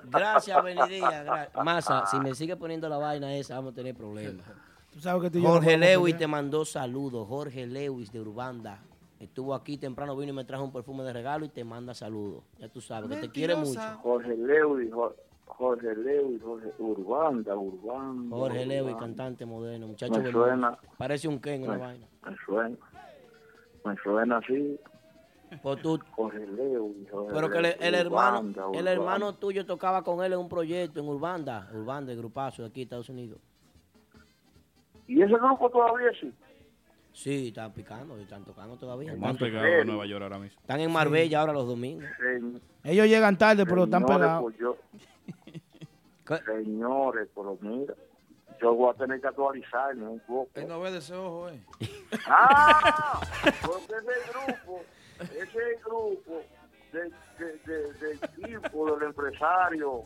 Gracias, 0.05 0.63
Benidía. 0.63 1.25
gra- 1.25 1.65
Masa, 1.65 2.07
si 2.07 2.21
me 2.21 2.35
sigue 2.37 2.57
poniendo 2.57 2.89
la 2.89 2.99
vaina 2.99 3.35
esa, 3.35 3.57
vamos 3.57 3.73
a 3.73 3.75
tener 3.75 3.97
problemas. 3.97 4.47
Tú 4.93 5.01
sabes 5.01 5.23
que 5.23 5.31
tú 5.31 5.39
y 5.39 5.43
yo 5.43 5.49
no 5.49 5.55
Jorge 5.55 5.77
Lewis 5.79 6.17
te 6.19 6.27
mandó 6.29 6.65
saludos. 6.65 7.27
Jorge 7.27 7.67
Lewis 7.67 8.13
de 8.13 8.21
Urbanda. 8.21 8.79
Estuvo 9.23 9.55
aquí 9.55 9.79
temprano, 9.79 10.17
vino 10.17 10.33
y 10.33 10.35
me 10.37 10.45
trajo 10.45 10.65
un 10.65 10.73
perfume 10.73 11.05
de 11.05 11.13
regalo 11.13 11.45
y 11.45 11.49
te 11.49 11.63
manda 11.63 11.95
saludos. 11.95 12.43
Ya 12.59 12.69
tú 12.69 12.81
sabes 12.81 13.09
que 13.09 13.17
te 13.29 13.31
quiere 13.31 13.55
mucho. 13.55 13.79
Jorge 14.03 14.37
Lewis, 14.37 14.93
Jo- 14.93 15.15
Jorge 15.47 15.95
Lewis, 15.95 16.43
Jorge 16.43 16.73
Urbanda, 16.81 17.55
Urbanda. 17.57 18.37
Jorge 18.37 18.67
Lewis, 18.67 18.81
Urbanda. 18.83 18.99
cantante 18.99 19.47
moderno, 19.47 19.87
muchacho 19.87 20.13
Me 20.21 20.29
suena. 20.33 20.77
Parece 20.99 21.29
un 21.29 21.39
Ken 21.39 21.63
una 21.63 21.75
Me- 21.75 21.79
vaina. 21.79 22.07
Me 22.27 22.37
suena. 22.45 22.77
Me 23.85 23.97
suena 24.03 24.39
así. 24.39 24.81
Pues 25.63 25.83
tú- 25.83 26.01
Jorge 26.17 26.45
Lewis, 26.45 27.09
Jorge 27.09 27.31
pero 27.33 27.49
que 27.51 27.59
el, 27.59 27.95
hermano, 27.95 28.41
Urbanda, 28.41 28.67
el 28.79 28.87
hermano 28.89 29.35
tuyo 29.37 29.65
tocaba 29.65 30.03
con 30.03 30.25
él 30.25 30.33
en 30.33 30.41
un 30.41 30.49
proyecto 30.49 30.99
en 30.99 31.07
Urbanda, 31.07 31.69
Urbanda, 31.73 32.11
el 32.11 32.19
grupazo 32.19 32.63
de 32.63 32.69
aquí, 32.71 32.83
Estados 32.83 33.09
Unidos. 33.09 33.39
¿Y 35.07 35.23
ese 35.23 35.35
grupo 35.35 35.71
todavía 35.71 36.11
sí? 36.21 36.33
Sí, 37.13 37.49
están 37.49 37.73
picando, 37.73 38.17
están 38.19 38.45
tocando 38.45 38.77
todavía. 38.77 39.13
Están- 39.13 39.37
Nueva 39.87 40.07
York 40.07 40.23
ahora 40.23 40.39
mismo. 40.39 40.61
Están 40.61 40.81
en 40.81 40.91
Marbella 40.91 41.41
ahora 41.41 41.53
los 41.53 41.67
domingos. 41.67 42.05
Ellos 42.85 43.07
llegan 43.07 43.37
tarde, 43.37 43.65
pero 43.67 43.85
están 43.85 44.03
Señores, 44.03 44.19
pegados. 44.27 44.43
pues 44.43 44.57
yo- 44.59 44.77
Señores, 46.47 47.29
pero 47.35 47.59
mira, 47.61 47.95
yo 48.61 48.75
voy 48.75 48.91
a 48.91 48.95
tener 48.97 49.21
que 49.21 49.27
actualizarme 49.29 50.07
un 50.07 50.21
poco. 50.21 50.49
Él 50.55 50.69
no 50.69 50.81
ve 50.81 50.91
de 50.93 50.99
ese 50.99 51.15
ojo, 51.15 51.49
eh. 51.51 51.61
¡Ah! 52.27 53.21
Porque 53.67 53.93
ese 53.95 54.31
grupo, 54.33 54.83
ese 55.21 55.81
grupo 55.85 56.43
de, 56.93 57.03
de, 57.39 57.59
de- 57.67 57.93
del 57.93 58.21
tipo, 58.61 58.95
del 58.97 59.09
empresario, 59.09 60.05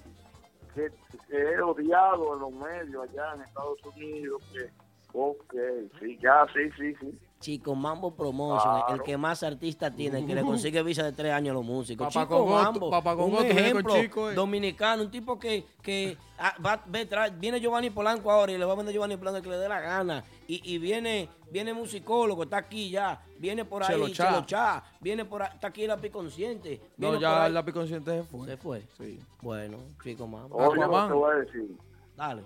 que, 0.75 0.91
que 1.29 1.53
es 1.55 1.61
odiado 1.61 2.35
en 2.35 2.41
los 2.41 2.53
medios 2.53 3.09
allá 3.09 3.35
en 3.35 3.43
Estados 3.43 3.79
Unidos, 3.95 4.43
que, 4.53 4.71
ok, 5.17 5.55
sí, 6.01 6.19
ya, 6.23 6.47
sí, 6.53 6.71
sí, 6.79 6.95
sí. 7.01 7.19
Chico 7.39 7.75
Mambo 7.75 8.15
Promotion, 8.15 8.83
el 8.89 9.03
que 9.03 9.17
más 9.19 9.43
artistas 9.43 9.95
tiene, 9.95 10.21
el 10.21 10.27
que 10.27 10.35
le 10.35 10.43
consigue 10.43 10.83
visa 10.83 11.03
de 11.05 11.13
tres 11.13 11.33
años 11.33 11.51
a 11.51 11.55
los 11.55 11.65
músicos. 11.67 12.07
Papá 12.13 12.25
Chico 12.25 12.39
Congo, 12.39 12.55
Mambo, 12.55 12.91
Papá 12.91 13.15
Congo, 13.15 13.27
un 13.27 13.37
tú 13.37 13.43
vienes 13.43 13.55
con 13.63 13.67
ejemplo 13.69 13.95
Chico, 14.01 14.31
eh. 14.31 14.35
dominicano, 14.35 15.03
un 15.03 15.11
tipo 15.11 15.39
que, 15.39 15.65
que 15.83 16.17
ah, 16.39 16.55
va, 16.65 16.83
ve, 16.87 17.07
trae- 17.09 17.39
viene 17.39 17.61
Giovanni 17.61 17.91
Polanco 17.91 18.31
ahora 18.31 18.53
y 18.53 18.59
le 18.59 18.65
va 18.65 18.73
a 18.73 18.77
vender 18.77 18.95
Giovanni 18.95 19.17
Polanco 19.19 19.43
que 19.43 19.51
le 19.51 19.59
dé 19.59 19.69
la 19.69 19.81
gana. 19.81 20.25
Y, 20.49 20.63
y 20.75 20.79
viene 20.79 21.29
viene 21.51 21.75
musicólogo, 21.75 22.45
está 22.45 22.57
aquí 22.57 22.91
ya, 22.91 23.23
viene 23.39 23.65
por 23.67 23.83
ahí 23.83 23.89
Chelo 23.91 24.09
Chá. 24.09 24.29
Chelo 24.29 24.47
Chá, 24.47 24.85
viene 25.01 25.25
por 25.27 25.43
ahí, 25.43 25.51
está 25.55 25.69
aquí 25.69 25.83
el 25.83 25.89
lápiz 25.89 26.11
consciente. 26.11 26.81
No, 26.97 27.11
viene 27.11 27.15
por 27.17 27.21
ya 27.23 27.43
ahí- 27.43 27.47
el 27.49 27.55
lápiz 27.55 27.73
consciente 27.73 28.11
se 28.17 28.23
fue. 28.25 28.47
Se 28.47 28.57
fue. 28.57 28.83
Sí. 28.97 29.21
Bueno, 29.43 29.77
Chico 30.03 30.27
Mambo. 30.27 30.57
Oye, 30.57 30.81
lo 30.81 31.07
que 31.09 31.13
voy 31.13 31.33
a 31.33 31.39
decir, 31.41 31.77
Dale. 32.17 32.43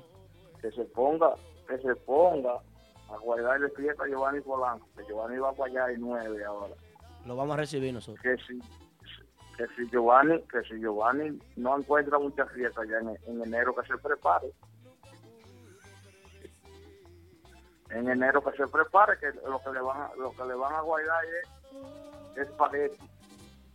que 0.60 0.70
se 0.72 0.82
ponga, 0.86 1.32
que 1.70 1.78
se 1.78 1.94
ponga 1.96 2.54
a 3.10 3.16
guardarle 3.18 3.68
fiesta 3.70 4.04
a 4.04 4.08
Giovanni 4.08 4.40
Polanco, 4.40 4.86
que 4.96 5.04
Giovanni 5.06 5.38
va 5.38 5.52
para 5.52 5.70
allá 5.70 5.92
y 5.92 5.98
nueve 5.98 6.44
ahora. 6.44 6.74
Lo 7.26 7.36
vamos 7.36 7.54
a 7.54 7.58
recibir 7.58 7.92
nosotros. 7.94 8.22
que 8.22 8.36
si 8.46 8.58
que 9.56 9.66
si 9.76 9.88
Giovanni 9.90 10.40
que 10.44 10.62
si 10.62 10.78
Giovanni 10.80 11.38
no 11.56 11.78
encuentra 11.78 12.18
muchas 12.18 12.50
fiestas 12.52 12.88
ya 12.88 12.98
en, 12.98 13.08
en 13.26 13.42
enero 13.42 13.74
que 13.74 13.86
se 13.86 13.96
prepare 13.98 14.50
en 17.90 18.08
enero 18.08 18.40
que 18.42 18.56
se 18.56 18.66
prepare, 18.68 19.18
que 19.18 19.32
lo 19.48 19.60
que 19.62 19.70
le 19.72 19.80
van 19.80 20.00
a, 20.02 20.10
lo 20.16 20.30
que 20.32 20.44
le 20.44 20.54
van 20.54 20.72
a 20.74 20.80
guardar 20.80 21.24
es 22.36 22.48
espagueti. 22.48 23.04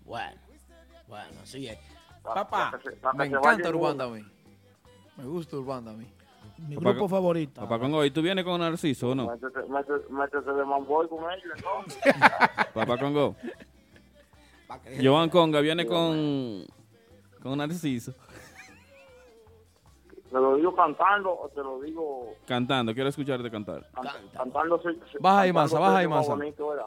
Bueno, 0.06 0.40
bueno, 1.08 1.42
así 1.44 1.68
es. 1.68 1.78
Pa- 2.24 2.34
Papá, 2.34 2.80
Me 3.14 3.26
encanta 3.26 3.70
Urbanda 3.70 4.06
a 4.06 4.08
mí. 4.10 4.26
Me 5.18 5.26
gusta 5.26 5.58
Urbanda 5.58 5.92
a 5.92 5.96
mí. 5.96 6.08
Mi 6.57 6.76
Papá- 6.76 6.91
grupo 6.91 7.10
favorito. 7.10 7.61
Papá 7.61 7.80
Congo, 7.80 8.03
¿y 8.06 8.11
tú 8.11 8.22
vienes 8.22 8.45
con 8.45 8.60
Narciso 8.60 9.10
o 9.10 9.15
no? 9.15 9.27
Métete, 9.27 10.52
de 10.53 10.65
mamboy 10.65 11.07
con 11.10 11.19
ellos, 11.32 11.53
entonces. 11.56 12.02
Papá 12.73 12.98
Congo. 12.98 13.36
Joan 15.02 15.30
Conga 15.30 15.60
viene 15.61 15.86
con, 15.86 16.65
con 17.41 17.57
Narciso. 17.57 18.14
¿Te 20.30 20.41
lo 20.41 20.56
digo 20.56 20.76
cantando 20.76 21.32
o 21.40 21.48
te 21.49 21.61
lo 21.61 21.80
digo 21.82 22.34
Cantando, 22.45 22.94
quiero 22.94 23.07
escucharte 23.10 23.49
cantar. 23.49 23.90
can- 23.94 24.30
cantando? 24.34 24.82
se- 24.82 24.94
se- 25.11 25.18
Baja 25.19 25.41
ahí, 25.41 25.49
cantando 25.53 25.76
Masa, 25.76 25.80
baja 25.80 26.10
más 26.10 26.27
Masa. 26.27 26.86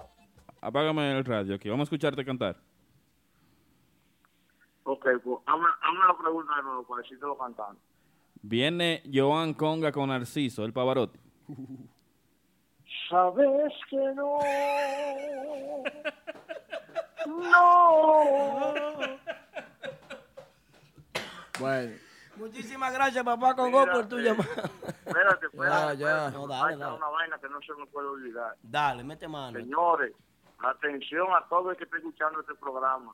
Apágame 0.61 1.17
el 1.19 1.25
radio 1.25 1.55
aquí, 1.55 1.69
vamos 1.71 1.85
a 1.85 1.89
escucharte 1.89 2.25
cantar. 2.25 2.57
Ok, 4.85 5.07
pues 5.23 5.39
hazme, 5.47 5.67
hazme 5.83 6.01
la 6.09 6.19
pregunta 6.19 6.57
de 6.57 6.63
nuevo 6.63 6.83
para 6.85 7.03
decírtelo 7.03 7.37
cantando. 7.39 7.79
Viene 8.43 9.03
Joan 9.13 9.55
Conga 9.55 9.93
con 9.93 10.09
Narciso, 10.09 10.65
el 10.65 10.73
Pavarotti. 10.73 11.19
Sabes 13.11 13.73
que 13.91 13.97
no. 14.15 14.39
No. 17.27 18.23
Bueno, 21.59 21.97
muchísimas 22.37 22.93
gracias, 22.93 23.25
papá 23.25 23.55
Congo, 23.57 23.81
Mira, 23.81 23.93
por 23.93 24.09
tu 24.09 24.19
eh, 24.19 24.23
llamada. 24.23 24.71
Espérate, 25.05 25.47
espérate. 25.47 25.53
Ya, 25.53 25.95
ya. 25.95 26.27
espérate, 26.29 26.37
No, 26.37 26.47
dale, 26.47 26.77
dale. 26.77 26.97
una 26.97 27.09
vaina 27.09 27.39
que 27.39 27.49
no 27.49 27.61
se 27.63 27.75
me 27.75 27.87
puede 27.87 28.09
olvidar. 28.09 28.55
Dale, 28.63 29.03
mete 29.03 29.27
mano. 29.27 29.59
Señores, 29.59 30.13
atención 30.61 31.27
a 31.35 31.45
todo 31.49 31.71
el 31.73 31.77
que 31.77 31.85
esté 31.85 31.97
escuchando 31.97 32.41
este 32.41 32.55
programa. 32.55 33.13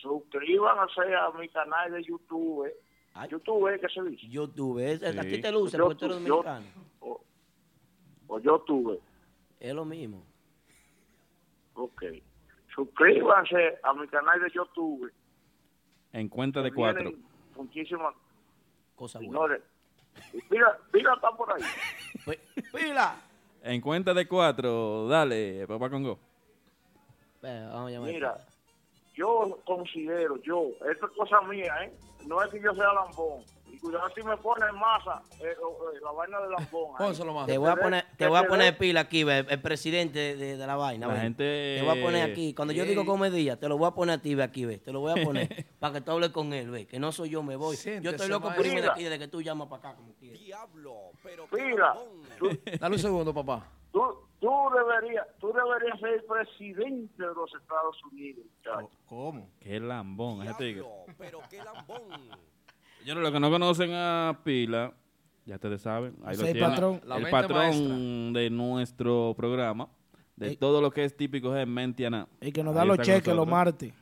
Suscríbanse 0.00 1.14
a 1.14 1.30
mi 1.36 1.48
canal 1.48 1.92
de 1.92 2.04
YouTube. 2.04 2.66
eh. 2.66 2.76
Ay. 3.14 3.28
YouTube. 3.30 3.78
¿qué 3.80 3.88
se 3.88 4.02
dice? 4.08 4.26
YouTube, 4.28 4.78
es, 4.78 5.02
a 5.02 5.22
Sí. 5.22 5.28
ti 5.30 5.40
te 5.40 5.52
luce 5.52 5.76
Yo- 5.76 5.84
porque 5.84 5.98
tú 5.98 6.04
eres 6.06 6.18
yo- 6.24 6.42
dominicano. 6.42 6.66
O, 7.00 7.20
o 8.28 8.38
YouTube. 8.40 9.00
Es 9.60 9.74
lo 9.74 9.84
mismo. 9.84 10.24
Ok. 11.74 12.02
Suscríbanse 12.74 13.78
a 13.82 13.92
mi 13.94 14.06
canal 14.08 14.40
de 14.40 14.50
YouTube. 14.50 15.12
En 16.12 16.28
cuenta 16.28 16.62
de 16.62 16.72
cuatro. 16.72 17.12
Muchísimas. 17.56 18.14
Cosa 18.96 19.18
buena. 19.18 19.32
Señores, 19.32 19.62
y 20.32 20.40
Pila, 20.42 20.78
Pila 20.90 21.14
está 21.14 21.30
por 21.36 21.52
ahí. 21.52 21.62
Pi- 22.26 22.62
¡Pila! 22.76 23.16
En 23.62 23.80
cuenta 23.80 24.12
de 24.12 24.26
cuatro, 24.26 25.06
dale, 25.08 25.66
Papá 25.66 25.88
Congo. 25.90 26.18
Ve, 27.40 27.60
vamos 27.66 27.88
a 27.88 27.90
llamar. 27.90 28.10
Mira, 28.12 28.46
yo 29.22 29.58
considero, 29.64 30.36
yo, 30.42 30.70
esto 30.90 31.06
es 31.06 31.12
cosa 31.16 31.40
mía, 31.42 31.72
¿eh? 31.84 31.92
No 32.26 32.42
es 32.42 32.50
que 32.50 32.60
yo 32.60 32.74
sea 32.74 32.92
lambón. 32.92 33.44
Y 33.70 33.78
cuidado 33.78 34.08
si 34.14 34.22
me 34.22 34.36
pone 34.36 34.66
en 34.68 34.74
masa 34.74 35.22
eh, 35.40 35.44
eh, 35.44 36.00
la 36.02 36.10
vaina 36.10 36.40
de 36.40 36.50
lambón. 36.50 36.90
ahí. 36.98 37.06
pónselo 37.06 37.32
más. 37.32 37.46
Te 37.46 37.56
voy 37.56 37.70
a 37.70 37.76
poner, 37.76 38.04
te 38.16 38.26
voy 38.26 38.38
a 38.38 38.46
poner 38.46 38.76
pila 38.76 39.00
aquí, 39.00 39.24
ve, 39.24 39.46
el 39.48 39.62
presidente 39.62 40.36
de, 40.36 40.56
la 40.56 40.76
vaina. 40.76 41.06
La 41.06 41.20
gente- 41.20 41.76
Te 41.78 41.82
voy 41.84 41.98
a 41.98 42.02
poner 42.02 42.30
aquí. 42.30 42.52
Cuando 42.54 42.74
yo 42.74 42.84
digo 42.84 43.06
comedia, 43.06 43.58
te 43.58 43.68
lo 43.68 43.78
voy 43.78 43.88
a 43.88 43.92
poner 43.92 44.18
a 44.18 44.22
ti, 44.22 44.34
ve 44.34 44.42
aquí, 44.42 44.64
ve. 44.64 44.78
Te 44.78 44.92
lo 44.92 45.00
voy 45.00 45.18
a 45.20 45.24
poner 45.24 45.66
para 45.78 45.94
que 45.94 46.00
tú 46.00 46.10
hables 46.12 46.30
con 46.30 46.52
él, 46.52 46.70
ve. 46.70 46.86
Que 46.86 46.98
no 46.98 47.12
soy 47.12 47.30
yo, 47.30 47.42
me 47.42 47.54
voy. 47.56 47.76
yo 47.76 48.10
estoy 48.10 48.28
loco 48.28 48.52
por 48.54 48.66
irme 48.66 48.82
de 48.82 48.90
aquí 48.90 49.04
desde 49.04 49.18
que 49.20 49.28
tú 49.28 49.40
llamas 49.40 49.68
para 49.68 49.90
acá, 49.90 49.96
como 49.96 50.14
quieras. 50.14 50.40
Diablo, 50.40 50.96
pero 51.22 51.46
Pila, 51.46 51.96
Dale 52.80 52.94
un 52.96 53.00
segundo, 53.00 53.32
papá. 53.32 53.68
tú, 53.92 54.21
tú 54.42 54.50
deberías, 54.74 55.26
tú 55.38 55.52
deberías 55.52 55.98
ser 56.00 56.26
presidente 56.26 57.22
de 57.22 57.32
los 57.34 57.54
Estados 57.54 57.96
Unidos, 58.10 58.44
muchacho. 58.58 58.90
¿Cómo? 59.06 59.48
Qué 59.60 59.78
lambón. 59.78 60.40
Diablo, 60.42 60.88
pero 61.16 61.38
qué 61.48 61.58
lambón. 61.62 62.02
Señores, 62.98 63.22
los 63.22 63.30
que 63.32 63.40
no 63.40 63.50
conocen 63.50 63.92
a 63.94 64.40
Pila, 64.44 64.92
ya 65.46 65.54
ustedes 65.54 65.80
saben, 65.82 66.16
ahí 66.24 66.36
lo 66.36 66.42
es 66.42 66.48
el 66.48 66.52
tienen. 66.54 66.70
patrón. 66.70 67.00
La 67.04 67.16
el 67.16 67.22
mente 67.22 67.30
patrón 67.30 68.32
de 68.32 68.50
nuestro 68.50 69.32
programa, 69.36 69.88
de 70.36 70.48
Ey. 70.48 70.56
todo 70.56 70.80
lo 70.80 70.90
que 70.90 71.04
es 71.04 71.16
típico 71.16 71.52
de 71.52 71.64
Mentiana. 71.64 72.26
El 72.40 72.52
que 72.52 72.64
nos 72.64 72.74
Ahí 72.74 72.78
da 72.80 72.84
los 72.84 72.98
cheques 72.98 73.34
los 73.34 73.46
martes. 73.46 73.94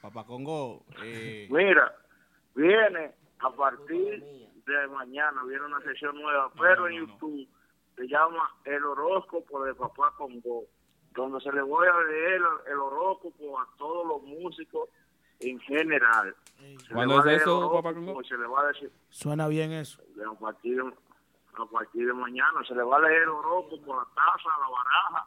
Papá 0.00 0.24
Congo, 0.24 0.84
eh, 1.04 1.48
Mira, 1.50 1.94
viene 2.54 3.12
a 3.40 3.50
partir 3.50 4.24
de 4.66 4.88
mañana, 4.88 5.42
viene 5.46 5.64
una 5.66 5.80
sesión 5.82 6.14
nueva, 6.20 6.50
pero 6.58 6.88
en 6.88 6.94
YouTube 7.06 7.46
se 7.96 8.06
llama 8.06 8.54
El 8.64 8.84
horóscopo 8.84 9.64
de 9.64 9.74
Papá 9.74 10.12
Congo, 10.16 10.64
donde 11.14 11.40
se 11.40 11.50
le 11.52 11.62
voy 11.62 11.86
a 11.88 12.00
leer 12.06 12.42
el 12.70 12.78
horóscopo 12.78 13.58
a 13.58 13.66
todos 13.78 14.06
los 14.06 14.22
músicos 14.22 14.88
en 15.40 15.58
general. 15.60 16.34
Se 16.86 16.94
¿Cuándo 16.94 17.24
es 17.24 17.42
eso, 17.42 17.72
Papá 17.72 17.94
Congo? 17.94 18.22
Se 18.24 18.36
le 18.36 18.46
va 18.46 18.62
a 18.62 18.66
decir 18.68 18.90
Suena 19.08 19.48
bien 19.48 19.72
eso. 19.72 20.02
a 20.30 20.38
partir 20.38 20.76
de, 20.76 20.82
a 20.82 21.66
partir 21.70 22.06
de 22.06 22.12
mañana, 22.12 22.60
se 22.66 22.74
le 22.74 22.82
va 22.82 22.96
a 22.96 23.00
leer 23.00 23.22
el 23.22 23.28
horóscopo, 23.30 23.96
la 23.96 24.04
taza, 24.14 24.48
la 24.60 24.68
baraja, 24.68 25.26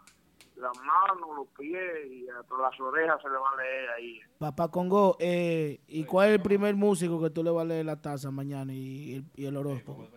las 0.58 0.78
manos, 0.84 1.36
los 1.38 1.48
pies 1.58 2.06
y 2.12 2.28
hasta 2.30 2.58
las 2.58 2.80
orejas 2.80 3.22
se 3.22 3.30
le 3.30 3.38
va 3.38 3.50
a 3.52 3.56
leer 3.58 3.90
ahí. 3.92 4.20
Papá 4.38 4.70
Congo, 4.70 5.16
eh, 5.20 5.80
¿y 5.88 6.04
cuál 6.04 6.30
es 6.30 6.36
el 6.36 6.42
primer 6.42 6.76
músico 6.76 7.22
que 7.22 7.30
tú 7.30 7.44
le 7.44 7.50
vas 7.50 7.64
a 7.64 7.68
leer 7.68 7.86
la 7.86 8.00
taza 8.02 8.30
mañana 8.30 8.74
y 8.74 9.16
el, 9.16 9.24
y 9.36 9.46
el 9.46 9.58
horóscopo? 9.58 10.08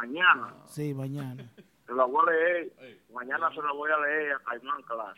Mañana. 0.00 0.54
Sí, 0.66 0.94
mañana. 0.94 1.50
Se 1.86 1.92
la 1.92 2.04
voy 2.04 2.24
a 2.28 2.30
leer. 2.30 2.72
Mañana 3.12 3.50
se 3.52 3.60
la 3.62 3.72
voy 3.72 3.90
a 3.90 3.98
leer 3.98 4.32
a 4.32 4.38
Caimán 4.44 4.82
Class. 4.82 5.16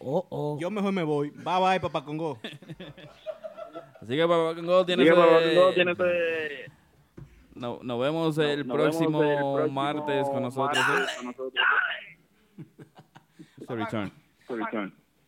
Oh, 0.00 0.26
oh. 0.30 0.58
yo 0.60 0.70
mejor 0.70 0.92
me 0.92 1.02
voy. 1.04 1.30
Bye 1.30 1.60
bye, 1.60 1.80
Papá 1.80 2.04
Congo. 2.04 2.38
Así 4.00 4.16
que 4.16 4.22
Papá 4.22 4.54
Congo 4.56 4.84
tiene 4.84 5.04
Sí. 5.04 6.72
No- 7.54 7.78
nos 7.82 8.00
vemos 8.00 8.36
el, 8.38 8.66
Nos 8.66 8.76
próximo 8.76 9.20
vemos 9.20 9.60
el 9.60 9.70
próximo 9.70 9.82
martes 9.82 10.28
con 10.28 10.42
nosotros. 10.42 10.78
martes 10.88 11.12
¿eh? 11.12 11.16
con 11.16 11.26
nosotros. 11.26 11.64
It's 13.58 13.70
a 13.70 13.74
return. 13.74 14.12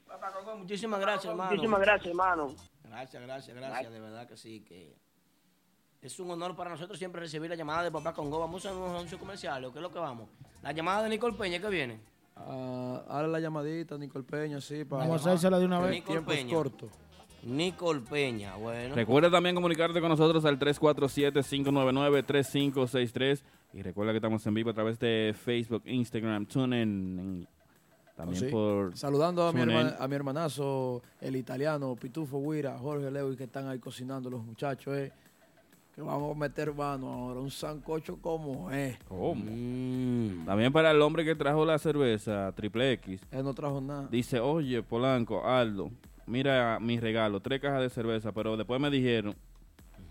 Papá 0.07 0.33
Congo, 0.33 0.57
muchísimas 0.59 1.01
gracias, 1.01 1.27
hermano. 1.27 1.51
Muchísimas 1.51 1.81
gracias, 1.81 2.07
hermano. 2.09 2.55
Gracias, 2.85 3.23
gracias, 3.23 3.57
gracias. 3.57 3.93
De 3.93 4.01
verdad 4.01 4.29
que 4.29 4.37
sí, 4.37 4.65
que 4.65 4.97
es 6.03 6.19
un 6.21 6.31
honor 6.31 6.55
para 6.57 6.71
nosotros 6.71 6.99
siempre 6.99 7.21
recibir 7.21 7.51
la 7.51 7.57
llamada 7.57 7.83
de 7.85 7.91
Papá 7.91 8.13
Congo. 8.15 8.39
Vamos 8.39 8.65
a 8.67 8.75
un 8.75 8.91
anuncio 8.95 9.19
comercial, 9.19 9.65
¿o 9.65 9.73
qué 9.73 9.79
es 9.79 9.83
lo 9.83 9.91
que 9.91 9.99
vamos? 9.99 10.29
La 10.63 10.73
llamada 10.73 11.03
de 11.03 11.09
Nicole 11.11 11.37
Peña 11.37 11.59
que 11.61 11.69
viene. 11.69 12.01
Ah, 12.37 13.03
hazle 13.09 13.29
la 13.29 13.41
llamadita, 13.41 13.99
Nicole 13.99 14.25
Peña, 14.25 14.61
sí, 14.61 14.85
para 14.85 15.03
Vamos 15.05 15.27
a 15.27 15.31
hacérsela 15.31 15.59
de 15.59 15.65
una 15.67 15.81
vez. 15.81 15.91
Nicole 15.91 16.19
tiempos 16.21 16.35
Peña. 16.37 16.55
cortos. 16.55 16.91
Nicole 17.43 18.01
Peña, 18.01 18.57
bueno. 18.57 18.95
Recuerda 18.95 19.31
también 19.31 19.55
comunicarte 19.55 20.01
con 20.01 20.09
nosotros 20.09 20.45
al 20.45 20.59
347-599-3563. 20.59 23.43
Y 23.75 23.83
recuerda 23.83 24.13
que 24.13 24.17
estamos 24.19 24.45
en 24.47 24.55
vivo 24.55 24.71
a 24.71 24.75
través 24.75 24.99
de 24.99 25.35
Facebook, 25.39 25.83
Instagram, 25.87 26.47
TuneIn. 26.47 26.83
en- 26.83 27.49
También 28.17 28.41
Sí. 28.41 28.47
por 28.51 28.97
Saludando 28.99 29.47
a 29.47 29.53
mi, 29.53 29.61
TuneIn. 29.61 29.79
herma- 29.79 29.97
a 30.01 30.09
mi 30.09 30.15
hermanazo, 30.17 31.03
el 31.21 31.37
italiano, 31.37 31.95
Pitufo 31.95 32.41
Guira, 32.51 32.77
Jorge 32.77 33.13
Lewis, 33.13 33.37
que 33.37 33.45
están 33.45 33.69
ahí 33.69 33.79
cocinando 33.79 34.29
los 34.29 34.43
muchachos, 34.45 34.93
eh, 34.97 35.13
que 35.99 36.05
vamos 36.05 36.37
a 36.37 36.39
meter 36.39 36.73
mano 36.73 37.13
ahora, 37.13 37.41
un 37.41 37.51
sancocho 37.51 38.19
como 38.23 38.71
es. 38.71 38.97
¿Cómo? 39.09 39.35
Mm. 39.35 40.47
También 40.47 40.73
para 40.73 40.93
el 40.93 41.03
hombre 41.03 41.25
que 41.25 41.35
trajo 41.35 41.65
la 41.65 41.77
cerveza, 41.77 42.53
Triple 42.53 42.93
X. 42.93 43.21
Él 43.33 43.43
no 43.43 43.53
trajo 43.53 43.81
nada. 43.81 44.07
Dice, 44.09 44.39
oye, 44.39 44.81
Polanco, 44.85 45.45
Aldo, 45.45 45.91
mira 46.25 46.79
mi 46.81 47.01
regalo, 47.01 47.41
tres 47.41 47.61
cajas 47.61 47.81
de 47.81 47.91
cerveza, 47.91 48.31
pero 48.31 48.57
después 48.57 48.81
me 48.81 48.91
dijeron 48.91 49.35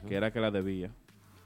que 0.09 0.15
era 0.15 0.30
que 0.30 0.41
la 0.41 0.51
debía. 0.51 0.91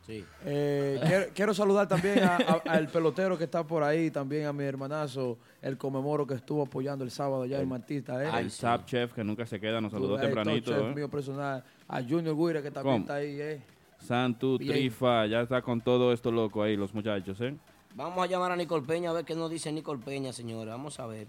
Sí. 0.08 0.26
Eh, 0.44 1.00
quiero, 1.06 1.26
quiero 1.36 1.54
saludar 1.54 1.88
también 1.88 2.22
al 2.66 2.88
pelotero 2.88 3.38
que 3.38 3.44
está 3.44 3.64
por 3.64 3.84
ahí, 3.84 4.10
también 4.10 4.48
a 4.48 4.54
mi 4.54 4.64
hermanazo, 4.64 5.38
el 5.62 5.78
conmemoro 5.78 6.26
que 6.26 6.34
estuvo 6.34 6.64
apoyando 6.64 7.06
el 7.06 7.12
sábado 7.12 7.46
ya 7.46 7.60
el 7.60 7.68
Martista. 7.68 8.24
Eh. 8.24 8.42
el 8.42 8.52
Tap 8.52 8.86
Chef, 8.86 9.14
que 9.14 9.24
nunca 9.24 9.46
se 9.46 9.60
queda, 9.60 9.80
nos 9.80 9.92
saludó 9.92 10.18
tempranito. 10.18 10.72
Chef 10.72 10.82
¿eh? 10.82 10.96
mío 10.96 11.08
personal, 11.10 11.64
a 11.88 12.02
Junior 12.02 12.36
Guira 12.36 12.64
que 12.64 12.72
también 12.72 12.96
¿Cómo? 12.96 13.04
está 13.04 13.14
ahí. 13.18 13.40
Eh. 13.40 13.62
Santu, 14.02 14.58
Bien. 14.58 14.74
Trifa, 14.74 15.26
ya 15.28 15.42
está 15.42 15.62
con 15.62 15.82
todo 15.82 16.12
esto 16.12 16.32
loco 16.32 16.64
ahí, 16.64 16.76
los 16.76 16.94
muchachos, 16.94 17.40
¿eh? 17.42 17.56
Vamos 17.96 18.24
a 18.24 18.28
llamar 18.28 18.52
a 18.52 18.56
Nicole 18.56 18.86
Peña 18.86 19.10
a 19.10 19.14
ver 19.14 19.26
qué 19.26 19.36
nos 19.36 19.50
dice 19.50 19.72
Nicole 19.72 20.02
Peña, 20.04 20.34
señora. 20.34 20.72
Vamos 20.72 21.00
a 21.00 21.08
ver. 21.08 21.28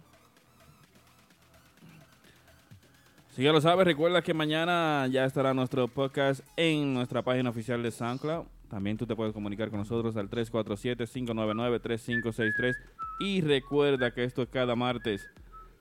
Si 3.30 3.42
ya 3.42 3.52
lo 3.52 3.60
sabes, 3.60 3.86
recuerda 3.86 4.22
que 4.22 4.34
mañana 4.34 5.06
ya 5.10 5.24
estará 5.24 5.54
nuestro 5.54 5.88
podcast 5.88 6.46
en 6.56 6.92
nuestra 6.92 7.22
página 7.22 7.50
oficial 7.50 7.82
de 7.82 7.90
SoundCloud. 7.90 8.44
También 8.68 8.96
tú 8.96 9.06
te 9.06 9.16
puedes 9.16 9.32
comunicar 9.32 9.70
con 9.70 9.78
nosotros 9.80 10.16
al 10.16 10.30
347-599-3563. 10.30 12.74
Y 13.20 13.40
recuerda 13.40 14.10
que 14.10 14.24
esto 14.24 14.42
es 14.42 14.48
cada 14.48 14.74
martes 14.76 15.28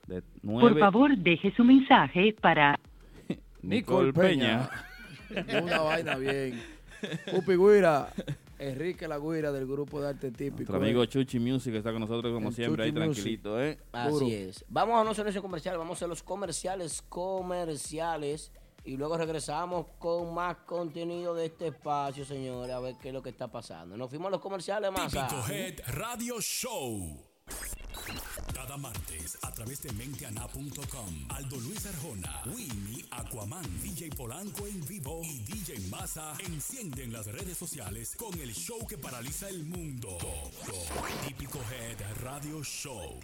de 0.06 0.22
9 0.42 0.70
Por 0.70 0.78
favor, 0.78 1.16
deje 1.16 1.52
su 1.54 1.64
mensaje 1.64 2.34
para 2.40 2.78
Nicole 3.62 4.12
Peña. 4.12 4.68
Una 5.62 5.80
vaina 5.80 6.16
bien. 6.16 6.60
Pupi 7.30 7.56
Guira, 7.56 8.12
Enrique 8.58 9.08
La 9.08 9.18
Guira 9.18 9.52
del 9.52 9.66
grupo 9.66 10.00
de 10.00 10.08
arte 10.08 10.30
típico. 10.30 10.56
Nuestro 10.72 10.76
amigo 10.76 11.04
Chuchi 11.04 11.38
Music 11.40 11.74
está 11.74 11.90
con 11.92 12.00
nosotros 12.00 12.32
como 12.32 12.48
El 12.48 12.54
siempre, 12.54 12.84
ahí 12.84 12.90
Chuchi 12.90 13.00
Music. 13.06 13.14
tranquilito, 13.42 13.60
¿eh? 13.62 13.78
Así 13.92 14.34
es. 14.34 14.64
Vamos 14.68 15.00
a 15.00 15.04
no 15.04 15.10
hacer 15.10 15.26
ese 15.26 15.40
comercial, 15.40 15.78
vamos 15.78 15.92
a 15.92 15.98
hacer 15.98 16.08
los 16.08 16.22
comerciales 16.22 17.02
comerciales 17.08 18.52
y 18.84 18.96
luego 18.96 19.16
regresamos 19.16 19.86
con 19.98 20.34
más 20.34 20.56
contenido 20.66 21.34
de 21.34 21.46
este 21.46 21.68
espacio, 21.68 22.24
señores, 22.24 22.74
a 22.74 22.80
ver 22.80 22.96
qué 23.00 23.08
es 23.08 23.14
lo 23.14 23.22
que 23.22 23.30
está 23.30 23.48
pasando. 23.48 23.96
Nos 23.96 24.10
fuimos 24.10 24.28
a 24.28 24.30
los 24.30 24.40
comerciales 24.40 24.90
más. 24.90 25.12
Típico 25.12 25.44
Head 25.48 25.80
Radio 25.88 26.40
Show. 26.40 27.31
Cada 28.54 28.76
martes 28.76 29.38
a 29.42 29.52
través 29.52 29.82
de 29.82 29.92
menteana.com. 29.92 31.26
Aldo 31.30 31.56
Luis 31.60 31.86
Arjona, 31.86 32.42
Winnie, 32.46 33.04
Aquaman, 33.10 33.64
DJ 33.82 34.10
Polanco 34.10 34.66
en 34.66 34.84
vivo 34.86 35.20
y 35.24 35.40
DJ 35.40 35.88
Massa 35.88 36.34
encienden 36.46 37.12
las 37.12 37.26
redes 37.26 37.58
sociales 37.58 38.14
con 38.16 38.38
el 38.40 38.54
show 38.54 38.86
que 38.86 38.98
paraliza 38.98 39.48
el 39.48 39.64
mundo. 39.64 40.18
Típico 41.26 41.58
Head 41.58 42.22
Radio 42.22 42.62
Show. 42.62 43.20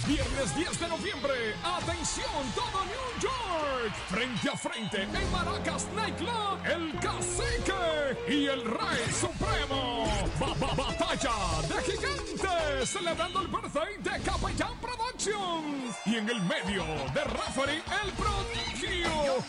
Viernes 0.05 0.55
10 0.55 0.78
de 0.81 0.89
noviembre, 0.89 1.55
atención 1.64 2.31
todo 2.55 2.85
New 2.85 3.20
York, 3.20 3.93
frente 4.09 4.48
a 4.48 4.56
frente 4.56 5.02
en 5.02 5.32
Maracas 5.32 5.86
Nightclub, 5.97 6.59
el 6.64 6.93
Cacique 7.01 8.16
y 8.28 8.47
el 8.47 8.64
Rey 8.64 9.12
Supremo. 9.18 10.06
Ba- 10.39 10.55
ba- 10.60 10.74
batalla 10.74 11.32
de 11.66 11.82
gigantes, 11.82 12.89
celebrando 12.90 13.40
el 13.40 13.48
birthday 13.48 13.97
de 13.98 14.20
Capellán 14.23 14.78
Productions. 14.81 15.97
Y 16.05 16.16
en 16.16 16.28
el 16.28 16.40
medio 16.43 16.85
de 17.12 17.24
referee, 17.24 17.82
el 18.05 18.12
prodigio. 18.12 19.44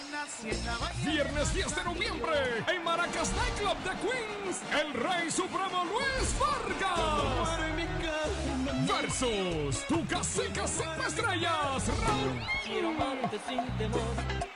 Viernes 1.05 1.53
10 1.53 1.75
de 1.75 1.83
noviembre, 1.83 2.63
en 2.73 2.83
Maracas 2.83 3.31
Nightclub 3.33 3.77
de 3.83 3.91
Queens, 4.07 4.61
el 4.81 4.93
Rey 4.93 5.29
Supremo 5.29 5.83
Luis 5.85 6.33
Vargas. 6.39 8.56
Versus 8.87 9.83
tu 9.87 10.05
cacique 10.05 10.61
cinco 10.65 11.03
estrellas, 11.07 11.83
Raúl. 12.05 12.41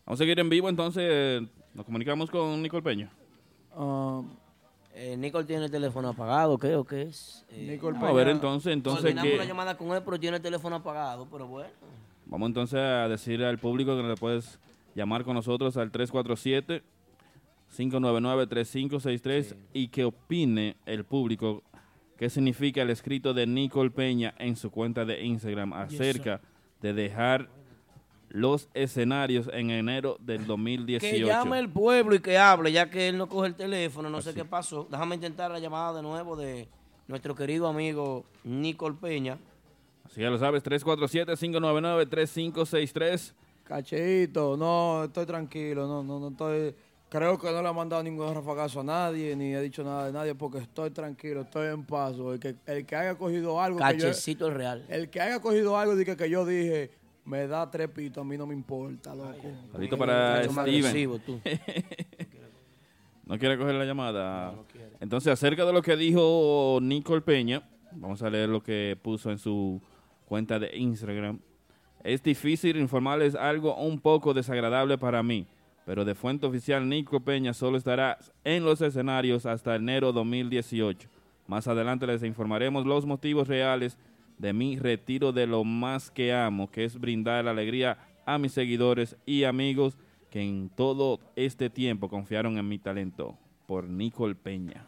Vamos 0.06 0.20
a 0.20 0.24
seguir 0.24 0.38
en 0.42 0.50
vivo, 0.50 0.68
entonces 0.68 1.42
nos 1.74 1.86
comunicamos 1.86 2.30
con 2.30 2.62
Nicole 2.62 2.84
Peña. 2.84 3.10
Eh, 4.94 5.16
Nicole 5.16 5.46
tiene 5.46 5.66
el 5.66 5.72
teléfono 5.72 6.10
apagado, 6.10 6.58
creo 6.58 6.84
que 6.84 7.04
es. 7.04 7.46
Eh, 7.50 7.68
Nicole 7.72 7.94
Vamos 7.94 8.10
a 8.10 8.14
ver 8.14 8.28
entonces, 8.28 8.74
entonces 8.74 9.16
que 9.16 9.36
una 9.36 9.46
llamada 9.46 9.78
con 9.78 9.96
él, 9.96 10.02
pero 10.04 10.20
tiene 10.20 10.36
el 10.36 10.44
teléfono 10.44 10.76
apagado, 10.76 11.26
pero 11.32 11.48
bueno. 11.48 11.70
vamos 12.26 12.48
entonces 12.48 12.78
a 12.78 13.08
decir 13.08 13.42
al 13.42 13.58
público 13.58 13.96
que 13.96 14.04
le 14.04 14.16
puedes 14.18 14.60
llamar 14.98 15.24
con 15.24 15.36
nosotros 15.36 15.78
al 15.78 15.92
347 15.92 16.84
599-3563 17.78 19.56
y 19.74 19.90
que 19.90 20.06
opine 20.06 20.78
el 20.86 21.04
público 21.04 21.64
qué 22.18 22.30
significa 22.30 22.82
el 22.82 22.90
escrito 22.90 23.34
de 23.34 23.46
Nicole 23.46 23.92
Peña 23.92 24.34
en 24.40 24.56
su 24.56 24.72
cuenta 24.72 25.04
de 25.06 25.24
Instagram 25.24 25.74
acerca 25.74 26.42
de 26.82 26.94
dejar 26.94 27.50
los 28.30 28.70
escenarios 28.74 29.50
en 29.54 29.70
enero 29.70 30.18
del 30.20 30.48
2018. 30.48 31.06
Que 31.06 31.20
llame 31.20 31.60
el 31.60 31.70
pueblo 31.70 32.16
y 32.16 32.20
que 32.20 32.38
hable, 32.38 32.72
ya 32.72 32.90
que 32.90 33.10
él 33.10 33.18
no 33.18 33.28
coge 33.30 33.50
el 33.50 33.56
teléfono, 33.56 34.10
no 34.10 34.22
sé 34.22 34.34
qué 34.34 34.46
pasó. 34.46 34.88
Déjame 34.90 35.16
intentar 35.16 35.52
la 35.52 35.60
llamada 35.60 35.94
de 35.94 36.02
nuevo 36.02 36.36
de 36.36 36.68
nuestro 37.08 37.36
querido 37.36 37.68
amigo 37.68 38.26
Nicole 38.44 38.96
Peña. 39.00 39.38
Así 40.06 40.22
ya 40.22 40.30
lo 40.30 40.40
sabes, 40.40 40.64
347-599-3563. 40.64 43.34
Cacheito, 43.68 44.56
no, 44.56 45.04
estoy 45.04 45.26
tranquilo, 45.26 45.88
no, 45.88 46.02
no, 46.04 46.20
no 46.20 46.30
estoy. 46.30 46.74
Creo 47.10 47.38
que 47.38 47.52
no 47.52 47.62
le 47.62 47.68
ha 47.68 47.74
mandado 47.74 48.02
ningún 48.04 48.34
rafagazo 48.34 48.80
a 48.82 48.84
nadie, 48.84 49.36
ni 49.36 49.54
he 49.54 49.62
dicho 49.62 49.84
nada 49.84 50.08
de 50.08 50.12
nadie, 50.14 50.36
porque 50.36 50.58
estoy 50.60 50.90
tranquilo, 50.92 51.42
estoy 51.42 51.68
en 51.74 51.86
paso. 51.86 52.34
El 52.34 52.40
que, 52.40 52.56
el 52.66 52.86
que 52.86 52.96
haya 52.96 53.16
cogido 53.16 53.62
algo. 53.62 53.78
que 53.80 53.84
yo- 53.84 54.08
Cachecito 54.08 54.48
el 54.48 54.54
real. 54.56 54.86
el 54.90 55.10
que 55.10 55.20
haya 55.22 55.40
cogido 55.40 55.78
algo 55.78 55.96
de 55.96 56.04
que, 56.06 56.16
que 56.18 56.30
yo 56.30 56.46
dije, 56.46 56.92
me 57.26 57.48
da 57.48 57.70
tres 57.70 57.90
pitos, 57.90 58.22
a 58.22 58.24
mí 58.26 58.38
no 58.38 58.46
me 58.48 58.54
importa, 58.54 59.14
loco. 59.16 59.34
Saludito 59.72 59.98
para 59.98 60.44
Steven. 60.44 60.60
agresivo, 60.60 61.20
tú. 61.20 61.40
¿No 63.26 63.38
quiere 63.38 63.58
coger 63.58 63.76
la 63.76 63.84
llamada? 63.86 64.54
Entonces, 65.02 65.34
acerca 65.34 65.66
de 65.66 65.74
lo 65.74 65.82
que 65.82 65.98
dijo 65.98 66.80
Nicole 66.82 67.22
Peña, 67.22 67.68
vamos 67.92 68.22
a 68.22 68.30
leer 68.30 68.48
lo 68.48 68.64
que 68.64 68.98
puso 69.02 69.30
en 69.32 69.38
su 69.38 69.82
cuenta 70.26 70.58
de 70.60 70.76
Instagram. 70.78 71.40
Es 72.08 72.24
difícil 72.24 72.78
informarles 72.78 73.36
algo 73.36 73.76
un 73.76 74.00
poco 74.00 74.34
desagradable 74.34 74.98
para 74.98 75.22
mí, 75.22 75.46
pero 75.86 76.06
de 76.06 76.16
fuente 76.16 76.46
oficial 76.46 76.88
Nico 76.88 77.20
Peña 77.20 77.54
solo 77.54 77.78
estará 77.78 78.18
en 78.46 78.64
los 78.64 78.80
escenarios 78.80 79.46
hasta 79.46 79.76
enero 79.76 80.14
2018. 80.14 81.10
Más 81.48 81.68
adelante 81.68 82.08
les 82.08 82.24
informaremos 82.24 82.86
los 82.86 83.06
motivos 83.06 83.50
reales 83.50 83.98
de 84.38 84.54
mi 84.54 84.80
retiro 84.80 85.34
de 85.34 85.48
lo 85.48 85.66
más 85.66 86.10
que 86.10 86.34
amo, 86.34 86.72
que 86.72 86.86
es 86.86 86.98
brindar 86.98 87.46
alegría 87.46 87.98
a 88.26 88.38
mis 88.38 88.54
seguidores 88.54 89.18
y 89.26 89.44
amigos 89.44 89.98
que 90.32 90.42
en 90.42 90.70
todo 90.70 91.20
este 91.36 91.70
tiempo 91.70 92.08
confiaron 92.08 92.58
en 92.58 92.70
mi 92.70 92.80
talento. 92.80 93.38
Por 93.66 93.84
Nicole 93.84 94.36
Peña. 94.36 94.88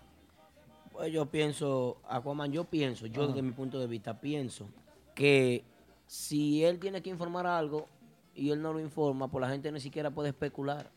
Pues 0.93 1.11
yo 1.11 1.25
pienso, 1.25 1.97
Aquaman, 2.07 2.53
yo 2.53 2.63
pienso, 2.63 3.07
yo 3.07 3.23
Ajá. 3.23 3.33
desde 3.33 3.41
mi 3.41 3.51
punto 3.51 3.77
de 3.77 3.87
vista 3.87 4.21
pienso 4.21 4.69
que 5.15 5.65
si 6.09 6.65
él 6.65 6.79
tiene 6.79 7.03
que 7.03 7.11
informar 7.11 7.45
algo 7.45 7.85
y 8.33 8.49
él 8.49 8.63
no 8.63 8.73
lo 8.73 8.79
informa, 8.79 9.29
pues 9.29 9.41
la 9.43 9.49
gente 9.49 9.71
ni 9.71 9.79
siquiera 9.79 10.09
puede 10.09 10.29
especular. 10.29 10.89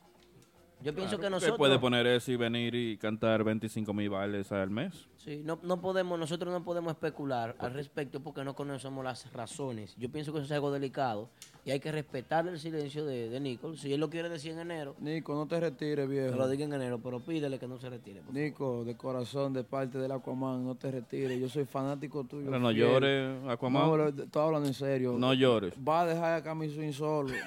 Yo 0.82 0.94
pienso 0.94 1.16
que 1.16 1.20
Claro, 1.22 1.36
nosotros... 1.36 1.58
puede 1.58 1.78
poner 1.78 2.06
eso 2.06 2.32
y 2.32 2.36
venir 2.36 2.74
y 2.74 2.96
cantar 2.96 3.44
25 3.44 3.92
mil 3.94 4.10
bailes 4.10 4.50
al 4.52 4.70
mes. 4.70 5.08
Sí, 5.16 5.42
no, 5.44 5.58
no 5.62 5.80
podemos, 5.80 6.18
nosotros 6.18 6.52
no 6.52 6.64
podemos 6.64 6.92
especular 6.92 7.54
al 7.60 7.72
respecto 7.72 8.20
porque 8.20 8.42
no 8.44 8.54
conocemos 8.54 9.04
las 9.04 9.32
razones. 9.32 9.94
Yo 9.96 10.10
pienso 10.10 10.32
que 10.32 10.38
eso 10.38 10.46
es 10.46 10.52
algo 10.52 10.72
delicado 10.72 11.28
y 11.64 11.70
hay 11.70 11.78
que 11.78 11.92
respetar 11.92 12.48
el 12.48 12.58
silencio 12.58 13.04
de, 13.04 13.28
de 13.28 13.38
Nicole. 13.38 13.76
Si 13.76 13.92
él 13.92 14.00
lo 14.00 14.10
quiere 14.10 14.28
decir 14.28 14.52
en 14.52 14.58
enero, 14.58 14.96
Nico, 14.98 15.34
no 15.34 15.46
te 15.46 15.60
retires, 15.60 16.08
viejo. 16.08 16.32
que 16.32 16.36
lo 16.36 16.48
diga 16.48 16.64
en 16.64 16.72
enero, 16.72 16.98
pero 17.00 17.20
pídele 17.20 17.58
que 17.60 17.68
no 17.68 17.78
se 17.78 17.88
retire. 17.88 18.20
Nico, 18.32 18.84
de 18.84 18.96
corazón, 18.96 19.52
de 19.52 19.62
parte 19.62 19.98
del 19.98 20.10
Aquaman, 20.10 20.64
no 20.64 20.74
te 20.74 20.90
retires. 20.90 21.40
Yo 21.40 21.48
soy 21.48 21.64
fanático 21.66 22.24
tuyo. 22.24 22.46
Pero 22.46 22.58
no 22.58 22.70
fiel. 22.70 22.80
llores, 22.80 23.36
Aquaman. 23.48 23.86
No, 23.86 24.08
estoy 24.24 24.42
hablando 24.42 24.66
en 24.66 24.74
serio. 24.74 25.14
No 25.16 25.32
llores. 25.34 25.74
Va 25.76 26.00
a 26.00 26.06
dejar 26.06 26.34
a 26.34 26.42
Cami 26.42 26.68
Swing 26.68 26.92
solo. 26.92 27.32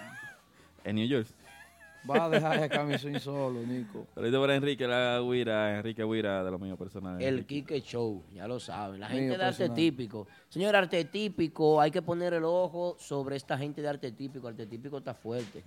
En 0.86 0.98
New 0.98 1.07
York. 1.07 1.28
Va 2.10 2.26
a 2.26 2.30
dejar 2.30 2.64
a 2.64 2.69
Cami 2.69 2.98
Swing 2.98 3.19
solo, 3.19 3.61
Nico. 3.61 4.07
Saludito 4.14 4.41
para 4.41 4.56
Enrique 4.56 4.88
la 4.88 5.19
Guira, 5.22 5.77
Enrique 5.77 6.03
Guira 6.03 6.44
de 6.44 6.52
lo 6.52 6.60
mío 6.60 6.77
personal. 6.77 7.22
El 7.22 7.45
Quique 7.45 7.82
Show, 7.82 8.23
ya 8.34 8.48
lo 8.48 8.60
saben. 8.60 8.99
La 8.99 9.10
Mío 9.10 9.18
gente 9.18 9.38
de 9.38 9.44
arte 9.44 9.69
típico. 9.69 10.27
Señor, 10.49 10.76
arte 10.76 11.03
típico, 11.06 11.80
hay 11.82 11.91
que 11.91 12.02
poner 12.02 12.34
el 12.34 12.44
ojo 12.44 12.95
sobre 12.99 13.36
esta 13.36 13.57
gente 13.57 13.82
de 13.82 13.90
arte 13.90 14.11
típico. 14.11 14.48
Arte 14.48 14.65
típico 14.68 14.98
está 14.99 15.14
fuerte. 15.14 15.64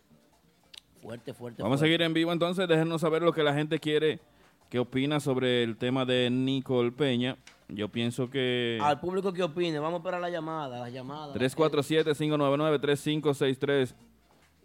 Fuerte, 1.02 1.35
fuerte. 1.35 1.62
Vamos 1.62 1.81
a 1.81 1.85
seguir 1.85 2.02
en 2.02 2.12
vivo 2.12 2.32
entonces, 2.32 2.66
déjenos 2.69 3.01
saber 3.01 3.23
lo 3.23 3.32
que 3.32 3.43
la 3.43 3.55
gente 3.55 3.78
quiere, 3.78 4.20
qué 4.69 4.78
opina 4.78 5.20
sobre 5.20 5.62
el 5.62 5.77
tema 5.77 6.05
de 6.05 6.28
Nicole 6.31 6.93
Peña. 6.93 7.36
Yo 7.69 7.89
pienso 7.89 8.31
que 8.31 8.78
Al 8.81 8.98
público 8.98 9.32
que 9.32 9.43
opine, 9.43 9.78
vamos 9.78 9.98
a 9.98 10.01
esperar 10.01 10.20
la 10.20 10.31
llamada, 10.31 10.81
la 10.81 10.89
llamada. 10.89 11.35
347-599-3563. 11.35 13.94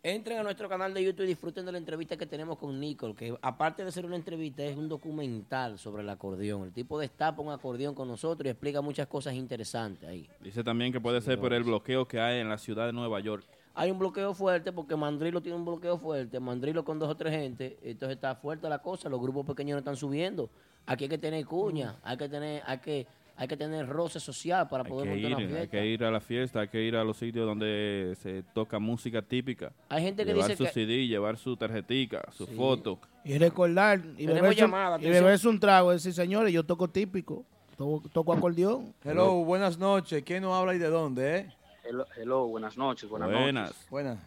Entren 0.05 0.37
a 0.37 0.43
nuestro 0.43 0.67
canal 0.67 0.93
de 0.93 1.01
YouTube 1.01 1.23
y 1.23 1.27
disfruten 1.27 1.65
de 1.65 1.71
la 1.71 1.77
entrevista 1.77 2.17
que 2.17 2.25
tenemos 2.25 2.57
con 2.57 2.77
Nicole, 2.77 3.15
que 3.15 3.37
aparte 3.41 3.85
de 3.85 3.91
ser 3.91 4.05
una 4.05 4.17
entrevista, 4.17 4.61
es 4.61 4.75
un 4.75 4.89
documental 4.89 5.79
sobre 5.79 6.01
el 6.01 6.09
acordeón. 6.09 6.63
El 6.63 6.73
tipo 6.73 6.99
destapa 6.99 7.41
un 7.41 7.51
acordeón 7.51 7.95
con 7.95 8.09
nosotros 8.09 8.45
y 8.45 8.49
explica 8.49 8.81
muchas 8.81 9.07
cosas 9.07 9.33
interesantes 9.33 10.09
ahí. 10.09 10.27
Dice 10.41 10.61
también 10.61 10.91
que 10.91 10.99
puede 10.99 11.21
ser 11.21 11.39
por 11.39 11.53
el 11.53 11.63
bloqueo 11.63 12.05
que 12.05 12.19
hay 12.19 12.41
en 12.41 12.49
la 12.49 12.57
ciudad 12.57 12.85
de 12.85 12.91
Nueva 12.91 13.21
York. 13.21 13.45
Hay 13.75 13.91
un 13.91 13.97
bloqueo 13.97 14.33
fuerte 14.33 14.73
porque 14.73 14.95
Mandrilo 14.97 15.41
tiene 15.41 15.57
un 15.57 15.63
bloqueo 15.63 15.97
fuerte, 15.97 16.37
Mandrilo 16.39 16.83
con 16.83 16.99
dos 16.99 17.09
o 17.09 17.15
tres 17.15 17.33
gente, 17.33 17.79
entonces 17.81 18.17
está 18.17 18.35
fuerte 18.35 18.67
la 18.67 18.79
cosa, 18.79 19.07
los 19.07 19.21
grupos 19.21 19.45
pequeños 19.45 19.75
no 19.75 19.79
están 19.79 19.95
subiendo. 19.95 20.49
Aquí 20.85 21.05
hay 21.05 21.09
que 21.09 21.17
tener 21.17 21.45
cuña, 21.45 21.95
hay 22.03 22.17
que 22.17 22.27
tener, 22.29 22.61
hay 22.65 22.77
que, 22.79 23.07
hay 23.37 23.47
que 23.47 23.55
tener 23.57 23.87
roce 23.87 24.19
social 24.19 24.67
para 24.67 24.83
poder 24.83 25.09
Hay 25.09 25.21
montar 25.21 25.31
ir, 25.31 25.35
una 25.37 25.45
hay 25.45 25.51
fiesta. 25.67 25.71
que 25.77 25.85
ir 25.87 26.03
a 26.03 26.11
la 26.11 26.19
fiesta, 26.19 26.59
hay 26.61 26.67
que 26.67 26.81
ir 26.81 26.95
a 26.95 27.03
los 27.03 27.17
sitios 27.17 27.45
donde 27.45 28.13
se 28.21 28.43
toca 28.53 28.79
música 28.79 29.21
típica. 29.21 29.71
Hay 29.89 30.03
gente 30.03 30.25
que 30.25 30.33
llevar 30.33 30.49
dice 30.49 30.57
su 30.57 30.63
que- 30.65 30.71
CD, 30.71 31.07
llevar 31.07 31.37
su 31.37 31.55
tarjetica, 31.55 32.21
su 32.31 32.45
foto. 32.47 32.99
Y 33.23 33.37
recordar, 33.37 34.01
y 34.17 34.25
beberse, 34.27 34.59
llamada, 34.61 34.97
y 34.99 35.09
beberse 35.09 35.47
un 35.47 35.59
trago, 35.59 35.91
decir, 35.91 36.13
señores, 36.13 36.51
yo 36.53 36.63
toco 36.65 36.89
típico, 36.89 37.45
toco, 37.77 38.07
toco 38.09 38.33
acordeón. 38.33 38.93
Hello, 39.05 39.35
buenas 39.45 39.77
noches. 39.77 40.21
¿Quién 40.25 40.43
nos 40.43 40.53
habla 40.53 40.75
y 40.75 40.79
de 40.79 40.87
dónde, 40.89 41.37
eh? 41.37 41.49
Hello, 41.85 42.05
hello, 42.17 42.47
buenas 42.47 42.77
noches, 42.77 43.09
buenas, 43.09 43.29
Buenas. 43.31 43.69
noches. 43.69 43.89
Buenas. 43.89 44.19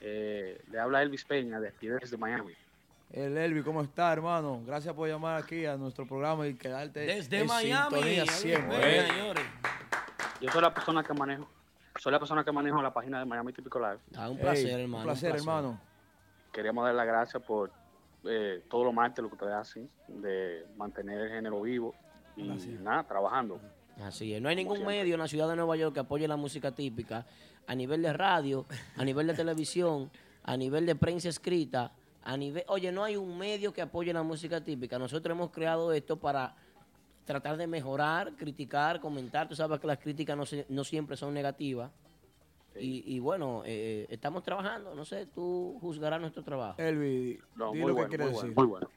Eh, 0.00 0.60
le 0.70 0.78
habla 0.78 1.02
Elvis 1.02 1.24
Peña 1.24 1.60
de 1.60 1.68
aquí 1.68 1.88
desde 1.88 2.16
Miami. 2.16 2.52
El 3.12 3.36
Elvi, 3.36 3.62
¿cómo 3.62 3.82
está, 3.82 4.12
hermano? 4.12 4.62
Gracias 4.64 4.94
por 4.94 5.08
llamar 5.08 5.42
aquí 5.42 5.66
a 5.66 5.76
nuestro 5.76 6.06
programa 6.06 6.46
y 6.46 6.54
quedarte 6.54 7.00
Desde 7.00 7.40
en 7.40 7.46
Miami, 7.48 7.96
sintonía 7.96 8.26
siempre. 8.26 8.98
¿eh? 8.98 9.06
señores. 9.08 9.44
Yo 10.40 10.50
soy 10.50 10.62
la 10.62 10.72
persona 10.72 11.02
que 11.02 11.12
manejo, 11.12 11.48
soy 11.98 12.12
la 12.12 12.18
persona 12.20 12.44
que 12.44 12.52
manejo 12.52 12.80
la 12.80 12.94
página 12.94 13.18
de 13.18 13.24
Miami 13.24 13.52
Típico 13.52 13.80
Live. 13.80 13.98
Ah, 14.16 14.30
un 14.30 14.36
Ey, 14.36 14.42
placer, 14.42 14.80
hermano. 14.80 14.98
Un 14.98 15.02
placer, 15.02 15.34
hermano. 15.34 15.80
Queríamos 16.52 16.84
dar 16.84 16.94
las 16.94 17.06
gracias 17.06 17.42
por 17.42 17.72
eh, 18.24 18.62
todo 18.70 18.84
lo 18.84 18.92
martes 18.92 19.22
lo 19.22 19.28
que 19.28 19.34
ustedes 19.34 19.54
hacen, 19.54 19.90
de 20.06 20.66
mantener 20.76 21.20
el 21.20 21.30
género 21.30 21.60
vivo 21.62 21.94
y 22.36 22.44
nada, 22.80 23.02
trabajando. 23.02 23.60
Así 24.04 24.32
es. 24.32 24.40
No 24.40 24.48
hay 24.48 24.56
ningún 24.56 24.86
medio 24.86 25.14
en 25.14 25.20
la 25.20 25.26
ciudad 25.28 25.48
de 25.48 25.56
Nueva 25.56 25.76
York 25.76 25.94
que 25.94 26.00
apoye 26.00 26.28
la 26.28 26.36
música 26.36 26.72
típica 26.72 27.26
a 27.66 27.74
nivel 27.74 28.02
de 28.02 28.12
radio, 28.12 28.66
a 28.96 29.04
nivel 29.04 29.26
de 29.26 29.34
televisión, 29.34 30.10
a 30.44 30.56
nivel 30.56 30.86
de 30.86 30.94
prensa 30.94 31.28
escrita, 31.28 31.92
a 32.22 32.36
nivel... 32.36 32.64
Oye, 32.68 32.92
no 32.92 33.04
hay 33.04 33.16
un 33.16 33.36
medio 33.38 33.72
que 33.72 33.82
apoye 33.82 34.12
la 34.12 34.22
música 34.22 34.60
típica. 34.62 34.98
Nosotros 34.98 35.34
hemos 35.34 35.50
creado 35.50 35.92
esto 35.92 36.18
para 36.18 36.54
tratar 37.24 37.56
de 37.56 37.66
mejorar, 37.66 38.32
criticar, 38.36 39.00
comentar. 39.00 39.48
Tú 39.48 39.54
sabes 39.54 39.80
que 39.80 39.86
las 39.86 39.98
críticas 39.98 40.36
no, 40.36 40.44
se- 40.46 40.66
no 40.68 40.84
siempre 40.84 41.16
son 41.16 41.32
negativas. 41.34 41.90
Y, 42.76 43.14
y 43.16 43.18
bueno, 43.18 43.62
eh, 43.64 44.06
estamos 44.10 44.42
trabajando. 44.42 44.94
No 44.94 45.04
sé, 45.04 45.26
tú 45.26 45.78
juzgarás 45.80 46.20
nuestro 46.20 46.42
trabajo. 46.42 46.80
Elvi, 46.80 47.38
No, 47.56 47.72
di 47.72 47.78
muy 47.80 47.80
lo 47.80 47.86
que 47.88 47.92
bueno, 47.92 48.08
quieres 48.08 48.26
muy 48.26 48.32
bueno, 48.34 48.42
decir. 48.48 48.56
muy 48.56 48.66
bueno. 48.66 48.88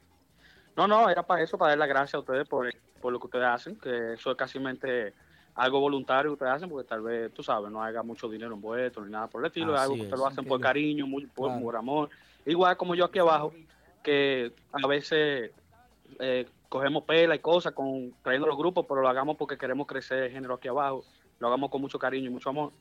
No, 0.76 0.88
no, 0.88 1.08
era 1.08 1.22
para 1.24 1.42
eso, 1.42 1.56
para 1.56 1.70
dar 1.70 1.78
las 1.78 1.88
gracias 1.88 2.14
a 2.14 2.18
ustedes 2.18 2.48
por, 2.48 2.68
por 3.00 3.12
lo 3.12 3.18
que 3.20 3.26
ustedes 3.26 3.46
hacen, 3.46 3.76
que 3.76 4.14
eso 4.14 4.30
es 4.32 4.36
casi 4.36 4.58
algo 5.54 5.78
voluntario 5.78 6.30
que 6.30 6.34
ustedes 6.34 6.52
hacen, 6.52 6.68
porque 6.68 6.88
tal 6.88 7.00
vez, 7.02 7.32
tú 7.32 7.44
sabes, 7.44 7.70
no 7.70 7.80
haya 7.80 8.02
mucho 8.02 8.28
dinero 8.28 8.54
envuelto 8.54 9.04
ni 9.04 9.12
nada 9.12 9.28
por 9.28 9.40
el 9.40 9.46
estilo, 9.46 9.72
es 9.72 9.80
Así 9.80 9.84
algo 9.84 9.94
que 9.94 10.00
es. 10.00 10.06
ustedes 10.06 10.18
lo 10.20 10.26
hacen 10.26 10.44
por 10.46 10.60
cariño, 10.60 11.06
muy, 11.06 11.26
por, 11.26 11.48
Claro. 11.50 11.62
por 11.64 11.76
amor. 11.76 12.10
Igual 12.46 12.76
como 12.76 12.94
yo 12.94 13.04
aquí 13.06 13.18
abajo, 13.18 13.52
que 14.02 14.52
a 14.72 14.86
veces 14.86 15.50
eh, 16.20 16.46
cogemos 16.68 17.04
pela 17.04 17.34
y 17.34 17.38
cosas 17.38 17.72
con 17.72 18.12
trayendo 18.22 18.46
los 18.46 18.56
grupos, 18.58 18.84
pero 18.88 19.00
lo 19.00 19.08
hagamos 19.08 19.36
porque 19.36 19.56
queremos 19.56 19.86
crecer 19.86 20.24
el 20.24 20.32
género 20.32 20.54
aquí 20.54 20.68
abajo, 20.68 21.04
lo 21.38 21.46
hagamos 21.48 21.70
con 21.70 21.80
mucho 21.80 21.98
cariño 21.98 22.26
y 22.26 22.30
mucho 22.30 22.50
amor. 22.50 22.72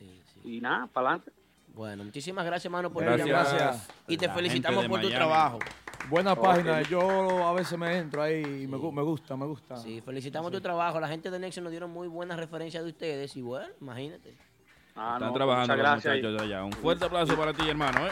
Y 0.44 0.60
nada, 0.60 0.88
para 0.88 1.10
adelante. 1.10 1.32
Bueno, 1.74 2.04
muchísimas 2.04 2.46
gracias, 2.46 2.66
hermano, 2.66 2.92
por 2.92 3.04
Gracias. 3.04 3.28
Gracias. 3.28 3.90
Y 4.08 4.18
te 4.18 4.28
La 4.28 4.34
felicitamos 4.34 4.86
por 4.86 5.02
tu 5.02 5.10
trabajo. 5.10 5.60
Buena 6.10 6.36
página. 6.36 6.82
Yo 6.84 7.48
a 7.48 7.54
veces 7.54 7.80
me 7.80 7.98
entro 7.98 8.22
ahí 8.22 8.42
y 8.64 8.68
me, 8.68 8.78
gu- 8.78 8.92
me 8.92 9.02
gusta, 9.02 9.36
me 9.38 9.46
gusta. 9.46 9.78
Sí, 9.78 10.02
felicitamos 10.02 10.52
tu 10.52 10.60
trabajo. 10.60 11.00
La 11.00 11.08
gente 11.08 11.32
de 11.32 11.40
Nexo 11.40 11.62
nos 11.62 11.72
dieron 11.72 11.90
muy 11.90 12.08
buenas 12.10 12.38
referencias 12.38 12.84
de 12.84 12.90
ustedes 12.90 13.36
y 13.38 13.42
bueno, 13.42 13.68
imagínate. 13.82 14.36
Ah, 14.96 15.14
Están 15.16 15.30
no, 15.30 15.34
trabajando 15.34 15.74
muchas 15.74 15.78
los 15.78 16.04
gracias. 16.04 16.16
muchachos 16.18 16.38
de 16.42 16.44
allá. 16.54 16.64
Un 16.66 16.74
fuerte 16.74 17.06
aplauso 17.06 17.36
para 17.38 17.54
ti, 17.54 17.68
hermano. 17.70 18.06
¿eh? 18.06 18.12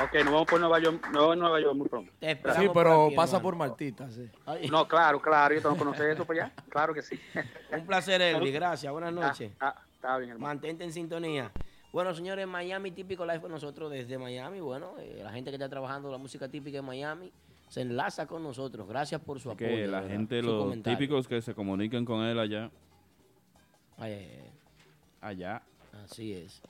Ok, 0.00 0.14
nos 0.14 0.24
vemos 0.24 0.46
por 0.46 0.58
Nueva 0.58 0.78
York, 0.78 1.04
en 1.06 1.38
Nueva 1.38 1.60
York 1.60 1.76
muy 1.76 1.88
pronto. 1.88 2.12
Sí, 2.20 2.70
pero 2.72 3.10
pasa 3.14 3.40
por 3.40 3.56
Martita, 3.56 4.08
sí. 4.10 4.28
No, 4.70 4.88
claro, 4.88 5.20
claro, 5.20 5.54
yo 5.54 5.60
tengo 5.60 5.74
que 5.74 5.78
conocer 5.80 6.10
eso 6.10 6.24
por 6.24 6.34
allá. 6.34 6.52
Claro 6.68 6.94
que 6.94 7.02
sí. 7.02 7.18
Un 7.72 7.86
placer, 7.86 8.22
Elvi. 8.22 8.50
Gracias. 8.52 8.90
Buenas 8.90 9.12
noches. 9.12 9.52
Ah, 9.60 9.74
ah, 9.76 9.82
está 9.94 10.16
bien, 10.18 10.30
hermano. 10.30 10.46
Mantente 10.46 10.84
en 10.84 10.92
sintonía. 10.92 11.52
Bueno, 11.92 12.14
señores, 12.14 12.46
Miami 12.46 12.90
Típico 12.90 13.26
Live 13.26 13.40
con 13.40 13.50
nosotros 13.50 13.90
desde 13.90 14.16
Miami. 14.16 14.60
Bueno, 14.60 14.94
eh, 14.98 15.20
la 15.22 15.30
gente 15.30 15.50
que 15.50 15.56
está 15.56 15.68
trabajando 15.68 16.10
la 16.10 16.16
música 16.16 16.48
típica 16.48 16.78
en 16.78 16.86
Miami 16.86 17.30
se 17.68 17.82
enlaza 17.82 18.26
con 18.26 18.42
nosotros. 18.42 18.88
Gracias 18.88 19.20
por 19.20 19.40
su 19.40 19.50
apoyo. 19.50 19.66
Que 19.68 19.86
la 19.86 20.00
verdad, 20.00 20.16
gente, 20.16 20.40
su 20.40 20.46
los 20.46 20.62
comentario. 20.62 20.98
típicos 20.98 21.28
que 21.28 21.42
se 21.42 21.54
comuniquen 21.54 22.06
con 22.06 22.24
él 22.24 22.38
allá. 22.38 22.70
Ay, 23.98 24.12
ay, 24.14 24.38
ay. 24.42 24.52
Allá. 25.20 25.62
Así 26.02 26.32
es. 26.32 26.62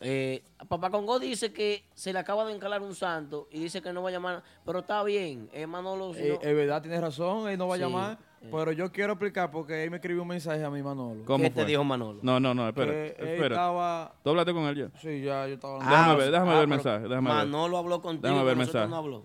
Eh, 0.00 0.44
Papá 0.68 0.90
Congo 0.90 1.18
dice 1.18 1.52
que 1.52 1.84
se 1.94 2.12
le 2.12 2.20
acaba 2.20 2.44
de 2.44 2.54
encalar 2.54 2.82
un 2.82 2.94
santo 2.94 3.48
y 3.50 3.58
dice 3.58 3.82
que 3.82 3.92
no 3.92 4.00
va 4.02 4.10
a 4.10 4.12
llamar, 4.12 4.42
pero 4.64 4.78
está 4.80 5.02
bien, 5.02 5.48
eh, 5.52 5.66
Manolo. 5.66 6.14
si 6.14 6.20
Eh, 6.20 6.38
no- 6.40 6.48
es 6.48 6.54
verdad, 6.56 6.80
tienes 6.82 7.00
razón, 7.00 7.48
él 7.48 7.58
no 7.58 7.66
va 7.66 7.74
a 7.74 7.78
llamar. 7.78 8.18
eh. 8.40 8.48
Pero 8.52 8.70
yo 8.70 8.92
quiero 8.92 9.14
explicar 9.14 9.50
porque 9.50 9.82
él 9.82 9.90
me 9.90 9.96
escribió 9.96 10.22
un 10.22 10.28
mensaje 10.28 10.62
a 10.62 10.70
mi 10.70 10.80
Manolo. 10.84 11.24
¿Cómo 11.24 11.42
¿Qué 11.42 11.50
te 11.50 11.64
dijo 11.64 11.82
Manolo? 11.82 12.20
No, 12.22 12.38
no, 12.38 12.54
no, 12.54 12.68
espera. 12.68 12.92
Que 12.92 13.06
él 13.18 13.28
espera. 13.28 13.46
estaba- 13.56 14.14
¿Tú 14.22 14.30
hablaste 14.30 14.52
con 14.54 14.62
él 14.64 14.76
ya? 14.76 15.00
Sí, 15.00 15.20
ya, 15.22 15.48
yo 15.48 15.54
estaba 15.54 15.74
hablando. 15.74 15.90
Déjame 15.96 16.12
Ah, 16.12 16.16
ver, 16.16 16.30
déjame 16.30 16.50
ah, 16.50 16.54
ver 16.54 16.62
el 16.62 16.68
mensaje. 16.68 17.08
Déjame 17.08 17.28
ver. 17.30 17.38
Manolo 17.38 17.78
habló 17.78 18.00
contigo, 18.00 18.22
Déjame 18.28 18.44
ver 18.44 18.56
mensaje. 18.56 18.88
no 18.88 18.96
habló. 18.96 19.24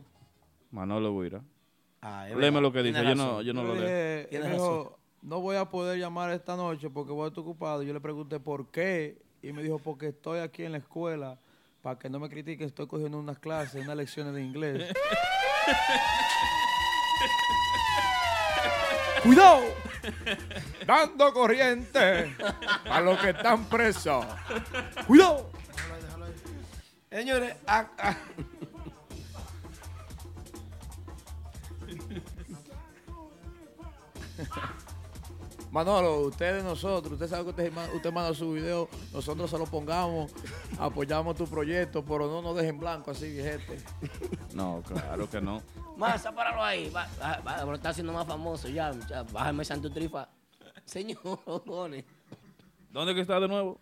Manolo 0.72 1.20
Guira. 1.22 1.44
Ah, 2.02 2.28
Léeme 2.36 2.60
lo 2.60 2.74
que 2.74 2.82
dice. 2.84 3.04
Yo 3.04 3.14
no, 3.16 3.42
yo 3.44 3.54
no 3.54 3.64
lo 3.64 3.76
le 3.76 3.82
leo. 4.22 4.28
Tienes 4.30 4.52
razón. 4.54 4.90
no 5.22 5.40
voy 5.40 5.56
a 5.56 5.70
poder 5.70 5.98
llamar 6.00 6.32
esta 6.32 6.58
noche 6.58 6.90
porque 6.90 7.12
voy 7.14 7.26
a 7.26 7.28
estar 7.28 7.42
ocupado. 7.42 7.84
Yo 7.84 7.94
le 7.94 8.02
pregunté 8.02 8.40
por 8.42 8.72
qué 8.72 9.22
y 9.44 9.52
me 9.52 9.62
dijo 9.62 9.78
porque 9.78 10.08
estoy 10.08 10.40
aquí 10.40 10.64
en 10.64 10.72
la 10.72 10.80
escuela 10.80 11.38
para 11.82 12.00
que 12.00 12.10
no 12.10 12.18
me 12.20 12.30
critiquen. 12.30 12.66
Estoy 12.66 12.88
cogiendo 12.88 13.20
unas 13.20 13.38
clases, 13.40 13.84
unas 13.84 13.98
lecciones 13.98 14.34
de 14.34 14.42
inglés. 14.42 14.94
¡Cuidado! 19.24 19.62
Dando 20.88 21.34
corriente 21.34 22.34
a 22.86 23.02
los 23.02 23.20
que 23.20 23.32
están 23.32 23.66
presos. 23.66 24.26
¡Cuidado! 25.06 25.50
Señores, 27.12 27.56
ah, 27.68 27.86
ah. 28.00 28.18
Manolo, 35.74 36.20
usted 36.20 36.58
de 36.58 36.64
nosotros, 36.64 37.14
usted 37.14 37.28
sabe 37.28 37.46
que 37.46 37.50
usted, 37.50 37.74
usted 37.96 38.14
manda 38.14 38.32
su 38.36 38.54
video, 38.54 38.88
nosotros 39.12 39.50
se 39.50 39.58
lo 39.58 39.66
pongamos, 39.66 40.32
apoyamos 40.78 41.36
tu 41.36 41.48
proyecto, 41.48 42.06
pero 42.06 42.28
no 42.28 42.44
nos 42.44 42.56
dejen 42.56 42.80
blanco 42.80 43.10
así, 43.10 43.32
viejete. 43.32 43.80
No, 44.54 44.84
claro 44.88 45.28
que 45.28 45.42
no. 45.42 45.64
Masa, 45.98 46.32
páralo 46.32 46.64
ahí. 46.64 46.92
Va, 46.92 47.08
va, 47.20 47.66
va, 47.66 47.74
está 47.74 47.92
siendo 47.92 48.14
más 48.14 48.28
famoso 48.28 48.70
ya. 48.70 48.92
ya 49.10 49.24
bájame 49.24 49.66
Santo 49.66 49.92
Trifa. 49.92 50.30
Señores. 50.86 52.06
¿Dónde 52.92 53.16
que 53.16 53.22
está 53.22 53.40
de 53.40 53.48
nuevo? 53.48 53.80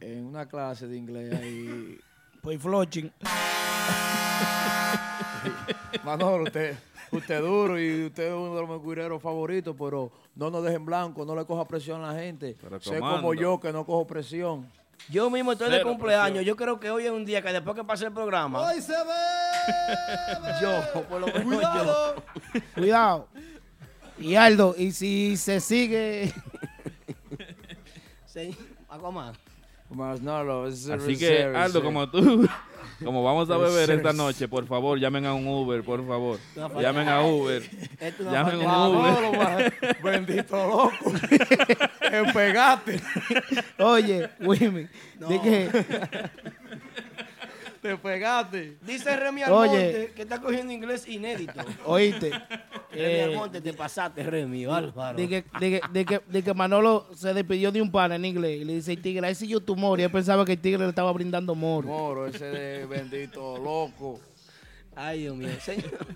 En 0.00 0.24
una 0.24 0.48
clase 0.48 0.88
de 0.88 0.96
inglés 0.96 1.32
ahí. 1.34 2.00
Pues 2.42 2.60
floching. 2.60 3.12
Manolo, 6.04 6.42
usted, 6.42 6.76
usted 7.12 7.36
es 7.36 7.42
duro 7.42 7.80
y 7.80 8.06
usted 8.06 8.26
es 8.26 8.32
uno 8.32 8.56
de 8.56 8.60
los 8.62 8.70
mercureros 8.70 9.22
favoritos, 9.22 9.76
pero 9.78 10.10
no 10.34 10.50
nos 10.50 10.64
dejen 10.64 10.84
blanco, 10.84 11.24
no 11.24 11.34
le 11.34 11.44
coja 11.44 11.66
presión 11.66 12.02
a 12.04 12.12
la 12.12 12.20
gente. 12.20 12.56
Pero 12.60 12.80
sé 12.80 12.98
como 12.98 13.34
yo 13.34 13.60
que 13.60 13.72
no 13.72 13.84
cojo 13.84 14.06
presión. 14.06 14.70
Yo 15.10 15.28
mismo 15.30 15.52
estoy 15.52 15.70
de 15.70 15.78
Cero 15.78 15.88
cumpleaños. 15.88 16.36
presión. 16.36 16.44
Yo 16.44 16.56
creo 16.56 16.78
que 16.80 16.90
hoy 16.90 17.04
es 17.04 17.10
un 17.10 17.24
día 17.24 17.42
que 17.42 17.52
después 17.52 17.74
que 17.74 17.84
pase 17.84 18.06
el 18.06 18.12
programa. 18.12 18.72
se 18.74 18.92
ve! 18.92 20.60
Yo, 20.60 21.02
por 21.08 21.20
lo 21.20 21.26
menos 21.26 21.42
¡Cuidado! 21.44 22.14
Cuidado. 22.74 23.28
Y 24.18 24.34
Aldo, 24.36 24.74
y 24.78 24.92
si 24.92 25.36
se 25.36 25.60
sigue. 25.60 26.32
Sí, 28.26 28.56
Aquaman. 28.88 29.34
Manolo, 29.90 30.68
es 30.68 30.88
Así 30.88 31.18
que, 31.18 31.44
Aldo, 31.44 31.82
como 31.82 32.08
tú, 32.08 32.48
como 33.04 33.22
vamos 33.22 33.50
a 33.50 33.56
beber 33.58 33.90
esta 33.90 34.12
noche, 34.12 34.48
por 34.48 34.66
favor, 34.66 34.98
llamen 34.98 35.26
a 35.26 35.34
un 35.34 35.46
Uber, 35.46 35.82
por 35.82 36.06
favor. 36.06 36.38
Llamen 36.80 37.08
a 37.08 37.24
Uber. 37.24 37.62
Llamen 38.18 38.62
a 38.66 38.88
un 38.88 38.96
Uber. 38.96 39.74
bendito 40.02 40.56
loco. 40.66 41.18
Te 42.00 42.32
pegaste. 42.32 43.00
Oye, 43.78 44.28
Wimmy, 44.40 44.88
de 45.28 45.40
que 45.40 45.70
Te 47.82 47.96
pegaste. 47.96 48.78
Dice 48.80 49.16
Remy 49.16 49.42
Oye. 49.42 49.50
Almonte 49.50 50.12
que 50.14 50.22
está 50.22 50.40
cogiendo 50.40 50.72
inglés 50.72 51.06
inédito. 51.08 51.60
Oíste. 51.84 52.30
Remy 52.92 53.04
eh, 53.04 53.24
Almonte, 53.24 53.60
te 53.60 53.72
pasaste, 53.72 54.22
Remy, 54.22 54.66
bárbaro. 54.66 55.18
de 55.18 55.28
que, 55.28 55.44
de, 55.58 55.70
que, 55.70 55.80
de, 55.92 56.04
que, 56.04 56.20
de 56.24 56.42
que 56.44 56.54
Manolo 56.54 57.08
se 57.12 57.34
despidió 57.34 57.72
de 57.72 57.82
un 57.82 57.90
pana 57.90 58.14
en 58.14 58.24
inglés 58.24 58.60
y 58.60 58.64
le 58.64 58.74
dice, 58.74 58.96
tigre, 58.96 59.28
I 59.28 59.34
see 59.34 59.48
you 59.48 59.58
tomorrow. 59.58 59.98
Y 59.98 60.04
él 60.04 60.12
pensaba 60.12 60.44
que 60.44 60.52
el 60.52 60.60
tigre 60.60 60.78
le 60.84 60.90
estaba 60.90 61.12
brindando 61.12 61.56
moro. 61.56 61.88
Moro, 61.88 62.28
ese 62.28 62.44
de 62.44 62.86
bendito 62.86 63.58
loco. 63.58 64.20
Ay, 64.94 65.22
Dios 65.22 65.36
mío. 65.36 65.48
Señor. 65.60 66.06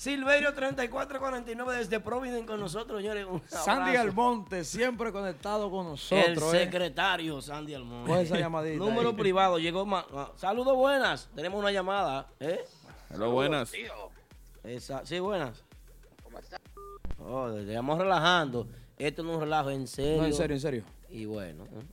Silverio 0.00 0.54
3449 0.54 1.76
desde 1.76 2.00
Providence 2.00 2.46
con 2.46 2.58
nosotros, 2.58 3.02
señores. 3.02 3.26
Un 3.28 3.42
Sandy. 3.46 3.96
Almonte, 3.96 4.64
siempre 4.64 5.12
conectado 5.12 5.70
con 5.70 5.84
El 5.84 5.90
nosotros. 5.92 6.54
¿eh? 6.54 6.58
secretario 6.64 7.42
Sandy 7.42 7.74
Almonte. 7.74 8.08
Coge 8.10 8.22
esa 8.22 8.38
llamadita 8.38 8.78
Número 8.82 9.10
ahí. 9.10 9.14
privado, 9.14 9.58
llegó. 9.58 9.84
ma- 9.84 10.06
ah, 10.14 10.32
Saludos 10.36 10.74
buenas. 10.74 11.28
Tenemos 11.34 11.60
una 11.60 11.70
llamada. 11.70 12.30
¿eh? 12.40 12.64
Hello, 13.10 13.30
buenas. 13.32 13.74
Esa, 14.64 15.04
sí, 15.04 15.18
buenas. 15.18 15.62
Oh, 17.18 17.50
estamos 17.50 17.98
relajando. 17.98 18.66
Esto 18.96 19.22
no 19.22 19.32
es 19.32 19.36
un 19.36 19.42
relajo, 19.42 19.68
en 19.68 19.86
serio. 19.86 20.22
No, 20.22 20.26
en 20.28 20.32
serio, 20.32 20.56
en 20.56 20.60
serio. 20.62 20.84
Y 21.10 21.26
bueno, 21.26 21.64
¿eh? 21.64 21.84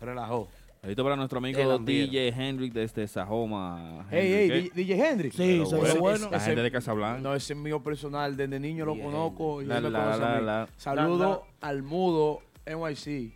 relajó. 0.00 0.48
Ahorita 0.84 1.04
para 1.04 1.14
nuestro 1.14 1.38
amigo 1.38 1.70
ambiente. 1.70 2.10
DJ 2.10 2.28
Hendrick 2.30 2.72
desde 2.72 3.06
Sajoma. 3.06 4.04
Hey, 4.10 4.48
hey, 4.50 4.50
¿eh? 4.52 4.70
DJ 4.74 5.10
Hendrix. 5.10 5.36
Sí, 5.36 5.62
soy 5.64 5.78
bueno, 5.78 6.00
bueno. 6.00 6.28
La 6.28 6.40
gente 6.40 6.60
de 6.60 6.72
Casablanca. 6.72 7.20
No, 7.20 7.36
ese 7.36 7.52
es 7.52 7.58
mío 7.58 7.80
personal. 7.80 8.36
Desde 8.36 8.58
niño 8.58 8.84
lo 8.84 8.98
conozco. 8.98 9.62
Y 9.62 9.66
La, 9.66 9.80
la, 9.80 9.90
la, 9.90 10.40
la. 10.40 10.68
Saludo 10.76 11.46
al 11.60 11.84
mudo 11.84 12.42
NYC. 12.66 13.32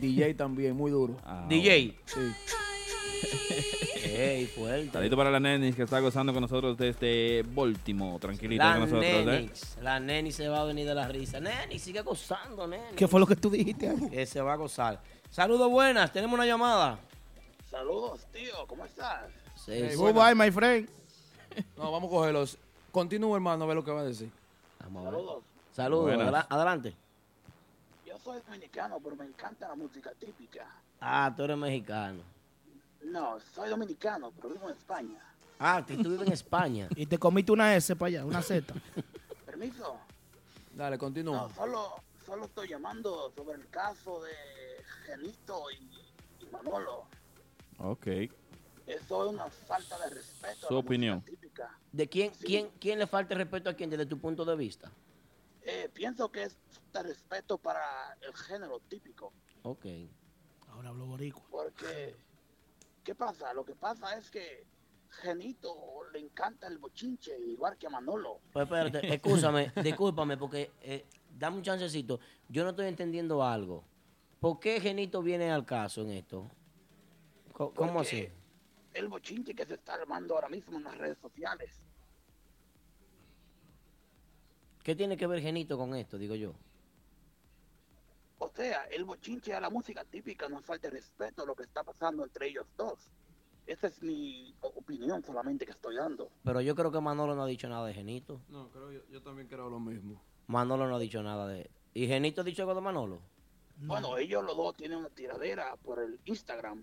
DJ 0.00 0.32
también, 0.38 0.74
muy 0.74 0.90
duro. 0.90 1.18
Ah, 1.22 1.44
DJ. 1.50 1.98
Sí. 2.06 2.20
Ey, 4.16 4.46
fuerte. 4.46 4.92
Saludito 4.92 5.16
para 5.18 5.30
la 5.30 5.40
Nenis 5.40 5.76
que 5.76 5.82
está 5.82 6.00
gozando 6.00 6.32
con 6.32 6.40
nosotros 6.40 6.78
desde 6.78 7.42
Baltimore. 7.42 8.18
Tranquilita 8.18 8.72
con 8.72 8.80
nosotros, 8.80 9.04
¿eh? 9.04 9.22
Nenix. 9.26 9.76
La 9.82 10.00
Neni 10.00 10.32
se 10.32 10.48
va 10.48 10.62
a 10.62 10.64
venir 10.64 10.86
de 10.86 10.94
la 10.94 11.08
risa. 11.08 11.40
Neni, 11.40 11.78
sigue 11.78 12.00
gozando, 12.00 12.66
Neni. 12.66 12.96
¿Qué 12.96 13.06
fue 13.06 13.20
lo 13.20 13.26
que 13.26 13.36
tú 13.36 13.50
dijiste 13.50 13.90
ahí? 13.90 14.08
Que 14.08 14.24
se 14.24 14.40
va 14.40 14.54
a 14.54 14.56
gozar. 14.56 15.02
Saludos 15.34 15.68
buenas, 15.68 16.12
tenemos 16.12 16.32
una 16.34 16.46
llamada. 16.46 16.96
Saludos, 17.68 18.24
tío, 18.32 18.54
¿cómo 18.68 18.84
estás? 18.84 19.24
Sí, 19.56 19.72
Hey. 19.72 19.96
Goodbye, 19.96 20.32
my 20.36 20.48
friend. 20.52 20.88
No, 21.76 21.90
vamos 21.90 22.06
a 22.08 22.10
cogerlos. 22.14 22.56
Continúa, 22.92 23.34
hermano, 23.34 23.64
a 23.64 23.66
ver 23.66 23.74
lo 23.74 23.82
que 23.84 23.90
va 23.90 24.02
a 24.02 24.04
decir. 24.04 24.30
Vamos 24.78 25.02
a 25.06 25.10
ver. 25.10 25.18
Saludos. 25.18 25.44
Saludos, 25.72 26.12
adela- 26.14 26.46
adelante. 26.48 26.94
Yo 28.06 28.16
soy 28.20 28.40
dominicano, 28.46 29.00
pero 29.02 29.16
me 29.16 29.24
encanta 29.24 29.66
la 29.66 29.74
música 29.74 30.12
típica. 30.20 30.68
Ah, 31.00 31.32
tú 31.36 31.42
eres 31.42 31.56
mexicano. 31.56 32.22
No, 33.02 33.38
soy 33.56 33.70
dominicano, 33.70 34.30
pero 34.36 34.50
vivo 34.54 34.68
en 34.70 34.76
España. 34.76 35.18
Ah, 35.58 35.82
que 35.84 35.96
tú 35.96 36.10
vives 36.10 36.28
en 36.28 36.32
España. 36.32 36.88
Y 36.96 37.06
te 37.06 37.18
comiste 37.18 37.50
una 37.50 37.74
S 37.74 37.96
para 37.96 38.06
allá, 38.10 38.24
una 38.24 38.40
Z. 38.40 38.72
Permiso. 39.46 39.96
Dale, 40.74 40.96
continúa. 40.96 41.36
No, 41.42 41.50
solo, 41.54 41.94
solo 42.24 42.44
estoy 42.44 42.68
llamando 42.68 43.32
sobre 43.34 43.56
el 43.60 43.68
caso 43.68 44.22
de 44.22 44.32
Genito 45.04 45.70
y, 45.70 46.44
y 46.44 46.46
Manolo. 46.50 47.06
Ok. 47.78 48.06
Eso 48.86 49.26
es 49.26 49.32
una 49.32 49.48
falta 49.48 49.98
de 49.98 50.10
respeto. 50.14 50.66
a 50.66 50.68
Su 50.68 50.74
la 50.74 50.80
opinión. 50.80 51.22
típica. 51.22 51.78
¿De 51.92 52.08
quién, 52.08 52.32
quién, 52.40 52.70
quién 52.80 52.98
le 52.98 53.06
falta 53.06 53.34
respeto 53.34 53.70
a 53.70 53.74
quién 53.74 53.90
desde 53.90 54.06
tu 54.06 54.18
punto 54.18 54.44
de 54.44 54.56
vista? 54.56 54.90
Eh, 55.62 55.88
pienso 55.94 56.30
que 56.30 56.42
es 56.44 56.58
de 56.92 57.02
respeto 57.02 57.56
para 57.58 58.16
el 58.20 58.34
género 58.34 58.80
típico. 58.80 59.32
Ok. 59.62 59.86
Ahora 60.68 60.90
hablo 60.90 61.06
boricua. 61.06 61.42
Porque, 61.50 62.14
¿qué 63.02 63.14
pasa? 63.14 63.54
Lo 63.54 63.64
que 63.64 63.74
pasa 63.74 64.18
es 64.18 64.30
que 64.30 64.66
Genito 65.22 65.74
le 66.12 66.18
encanta 66.18 66.66
el 66.66 66.78
bochinche, 66.78 67.38
igual 67.38 67.78
que 67.78 67.86
a 67.86 67.90
Manolo. 67.90 68.40
Pues 68.52 68.64
espérate, 68.64 68.98
escúchame, 69.14 69.72
discúlpame, 69.82 70.36
porque 70.36 70.72
eh, 70.82 71.06
dame 71.30 71.56
un 71.58 71.62
chancecito. 71.62 72.20
Yo 72.48 72.64
no 72.64 72.70
estoy 72.70 72.88
entendiendo 72.88 73.42
algo. 73.42 73.84
¿Por 74.44 74.60
qué 74.60 74.78
Genito 74.78 75.22
viene 75.22 75.50
al 75.50 75.64
caso 75.64 76.02
en 76.02 76.10
esto? 76.10 76.50
¿Cómo 77.54 78.00
así? 78.00 78.28
El 78.92 79.08
bochinche 79.08 79.54
que 79.54 79.64
se 79.64 79.72
está 79.72 79.94
armando 79.94 80.34
ahora 80.34 80.50
mismo 80.50 80.76
en 80.76 80.84
las 80.84 80.98
redes 80.98 81.16
sociales. 81.16 81.70
¿Qué 84.82 84.94
tiene 84.94 85.16
que 85.16 85.26
ver 85.26 85.40
Genito 85.40 85.78
con 85.78 85.94
esto, 85.94 86.18
digo 86.18 86.34
yo? 86.34 86.52
O 88.36 88.50
sea, 88.50 88.84
el 88.92 89.06
bochinche 89.06 89.54
a 89.54 89.60
la 89.60 89.70
música 89.70 90.04
típica 90.04 90.46
no 90.46 90.60
falta 90.60 90.90
respeto 90.90 91.44
a 91.44 91.46
lo 91.46 91.54
que 91.54 91.62
está 91.62 91.82
pasando 91.82 92.22
entre 92.22 92.48
ellos 92.48 92.66
dos. 92.76 92.98
Esa 93.66 93.86
es 93.86 94.02
mi 94.02 94.54
opinión 94.60 95.24
solamente 95.24 95.64
que 95.64 95.72
estoy 95.72 95.96
dando. 95.96 96.28
Pero 96.42 96.60
yo 96.60 96.74
creo 96.74 96.92
que 96.92 97.00
Manolo 97.00 97.34
no 97.34 97.44
ha 97.44 97.46
dicho 97.46 97.66
nada 97.70 97.86
de 97.86 97.94
Genito. 97.94 98.42
No, 98.50 98.68
creo 98.70 98.92
yo, 98.92 99.00
yo 99.10 99.22
también 99.22 99.48
creo 99.48 99.70
lo 99.70 99.80
mismo. 99.80 100.20
Manolo 100.48 100.86
no 100.86 100.96
ha 100.96 101.00
dicho 101.00 101.22
nada 101.22 101.48
de... 101.48 101.70
¿Y 101.94 102.06
Genito 102.08 102.42
ha 102.42 102.44
dicho 102.44 102.60
algo 102.60 102.74
de 102.74 102.82
Manolo? 102.82 103.33
Bueno, 103.76 104.16
ellos 104.18 104.44
los 104.44 104.56
dos 104.56 104.76
tienen 104.76 104.98
una 104.98 105.10
tiradera 105.10 105.76
por 105.76 106.00
el 106.00 106.20
Instagram. 106.24 106.82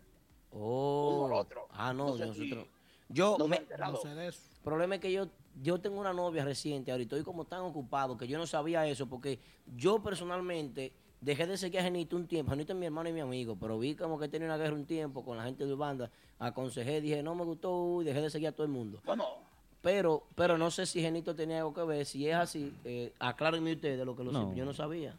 Oh. 0.52 1.16
Uno 1.26 1.26
al 1.28 1.42
otro. 1.42 1.68
Ah, 1.72 1.94
no, 1.94 2.18
sé 2.18 2.26
nosotros... 2.26 2.68
Yo 3.10 3.36
no 3.38 3.46
se 3.46 3.50
me... 3.50 3.56
han 3.58 3.62
enterado. 3.64 3.94
No 3.94 4.00
sé 4.00 4.10
de 4.10 4.28
eso. 4.28 4.42
El 4.56 4.64
problema 4.64 4.96
es 4.96 5.02
que 5.02 5.12
yo, 5.12 5.28
yo 5.62 5.80
tengo 5.80 6.00
una 6.00 6.14
novia 6.14 6.46
reciente 6.46 6.92
ahorita, 6.92 7.16
estoy 7.16 7.26
como 7.26 7.46
tan 7.46 7.62
ocupado 7.62 8.18
que 8.18 8.28
yo 8.28 8.38
no 8.38 8.48
sabía 8.48 8.88
eso, 8.88 9.08
porque 9.08 9.40
yo 9.76 10.02
personalmente 10.02 10.94
dejé 11.20 11.48
de 11.48 11.58
seguir 11.58 11.80
a 11.80 11.84
Genito 11.84 12.16
un 12.16 12.28
tiempo. 12.28 12.52
Genito 12.52 12.74
es 12.74 12.80
mi 12.80 12.86
hermano 12.86 13.10
y 13.10 13.14
mi 13.14 13.22
amigo, 13.22 13.56
pero 13.56 13.80
vi 13.80 13.96
como 13.96 14.20
que 14.20 14.28
tenía 14.28 14.48
una 14.48 14.58
guerra 14.58 14.76
un 14.76 14.86
tiempo 14.86 15.24
con 15.24 15.38
la 15.38 15.44
gente 15.44 15.66
de 15.66 15.76
banda. 15.76 16.12
Aconsejé, 16.40 17.02
dije, 17.02 17.24
no 17.24 17.36
me 17.36 17.44
gustó 17.44 18.02
y 18.02 18.06
dejé 18.06 18.22
de 18.22 18.30
seguir 18.30 18.50
a 18.50 18.52
todo 18.52 18.66
el 18.66 18.72
mundo. 18.72 19.02
Pero, 19.82 20.28
pero 20.36 20.58
no 20.58 20.70
sé 20.70 20.86
si 20.86 21.02
Genito 21.02 21.36
tenía 21.36 21.60
algo 21.60 21.74
que 21.74 21.84
ver. 21.84 22.06
Si 22.06 22.28
es 22.28 22.36
así, 22.36 22.74
eh, 22.84 23.14
aclárenme 23.20 23.74
ustedes 23.74 24.06
lo 24.06 24.16
que 24.16 24.24
lo 24.24 24.32
No. 24.32 24.54
Yo 24.54 24.66
no 24.66 24.74
sabía. 24.74 25.18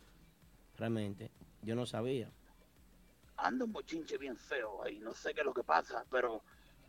Realmente. 0.77 1.31
Yo 1.63 1.75
no 1.75 1.87
sabía. 1.87 2.31
Anda 3.37 3.65
un 3.65 3.73
bochinche 3.73 4.19
bien 4.19 4.37
feo 4.37 4.83
ahí, 4.85 4.99
no 4.99 5.15
sé 5.15 5.33
qué 5.35 5.41
es 5.41 5.47
lo 5.47 5.55
que 5.55 5.65
pasa, 5.65 6.05
pero 6.11 6.43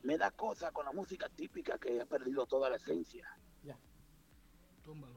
me 0.04 0.18
da 0.18 0.32
cosa 0.32 0.72
con 0.72 0.86
la 0.86 0.92
música 0.92 1.30
típica 1.30 1.78
que 1.78 2.02
ha 2.02 2.06
perdido 2.06 2.46
toda 2.46 2.70
la 2.70 2.76
esencia. 2.76 3.28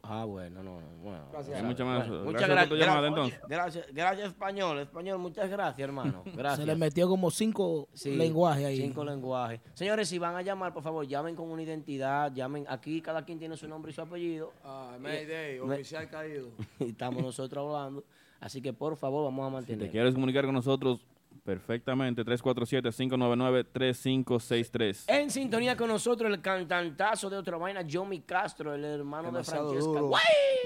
Ah, 0.04 0.24
bueno, 0.24 0.62
no, 0.62 0.80
no, 0.80 0.86
bueno. 1.02 1.26
Hay 1.52 1.62
mucha 1.64 1.84
más- 1.84 2.08
Bueno, 2.08 2.22
gracias 2.22 2.24
muchas 2.24 2.40
por 2.42 2.50
gracias. 2.50 2.68
tu 2.68 2.76
llamada, 2.76 3.08
entonces. 3.08 3.40
Gracias, 3.48 3.86
gracias, 3.92 4.28
español. 4.28 4.78
Español, 4.78 5.18
muchas 5.18 5.50
gracias, 5.50 5.80
hermano. 5.80 6.22
Gracias. 6.36 6.60
Se 6.60 6.66
le 6.66 6.76
metió 6.76 7.08
como 7.08 7.32
cinco 7.32 7.88
Sí, 7.92 8.14
lenguajes 8.14 8.64
ahí. 8.64 8.76
Cinco 8.76 9.04
lenguajes. 9.04 9.60
Señores, 9.74 10.08
si 10.08 10.20
van 10.20 10.36
a 10.36 10.42
llamar, 10.42 10.72
por 10.72 10.84
favor, 10.84 11.04
llamen 11.04 11.34
con 11.34 11.50
una 11.50 11.60
identidad, 11.62 12.32
llamen. 12.32 12.64
Aquí 12.68 13.02
cada 13.02 13.24
quien 13.24 13.40
tiene 13.40 13.56
su 13.56 13.66
nombre 13.66 13.90
y 13.90 13.94
su 13.96 14.02
apellido. 14.02 14.52
Ah, 14.62 14.96
Mayday, 15.00 15.56
Y- 15.56 15.60
me- 15.62 15.74
oficial 15.74 16.08
caído. 16.08 16.50
y 16.78 16.90
estamos 16.90 17.20
nosotros 17.24 17.66
hablando. 17.66 18.04
Así 18.40 18.62
que, 18.62 18.72
por 18.72 18.96
favor, 18.96 19.24
vamos 19.24 19.44
a 19.44 19.48
Si 19.48 19.52
mantener. 19.54 19.86
te 19.86 19.90
quieres 19.90 20.14
comunicar 20.14 20.44
con 20.44 20.54
nosotros, 20.54 21.00
perfectamente, 21.44 22.24
347-599-3563. 22.24 25.04
En 25.08 25.30
sintonía 25.30 25.76
con 25.76 25.88
nosotros, 25.88 26.30
el 26.32 26.40
cantantazo 26.40 27.30
de 27.30 27.36
otra 27.36 27.56
vaina, 27.56 27.84
Johnny 27.90 28.20
Castro, 28.20 28.74
el 28.74 28.84
hermano 28.84 29.28
Demasiado 29.28 29.72
de 29.72 29.80
Francesca. 29.80 30.18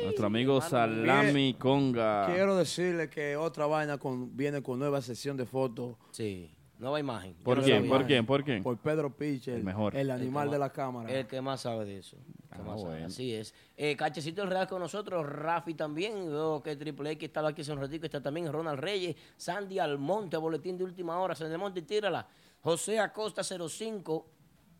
Nuestro 0.05 0.26
amigo 0.26 0.60
Salami 0.60 1.55
Conga. 1.55 2.26
Quiero 2.26 2.56
decirle 2.56 3.09
que 3.10 3.36
otra 3.36 3.66
vaina 3.66 3.98
con, 3.98 4.36
viene 4.36 4.62
con 4.62 4.78
nueva 4.78 5.01
sesión 5.02 5.36
de 5.36 5.47
fotos. 5.47 5.97
Sí, 6.10 6.51
nueva 6.81 6.98
imagen. 6.98 7.35
¿Por 7.44 7.59
Yo 7.59 7.65
quién? 7.65 7.89
¿Por 7.89 8.07
quién? 8.07 8.27
¿Por 8.27 8.43
quién? 8.44 8.62
Por 8.62 8.78
Pedro 8.78 9.15
Piche, 9.15 9.55
el, 9.55 9.62
mejor. 9.62 9.94
el 9.94 10.01
El 10.02 10.11
animal 10.11 10.51
de 10.51 10.59
la 10.59 10.70
cámara. 10.70 11.12
El 11.12 11.27
que 11.27 11.40
más 11.40 11.61
sabe 11.61 11.85
de 11.85 11.98
eso. 11.98 12.16
el 12.16 12.48
que 12.57 12.62
Ah, 12.62 12.65
más 12.65 12.81
sabe. 12.81 13.05
Así 13.05 13.35
es. 13.35 13.55
Eh, 13.77 13.94
Cachecito 13.97 14.43
el 14.43 14.48
Real 14.51 14.66
con 14.66 14.81
nosotros, 14.81 15.24
Rafi 15.24 15.74
también, 15.74 16.27
veo 16.31 16.62
que 16.62 16.74
Triple 16.77 17.11
X 17.12 17.28
estaba 17.28 17.51
aquí 17.51 17.61
hace 17.62 17.73
un 17.73 17.81
ratito, 17.81 18.07
está 18.07 18.20
también 18.23 18.51
Ronald 18.52 18.81
Reyes, 18.81 19.15
Sandy 19.36 19.78
Almonte, 19.78 20.36
boletín 20.36 20.77
de 20.78 20.85
última 20.85 21.19
hora, 21.20 21.35
Sandy 21.35 21.55
Almonte, 21.55 21.82
tírala. 21.82 22.27
José 22.62 22.98
Acosta 22.98 23.43
05, 23.44 24.27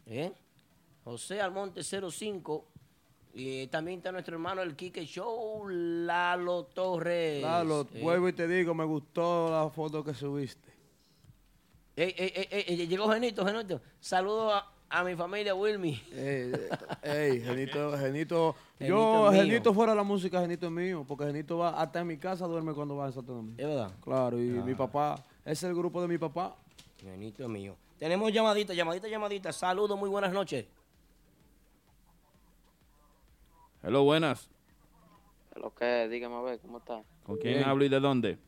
¿eh? 0.07 0.33
José 1.05 1.41
Almonte 1.41 1.83
05, 1.83 2.67
y 3.35 3.67
también 3.69 3.99
está 3.99 4.11
nuestro 4.11 4.35
hermano 4.35 4.61
el 4.63 4.75
Quique 4.75 5.05
Show, 5.07 5.67
Lalo 5.69 6.65
Torres. 6.65 7.43
Lalo, 7.43 7.87
Eh, 7.95 8.01
vuelvo 8.03 8.29
y 8.29 8.33
te 8.33 8.49
digo, 8.49 8.75
me 8.75 8.85
gustó 8.85 9.51
la 9.51 9.71
foto 9.71 10.03
que 10.05 10.13
subiste. 10.15 10.69
Ey, 12.05 12.15
ey, 12.17 12.33
ey, 12.35 12.49
ey, 12.51 12.65
ey, 12.81 12.87
llegó 12.87 13.09
Genito, 13.11 13.45
Genito. 13.47 13.81
Saludos 14.01 14.53
a, 14.55 14.99
a 15.01 15.05
mi 15.05 15.15
familia 15.15 15.55
Wilmy. 15.55 16.01
Ey, 16.13 16.53
ey, 17.03 17.41
Genito, 17.41 17.97
Genito, 17.99 17.99
Genito 17.99 18.57
yo, 18.81 19.27
es 19.29 19.33
mío. 19.33 19.43
Genito 19.45 19.75
fuera 19.75 19.93
de 19.93 19.97
la 19.97 20.03
música, 20.05 20.41
Genito 20.41 20.67
es 20.67 20.73
mío, 20.73 21.05
porque 21.07 21.25
Genito 21.27 21.59
va 21.59 21.81
hasta 21.81 22.01
en 22.01 22.07
mi 22.07 22.17
casa, 22.17 22.47
duerme 22.47 22.73
cuando 22.75 22.97
va 22.97 23.07
a 23.07 23.13
Santo 23.13 23.33
Domingo. 23.35 23.57
¿Es 23.59 23.67
verdad? 23.67 23.91
Claro, 24.03 24.41
y 24.41 24.59
Ah. 24.59 24.63
mi 24.63 24.75
papá, 24.75 25.17
ese 25.45 25.53
es 25.53 25.63
el 25.65 25.75
grupo 25.75 26.01
de 26.03 26.09
mi 26.09 26.19
papá. 26.19 26.57
Genito 27.01 27.49
mío. 27.49 27.77
Tenemos 27.99 28.33
llamadita, 28.33 28.73
llamadita, 28.75 29.09
llamadita. 29.09 29.53
Saludos, 29.53 29.99
muy 29.99 30.09
buenas 30.09 30.33
noches. 30.33 30.67
Hello, 33.83 34.05
buenas. 34.05 34.49
Lo 35.57 35.75
que, 35.75 36.09
dígame 36.09 36.35
a 36.37 36.41
ver, 36.43 36.59
¿cómo 36.61 36.79
está? 36.79 37.03
¿Con 37.25 37.37
quién 37.39 37.55
Bien. 37.59 37.69
hablo 37.69 37.85
y 37.85 37.89
de 37.89 38.01
dónde? 38.01 38.39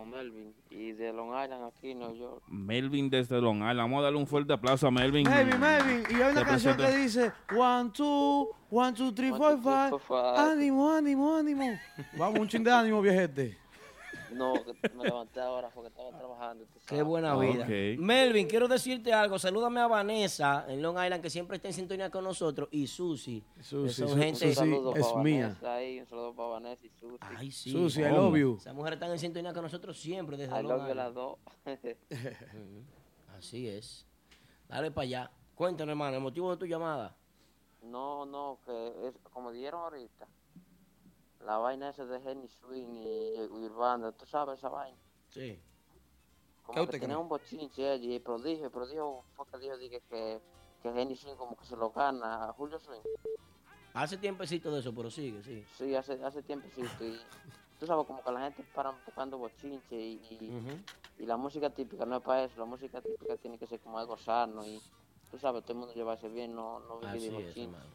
Con 0.00 0.08
Melvin. 0.08 0.54
Y 0.70 0.92
de 0.92 1.12
Long 1.12 1.28
Island, 1.28 1.62
aquí 1.64 1.90
en 1.90 1.98
Nueva 1.98 2.14
York. 2.14 2.42
Melvin 2.48 3.10
desde 3.10 3.38
Long 3.38 3.58
Island. 3.58 3.80
Vamos 3.80 4.00
a 4.00 4.02
darle 4.04 4.18
un 4.18 4.26
fuerte 4.26 4.50
aplauso 4.50 4.86
a 4.86 4.90
Melvin. 4.90 5.28
Melvin, 5.28 5.60
Melvin, 5.60 6.04
y 6.08 6.22
hay 6.22 6.32
una 6.32 6.42
canción 6.42 6.74
que 6.74 6.96
dice 6.96 7.30
One, 7.54 7.90
two, 7.90 8.48
one, 8.70 8.94
two, 8.94 9.12
three, 9.12 9.30
One, 9.30 9.38
four, 9.38 9.56
two, 9.56 9.62
five. 9.62 9.90
four, 9.90 10.00
five. 10.00 10.52
Ánimo, 10.52 10.90
ánimo, 10.90 11.36
ánimo. 11.36 11.78
Vamos, 12.16 12.40
un 12.40 12.48
chin 12.48 12.64
de 12.64 12.72
ánimo, 12.72 13.02
viejete. 13.02 13.58
No, 14.32 14.54
me 14.94 15.04
levanté 15.04 15.40
ahora 15.40 15.70
porque 15.74 15.88
estaba 15.88 16.10
trabajando. 16.16 16.64
Qué 16.86 17.02
buena 17.02 17.36
vida. 17.36 17.64
Ok. 17.64 17.98
Melvin, 18.00 18.46
quiero 18.46 18.68
decirte 18.68 19.12
algo. 19.12 19.38
Salúdame 19.38 19.80
a 19.80 19.86
Vanessa 19.86 20.64
en 20.68 20.80
Long 20.82 20.96
Island, 21.02 21.22
que 21.22 21.30
siempre 21.30 21.56
está 21.56 21.68
en 21.68 21.74
sintonía 21.74 22.10
con 22.10 22.24
nosotros. 22.24 22.68
Y 22.70 22.86
Susi. 22.86 23.42
Susi, 23.60 23.94
son 23.94 24.08
Su- 24.10 24.16
gente. 24.16 24.46
Un 24.48 24.54
saludo 24.54 24.94
es 24.96 25.06
para 25.06 25.22
mía. 25.22 25.46
Vanessa 25.48 25.74
ahí, 25.74 26.00
un 26.00 26.06
saludo 26.06 26.34
para 26.34 26.48
Vanessa 26.50 26.86
y 26.86 26.90
Susi. 26.90 27.16
Ay, 27.20 27.50
sí. 27.50 27.70
Susi, 27.72 28.00
I 28.02 28.10
love 28.10 28.36
you. 28.36 28.56
Esas 28.58 28.74
mujeres 28.74 28.96
están 28.96 29.10
en 29.10 29.18
sintonía 29.18 29.52
con 29.52 29.62
nosotros 29.62 29.98
siempre 30.00 30.36
desde 30.36 30.58
I 30.58 30.62
Long 30.62 30.72
love 30.78 30.88
you 30.88 30.94
las 30.94 31.10
Island. 31.10 31.14
dos. 31.14 31.38
Así 33.38 33.68
es. 33.68 34.06
Dale 34.68 34.90
para 34.90 35.02
allá. 35.04 35.30
Cuéntanos, 35.54 35.92
hermano, 35.92 36.16
el 36.16 36.22
motivo 36.22 36.50
de 36.50 36.56
tu 36.56 36.66
llamada. 36.66 37.14
no, 37.82 38.24
no, 38.26 38.58
que 38.64 39.08
es 39.08 39.14
como 39.32 39.50
dijeron 39.50 39.80
ahorita. 39.82 40.26
La 41.44 41.56
vaina 41.58 41.88
esa 41.88 42.04
de 42.04 42.18
Henny 42.18 42.48
Swing 42.48 42.94
y, 42.96 43.34
y 43.36 43.64
Urbana, 43.66 44.12
¿tú 44.12 44.26
sabes 44.26 44.58
esa 44.58 44.68
vaina? 44.68 44.96
Sí. 45.30 45.58
Como 46.62 46.84
¿Qué 46.86 46.92
que 46.92 47.00
tenía 47.00 47.18
un 47.18 47.28
bochinche 47.28 47.90
allí, 47.90 48.14
el 48.16 48.22
prodigio, 48.22 48.70
prodigio 48.70 49.24
fue 49.34 49.46
que 49.46 49.58
dijo 49.58 49.76
dije, 49.78 50.02
que, 50.08 50.40
que 50.82 50.88
Henny 50.88 51.16
Swing 51.16 51.34
como 51.36 51.56
que 51.56 51.64
se 51.64 51.76
lo 51.76 51.90
gana 51.90 52.48
a 52.48 52.52
Julio 52.52 52.78
Swing. 52.78 53.00
Hace 53.94 54.18
tiempecito 54.18 54.70
de 54.70 54.80
eso, 54.80 54.94
pero 54.94 55.10
sigue, 55.10 55.42
sí. 55.42 55.64
Sí, 55.76 55.94
hace, 55.96 56.12
hace 56.22 56.42
tiempecito 56.42 57.04
y 57.04 57.20
tú 57.78 57.86
sabes 57.86 58.06
como 58.06 58.22
que 58.22 58.30
la 58.30 58.42
gente 58.42 58.62
para 58.74 58.90
buscando 58.90 59.38
bochinche 59.38 59.96
y, 59.96 60.12
y, 60.30 61.22
y 61.22 61.26
la 61.26 61.36
música 61.36 61.70
típica 61.70 62.04
no 62.04 62.18
es 62.18 62.22
para 62.22 62.44
eso, 62.44 62.60
la 62.60 62.66
música 62.66 63.00
típica 63.00 63.36
tiene 63.36 63.58
que 63.58 63.66
ser 63.66 63.80
como 63.80 63.98
algo 63.98 64.16
sano 64.16 64.64
y 64.64 64.80
tú 65.30 65.38
sabes, 65.38 65.62
todo 65.62 65.72
el 65.72 65.78
mundo 65.80 65.94
llevarse 65.94 66.28
bien, 66.28 66.54
no, 66.54 66.78
no 66.80 66.98
vivir 67.00 67.16
Así 67.16 67.20
de 67.20 67.26
es, 67.26 67.32
bochinche. 67.46 67.62
hermano. 67.64 67.90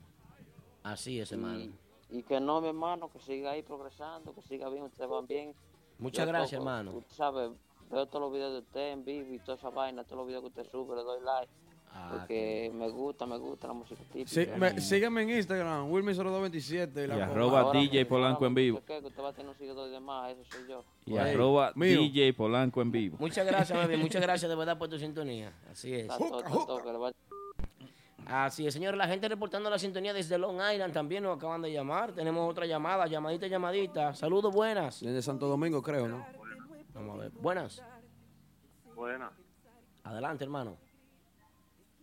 Así 0.84 1.20
es, 1.22 1.32
hermano. 1.32 1.72
Y, 2.10 2.24
que 2.24 2.40
no, 2.40 2.62
mi 2.62 2.68
hermano, 2.68 3.10
que 3.10 3.20
siga 3.20 3.52
ahí 3.52 3.62
progresando, 3.64 4.34
que 4.34 4.42
siga 4.42 4.70
bien, 4.70 4.84
ustedes 4.84 5.10
van 5.10 5.26
bien. 5.28 5.54
Muchas 5.98 6.26
Yo 6.26 6.32
gracias, 6.32 6.60
toco, 6.60 6.70
hermano. 6.70 6.92
Usted 6.98 7.16
sabe, 7.16 7.50
veo 7.92 8.06
todos 8.06 8.22
los 8.22 8.34
videos 8.34 8.54
de 8.54 8.60
usted 8.60 8.92
en 8.94 9.04
vivo 9.06 9.34
y 9.34 9.40
toda 9.40 9.58
esa 9.58 9.70
vaina, 9.70 10.04
todos 10.04 10.18
los 10.20 10.28
videos 10.28 10.42
que 10.44 10.48
usted 10.50 10.70
sube, 10.72 10.96
le 10.96 11.04
doy 11.04 11.22
like. 11.24 11.52
Ah, 11.98 12.10
porque 12.12 12.70
me 12.76 12.90
gusta, 12.90 13.26
me 13.26 13.38
gusta 13.38 13.68
la 13.68 13.74
música 13.74 14.02
típica. 14.12 14.30
Sí, 14.30 14.46
me- 14.58 14.82
sígueme 14.82 15.22
en 15.22 15.30
Instagram, 15.30 15.90
Wilmy0227. 15.90 17.08
Y 17.08 17.22
arroba 17.22 17.62
Ahora 17.62 17.80
DJ 17.80 18.00
mismo, 18.00 18.10
Polanco 18.18 18.46
en 18.46 18.54
vivo. 18.54 18.82
¿qué? 18.86 19.00
Que 19.00 19.08
usted 19.08 19.24
va 19.24 19.30
a 19.30 19.34
tener 19.34 19.50
un 19.50 19.58
seguidor 19.58 19.90
de 19.90 20.00
más, 20.02 20.32
eso 20.34 20.44
soy 20.52 20.68
yo. 20.68 20.84
Y 21.06 21.16
arroba 21.16 21.72
mío. 21.76 22.00
DJ 22.02 22.34
Polanco 22.34 22.82
en 22.82 22.92
vivo. 22.92 23.16
Muchas 23.18 23.46
gracias, 23.48 23.80
Melvin. 23.80 24.02
Muchas 24.02 24.22
gracias 24.22 24.50
de 24.50 24.56
verdad 24.58 24.78
por 24.78 24.90
tu 24.90 25.00
sintonía. 25.00 25.54
Así 25.72 25.94
es 25.94 26.08
todo, 26.10 26.44
todo, 26.44 26.84
que 26.84 26.92
le 26.92 26.98
va- 26.98 27.12
Así 28.26 28.66
es, 28.66 28.74
señor. 28.74 28.96
La 28.98 29.08
gente 29.08 29.28
reportando 29.30 29.70
la 29.70 29.78
sintonía 29.78 30.14
desde 30.14 30.38
Long 30.38 30.60
Island 30.74 30.94
también 30.94 31.24
nos 31.24 31.38
acaban 31.38 31.62
de 31.62 31.72
llamar. 31.72 32.12
Tenemos 32.14 32.50
otra 32.50 32.66
llamada, 32.66 33.06
llamadita, 33.08 33.48
llamadita. 33.48 34.14
Saludos, 34.16 34.54
buenas. 34.54 35.00
Desde 35.02 35.22
Santo 35.22 35.48
Domingo, 35.48 35.82
creo, 35.82 36.08
¿no? 36.08 36.26
Vamos 36.94 37.16
a 37.16 37.22
ver. 37.24 37.32
Buenas. 37.32 37.84
Buena, 38.96 39.30
Adelante, 40.04 40.44
hermano. 40.46 40.78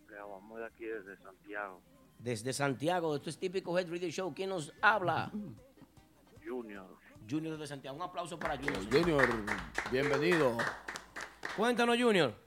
le 0.09 0.17
vamos 0.19 0.59
de 0.59 0.65
aquí 0.65 0.85
desde 0.85 1.17
Santiago. 1.17 1.81
Desde 2.19 2.53
Santiago, 2.53 3.15
esto 3.15 3.29
es 3.29 3.37
típico 3.39 3.77
Head 3.77 3.89
Radio 3.89 4.09
Show. 4.09 4.33
¿Quién 4.33 4.49
nos 4.49 4.71
habla? 4.81 5.31
Junior, 6.45 6.85
Junior 7.29 7.57
de 7.57 7.65
Santiago. 7.67 7.97
Un 7.97 8.03
aplauso 8.03 8.37
para 8.37 8.55
Junior. 8.57 8.83
Junior, 8.91 9.27
bienvenido. 9.91 10.55
Cuéntanos, 11.57 11.97
Junior. 11.99 12.42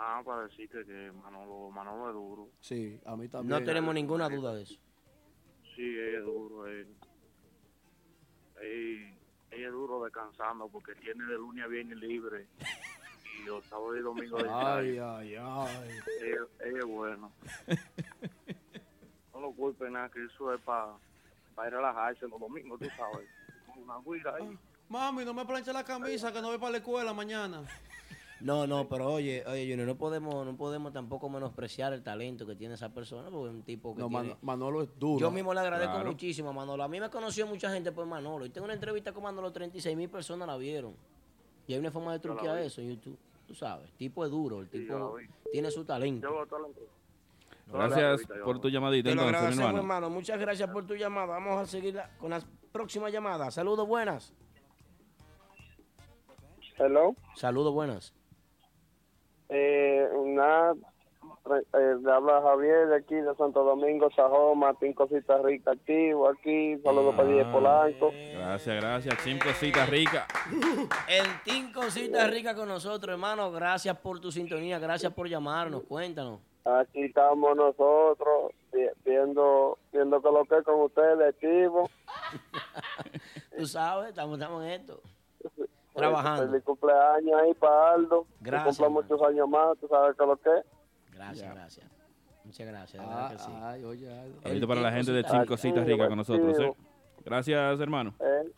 Ah, 0.00 0.22
para 0.24 0.42
decirte 0.44 0.84
que 0.84 1.12
Manolo, 1.12 1.70
Manolo 1.70 2.08
es 2.08 2.14
duro. 2.14 2.48
Sí, 2.60 3.00
a 3.04 3.16
mí 3.16 3.28
también. 3.28 3.60
No 3.60 3.64
tenemos 3.64 3.94
ninguna 3.94 4.28
duda 4.28 4.54
de 4.54 4.62
eso. 4.62 4.74
Sí, 5.76 5.98
es 5.98 6.24
duro. 6.24 6.66
Él, 6.66 6.86
él, 8.60 9.14
él 9.50 9.64
es 9.64 9.72
duro 9.72 10.04
descansando 10.04 10.68
porque 10.68 10.94
tiene 10.96 11.24
de 11.24 11.34
lunes 11.34 11.64
a 11.64 11.68
viernes 11.68 11.98
libre 11.98 12.46
y 13.38 13.46
los 13.46 13.64
sábados 13.66 13.96
y 13.98 14.00
domingos 14.00 14.42
de 14.42 14.48
Ay, 14.50 14.98
ay, 14.98 15.36
ay. 15.36 15.90
Él, 16.22 16.38
él 16.60 16.76
es 16.76 16.84
bueno. 16.84 17.32
No 19.32 19.40
lo 19.40 19.52
culpen 19.52 19.92
nada, 19.92 20.08
que 20.10 20.24
eso 20.24 20.52
es 20.52 20.60
para 20.62 20.92
ir 20.92 20.94
a 21.56 21.70
relajarse 21.70 22.28
los 22.28 22.40
domingos, 22.40 22.78
tú 22.80 22.86
sabes. 22.96 23.28
Con 23.66 23.82
una 23.84 23.98
guira 24.04 24.34
ahí. 24.36 24.58
Mami, 24.88 25.24
no 25.24 25.32
me 25.32 25.44
planche 25.44 25.72
la 25.72 25.84
camisa 25.84 26.32
que 26.32 26.42
no 26.42 26.48
voy 26.48 26.58
para 26.58 26.72
la 26.72 26.78
escuela 26.78 27.12
mañana. 27.14 27.62
No, 28.40 28.66
no, 28.66 28.88
pero 28.88 29.12
oye, 29.12 29.44
oye, 29.46 29.68
Junior, 29.68 29.86
no 29.86 29.96
podemos, 29.96 30.46
no 30.46 30.56
podemos 30.56 30.92
tampoco 30.92 31.28
menospreciar 31.28 31.92
el 31.92 32.02
talento 32.02 32.46
que 32.46 32.54
tiene 32.56 32.74
esa 32.74 32.88
persona, 32.88 33.30
porque 33.30 33.48
es 33.50 33.54
un 33.54 33.62
tipo 33.62 33.94
que 33.94 34.00
No, 34.00 34.08
tiene... 34.08 34.36
Manolo 34.42 34.82
es 34.82 34.98
duro. 34.98 35.20
Yo 35.20 35.30
mismo 35.30 35.52
le 35.52 35.60
agradezco 35.60 35.92
Claro. 35.94 36.10
muchísimo 36.10 36.48
a 36.50 36.52
Manolo. 36.52 36.82
A 36.82 36.88
mí 36.88 36.98
me 37.00 37.10
conoció 37.10 37.46
mucha 37.46 37.70
gente 37.70 37.92
por 37.92 38.06
Manolo. 38.06 38.46
Y 38.46 38.50
tengo 38.50 38.64
una 38.64 38.74
entrevista 38.74 39.12
con 39.12 39.22
Manolo, 39.24 39.52
36 39.52 39.96
mil 39.96 40.08
personas 40.08 40.48
la 40.48 40.56
vieron. 40.56 40.94
Y 41.66 41.74
hay 41.74 41.78
una 41.78 41.90
forma 41.90 42.12
de 42.12 42.18
truquear 42.18 42.58
eso 42.58 42.80
en 42.80 42.90
YouTube. 42.96 43.18
Tú 43.46 43.54
sabes, 43.54 43.86
el 43.90 43.96
tipo 43.96 44.24
es 44.24 44.30
duro, 44.30 44.60
el 44.60 44.68
tipo 44.70 45.16
tiene 45.52 45.70
su 45.70 45.84
talento. 45.84 46.28
Yo. 46.28 46.46
Gracias 47.72 48.22
por 48.44 48.60
tu 48.60 48.68
llamadita, 48.68 49.10
Te 49.10 49.14
lo 49.14 49.22
entonces, 49.22 49.32
mi 49.32 49.36
agradecemos, 49.36 49.68
hermano. 49.68 49.78
hermano. 49.78 50.10
Muchas 50.10 50.40
gracias 50.40 50.70
por 50.70 50.86
tu 50.86 50.94
llamada. 50.94 51.26
Vamos 51.26 51.56
a 51.60 51.66
seguir 51.66 51.94
la- 51.94 52.08
con 52.18 52.30
las 52.30 52.44
próximas 52.72 53.12
llamadas. 53.12 53.54
Saludos, 53.54 53.86
buenas. 53.86 54.32
Hello. 56.78 57.14
Saludos, 57.36 57.72
buenas. 57.74 58.14
Eh, 59.52 60.08
una, 60.14 60.72
eh, 60.72 61.96
le 62.02 62.12
habla 62.12 62.40
Javier 62.40 62.86
de 62.88 62.96
aquí 62.96 63.14
de 63.16 63.34
Santo 63.34 63.64
Domingo, 63.64 64.08
Sajoma, 64.14 64.74
Team 64.74 64.92
Cositas 64.94 65.42
Ricas 65.42 65.76
activo 65.76 66.28
aquí. 66.28 66.78
Saludos 66.84 67.14
para 67.16 67.28
DJ 67.28 67.44
Polanco. 67.46 68.12
Gracias, 68.34 68.76
gracias. 68.80 69.24
Chim 69.24 69.38
cositas 69.38 69.88
ricas. 69.90 70.24
El 71.08 71.26
Team 71.44 71.72
Cositas 71.72 72.30
Rica 72.30 72.54
con 72.54 72.68
nosotros, 72.68 73.12
hermano. 73.12 73.50
Gracias 73.50 73.96
por 73.98 74.20
tu 74.20 74.30
sintonía, 74.30 74.78
gracias 74.78 75.12
por 75.12 75.28
llamarnos. 75.28 75.82
Cuéntanos. 75.82 76.40
Aquí 76.64 77.04
estamos 77.04 77.56
nosotros 77.56 78.52
vi- 78.72 78.86
viendo 79.04 79.78
viendo 79.92 80.20
que 80.22 80.28
lo 80.30 80.44
que 80.44 80.58
es 80.58 80.64
con 80.64 80.80
ustedes, 80.82 81.34
activo. 81.34 81.88
Tú 83.56 83.66
sabes, 83.66 84.10
estamos, 84.10 84.38
estamos 84.38 84.62
en 84.64 84.70
esto. 84.70 85.00
Trabajando. 85.94 86.46
Feliz 86.48 86.64
cumpleaños 86.64 87.40
ahí 87.42 87.54
para 87.54 87.92
Aldo. 87.94 88.24
Que 88.24 88.44
Gracias, 88.50 88.76
cumpla 88.78 88.88
muchos 89.02 89.22
años 89.28 89.48
más, 89.48 89.78
tú 89.78 89.88
sabes 89.88 90.16
que 90.16 90.26
lo 90.26 90.36
que 90.36 90.50
es. 90.50 90.64
Gracias, 91.12 91.54
gracias. 91.54 91.86
Muchas 92.44 92.66
gracias. 92.66 93.02
Ah, 93.06 93.28
que 93.32 93.38
sí. 93.38 93.50
ay, 93.62 93.84
oye, 93.84 94.10
ay. 94.12 94.34
Saludito 94.42 94.68
para 94.68 94.80
la 94.80 94.92
gente 94.92 95.12
de 95.12 95.24
Chim 95.24 95.44
Cositas 95.46 95.86
Ricas 95.86 96.08
con 96.08 96.16
nosotros, 96.16 96.58
¿eh? 96.58 96.72
Gracias, 97.24 97.80
hermano. 97.80 98.14
Eh, 98.18 98.50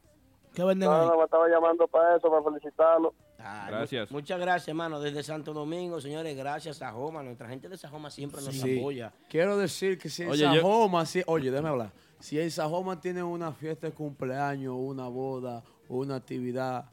¿Qué 0.54 0.62
venden 0.64 0.88
no, 0.88 0.94
ahí? 1.00 1.08
no, 1.08 1.16
me 1.18 1.24
estaba 1.24 1.48
llamando 1.48 1.86
para 1.88 2.16
eso, 2.16 2.30
para 2.30 2.42
felicitarlo. 2.42 3.14
Ay, 3.38 3.70
Gracias. 3.72 4.10
mu- 4.10 4.18
Muchas 4.18 4.38
gracias, 4.38 4.68
hermano. 4.68 5.00
Desde 5.00 5.22
Santo 5.24 5.52
Domingo, 5.52 6.00
señores, 6.00 6.36
gracias 6.36 6.76
a 6.80 6.90
Sajoma. 6.90 7.22
Nuestra 7.24 7.48
gente 7.48 7.68
de 7.68 7.76
Sajoma 7.76 8.08
siempre 8.10 8.40
nos 8.40 8.54
Sí. 8.54 8.78
apoya. 8.78 9.12
Quiero 9.28 9.56
decir 9.58 9.98
que 9.98 10.08
si 10.08 10.22
en 10.22 10.30
Oye, 10.30 10.42
yo- 10.44 10.54
Sajoma, 10.54 11.04
si- 11.06 11.24
oye, 11.26 11.50
déjame 11.50 11.70
hablar. 11.70 11.90
Si 12.20 12.38
en 12.40 12.50
Sajoma 12.52 13.00
tienen 13.00 13.24
una 13.24 13.50
fiesta 13.52 13.88
de 13.88 13.92
cumpleaños, 13.94 14.74
una 14.78 15.08
boda, 15.08 15.64
una 15.88 16.14
actividad, 16.16 16.84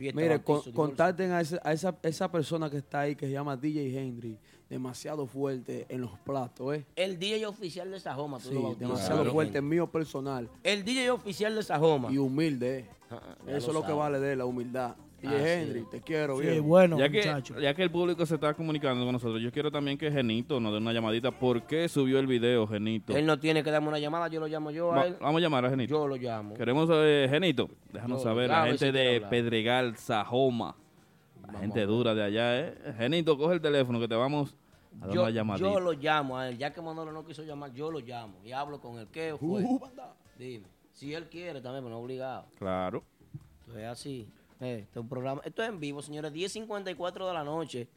Fiesta, 0.00 0.20
mire, 0.20 0.38
bautizo, 0.38 0.62
con- 0.64 0.88
contacten 0.88 1.30
a, 1.32 1.40
ese- 1.42 1.60
a 1.62 1.72
esa, 1.72 1.94
esa 2.02 2.30
persona 2.32 2.70
que 2.70 2.78
está 2.78 3.00
ahí, 3.00 3.14
que 3.14 3.26
se 3.26 3.32
llama 3.32 3.54
DJ 3.56 3.98
Henry, 4.00 4.38
demasiado 4.68 5.26
fuerte 5.26 5.84
en 5.90 6.00
los 6.00 6.18
platos, 6.20 6.74
¿eh? 6.74 6.86
El 6.96 7.18
DJ 7.18 7.46
oficial 7.46 7.90
de 7.90 8.00
Sajoma, 8.00 8.38
tú 8.38 8.48
Sí, 8.48 8.54
lo 8.54 8.62
bautizas. 8.62 8.88
demasiado 8.88 9.30
fuerte, 9.32 9.60
mío 9.60 9.86
personal. 9.90 10.48
El 10.62 10.84
DJ 10.84 11.10
oficial 11.10 11.54
de 11.54 11.62
Sajoma. 11.62 12.10
Y 12.10 12.18
humilde, 12.18 12.78
¿eh? 12.80 12.86
Ah, 13.10 13.20
Eso 13.48 13.48
lo 13.48 13.56
es 13.56 13.66
lo 13.74 13.80
que 13.82 13.86
sabe. 13.88 13.98
vale 13.98 14.20
de 14.20 14.32
él, 14.32 14.38
la 14.38 14.46
humildad. 14.46 14.94
DJ 15.20 15.34
Así 15.36 15.48
Henry, 15.48 15.84
te 15.90 16.00
quiero, 16.00 16.36
Sí, 16.38 16.46
bien. 16.46 16.66
bueno, 16.66 16.98
ya 16.98 17.08
que, 17.10 17.22
ya 17.60 17.74
que 17.74 17.82
el 17.82 17.90
público 17.90 18.24
se 18.24 18.34
está 18.36 18.54
comunicando 18.54 19.04
con 19.04 19.12
nosotros, 19.12 19.40
yo 19.42 19.52
quiero 19.52 19.70
también 19.70 19.98
que 19.98 20.10
Genito 20.10 20.58
nos 20.60 20.72
dé 20.72 20.78
una 20.78 20.92
llamadita. 20.92 21.30
¿Por 21.30 21.62
qué 21.66 21.88
subió 21.88 22.18
el 22.18 22.26
video, 22.26 22.66
Genito? 22.66 23.16
Él 23.16 23.26
no 23.26 23.38
tiene 23.38 23.62
que 23.62 23.70
darme 23.70 23.88
una 23.88 23.98
llamada, 23.98 24.28
yo 24.28 24.40
lo 24.40 24.46
llamo 24.46 24.70
yo 24.70 24.92
a 24.92 24.96
Va- 24.96 25.06
él. 25.06 25.16
vamos 25.20 25.38
a 25.38 25.40
llamar 25.42 25.64
a 25.66 25.70
Genito. 25.70 25.90
Yo 25.90 26.08
lo 26.08 26.16
llamo. 26.16 26.54
Queremos 26.54 26.88
Genito, 27.28 27.68
déjanos 27.92 28.18
Yo, 28.18 28.24
saber, 28.24 28.46
claro, 28.46 28.64
la 28.64 28.70
gente 28.70 28.92
de 28.92 29.14
hablar. 29.16 29.30
Pedregal, 29.30 29.96
Sajoma, 29.96 30.76
la 31.52 31.58
gente 31.60 31.84
dura 31.86 32.14
de 32.14 32.22
allá, 32.22 32.58
¿eh? 32.60 32.74
Genito, 32.96 33.36
coge 33.36 33.54
el 33.54 33.60
teléfono 33.60 34.00
que 34.00 34.08
te 34.08 34.14
vamos 34.14 34.54
a 35.00 35.06
dar 35.06 35.14
Yo, 35.14 35.22
una 35.22 35.30
llamadita. 35.30 35.68
yo 35.70 35.80
lo 35.80 35.92
llamo 35.92 36.38
a 36.38 36.48
él, 36.48 36.56
ya 36.58 36.72
que 36.72 36.80
Manolo 36.80 37.12
no 37.12 37.24
quiso 37.24 37.42
llamar, 37.42 37.72
yo 37.74 37.90
lo 37.90 38.00
llamo 38.00 38.34
y 38.44 38.52
hablo 38.52 38.80
con 38.80 38.98
él. 38.98 39.06
¿Qué 39.12 39.34
fue? 39.38 39.62
Uh, 39.62 39.80
Dime. 40.38 40.66
Si 40.92 41.14
él 41.14 41.28
quiere 41.28 41.60
también, 41.60 41.84
pero 41.84 41.94
no 41.96 42.00
obligado. 42.02 42.46
Claro. 42.58 43.02
Entonces 43.60 43.82
es 43.84 43.88
así. 43.88 44.28
Eh, 44.60 44.80
este 44.82 44.98
es 44.98 45.02
un 45.02 45.08
programa. 45.08 45.40
Esto 45.44 45.62
es 45.62 45.68
en 45.68 45.80
vivo, 45.80 46.02
señores. 46.02 46.32
10.54 46.32 47.26
de 47.28 47.34
la 47.34 47.44
noche. 47.44 47.88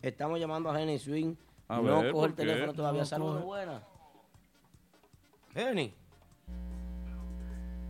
Estamos 0.00 0.38
llamando 0.38 0.70
a 0.70 0.78
Jenny 0.78 0.98
Swing. 0.98 1.34
A 1.68 1.78
no 1.80 2.02
ver, 2.02 2.12
coge 2.12 2.26
el 2.28 2.34
teléfono 2.34 2.72
todavía. 2.74 3.00
No 3.00 3.06
Saludos, 3.06 3.42
buenas. 3.44 3.82
Jenny. 5.54 5.92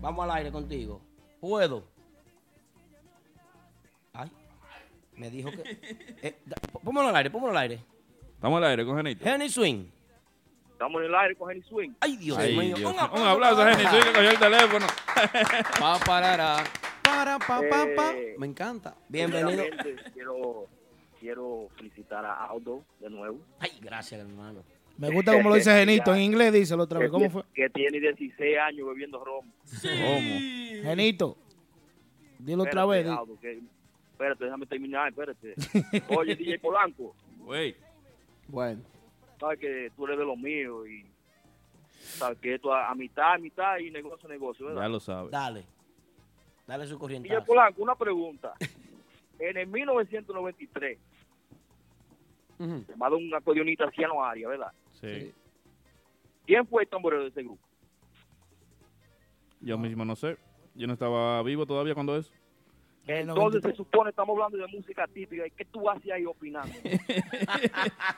Vamos 0.01 0.25
al 0.25 0.31
aire 0.31 0.51
contigo. 0.53 1.01
¿Puedo? 1.41 1.85
Ay. 4.15 4.31
Me 5.15 5.31
dijo 5.31 5.51
que... 5.51 5.63
Eh, 6.23 6.39
da- 6.47 6.57
al 7.09 7.17
aire, 7.17 7.31
póngalo 7.31 7.53
al 7.53 7.59
aire. 7.59 7.85
Estamos 8.35 8.57
al 8.59 8.65
aire 8.65 8.85
con 8.87 8.97
Genito. 8.97 9.25
Jenny 9.25 9.49
Swing. 9.51 9.87
Estamos 10.73 11.01
en 11.03 11.07
el 11.09 11.15
aire 11.15 11.37
con 11.37 11.49
Jenny 11.49 11.63
Swing. 11.63 11.91
Ay, 12.01 12.17
Dios 12.17 12.39
mío. 12.39 12.77
Un 12.79 12.87
Un 12.87 12.99
aplauso 12.99 13.61
a 13.63 13.65
para- 13.65 13.77
Genito 13.77 14.07
que 14.07 14.13
cogió 14.13 14.31
el 14.31 14.39
teléfono. 14.39 14.87
Pa, 15.81 15.99
parará. 16.07 16.65
Para, 17.07 17.39
pa, 17.39 17.61
pa, 17.71 17.87
pa. 17.95 18.13
Eh, 18.17 18.35
Me 18.39 18.47
encanta. 18.47 18.95
Bienvenido. 19.09 19.63
Quiero, 20.13 20.67
quiero 21.21 21.69
felicitar 21.77 22.25
a 22.25 22.47
Aldo 22.47 22.83
de 23.01 23.09
nuevo. 23.11 23.39
Ay, 23.61 23.71
gracias, 23.81 24.21
hermano. 24.21 24.63
Me 24.99 25.11
gusta 25.11 25.33
como 25.33 25.51
lo 25.51 25.55
dice 25.57 25.73
Genito. 25.73 26.15
En 26.15 26.23
inglés 26.23 26.53
díselo 26.53 26.83
otra 26.85 26.99
vez. 26.99 27.11
¿Cómo 27.11 27.29
fue? 27.31 27.43
Que 27.55 27.69
tiene 27.71 28.01
16 28.01 28.59
años 28.59 28.89
bebiendo 28.89 29.23
ron. 29.25 29.43
¿Cómo? 29.83 30.41
Genito. 30.83 31.37
Dilo 32.39 32.65
otra 32.65 32.85
vez. 32.87 33.07
Aldo, 33.07 33.39
que- 33.41 33.61
espérate, 34.13 34.45
déjame 34.45 34.67
terminar, 34.67 35.09
espérate. 35.09 35.55
Oye, 36.17 36.35
DJ 36.35 36.59
Polanco, 36.63 37.15
Wey. 37.41 37.77
Bueno. 38.49 38.81
sabes 39.39 39.59
que 39.61 39.91
tú 39.97 40.07
eres 40.07 40.19
de 40.19 40.25
los 40.25 40.39
míos 40.39 40.87
y 40.89 41.05
sabes 41.99 42.39
que 42.39 42.55
esto 42.55 42.73
a, 42.73 42.91
a 42.91 42.95
mitad, 42.95 43.35
a 43.35 43.39
mitad 43.39 43.79
y 43.79 43.91
negocio, 43.91 44.29
negocio, 44.29 44.67
¿verdad? 44.67 44.83
Ya 44.83 44.89
lo 44.89 45.01
sabes. 45.01 45.31
Dale. 45.31 45.65
Dale 46.67 46.87
su 46.87 46.99
corriente. 46.99 47.29
DJ 47.29 47.43
Polanco, 47.43 47.83
una 47.83 47.95
pregunta. 47.95 48.55
En 49.39 49.55
el 49.59 49.67
1993, 49.67 50.99
Ujú. 52.59 52.85
llamado 52.89 53.19
un 53.19 53.35
acordeonista 53.35 53.91
Ciano 53.91 54.25
Aria, 54.25 54.49
¿verdad? 54.49 54.73
Sí. 54.93 55.31
¿Quién 56.47 56.67
fue 56.67 56.85
el 56.85 56.89
tamborero 56.89 57.25
de 57.25 57.29
ese 57.29 57.43
grupo? 57.43 57.61
Yo 59.61 59.77
mismo 59.77 60.07
no 60.07 60.17
sé. 60.17 60.39
Yo 60.75 60.87
no 60.87 60.95
estaba 60.95 61.43
vivo 61.43 61.67
todavía 61.67 61.93
cuando 61.93 62.17
eso. 62.17 62.33
Entonces 63.07 63.63
se 63.63 63.75
supone, 63.75 64.09
estamos 64.09 64.33
hablando 64.37 64.57
de 64.57 64.67
música 64.75 65.07
típica, 65.07 65.47
¿y 65.47 65.51
qué 65.51 65.67
tú 65.67 65.91
haces 65.91 66.11
ahí 66.11 66.25
opinando? 66.25 66.73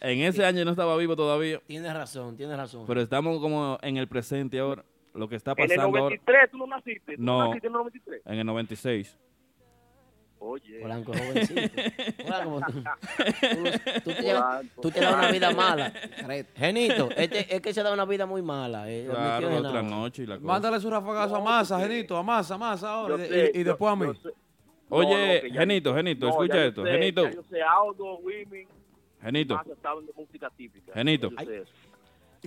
En 0.00 0.20
ese 0.20 0.44
año 0.44 0.58
yo 0.58 0.64
no 0.64 0.70
estaba 0.72 0.96
vivo 0.96 1.16
todavía. 1.16 1.60
Tienes 1.66 1.92
razón, 1.92 2.36
tienes 2.36 2.56
razón. 2.56 2.84
Pero 2.86 3.00
estamos 3.00 3.40
como 3.40 3.78
en 3.82 3.96
el 3.96 4.08
presente 4.08 4.58
ahora. 4.58 4.84
Lo 5.18 5.28
que 5.28 5.36
está 5.36 5.52
en 5.52 5.60
el 5.62 5.68
pasando 5.68 5.98
ahora. 5.98 6.16
93 6.16 6.50
tú 6.50 6.58
no 6.58 6.66
naciste, 6.66 7.16
tú 7.16 7.22
No. 7.22 7.46
naciste 7.48 7.66
en 7.66 7.72
el 7.72 7.78
93. 7.78 8.22
En 8.26 8.38
el 8.38 8.46
96. 8.46 9.18
Oye. 10.40 10.78
Polanco 10.80 11.12
jovencito. 11.12 11.82
Polanco, 12.22 12.60
tú, 12.68 12.72
tú- 12.72 12.82
tú 14.04 14.10
te, 14.12 14.22
Polanco, 14.22 14.80
tú 14.82 14.90
te 14.92 15.00
das 15.00 15.14
una 15.14 15.30
vida 15.32 15.50
mala. 15.52 15.92
Genito, 16.54 17.08
este, 17.16 17.56
es 17.56 17.60
que 17.60 17.74
se 17.74 17.82
da 17.82 17.92
una 17.92 18.04
vida 18.04 18.24
muy 18.24 18.40
mala. 18.40 18.88
eh, 18.88 19.08
Claro, 19.10 19.48
otra 19.56 19.60
nada. 19.72 19.82
noche 19.82 20.22
y 20.22 20.26
la 20.26 20.36
cosa. 20.36 20.46
Mándale 20.46 20.78
su 20.80 20.88
rafagazo 20.90 21.34
a 21.36 21.40
Masa, 21.40 21.80
Genito, 21.80 22.16
a 22.16 22.22
Masa, 22.22 22.54
a 22.54 22.58
Masa 22.58 22.88
ahora. 22.90 23.16
Yo 23.16 23.24
y- 23.24 23.28
sé, 23.28 23.50
y, 23.52 23.60
y 23.60 23.64
yo- 23.64 23.70
después 23.70 23.92
a 23.92 23.96
mí. 23.96 24.06
Oye, 24.90 25.42
No, 25.42 25.48
no, 25.48 25.54
Genito, 25.60 25.94
Genito, 25.96 26.26
no, 26.26 26.30
escucha 26.32 26.64
esto. 26.64 26.84
sé, 26.84 26.90
Genito, 26.92 27.24
ya 27.24 27.30
yo 27.34 27.42
sé 27.42 27.60
Aldo, 27.62 28.18
Women, 28.20 28.68
Genito, 29.20 29.54
más 29.56 29.66
estado 29.66 30.00
de 30.02 30.12
música 30.16 30.48
típica. 30.56 30.92
Genito. 30.94 31.30
Yo 31.30 31.36
sé 31.44 31.56
eso. 31.62 31.72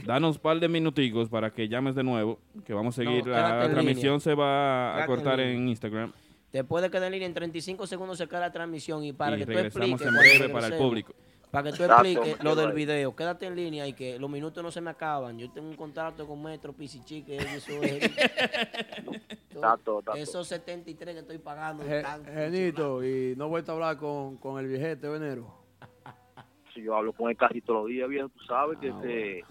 Danos 0.05 0.35
un 0.37 0.41
par 0.41 0.59
de 0.59 0.67
minuticos 0.67 1.29
para 1.29 1.51
que 1.51 1.67
llames 1.67 1.95
de 1.95 2.03
nuevo. 2.03 2.39
Que 2.65 2.73
vamos 2.73 2.97
a 2.97 3.03
seguir. 3.03 3.25
No, 3.25 3.31
la 3.31 3.69
transmisión 3.69 4.13
línea. 4.13 4.19
se 4.19 4.35
va 4.35 4.91
a 4.91 4.95
Quédate 4.95 5.07
cortar 5.07 5.39
en. 5.39 5.67
Instagram. 5.69 6.11
Te 6.51 6.63
puede 6.65 6.89
quedar 6.89 7.05
en 7.05 7.13
línea 7.13 7.27
en 7.27 7.33
35 7.33 7.87
segundos 7.87 8.17
se 8.17 8.27
queda 8.27 8.41
la 8.41 8.51
transmisión 8.51 9.03
y 9.05 9.13
para 9.13 9.37
Y 9.37 9.39
que 9.39 9.45
tú 9.45 9.57
expliques. 9.57 9.91
en 9.91 9.97
cuando 9.97 10.19
breve 10.19 10.49
para 10.49 10.67
el 10.67 10.73
público. 10.73 11.13
Para 11.49 11.69
que 11.71 11.77
tú 11.77 11.83
expliques 11.83 12.43
lo 12.43 12.55
del 12.55 12.71
video. 12.73 13.15
Quédate 13.15 13.45
en 13.45 13.55
línea 13.55 13.87
y 13.87 13.93
que 13.93 14.17
los 14.19 14.29
minutos 14.29 14.61
no 14.63 14.71
se 14.71 14.81
me 14.81 14.89
acaban. 14.89 15.37
Yo 15.37 15.49
tengo 15.51 15.69
un 15.69 15.75
contrato 15.75 16.25
con 16.27 16.41
Metro 16.41 16.73
Pisichi 16.73 17.23
que 17.23 17.37
eso 17.37 17.81
es. 17.83 18.09
Esos 20.15 20.47
73 20.47 21.13
que 21.15 21.19
estoy 21.21 21.37
pagando. 21.37 21.83
Genito, 22.33 23.03
y 23.03 23.35
no 23.37 23.45
he 23.45 23.49
vuelto 23.49 23.71
a 23.71 23.75
hablar 23.75 23.97
con, 23.97 24.37
con 24.37 24.59
el 24.59 24.67
viejete 24.67 25.07
venero. 25.07 25.53
Si 26.73 26.81
yo 26.81 26.95
hablo 26.95 27.13
con 27.13 27.29
él 27.29 27.37
casi 27.37 27.61
todos 27.61 27.81
los 27.81 27.89
días, 27.89 28.07
viejo, 28.07 28.29
tú 28.29 28.39
sabes 28.45 28.77
Ah, 28.77 28.81
que 28.81 28.87
ese, 28.87 29.45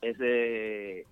ese 0.00 1.06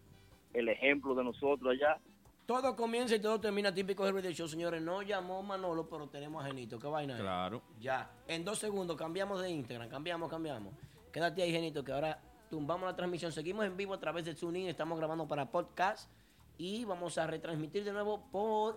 el 0.52 0.68
ejemplo 0.68 1.14
de 1.14 1.24
nosotros 1.24 1.72
allá. 1.72 2.00
Todo 2.46 2.76
comienza 2.76 3.14
y 3.16 3.20
todo 3.20 3.40
termina 3.40 3.72
típico 3.72 4.04
del 4.04 4.14
radio 4.14 4.30
show, 4.32 4.46
señores. 4.46 4.82
No 4.82 5.00
llamó 5.02 5.42
Manolo, 5.42 5.88
pero 5.88 6.08
tenemos 6.08 6.44
a 6.44 6.48
Genito. 6.48 6.78
¿Qué 6.78 6.86
vaina 6.86 7.14
es? 7.14 7.20
Claro. 7.20 7.62
Ya. 7.80 8.10
En 8.28 8.44
dos 8.44 8.58
segundos 8.58 8.96
cambiamos 8.96 9.40
de 9.40 9.50
Instagram. 9.50 9.88
Cambiamos, 9.88 10.30
cambiamos. 10.30 10.74
Quédate 11.10 11.42
ahí, 11.42 11.50
Genito, 11.50 11.82
que 11.82 11.92
ahora 11.92 12.20
tumbamos 12.50 12.86
la 12.86 12.94
transmisión. 12.94 13.32
Seguimos 13.32 13.64
en 13.64 13.76
vivo 13.76 13.94
a 13.94 14.00
través 14.00 14.26
de 14.26 14.34
TuneIn. 14.34 14.68
Estamos 14.68 14.98
grabando 14.98 15.26
para 15.26 15.50
podcast. 15.50 16.10
Y 16.58 16.84
vamos 16.84 17.16
a 17.18 17.26
retransmitir 17.26 17.82
de 17.82 17.92
nuevo 17.92 18.22
por... 18.30 18.76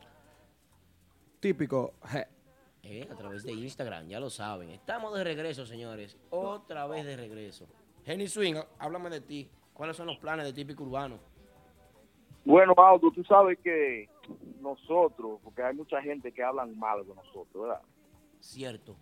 Típico. 1.39 1.93
je. 2.11 2.27
eh, 2.84 3.07
a 3.11 3.15
través 3.15 3.43
de 3.43 3.51
Instagram, 3.51 4.07
ya 4.07 4.19
lo 4.19 4.29
saben. 4.29 4.69
Estamos 4.69 5.13
de 5.13 5.23
regreso, 5.23 5.65
señores. 5.65 6.17
Otra 6.29 6.88
vez 6.88 7.05
de 7.05 7.17
regreso. 7.17 7.67
Jenny 8.05 8.27
Swing, 8.27 8.55
háblame 8.79 9.09
de 9.09 9.21
ti. 9.21 9.49
¿Cuáles 9.78 9.95
son 9.95 10.08
los 10.08 10.18
planes 10.18 10.44
de 10.44 10.54
típico 10.54 10.84
urbano? 10.84 11.20
Bueno, 12.44 12.74
Aldo, 12.78 13.12
tú 13.12 13.24
sabes 13.24 13.60
que 13.60 14.10
nosotros, 14.60 15.40
porque 15.44 15.62
hay 15.62 15.76
mucha 15.76 16.02
gente 16.02 16.32
que 16.32 16.41
hablan 16.41 16.76
mal 16.80 17.06
de 17.06 17.14
nosotros, 17.14 17.68
¿verdad? 17.68 17.82
Cierto. 18.40 18.95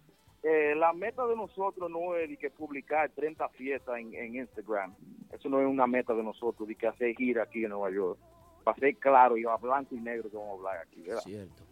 Eh, 0.44 0.76
la 0.76 0.92
meta 0.92 1.26
de 1.28 1.38
nosotros 1.38 1.90
no 1.90 2.18
es 2.18 2.30
de 2.30 2.36
que 2.36 2.50
publicar 2.50 3.10
30 3.12 3.48
fiestas 3.50 3.98
en, 4.00 4.14
en 4.16 4.36
Instagram. 4.36 4.94
Eso 5.32 5.48
no 5.48 5.62
es 5.62 5.66
una 5.66 5.88
meta 5.88 6.14
de 6.14 6.24
nosotros, 6.24 6.68
de 6.68 6.76
que 6.76 6.88
hacer 6.88 7.16
gira 7.16 7.44
aquí 7.44 7.64
en 7.64 7.70
Nueva 7.70 7.90
York. 7.92 8.20
Para 8.66 8.78
ser 8.78 8.98
claro 8.98 9.38
y 9.38 9.46
a 9.46 9.56
blanco 9.56 9.96
y 9.96 10.02
negro 10.02 10.30
que 10.30 10.36
vamos 10.36 10.52
a 10.52 10.56
hablar 10.56 10.86
aquí, 10.86 11.02
¿verdad? 11.04 11.22
Cierto. 11.22 11.64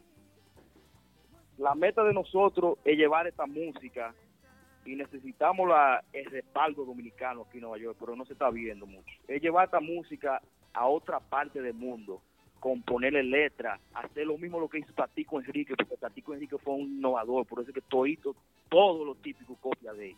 la 1.57 1.75
meta 1.75 2.05
de 2.05 2.13
nosotros 2.13 2.77
es 2.85 2.97
llevar 2.97 3.27
esta 3.27 3.45
música 3.45 4.15
y 4.85 4.95
necesitamos 4.95 5.67
la, 5.67 6.03
el 6.13 6.25
respaldo 6.25 6.85
dominicano 6.85 7.43
aquí 7.43 7.57
en 7.57 7.61
Nueva 7.61 7.77
York, 7.77 7.97
pero 7.99 8.15
no 8.15 8.25
se 8.25 8.33
está 8.33 8.49
viendo 8.49 8.85
mucho. 8.85 9.13
Es 9.27 9.41
llevar 9.41 9.65
esta 9.65 9.79
música 9.79 10.41
a 10.73 10.87
otra 10.87 11.19
parte 11.19 11.61
del 11.61 11.73
mundo, 11.73 12.21
componerle 12.59 13.23
letras, 13.23 13.79
hacer 13.93 14.25
lo 14.25 14.37
mismo 14.37 14.59
lo 14.59 14.69
que 14.69 14.79
hizo 14.79 14.93
Tatico 14.93 15.39
Enrique, 15.39 15.75
porque 15.75 15.97
Tatico 15.97 16.33
Enrique 16.33 16.57
fue 16.57 16.73
un 16.73 16.81
innovador, 16.81 17.45
por 17.45 17.59
eso 17.59 17.69
es 17.69 17.75
que 17.75 17.81
todito, 17.81 18.35
todo 18.69 19.05
lo 19.05 19.15
típico 19.15 19.55
copia 19.55 19.93
de 19.93 20.11
él. 20.11 20.17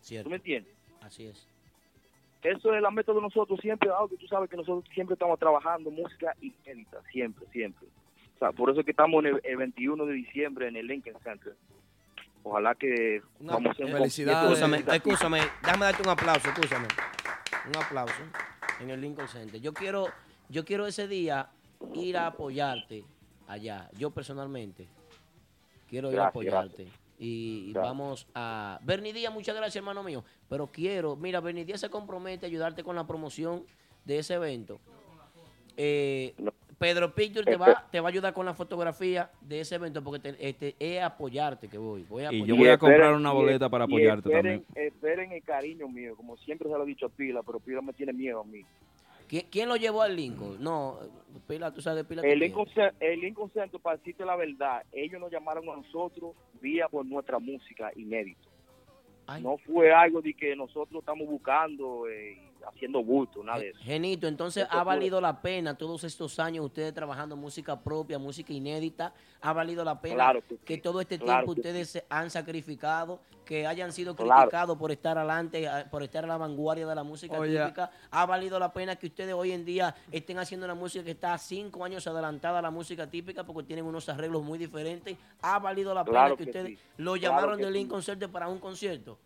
Cierto. 0.00 0.24
¿Tú 0.24 0.30
me 0.30 0.36
entiendes? 0.36 0.74
Así 1.00 1.26
es. 1.26 1.48
Eso 2.42 2.74
es 2.74 2.82
la 2.82 2.90
meta 2.90 3.12
de 3.12 3.20
nosotros 3.20 3.60
siempre, 3.60 3.90
algo 3.90 4.08
que 4.08 4.16
tú 4.16 4.26
sabes 4.26 4.48
que 4.48 4.56
nosotros 4.56 4.84
siempre 4.94 5.14
estamos 5.14 5.38
trabajando 5.38 5.90
música 5.90 6.34
inédita, 6.40 7.02
siempre, 7.12 7.46
siempre. 7.52 7.86
O 8.36 8.38
sea, 8.38 8.52
por 8.52 8.70
eso 8.70 8.80
es 8.80 8.86
que 8.86 8.92
estamos 8.92 9.22
en 9.24 9.34
el, 9.34 9.40
el 9.44 9.56
21 9.58 10.06
de 10.06 10.14
diciembre 10.14 10.68
en 10.68 10.76
el 10.76 10.86
Lincoln 10.86 11.20
Center. 11.22 11.54
Ojalá 12.42 12.74
que 12.74 13.22
vamos 13.38 13.76
a 13.78 13.84
un 13.84 14.02
Escúchame, 14.02 15.40
déjame 15.62 15.84
darte 15.84 16.02
un 16.02 16.08
aplauso, 16.08 16.48
escúchame. 16.48 16.88
Un 17.68 17.76
aplauso 17.76 18.22
en 18.80 18.90
el 18.90 19.00
Lincoln 19.00 19.28
Center. 19.28 19.60
Yo 19.60 19.72
quiero, 19.74 20.08
yo 20.48 20.64
quiero 20.64 20.86
ese 20.86 21.06
día 21.06 21.50
ir 21.94 22.16
a 22.16 22.28
apoyarte 22.28 23.04
allá, 23.46 23.90
yo 23.96 24.10
personalmente. 24.10 24.88
Quiero 25.88 26.08
ir 26.10 26.20
a 26.20 26.30
Gracias, 26.30 26.30
apoyarte. 26.30 26.82
Y, 27.18 27.66
y 27.68 27.72
Gracias. 27.72 27.90
vamos 27.90 28.26
a... 28.34 28.78
Bernie 28.82 29.12
Díaz, 29.12 29.32
muchas 29.32 29.54
gracias, 29.54 29.76
hermano 29.76 30.02
mío. 30.02 30.24
Pero 30.48 30.68
quiero, 30.68 31.16
mira, 31.16 31.40
Bernie 31.40 31.64
Díaz 31.64 31.80
se 31.80 31.90
compromete 31.90 32.46
a 32.46 32.48
ayudarte 32.48 32.82
con 32.82 32.96
la 32.96 33.06
promoción 33.06 33.64
de 34.04 34.18
ese 34.18 34.34
evento. 34.34 34.80
Eh, 35.76 36.34
Pedro 36.80 37.14
Picture 37.14 37.44
te 37.44 37.58
va, 37.58 37.86
te 37.92 38.00
va 38.00 38.08
a 38.08 38.10
ayudar 38.10 38.32
con 38.32 38.46
la 38.46 38.54
fotografía 38.54 39.30
de 39.42 39.60
ese 39.60 39.74
evento 39.74 40.02
porque 40.02 40.18
te, 40.32 40.48
este, 40.48 40.74
es 40.78 41.02
apoyarte 41.02 41.68
que 41.68 41.76
voy. 41.76 42.04
voy 42.08 42.24
a 42.24 42.32
Y 42.32 42.42
yo 42.46 42.56
voy 42.56 42.68
a 42.68 42.78
comprar 42.78 43.00
esperen- 43.12 43.16
una 43.16 43.32
boleta 43.32 43.68
para 43.68 43.84
y 43.84 43.86
apoyarte 43.86 44.30
esperen, 44.30 44.64
también. 44.64 44.86
Esperen 44.86 45.32
el 45.32 45.42
cariño 45.42 45.88
mío, 45.88 46.16
como 46.16 46.38
siempre 46.38 46.70
se 46.70 46.74
lo 46.78 46.84
he 46.84 46.86
dicho 46.86 47.04
a 47.04 47.08
Pila, 47.10 47.42
pero 47.42 47.60
Pila 47.60 47.82
me 47.82 47.92
tiene 47.92 48.14
miedo 48.14 48.40
a 48.40 48.44
mí. 48.44 48.62
¿Quién, 49.28 49.44
quién 49.50 49.68
lo 49.68 49.76
llevó 49.76 50.00
al 50.00 50.16
Lincoln? 50.16 50.56
No, 50.58 50.98
Pila, 51.46 51.70
tú 51.70 51.82
sabes, 51.82 52.06
Pila. 52.06 52.22
El 52.22 52.38
Lincoln, 52.38 52.66
el 52.98 53.20
Lincoln 53.20 53.50
Center, 53.52 53.78
para 53.78 53.98
decirte 53.98 54.24
la 54.24 54.36
verdad, 54.36 54.82
ellos 54.90 55.20
nos 55.20 55.30
llamaron 55.30 55.68
a 55.68 55.76
nosotros 55.76 56.34
vía 56.62 56.88
por 56.88 57.04
nuestra 57.04 57.38
música 57.38 57.92
inédito. 57.94 58.48
No 59.42 59.58
fue 59.58 59.92
algo 59.92 60.22
de 60.22 60.32
que 60.32 60.56
nosotros 60.56 61.00
estamos 61.00 61.28
buscando, 61.28 62.08
eh, 62.08 62.38
haciendo 62.68 63.02
bulto, 63.02 63.42
nada 63.42 63.58
de 63.60 63.70
eso. 63.70 63.78
Genito, 63.82 64.26
entonces 64.26 64.64
Eso 64.64 64.72
ha 64.72 64.84
valido 64.84 65.20
la 65.20 65.40
pena 65.40 65.76
todos 65.76 66.04
estos 66.04 66.38
años 66.38 66.64
ustedes 66.64 66.92
trabajando 66.94 67.36
música 67.36 67.80
propia, 67.80 68.18
música 68.18 68.52
inédita, 68.52 69.12
ha 69.40 69.52
valido 69.52 69.84
la 69.84 70.00
pena 70.00 70.14
Claro 70.16 70.42
que 70.46 70.56
que, 70.58 70.74
sí, 70.76 70.80
todo 70.80 71.00
este 71.00 71.18
claro 71.18 71.44
tiempo 71.44 71.54
que 71.54 71.60
ustedes 71.60 71.90
se 71.90 72.04
han 72.08 72.30
sacrificado, 72.30 73.20
que 73.44 73.66
hayan 73.66 73.92
sido 73.92 74.14
Claro. 74.14 74.42
criticados 74.42 74.76
por 74.78 74.92
estar 74.92 75.18
adelante, 75.18 75.68
por 75.90 76.02
estar 76.02 76.24
a 76.24 76.26
la 76.28 76.36
vanguardia 76.36 76.86
de 76.86 76.94
la 76.94 77.02
música 77.02 77.36
típica, 77.42 77.90
ha 78.10 78.26
valido 78.26 78.58
la 78.58 78.72
pena 78.72 78.96
que 78.96 79.06
ustedes 79.06 79.34
hoy 79.34 79.52
en 79.52 79.64
día 79.64 79.94
estén 80.12 80.38
haciendo 80.38 80.66
una 80.66 80.74
música 80.74 81.04
que 81.04 81.12
está 81.12 81.36
cinco 81.38 81.84
años 81.84 82.06
adelantada 82.06 82.60
a 82.60 82.62
la 82.62 82.70
música 82.70 83.08
típica 83.08 83.44
porque 83.44 83.66
tienen 83.66 83.84
unos 83.86 84.08
arreglos 84.08 84.42
muy 84.42 84.58
diferentes, 84.58 85.16
ha 85.42 85.58
valido 85.58 85.94
la 85.94 86.04
Claro 86.04 86.36
pena 86.36 86.36
que, 86.36 86.44
que 86.44 86.50
ustedes 86.50 86.78
sí, 86.78 86.84
lo 86.98 87.16
llamaron 87.16 87.58
de 87.58 87.66
sí. 87.66 87.72
Lincoln 87.72 88.02
Center 88.02 88.28
para 88.30 88.48
un 88.48 88.58
concierto. 88.60 89.18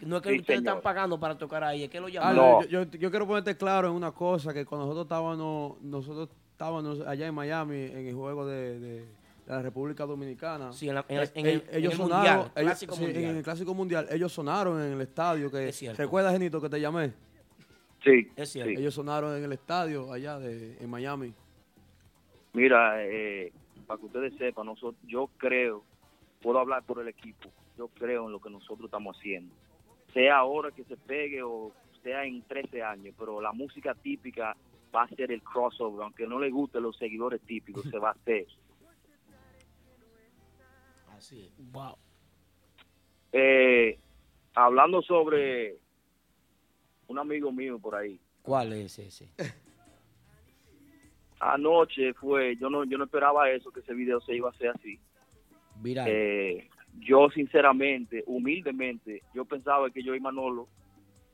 No 0.00 0.16
es 0.18 0.22
que 0.22 0.30
Sí, 0.30 0.38
ustedes 0.40 0.58
señor. 0.60 0.76
están 0.76 0.82
pagando 0.82 1.18
para 1.18 1.36
tocar 1.36 1.64
ahí, 1.64 1.82
es 1.84 1.90
que 1.90 1.98
lo 1.98 2.06
Ale, 2.06 2.14
llamaron. 2.14 2.62
yo, 2.68 2.84
yo- 2.84 2.98
yo 2.98 3.10
quiero 3.10 3.26
ponerte 3.26 3.56
claro 3.56 3.88
en 3.88 3.94
una 3.94 4.12
cosa, 4.12 4.54
que 4.54 4.64
cuando 4.64 4.86
nosotros 4.86 5.06
estábamos, 5.06 5.80
nosotros 5.82 6.28
estábamos 6.52 7.00
allá 7.00 7.26
en 7.26 7.34
Miami 7.34 7.76
en 7.82 8.06
el 8.06 8.14
juego 8.14 8.46
de, 8.46 8.78
de- 8.78 9.00
de 9.00 9.54
la 9.54 9.62
República 9.62 10.04
Dominicana. 10.06 10.72
Sí, 10.72 10.88
en 10.88 10.94
la- 10.94 11.04
en 11.08 11.18
el- 11.18 11.30
en 11.34 11.46
el- 11.46 11.52
ellos 11.72 11.72
en 11.72 11.84
el 11.84 11.92
sonaron, 11.96 12.12
mundial, 12.36 12.38
ellos- 12.54 12.66
clásico 12.68 12.94
sí, 12.94 13.02
mundial. 13.02 13.24
en 13.24 13.36
el 13.38 13.42
clásico 13.42 13.74
mundial, 13.74 14.06
ellos 14.10 14.32
sonaron 14.32 14.80
en 14.82 14.92
el 14.92 15.00
estadio 15.00 15.50
que 15.50 15.68
Es 15.70 15.76
cierto. 15.76 16.00
¿Recuerdas, 16.00 16.32
Genito, 16.32 16.60
que 16.60 16.68
te 16.68 16.80
llamé? 16.80 17.12
Sí. 18.04 18.30
Es 18.36 18.50
cierto. 18.50 18.70
Ellos 18.78 18.94
sonaron 18.94 19.36
en 19.36 19.42
el 19.42 19.52
estadio 19.52 20.12
allá 20.12 20.38
de 20.38 20.76
en 20.78 20.88
Miami. 20.90 21.34
Mira, 22.52 23.04
eh, 23.04 23.52
para 23.86 23.98
que 23.98 24.06
ustedes 24.06 24.34
sepan, 24.36 24.66
nosotros, 24.66 24.96
yo 25.06 25.28
creo, 25.38 25.82
puedo 26.40 26.58
hablar 26.58 26.82
por 26.84 27.00
el 27.00 27.08
equipo, 27.08 27.48
yo 27.76 27.88
creo 27.88 28.26
en 28.26 28.32
lo 28.32 28.40
que 28.40 28.50
nosotros 28.50 28.84
estamos 28.86 29.16
haciendo. 29.16 29.52
Sea 30.12 30.38
ahora 30.38 30.70
que 30.70 30.84
se 30.84 30.96
pegue 30.96 31.42
o 31.42 31.72
sea 32.02 32.24
en 32.24 32.42
13 32.42 32.82
años, 32.82 33.14
pero 33.18 33.40
la 33.40 33.52
música 33.52 33.94
típica 33.94 34.56
va 34.94 35.02
a 35.02 35.08
ser 35.08 35.32
el 35.32 35.42
crossover, 35.42 36.02
aunque 36.02 36.26
no 36.26 36.38
le 36.38 36.50
guste 36.50 36.80
los 36.80 36.96
seguidores 36.96 37.40
típicos, 37.42 37.84
se 37.90 37.98
va 37.98 38.10
a 38.10 38.12
hacer. 38.12 38.46
Así 41.16 41.42
es. 41.42 41.52
Wow. 41.72 41.96
Eh, 43.32 43.98
hablando 44.54 45.02
sobre 45.02 45.78
un 47.08 47.18
amigo 47.18 47.52
mío 47.52 47.78
por 47.78 47.96
ahí, 47.96 48.18
¿Cuál 48.42 48.72
es 48.72 48.98
ese? 48.98 49.28
anoche 51.40 52.14
fue, 52.14 52.56
yo 52.56 52.70
no, 52.70 52.84
yo 52.84 52.98
no 52.98 53.04
esperaba 53.04 53.50
eso, 53.50 53.70
que 53.70 53.80
ese 53.80 53.94
video 53.94 54.20
se 54.22 54.34
iba 54.34 54.48
a 54.48 54.52
hacer 54.52 54.70
así. 54.70 54.98
Viral. 55.76 56.08
Eh, 56.08 56.68
yo 57.00 57.28
sinceramente, 57.30 58.24
humildemente, 58.26 59.22
yo 59.34 59.44
pensaba 59.44 59.90
que 59.90 60.02
yo 60.02 60.14
y 60.14 60.20
Manolo 60.20 60.68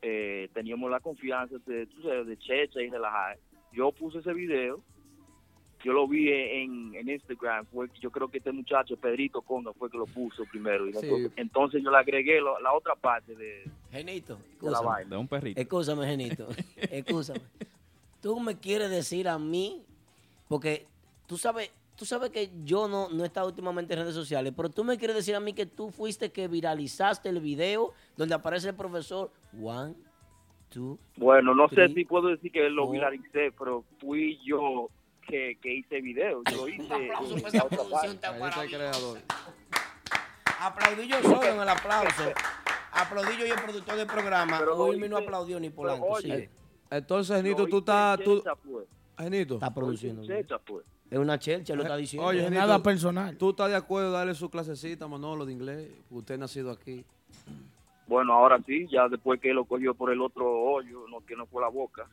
eh, 0.02 0.48
teníamos 0.52 0.90
la 0.90 1.00
confianza 1.00 1.56
de, 1.66 1.86
de 1.86 2.36
checha 2.38 2.80
y 2.82 2.90
relajar. 2.90 3.38
Yo 3.72 3.90
puse 3.92 4.18
ese 4.18 4.32
video, 4.34 4.82
yo 5.82 5.92
lo 5.92 6.06
vi 6.08 6.30
en, 6.30 6.94
en 6.94 7.08
Instagram, 7.08 7.66
fue, 7.66 7.88
yo 8.00 8.10
creo 8.10 8.28
que 8.28 8.38
este 8.38 8.52
muchacho, 8.52 8.96
Pedrito 8.96 9.42
Conga, 9.42 9.72
fue 9.72 9.90
que 9.90 9.98
lo 9.98 10.06
puso 10.06 10.44
primero. 10.44 10.86
Y 10.88 10.92
Sí. 10.92 11.00
entonces, 11.02 11.32
entonces 11.36 11.82
yo 11.82 11.90
le 11.90 11.96
agregué 11.98 12.40
lo- 12.40 12.58
la 12.60 12.72
otra 12.72 12.94
parte 12.94 13.34
de, 13.34 13.64
Genito, 13.90 14.38
de 14.60 14.70
la 14.70 14.80
vaina. 14.80 15.10
De 15.10 15.16
un 15.16 15.28
perrito. 15.28 15.60
Escúchame, 15.60 16.06
Genito. 16.06 16.48
Escúchame. 16.90 17.40
Tú 18.22 18.40
me 18.40 18.56
quieres 18.58 18.90
decir 18.90 19.28
a 19.28 19.38
mí, 19.38 19.84
porque 20.48 20.86
tú 21.26 21.36
sabes, 21.36 21.70
tú 21.96 22.04
sabes 22.04 22.30
que 22.30 22.50
yo 22.64 22.88
no, 22.88 23.08
no 23.08 23.24
he 23.24 23.26
estado 23.26 23.46
últimamente 23.46 23.94
en 23.94 24.00
redes 24.00 24.14
sociales, 24.14 24.52
pero 24.56 24.68
tú 24.68 24.84
me 24.84 24.98
quieres 24.98 25.16
decir 25.16 25.34
a 25.34 25.40
mí 25.40 25.52
que 25.52 25.66
tú 25.66 25.90
fuiste 25.90 26.32
que 26.32 26.48
viralizaste 26.48 27.28
el 27.28 27.40
video 27.40 27.92
donde 28.16 28.34
aparece 28.34 28.68
el 28.68 28.74
profesor 28.74 29.30
One, 29.62 29.94
two, 30.70 30.98
Bueno, 31.16 31.54
no 31.54 31.68
sé 31.68 31.88
si 31.88 32.04
puedo 32.04 32.28
decir 32.28 32.50
que 32.50 32.68
lo 32.70 32.90
viralicé, 32.90 33.52
pero 33.58 33.84
fui 34.00 34.38
yo 34.44 34.90
que, 35.26 35.58
que 35.62 35.74
hice 35.74 36.00
video. 36.00 36.42
Yo 36.50 36.56
lo 36.56 36.68
hice. 36.68 36.84
aplauso 36.92 37.34
en 37.36 37.42
por 37.42 37.52
la 37.52 37.58
esa 37.58 37.68
producción 37.68 38.18
tan 38.18 38.38
maravillosa. 38.38 39.22
Aplaudí 40.60 41.08
yo 41.08 41.22
solo 41.22 41.44
en 41.44 41.60
el 41.60 41.68
aplauso. 41.68 42.22
Aplaudí 42.92 43.36
yo 43.38 43.46
y 43.46 43.50
el 43.50 43.60
productor 43.60 43.96
del 43.96 44.06
programa. 44.06 44.58
Pero 44.58 44.84
Wilmy 44.84 45.08
no 45.08 45.16
oye, 45.16 45.24
aplaudió 45.26 45.58
ni 45.60 45.68
Polanco. 45.70 46.06
oye, 46.06 46.22
sigue. 46.22 46.50
Entonces, 46.90 47.36
Genito, 47.36 47.66
tú 47.66 47.78
estás... 47.78 48.20
Tú, 48.20 48.42
pues. 48.70 48.86
Genito. 49.18 49.54
Está 49.54 49.74
produciendo. 49.74 50.22
Lo 50.22 50.24
hice 50.26 50.42
checha, 50.42 50.58
pues. 50.58 50.86
Es 51.10 51.18
una 51.18 51.38
chelcha, 51.38 51.74
lo 51.74 51.82
está 51.82 51.96
diciendo. 51.96 52.26
Oye, 52.28 52.42
Genito, 52.42 52.60
Nada 52.60 52.82
personal. 52.82 53.36
¿Tú 53.36 53.50
estás 53.50 53.68
de 53.70 53.76
acuerdo 53.76 54.10
de 54.10 54.16
darle 54.18 54.34
su 54.34 54.50
clasecita 54.50 55.06
Manolo 55.06 55.44
de 55.44 55.52
inglés? 55.52 55.88
Usted 56.10 56.34
ha 56.34 56.38
nacido 56.38 56.70
aquí. 56.70 57.04
Bueno, 58.06 58.32
ahora 58.34 58.60
sí, 58.66 58.86
ya 58.90 59.08
después 59.08 59.40
que 59.40 59.52
lo 59.54 59.64
cogió 59.64 59.94
por 59.94 60.12
el 60.12 60.20
otro 60.20 60.46
hoyo, 60.50 61.06
no, 61.08 61.24
que 61.24 61.36
no 61.36 61.46
fue 61.46 61.62
la 61.62 61.68
boca. 61.68 62.06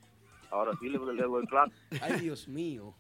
Ahora 0.49 0.71
sí 0.79 0.89
le, 0.89 0.99
le 0.99 1.23
doy 1.23 1.45
clase. 1.47 1.73
Ay, 2.01 2.19
Dios 2.21 2.47
mío. 2.47 2.93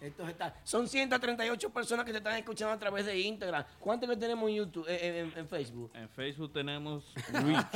Esto 0.00 0.26
está... 0.28 0.54
Son 0.64 0.86
138 0.86 1.70
personas 1.70 2.04
que 2.04 2.12
te 2.12 2.18
están 2.18 2.36
escuchando 2.36 2.74
a 2.74 2.78
través 2.78 3.06
de 3.06 3.18
Instagram. 3.18 3.64
¿Cuántos 3.78 4.10
que 4.10 4.16
tenemos 4.16 4.50
en 4.50 4.56
YouTube, 4.56 4.86
eh, 4.88 5.20
en, 5.20 5.38
en 5.38 5.48
Facebook? 5.48 5.90
En 5.94 6.08
Facebook 6.10 6.52
tenemos 6.52 7.14
Reach 7.32 7.66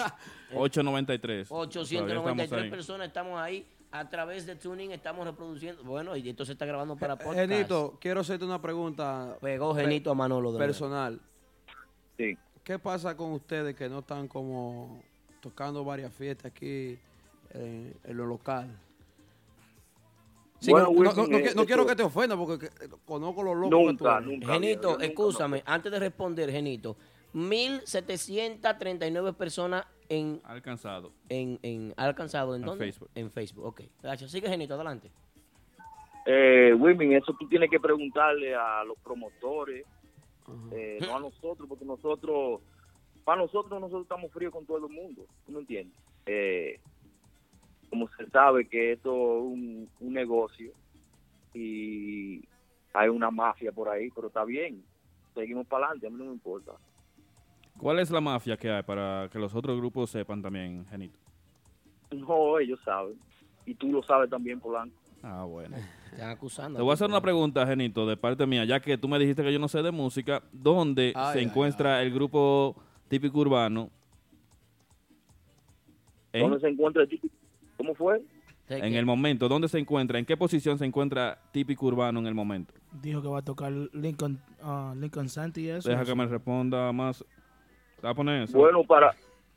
893. 0.54 1.48
Todavía 1.48 1.68
estamos 1.68 1.88
893 1.88 2.52
ahí. 2.52 2.70
personas 2.70 3.06
estamos 3.06 3.40
ahí. 3.40 3.66
A 3.90 4.08
través 4.10 4.44
de 4.44 4.54
Tuning 4.54 4.92
estamos 4.92 5.24
reproduciendo. 5.26 5.82
Bueno, 5.82 6.14
y 6.14 6.28
esto 6.28 6.44
se 6.44 6.52
está 6.52 6.66
grabando 6.66 6.94
para 6.96 7.16
podcast. 7.16 7.48
Genito, 7.48 7.96
quiero 8.00 8.20
hacerte 8.20 8.44
una 8.44 8.60
pregunta. 8.60 9.38
Pegó 9.40 9.74
pe- 9.74 9.80
Genito 9.82 10.10
a 10.10 10.14
Manolo 10.14 10.52
de. 10.52 10.58
Personal. 10.58 11.18
Sí. 12.18 12.36
¿Qué 12.62 12.78
pasa 12.78 13.16
con 13.16 13.32
ustedes 13.32 13.74
que 13.74 13.88
no 13.88 14.00
están 14.00 14.28
como 14.28 15.02
tocando 15.40 15.84
varias 15.84 16.12
fiestas 16.12 16.52
aquí 16.52 16.98
eh, 17.54 17.94
en 18.04 18.16
lo 18.16 18.26
local? 18.26 18.68
Sí, 20.60 20.70
Bueno, 20.70 20.88
no, 20.88 20.92
no- 20.92 20.98
Wilson, 21.00 21.30
no- 21.30 21.38
no 21.38 21.44
eh, 21.46 21.52
no 21.56 21.64
quiero 21.64 21.86
que 21.86 21.96
te 21.96 22.02
ofenda 22.02 22.36
porque 22.36 22.68
que- 22.68 22.88
conozco 23.06 23.42
los 23.42 23.56
locos 23.56 23.92
que 23.92 23.96
tú 23.96 24.04
Nunca. 24.22 24.52
Genito, 24.52 25.00
escúchame, 25.00 25.62
antes 25.64 25.90
de 25.90 25.98
responder, 25.98 26.50
Genito, 26.50 26.94
1739 27.32 29.32
personas 29.32 29.86
en, 30.08 30.40
Alcanzado. 30.44 31.12
en, 31.28 31.58
en 31.62 31.94
alcanzado 31.96 32.54
en, 32.54 32.62
En 32.62 32.66
dónde? 32.66 32.84
Facebook. 32.84 33.10
En 33.14 33.30
Facebook, 33.30 33.64
ok. 33.66 33.80
Gracias. 34.02 34.30
Sigue, 34.30 34.48
Genito, 34.48 34.74
adelante. 34.74 35.10
Eh, 36.26 36.74
Wilmin, 36.74 37.12
eso 37.12 37.34
tú 37.38 37.48
tienes 37.48 37.70
que 37.70 37.80
preguntarle 37.80 38.54
a 38.54 38.84
los 38.84 38.98
promotores, 38.98 39.86
eh, 40.72 40.98
no 41.00 41.16
a 41.16 41.20
nosotros, 41.20 41.66
porque 41.68 41.84
nosotros, 41.86 42.60
para 43.24 43.40
nosotros, 43.40 43.80
nosotros 43.80 44.02
estamos 44.02 44.30
fríos 44.32 44.52
con 44.52 44.66
todo 44.66 44.86
el 44.86 44.92
mundo, 44.92 45.24
¿tú 45.46 45.52
me 45.52 45.60
entiendes? 45.60 45.96
Eh, 46.26 46.80
como 47.88 48.08
se 48.10 48.26
sabe 48.28 48.66
que 48.68 48.92
esto 48.92 49.10
es 49.10 49.42
un, 49.42 49.88
un 50.00 50.12
negocio 50.12 50.72
y 51.54 52.44
hay 52.92 53.08
una 53.08 53.30
mafia 53.30 53.72
por 53.72 53.88
ahí, 53.88 54.10
pero 54.14 54.26
está 54.28 54.44
bien. 54.44 54.82
seguimos 55.34 55.66
para 55.66 55.86
adelante, 55.86 56.06
a 56.06 56.10
mí 56.10 56.16
no 56.18 56.24
me 56.26 56.32
importa. 56.32 56.72
¿Cuál 57.78 58.00
es 58.00 58.10
la 58.10 58.20
mafia 58.20 58.56
que 58.56 58.70
hay 58.70 58.82
para 58.82 59.28
que 59.30 59.38
los 59.38 59.54
otros 59.54 59.78
grupos 59.78 60.10
sepan 60.10 60.42
también, 60.42 60.84
Genito? 60.90 61.18
No, 62.10 62.58
ellos 62.58 62.80
saben. 62.84 63.14
Y 63.66 63.74
tú 63.74 63.92
lo 63.92 64.02
sabes 64.02 64.28
también, 64.30 64.60
Polanco. 64.60 64.96
Ah, 65.22 65.44
bueno. 65.44 65.76
Están 66.12 66.30
acusando. 66.30 66.78
Te 66.78 66.82
voy 66.82 66.90
a 66.90 66.94
hacer 66.94 67.08
una 67.08 67.20
pregunta, 67.20 67.66
Genito, 67.66 68.06
de 68.06 68.16
parte 68.16 68.46
mía, 68.46 68.64
ya 68.64 68.80
que 68.80 68.98
tú 68.98 69.08
me 69.08 69.18
dijiste 69.18 69.42
que 69.42 69.52
yo 69.52 69.58
no 69.58 69.68
sé 69.68 69.82
de 69.82 69.90
música. 69.90 70.42
¿Dónde 70.52 71.12
Ay, 71.14 71.32
se 71.34 71.38
ay, 71.40 71.44
encuentra 71.44 72.02
el 72.02 72.12
grupo 72.12 72.74
típico 73.08 73.38
urbano? 73.38 73.90
¿Dónde 76.32 76.60
se 76.60 76.68
encuentra 76.68 77.02
el 77.02 77.08
típico? 77.08 77.34
¿Cómo 77.76 77.94
fue? 77.94 78.22
En 78.68 78.94
el 78.94 79.06
momento, 79.06 79.48
¿dónde 79.48 79.68
se 79.68 79.78
encuentra? 79.78 80.18
¿En 80.18 80.26
qué 80.26 80.36
posición 80.36 80.76
se 80.78 80.84
encuentra 80.84 81.38
típico 81.52 81.86
urbano 81.86 82.20
en 82.20 82.26
el 82.26 82.34
momento? 82.34 82.74
Dijo 83.00 83.22
que 83.22 83.28
va 83.28 83.38
a 83.38 83.42
tocar 83.42 83.72
Lincoln, 83.72 84.40
ah, 84.62 84.94
Lincoln 84.96 85.28
Santi 85.30 85.62
y 85.62 85.68
eso. 85.70 85.88
Deja 85.88 86.04
que 86.04 86.14
me 86.14 86.26
responda 86.26 86.92
más. 86.92 87.24
¿Te 88.00 88.06
vas 88.06 88.12
a 88.12 88.14
poner 88.14 88.42
eso? 88.44 88.56
Bueno 88.58 88.84
para, 88.84 89.14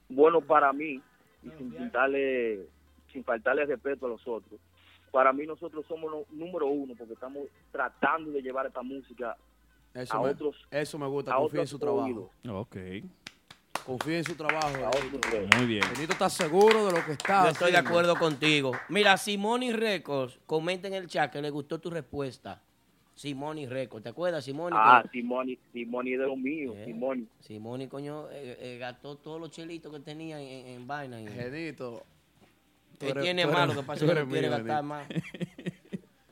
bueno 0.10 0.42
para 0.42 0.74
mí, 0.74 1.02
y 1.44 1.50
sin 1.58 1.74
faltarle, 1.74 2.68
sin 3.12 3.24
faltarle 3.24 3.66
respeto 3.66 4.06
a 4.06 4.10
los 4.10 4.28
otros, 4.28 4.60
para 5.12 5.32
mí 5.34 5.46
nosotros 5.46 5.86
somos 5.88 6.10
lo- 6.12 6.26
número 6.32 6.68
uno 6.68 6.94
porque 6.98 7.14
estamos 7.14 7.44
tratando 7.72 8.32
de 8.32 8.42
llevar 8.42 8.66
esta 8.66 8.82
música 8.82 9.36
Eso 9.94 10.16
a 10.16 10.22
me, 10.22 10.30
otros 10.30 10.56
eso 10.72 10.98
me 10.98 11.08
gusta, 11.08 11.36
confía 11.36 11.62
en 11.62 11.68
su 11.68 11.78
trabajo. 11.80 12.32
Ok. 12.50 12.78
Confía 13.86 14.20
en 14.20 14.24
su 14.24 14.36
trabajo. 14.36 14.78
Muy 15.58 15.66
bien. 15.66 15.84
Benito 15.94 16.14
está 16.14 16.30
seguro 16.30 16.86
de 16.86 16.92
lo 16.92 17.04
que 17.04 17.14
está 17.14 17.46
Yo 17.46 17.50
estoy 17.50 17.72
de 17.72 17.78
acuerdo 17.80 18.16
contigo. 18.16 18.72
Mira, 18.90 19.18
Simoni 19.18 19.72
Records, 19.74 20.40
comenta 20.46 20.88
en 20.88 20.94
el 20.94 21.08
chat 21.08 21.32
que 21.32 21.42
le 21.42 21.50
gustó 21.50 21.80
tu 21.80 21.90
respuesta. 21.90 22.62
Simoni 23.26 23.68
Records, 23.68 24.02
¿te 24.02 24.10
acuerdas, 24.10 24.44
Simoni? 24.44 24.76
Ah, 24.80 25.04
Simoni, 25.12 25.56
Simoni 25.72 26.12
de 26.14 26.26
los 26.26 26.38
míos, 26.38 26.74
Eh. 26.76 26.86
Simoni. 26.86 27.28
Simoni, 27.40 27.88
coño, 27.88 28.28
eh, 28.32 28.58
eh, 28.60 28.78
gastó 28.80 29.16
todos 29.18 29.40
los 29.40 29.52
chelitos 29.52 29.94
que 29.94 30.00
tenía 30.00 30.42
en, 30.42 30.88
vaina. 30.88 31.22
y- 31.22 31.28
Genito. 31.28 32.02
eres- 33.00 33.22
tiene 33.24 33.46
más, 33.46 33.68
lo 33.68 33.76
que 33.82 33.86
pasa 33.86 34.04
es 34.06 34.12
que 34.12 34.20
no 34.20 34.28
quiere 34.28 34.48
mío, 34.48 34.58
gastar 34.58 34.84
más. 34.84 35.08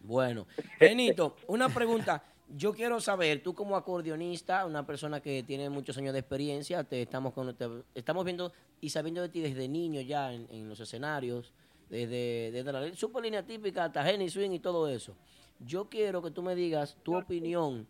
Bueno, 0.01 0.47
Genito, 0.79 1.35
una 1.47 1.69
pregunta. 1.69 2.23
Yo 2.57 2.73
quiero 2.73 2.99
saber, 2.99 3.43
tú 3.43 3.53
como 3.53 3.75
acordeonista, 3.77 4.65
una 4.65 4.83
persona 4.83 5.21
que 5.21 5.43
tiene 5.43 5.69
muchos 5.69 5.95
años 5.99 6.13
de 6.13 6.19
experiencia, 6.21 6.83
te 6.83 7.03
estamos 7.03 7.33
con, 7.33 7.55
te- 7.55 7.67
estamos 7.93 8.25
viendo 8.25 8.51
y 8.81 8.89
sabiendo 8.89 9.21
de 9.21 9.29
ti 9.29 9.41
desde 9.41 9.67
niño 9.67 10.01
ya 10.01 10.33
en, 10.33 10.47
en 10.49 10.67
los 10.67 10.79
escenarios, 10.79 11.53
desde, 11.87 12.49
desde 12.51 12.71
la 12.73 12.91
super 12.95 13.21
línea 13.21 13.45
típica 13.45 13.85
hasta 13.85 14.03
Jenny 14.03 14.27
Swing 14.31 14.49
y 14.53 14.59
todo 14.59 14.87
eso. 14.89 15.15
Yo 15.59 15.89
quiero 15.89 16.21
que 16.21 16.31
tú 16.31 16.41
me 16.41 16.55
digas 16.55 16.97
tu 17.03 17.15
opinión 17.17 17.87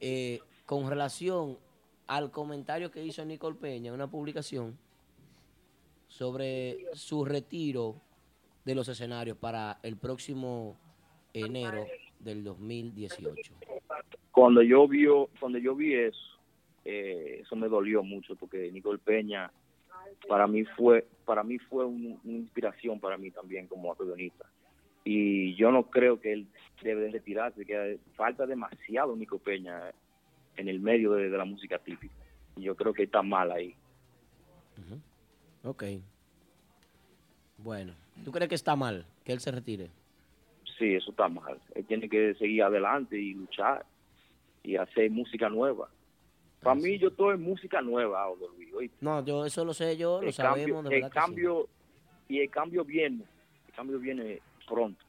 eh, 0.00 0.40
con 0.66 0.88
relación 0.88 1.58
al 2.06 2.30
comentario 2.30 2.90
que 2.90 3.04
hizo 3.04 3.24
Nicole 3.24 3.56
Peña 3.56 3.88
en 3.88 3.94
una 3.94 4.08
publicación 4.10 4.78
sobre 6.08 6.78
su 6.94 7.24
retiro 7.24 7.96
de 8.64 8.74
los 8.74 8.88
escenarios 8.88 9.36
para 9.36 9.78
el 9.82 9.96
próximo 9.96 10.76
enero 11.32 11.86
del 12.20 12.44
2018. 12.44 13.54
Cuando 14.30 14.62
yo 14.62 14.86
vio, 14.86 15.28
cuando 15.40 15.58
yo 15.58 15.74
vi 15.74 15.94
eso, 15.94 16.18
eh, 16.84 17.38
eso 17.42 17.56
me 17.56 17.68
dolió 17.68 18.02
mucho 18.02 18.36
porque 18.36 18.70
Nicole 18.70 18.98
Peña 18.98 19.50
para 20.28 20.46
mí 20.46 20.64
fue, 20.64 21.06
para 21.24 21.42
mí 21.42 21.58
fue 21.58 21.84
un- 21.86 22.20
una 22.24 22.38
inspiración 22.38 23.00
para 23.00 23.16
mí 23.16 23.30
también 23.30 23.66
como 23.66 23.90
acordeonista. 23.90 24.46
Y 25.04 25.54
yo 25.56 25.70
no 25.70 25.90
creo 25.90 26.20
que 26.20 26.32
él 26.32 26.46
debe 26.82 27.02
de 27.02 27.10
retirarse, 27.10 27.64
que 27.64 27.98
falta 28.14 28.46
demasiado 28.46 29.16
Nico 29.16 29.38
Peña 29.38 29.92
en 30.56 30.68
el 30.68 30.80
medio 30.80 31.12
de, 31.12 31.30
de 31.30 31.38
la 31.38 31.44
música 31.44 31.78
típica. 31.78 32.14
Y 32.56 32.62
yo 32.62 32.76
creo 32.76 32.92
que 32.92 33.04
está 33.04 33.22
mal 33.22 33.50
ahí. 33.50 33.74
Ok. 35.64 35.84
Bueno, 37.58 37.94
¿tú 38.24 38.32
crees 38.32 38.48
que 38.48 38.54
está 38.54 38.74
mal 38.74 39.06
que 39.24 39.32
él 39.32 39.40
se 39.40 39.50
retire? 39.52 39.90
Sí, 40.78 40.94
eso 40.94 41.10
está 41.10 41.28
mal. 41.28 41.60
Él 41.74 41.84
tiene 41.86 42.08
que 42.08 42.34
seguir 42.34 42.64
adelante 42.64 43.18
y 43.18 43.34
luchar 43.34 43.86
y 44.62 44.76
hacer 44.76 45.10
música 45.10 45.48
nueva. 45.48 45.88
Para 46.62 46.76
mí, 46.76 46.98
yo 46.98 47.08
estoy 47.08 47.34
en 47.34 47.42
música 47.42 47.80
nueva 47.80 48.22
ahora, 48.22 48.42
Luis. 48.56 48.72
¿oíste? 48.72 48.96
No, 49.00 49.24
yo 49.24 49.44
eso 49.44 49.64
lo 49.64 49.74
sé 49.74 49.96
yo, 49.96 50.22
lo 50.22 50.32
sabemos, 50.32 50.84
de 50.84 50.98
el 50.98 51.04
sí. 51.04 51.10
cambio 51.10 51.68
y 52.28 52.40
el 52.40 52.50
cambio 52.50 52.84
viene, 52.84 53.24
el 53.68 53.74
cambio 53.74 53.98
viene 53.98 54.40
pronto. 54.72 55.04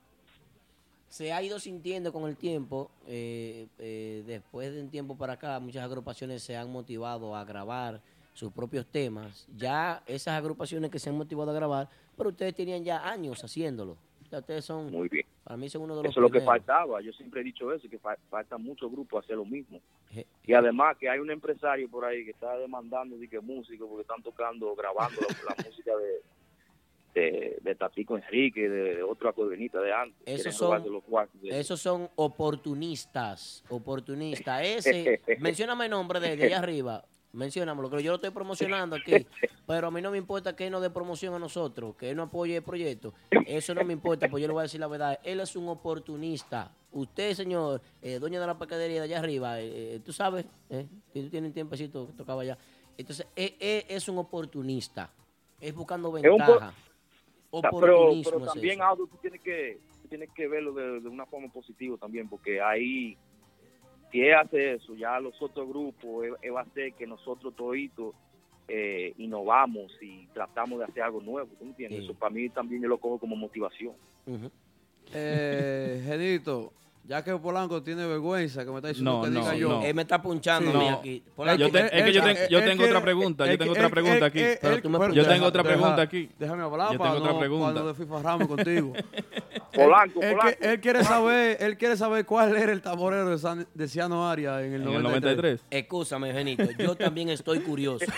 se 1.07 1.31
ha 1.31 1.41
ido 1.43 1.59
sintiendo 1.59 2.11
con 2.11 2.27
el 2.27 2.35
tiempo, 2.35 2.89
eh, 3.07 3.67
eh, 3.77 4.23
después 4.25 4.73
de 4.73 4.81
un 4.81 4.89
tiempo 4.89 5.15
para 5.15 5.33
acá, 5.33 5.59
muchas 5.59 5.83
agrupaciones 5.83 6.41
se 6.41 6.57
han 6.57 6.71
motivado 6.71 7.35
a 7.35 7.43
grabar 7.45 8.01
sus 8.33 8.51
propios 8.51 8.85
temas. 8.87 9.47
Ya 9.55 10.01
esas 10.07 10.33
agrupaciones 10.33 10.89
que 10.89 10.97
se 10.97 11.09
han 11.11 11.17
motivado 11.17 11.51
a 11.51 11.53
grabar, 11.53 11.87
pero 12.17 12.29
ustedes 12.29 12.55
tenían 12.55 12.83
ya 12.83 13.07
años 13.07 13.43
haciéndolo. 13.43 13.95
Sea, 14.29 14.39
ustedes 14.39 14.65
son, 14.65 14.89
Muy 14.91 15.07
bien. 15.09 15.27
para 15.43 15.55
mí 15.57 15.69
son 15.69 15.83
uno 15.83 15.95
de 15.97 16.01
los 16.03 16.09
Eso 16.11 16.19
es 16.19 16.23
lo 16.23 16.31
que 16.31 16.41
faltaba. 16.43 16.99
Yo 17.01 17.13
siempre 17.13 17.41
he 17.41 17.43
dicho 17.43 17.71
eso, 17.71 17.87
que 17.87 17.99
fa- 17.99 18.17
falta 18.31 18.57
muchos 18.57 18.91
grupos 18.91 19.23
hacer 19.23 19.35
lo 19.35 19.45
mismo. 19.45 19.79
Je- 20.11 20.25
Y 20.45 20.53
además 20.53 20.97
que 20.97 21.07
hay 21.07 21.19
un 21.19 21.29
empresario 21.29 21.87
por 21.87 22.05
ahí 22.05 22.25
que 22.25 22.31
está 22.31 22.57
demandando 22.57 23.15
de 23.19 23.27
que 23.29 23.39
músicos 23.39 23.87
porque 23.87 24.01
están 24.01 24.23
tocando, 24.23 24.75
grabando 24.75 25.21
la, 25.21 25.55
la 25.55 25.55
música 25.69 25.95
de, 25.95 26.21
de, 27.13 27.59
de 27.61 27.75
Tatico 27.75 28.15
Enrique, 28.17 28.67
de, 28.69 28.95
de 28.95 29.03
otro 29.03 29.29
acordeonista 29.29 29.79
de 29.81 29.93
antes. 29.93 30.17
Esos 30.25 30.55
son- 30.55 30.69
los 30.91 31.03
de- 31.41 31.59
Esos 31.59 31.79
son 31.81 32.09
oportunistas, 32.15 33.63
oportunistas. 33.69 34.61
Ese, 34.65 35.21
mencióname 35.39 35.85
el 35.85 35.91
nombre 35.91 36.19
de, 36.19 36.35
de 36.35 36.45
allá 36.45 36.59
arriba, 36.59 37.05
menciónamelo, 37.33 37.89
que 37.89 38.01
yo 38.03 38.11
lo 38.11 38.15
estoy 38.15 38.29
promocionando 38.31 38.95
aquí, 38.95 39.25
pero 39.65 39.87
a 39.87 39.91
mí 39.91 40.01
no 40.01 40.11
me 40.11 40.17
importa 40.17 40.55
que 40.55 40.65
él 40.67 40.71
nos 40.71 40.81
dé 40.81 40.89
promoción 40.89 41.33
a 41.33 41.39
nosotros, 41.39 41.95
que 41.95 42.09
él 42.09 42.15
no 42.17 42.23
apoye 42.23 42.57
el 42.57 42.63
proyecto, 42.63 43.13
eso 43.45 43.73
no 43.73 43.83
me 43.83 43.93
importa, 43.93 44.27
pues 44.29 44.41
yo 44.41 44.47
le 44.47 44.53
voy 44.53 44.61
a 44.61 44.63
decir 44.63 44.79
la 44.79 44.87
verdad, 44.87 45.19
él 45.23 45.39
es 45.39 45.55
un 45.55 45.67
oportunista. 45.67 46.71
Usted, 46.91 47.33
señor, 47.33 47.81
eh, 48.03 48.19
dueño 48.19 48.39
de 48.39 48.45
la 48.47 48.57
pescadería 48.57 48.99
de 49.01 49.05
allá 49.05 49.19
arriba, 49.19 49.59
eh, 49.59 49.95
eh, 49.95 49.99
tú 50.05 50.13
sabes, 50.13 50.45
eh, 50.69 50.85
que 51.11 51.21
tú 51.23 51.29
tienes 51.29 51.47
un 51.49 51.53
tiempecito 51.53 52.05
que 52.07 52.13
tocaba 52.13 52.43
allá, 52.43 52.57
entonces 52.97 53.25
él, 53.35 53.55
él 53.59 53.83
es 53.87 54.07
un 54.07 54.19
oportunista, 54.19 55.09
es 55.59 55.73
buscando 55.73 56.11
ventaja. 56.11 56.73
Pero, 57.61 58.11
pero 58.23 58.39
es 58.39 58.45
también, 58.45 58.75
eso. 58.75 58.83
Aldo, 58.83 59.07
tú 59.07 59.17
tienes 59.21 59.41
que, 59.41 59.79
tú 60.01 60.07
tienes 60.07 60.29
que 60.31 60.47
verlo 60.47 60.73
de, 60.73 60.99
de 60.99 61.09
una 61.09 61.25
forma 61.25 61.51
positiva 61.51 61.97
también, 61.97 62.27
porque 62.27 62.61
ahí, 62.61 63.17
si 64.11 64.21
él 64.21 64.35
hace 64.35 64.73
eso, 64.73 64.95
ya 64.95 65.19
los 65.19 65.39
otros 65.41 65.67
grupos, 65.67 66.25
él, 66.25 66.33
él 66.41 66.55
va 66.55 66.61
a 66.61 66.63
hacer 66.63 66.93
que 66.93 67.05
nosotros 67.07 67.55
toditos 67.55 68.15
eh, 68.67 69.13
innovamos 69.17 69.91
y 70.01 70.25
tratamos 70.27 70.79
de 70.79 70.85
hacer 70.85 71.03
algo 71.03 71.21
nuevo, 71.21 71.49
¿tú 71.59 71.65
entiendes? 71.65 71.99
Sí. 71.99 72.05
Eso 72.05 72.13
para 72.13 72.33
mí 72.33 72.49
también 72.49 72.81
yo 72.81 72.87
lo 72.87 72.97
cojo 72.97 73.19
como 73.19 73.35
motivación. 73.35 73.93
Eh, 75.13 76.01
Genito, 76.05 76.71
ya 77.05 77.23
que 77.23 77.35
Polanco 77.37 77.83
tiene 77.83 78.05
vergüenza 78.07 78.63
que 78.63 78.71
me 78.71 78.77
está 78.77 78.87
diciendo 78.89 79.11
No, 79.17 79.23
que 79.23 79.29
no, 79.29 79.39
diga 79.41 79.55
yo. 79.55 79.69
no. 79.69 79.83
Él 79.83 79.93
me 79.93 80.01
está 80.03 80.21
punchando 80.21 80.71
Sí. 80.71 80.77
a 80.77 80.79
mí 80.79 80.89
No. 80.89 80.97
aquí. 80.97 81.23
Yo 81.57 81.69
te- 81.71 81.97
es 81.97 82.03
que 82.03 82.13
yo 82.13 82.23
ten- 82.23 82.37
yo 82.49 82.63
tengo 82.63 82.83
otra 82.85 83.01
pregunta, 83.01 83.45
yo 83.45 83.57
tengo 83.57 83.71
otra 83.73 83.89
pregunta 83.89 84.25
aquí. 84.25 84.43
Pero 84.61 84.81
tú 84.81 84.89
me- 84.89 85.13
yo 85.13 85.27
tengo 85.27 85.45
otra 85.45 85.63
pregunta 85.63 86.01
aquí. 86.01 86.29
Déjame 86.39 86.63
hablar 86.63 86.91
Yo 86.93 86.97
para 86.99 87.11
tengo 87.11 87.23
otra 87.23 87.33
no, 87.33 87.39
pregunta. 87.39 87.83
desfifarrarme 87.83 88.47
contigo. 88.47 88.93
Polanco, 89.73 90.21
él, 90.21 90.27
él 90.29 90.35
Polanco. 90.37 90.57
él 90.61 90.79
quiere 90.79 91.03
saber, 91.03 91.57
él 91.59 91.77
quiere 91.77 91.97
saber 91.97 92.25
cuál 92.25 92.55
era 92.55 92.71
el 92.71 92.81
tamborero 92.81 93.29
de, 93.31 93.37
San- 93.39 93.67
de 93.73 93.87
Ciano 93.87 94.29
Aria 94.29 94.61
en 94.61 94.73
el 94.73 94.81
En 94.83 94.87
el 94.87 95.01
93. 95.03 95.11
93. 95.61 95.61
Escúchame, 95.71 96.29
Eugenito, 96.29 96.63
yo 96.77 96.95
también 96.95 97.29
estoy 97.29 97.59
curioso. 97.61 98.05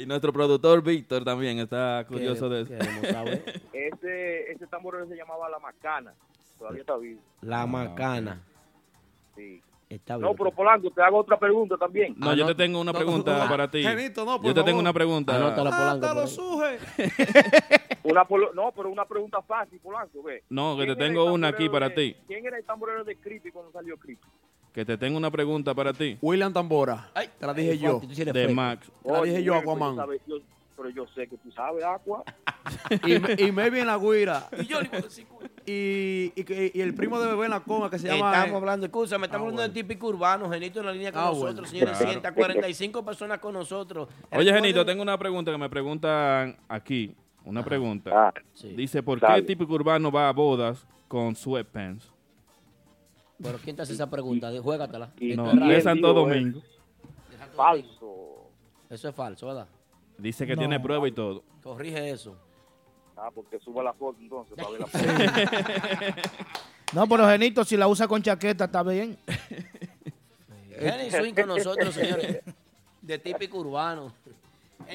Y 0.00 0.06
nuestro 0.06 0.32
productor 0.32 0.82
Víctor 0.82 1.24
también 1.24 1.58
está 1.58 2.04
curioso 2.08 2.48
de 2.48 2.62
eso. 2.62 2.74
Ese, 3.72 4.52
ese 4.52 4.66
tamborero 4.66 5.06
se 5.06 5.16
llamaba 5.16 5.48
La 5.48 5.58
Macana, 5.58 6.14
todavía 6.58 6.80
está 6.80 6.96
vivo. 6.96 7.20
La 7.42 7.66
macana. 7.66 8.40
Sí. 9.36 9.62
Está 9.88 10.18
No, 10.18 10.34
pero 10.34 10.50
Polanco, 10.50 10.90
te 10.90 11.00
hago 11.00 11.18
otra 11.18 11.38
pregunta 11.38 11.76
también. 11.78 12.14
No, 12.18 12.34
yo 12.34 12.46
te 12.46 12.54
tengo 12.54 12.78
una 12.80 12.92
pregunta 12.92 13.48
para 13.48 13.70
ti. 13.70 13.82
Genito, 13.82 14.24
no, 14.24 14.36
por 14.36 14.46
yo 14.46 14.54
te 14.54 14.62
tengo 14.62 14.78
una 14.78 14.92
pregunta. 14.92 15.34
Anótala, 15.36 15.70
Polanco, 15.70 16.08
por 16.08 16.18
ahí. 16.18 16.28
suje. 16.28 16.78
Una 18.04 18.24
polo- 18.26 18.52
no, 18.54 18.72
pero 18.72 18.90
una 18.90 19.04
pregunta 19.04 19.42
fácil, 19.42 19.78
Polanco, 19.80 20.22
ve. 20.22 20.42
No, 20.48 20.76
que 20.76 20.82
te 20.82 20.86
¿Quién 20.86 20.98
era 20.98 21.06
tengo 21.08 21.32
una 21.32 21.48
aquí 21.48 21.68
para 21.68 21.94
ti. 21.94 22.16
¿Quién 22.26 22.46
era 22.46 22.56
el 22.56 22.64
tamborero 22.64 23.04
de 23.04 23.16
Creepy 23.16 23.50
cuando 23.50 23.70
salió 23.72 23.96
Creepy? 23.98 24.22
Que 24.78 24.84
te 24.84 24.96
tengo 24.96 25.16
una 25.18 25.28
pregunta 25.28 25.74
para 25.74 25.92
ti. 25.92 26.16
William 26.22 26.52
Tambora. 26.52 27.10
te 27.36 27.44
la 27.44 27.52
dije 27.52 27.72
Ay, 27.72 27.78
yo. 27.78 28.00
Sí 28.12 28.22
De. 28.22 28.46
Max. 28.54 28.88
Te 29.02 29.10
la 29.10 29.22
dije 29.22 29.42
yo, 29.42 29.54
Oye, 29.54 29.60
Aquaman. 29.62 29.96
yo- 30.24 30.36
pero 30.76 30.88
yo 30.90 31.04
sé 31.16 31.26
que 31.26 31.36
tú 31.36 31.50
sabes, 31.50 31.82
Aqua. 31.84 32.22
y, 33.04 33.18
me- 33.18 33.34
y 33.36 33.50
Maybe 33.50 33.80
en 33.80 33.88
la 33.88 33.98
guira. 33.98 34.48
y, 35.66 36.32
y, 36.36 36.44
que- 36.44 36.70
y 36.72 36.80
el 36.80 36.94
primo 36.94 37.18
de 37.18 37.26
bebé 37.26 37.46
en 37.46 37.50
la 37.50 37.58
coma 37.58 37.90
que 37.90 37.98
se 37.98 38.06
llama. 38.06 38.30
Estamos 38.30 38.52
eh, 38.52 38.56
hablando, 38.56 38.86
escúchame, 38.86 39.26
estamos 39.26 39.46
hablando 39.46 39.62
de 39.62 39.68
típico 39.70 40.06
urbano, 40.06 40.48
Genito 40.48 40.78
en 40.78 40.86
la 40.86 40.92
línea 40.92 41.10
con 41.10 41.22
Ah, 41.22 41.24
nosotros, 41.24 41.54
bueno. 41.54 41.66
señores. 41.68 41.96
Claro. 41.98 42.12
145 42.12 43.04
personas 43.04 43.38
con 43.40 43.54
nosotros. 43.54 44.08
Oye, 44.30 44.52
Genito, 44.52 44.86
tengo 44.86 45.02
una 45.02 45.18
pregunta 45.18 45.50
que 45.50 45.58
me 45.58 45.68
preguntan 45.68 46.56
aquí. 46.68 47.16
Una 47.44 47.64
pregunta. 47.64 48.10
Ah, 48.14 48.32
sí. 48.54 48.68
Dice, 48.76 49.02
¿por 49.02 49.18
Dale. 49.18 49.40
qué 49.40 49.42
típico 49.42 49.72
urbano 49.74 50.12
va 50.12 50.28
a 50.28 50.32
bodas 50.32 50.86
con 51.08 51.34
sweatpants? 51.34 52.12
Pero 53.42 53.58
¿quién 53.58 53.76
te 53.76 53.82
hace 53.82 53.92
esa 53.92 54.08
pregunta? 54.10 54.50
Juégatela. 54.62 55.10
Y- 55.18 55.30
Esto 55.30 55.54
No, 55.54 55.70
es. 55.70 55.84
Santo 55.84 56.12
Domingo. 56.12 56.60
Falso. 57.54 58.50
Eso 58.90 59.08
es 59.08 59.14
falso, 59.14 59.46
¿verdad? 59.46 59.66
Dice 60.16 60.46
que 60.46 60.54
No. 60.54 60.60
tiene 60.60 60.80
prueba 60.80 61.06
y 61.06 61.12
todo. 61.12 61.42
Corrige 61.62 62.10
eso. 62.10 62.36
Ah, 63.16 63.30
porque 63.34 63.58
suba 63.58 63.82
la 63.82 63.92
foto 63.92 64.18
entonces 64.20 64.54
para 64.56 64.70
ver 64.70 64.80
la 64.80 64.86
foto. 66.12 66.20
No, 66.94 67.06
pero 67.08 67.28
Genito, 67.28 67.64
si 67.64 67.76
la 67.76 67.86
usa 67.88 68.06
con 68.08 68.22
chaqueta, 68.22 68.64
está 68.64 68.82
bien. 68.82 69.16
Jenny 70.78 71.10
Swing 71.10 71.34
con 71.34 71.48
nosotros, 71.48 71.94
señores. 71.94 72.40
De 73.02 73.18
típico 73.18 73.58
urbano. 73.58 74.12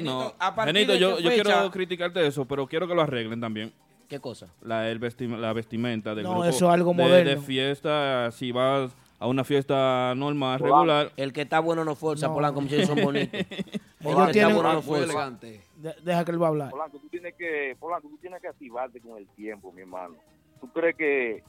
No, 0.02 0.34
¿a 0.40 0.56
partir 0.56 0.74
Genito, 0.76 0.95
yo, 0.95 1.20
yo 1.20 1.30
fecha? 1.30 1.44
quiero 1.44 1.72
criticarte 1.72 2.26
eso, 2.26 2.45
pero 2.45 2.65
quiero 2.68 2.88
que 2.88 2.95
lo 2.95 3.02
arreglen 3.02 3.40
también. 3.41 3.72
¿Qué 4.14 4.19
cosa? 4.19 4.45
La, 4.61 4.91
el 4.91 4.99
vesti- 4.99 5.27
la 5.27 5.53
vestimenta 5.53 6.14
del 6.14 6.23
No, 6.26 6.34
grupo. 6.34 6.45
eso 6.45 6.68
es 6.68 6.72
algo 6.72 6.91
de- 6.94 7.02
moderno. 7.02 7.30
De 7.31 7.38
fiesta, 7.38 8.30
si 8.31 8.52
vas 8.52 8.91
a 9.18 9.26
una 9.26 9.44
fiesta 9.44 10.14
normal, 10.15 10.60
Polanco. 10.60 10.81
regular. 10.81 11.11
El 11.18 11.34
que 11.34 11.41
está 11.41 11.60
bueno 11.60 11.84
no 11.84 11.95
fuerza, 11.95 12.27
No. 12.27 12.35
Polanco, 12.35 12.61
muchachos 12.61 12.85
son 12.85 13.02
bonitos. 13.02 13.34
Ellos 14.02 14.31
tienen- 14.31 14.56
bueno 14.56 14.84
no 14.85 14.95
elegante. 14.98 15.61
De- 15.77 15.95
deja 16.03 16.23
que 16.26 16.30
él 16.30 16.40
va 16.40 16.45
a 16.45 16.49
hablar. 16.49 16.69
Polanco, 16.69 16.99
tú 16.99 17.07
tienes 17.10 17.34
que, 17.34 17.76
Polanco, 17.80 18.07
tú 18.07 18.18
tienes 18.18 18.40
que 18.40 18.48
activarte 18.49 18.99
con 19.02 19.18
el 19.18 19.26
tiempo, 19.30 19.72
mi 19.72 19.81
hermano. 19.81 20.14
¿Tú 20.61 20.68
crees 20.69 20.95
que 20.95 21.44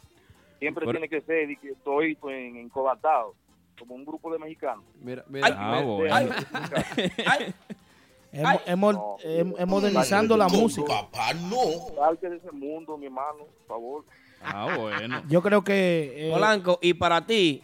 siempre 0.59 0.87
Pero- 0.87 0.99
tiene 0.99 1.09
que 1.11 1.21
ser 1.21 1.51
y 1.51 1.57
que 1.59 1.69
estoy 1.73 2.17
en, 2.31 2.57
encobatado, 2.57 3.35
como 3.79 3.95
un 3.95 4.07
grupo 4.07 4.33
de 4.33 4.39
mexicanos? 4.39 4.85
Mira, 5.03 5.23
mira, 5.29 5.49
Ah, 5.55 5.81
ve- 5.81 5.85
bueno. 5.85 6.15
Ay, 6.15 6.31
ay, 7.27 7.55
Hemos, 8.35 8.63
hemos- 8.67 8.95
No. 8.95 9.17
hem- 9.25 9.55
hem- 9.57 9.67
modernizando 9.67 10.37
la 10.37 10.49
música. 10.49 11.09
Salte 11.97 12.31
de 12.31 12.37
ese 12.37 12.51
mundo, 12.53 12.97
mi 12.99 13.07
hermano, 13.07 13.47
por 13.59 13.67
favor. 13.67 14.05
Ah, 14.43 14.77
bueno. 14.79 15.23
Yo 15.29 15.41
creo 15.43 15.63
que 15.65 16.29
eh, 16.29 16.33
Polanco, 16.33 16.79
y 16.83 16.95
para 16.95 17.25
ti, 17.25 17.63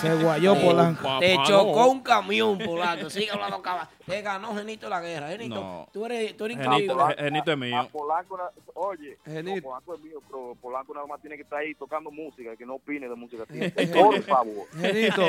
se 0.00 0.14
guayó 0.14 0.54
Polanco. 0.60 1.18
te 1.20 1.34
Papá, 1.36 1.46
chocó 1.48 1.80
no. 1.80 1.90
un 1.90 2.00
camión, 2.00 2.58
Polanco. 2.58 3.10
Sigue 3.10 3.30
hablando, 3.30 3.60
caballo. 3.62 3.88
Te 4.06 4.22
ganó 4.22 4.54
Genito 4.54 4.88
la 4.88 5.00
guerra. 5.00 5.28
Genito, 5.28 5.54
No. 5.56 5.88
tú 5.92 6.04
eres, 6.06 6.36
tú 6.36 6.44
eres 6.46 6.56
Genito, 6.58 6.74
increíble. 6.94 7.14
Genito 7.18 7.50
es 7.50 7.54
A 7.54 7.56
mío. 7.56 7.88
Polanco, 7.92 8.38
oye, 8.74 9.18
Genito. 9.24 9.56
no, 9.56 9.62
Polanco 9.62 9.94
es 9.94 10.00
mío, 10.02 10.22
pero 10.26 10.56
Polanco 10.60 10.94
nada 10.94 11.06
más 11.06 11.20
tiene 11.20 11.36
que 11.36 11.42
estar 11.42 11.58
ahí 11.58 11.74
tocando 11.74 12.10
música, 12.10 12.56
que 12.56 12.64
no 12.66 12.74
opine 12.76 13.08
de 13.08 13.14
música. 13.14 13.44
Eh, 13.50 13.70
Por 13.94 14.22
favor. 14.22 14.66
Genito, 14.78 15.22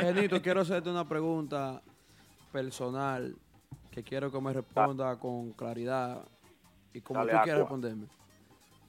Genito, 0.00 0.42
quiero 0.42 0.60
hacerte 0.62 0.90
una 0.90 1.06
pregunta 1.08 1.80
personal 2.54 3.34
que 3.90 4.04
quiero 4.04 4.30
que 4.30 4.40
me 4.40 4.52
responda 4.52 5.18
con 5.18 5.50
claridad 5.54 6.24
y 6.92 7.00
como 7.00 7.18
Dale, 7.18 7.32
tú 7.32 7.38
quieras 7.42 7.60
responderme. 7.62 8.06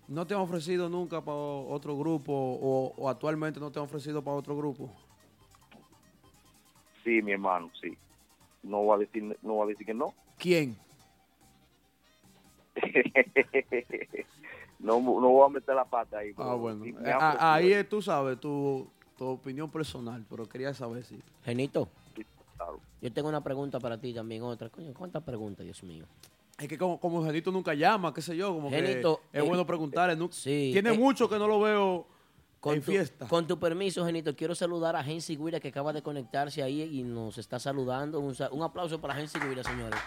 ¿No 0.08 0.28
te 0.28 0.36
han 0.36 0.42
ofrecido 0.42 0.88
nunca 0.88 1.20
para 1.20 1.36
otro 1.36 1.98
grupo 1.98 2.32
o, 2.32 2.94
o 2.96 3.10
actualmente 3.10 3.60
no 3.60 3.72
te 3.72 3.80
han 3.80 3.86
ofrecido 3.86 4.24
para 4.24 4.38
otro 4.38 4.56
grupo? 4.56 4.94
Sí, 7.04 7.24
mi 7.24 7.32
hermano, 7.32 7.72
sí. 7.82 7.98
No 8.62 8.84
voy 8.84 8.98
a 8.98 9.00
decir, 9.00 9.24
no 9.42 9.54
voy 9.54 9.64
a 9.64 9.70
decir 9.70 9.88
que 9.88 9.96
no. 9.96 10.14
¿Quién? 10.38 10.78
no, 14.80 15.00
no 15.00 15.30
voy 15.30 15.46
a 15.48 15.50
meter 15.50 15.74
la 15.74 15.86
pata 15.86 16.20
ahí. 16.20 16.34
Ah, 16.38 16.54
bueno. 16.54 16.84
sí 16.84 16.94
Eh, 17.04 17.12
ah, 17.20 17.56
ahí 17.56 17.74
es, 17.74 17.90
tú 17.90 18.00
sabes 18.00 18.40
tu, 18.40 18.88
tu 19.18 19.26
opinión 19.26 19.72
personal, 19.72 20.24
pero 20.30 20.48
quería 20.48 20.72
saber 20.76 21.04
si... 21.04 21.20
Genito, 21.44 21.90
Claro. 22.58 22.80
Yo 23.02 23.12
tengo 23.14 23.30
una 23.30 23.44
pregunta 23.44 23.80
para 23.80 24.00
ti 24.00 24.14
también, 24.14 24.42
otra. 24.44 24.70
Coño, 24.70 24.94
¿cuántas 24.94 25.24
preguntas, 25.24 25.64
Dios 25.66 25.84
mío? 25.84 26.06
Es 26.58 26.68
que 26.70 26.78
como, 26.78 27.00
como 27.00 27.24
Genito 27.26 27.52
nunca 27.52 27.74
llama, 27.74 28.14
qué 28.14 28.22
sé 28.22 28.36
yo, 28.38 28.54
como 28.54 28.70
Genito, 28.70 29.22
que 29.32 29.40
es 29.40 29.44
eh, 29.44 29.48
bueno 29.48 29.66
preguntarle. 29.66 30.16
nu- 30.16 30.30
sí, 30.32 30.70
Tiene 30.72 30.92
eh, 30.92 30.98
mucho 30.98 31.28
que 31.30 31.38
no 31.38 31.48
lo 31.48 31.60
veo 31.60 32.08
Con 32.66 32.74
en 32.74 32.82
tu, 32.82 32.92
fiesta. 32.92 33.28
con 33.28 33.46
tu 33.46 33.60
permiso, 33.60 34.04
Genito, 34.08 34.36
quiero 34.36 34.56
saludar 34.56 34.96
a 34.96 35.04
Gensi 35.04 35.36
Guira 35.36 35.60
que 35.60 35.68
acaba 35.68 35.94
de 35.94 36.02
conectarse 36.02 36.64
ahí 36.64 36.82
y 36.82 37.04
nos 37.04 37.38
está 37.38 37.60
saludando. 37.60 38.20
Un, 38.20 38.64
aplauso 38.64 39.00
para 39.00 39.14
Gensi 39.14 39.38
Guira, 39.38 39.64
señores. 39.64 40.00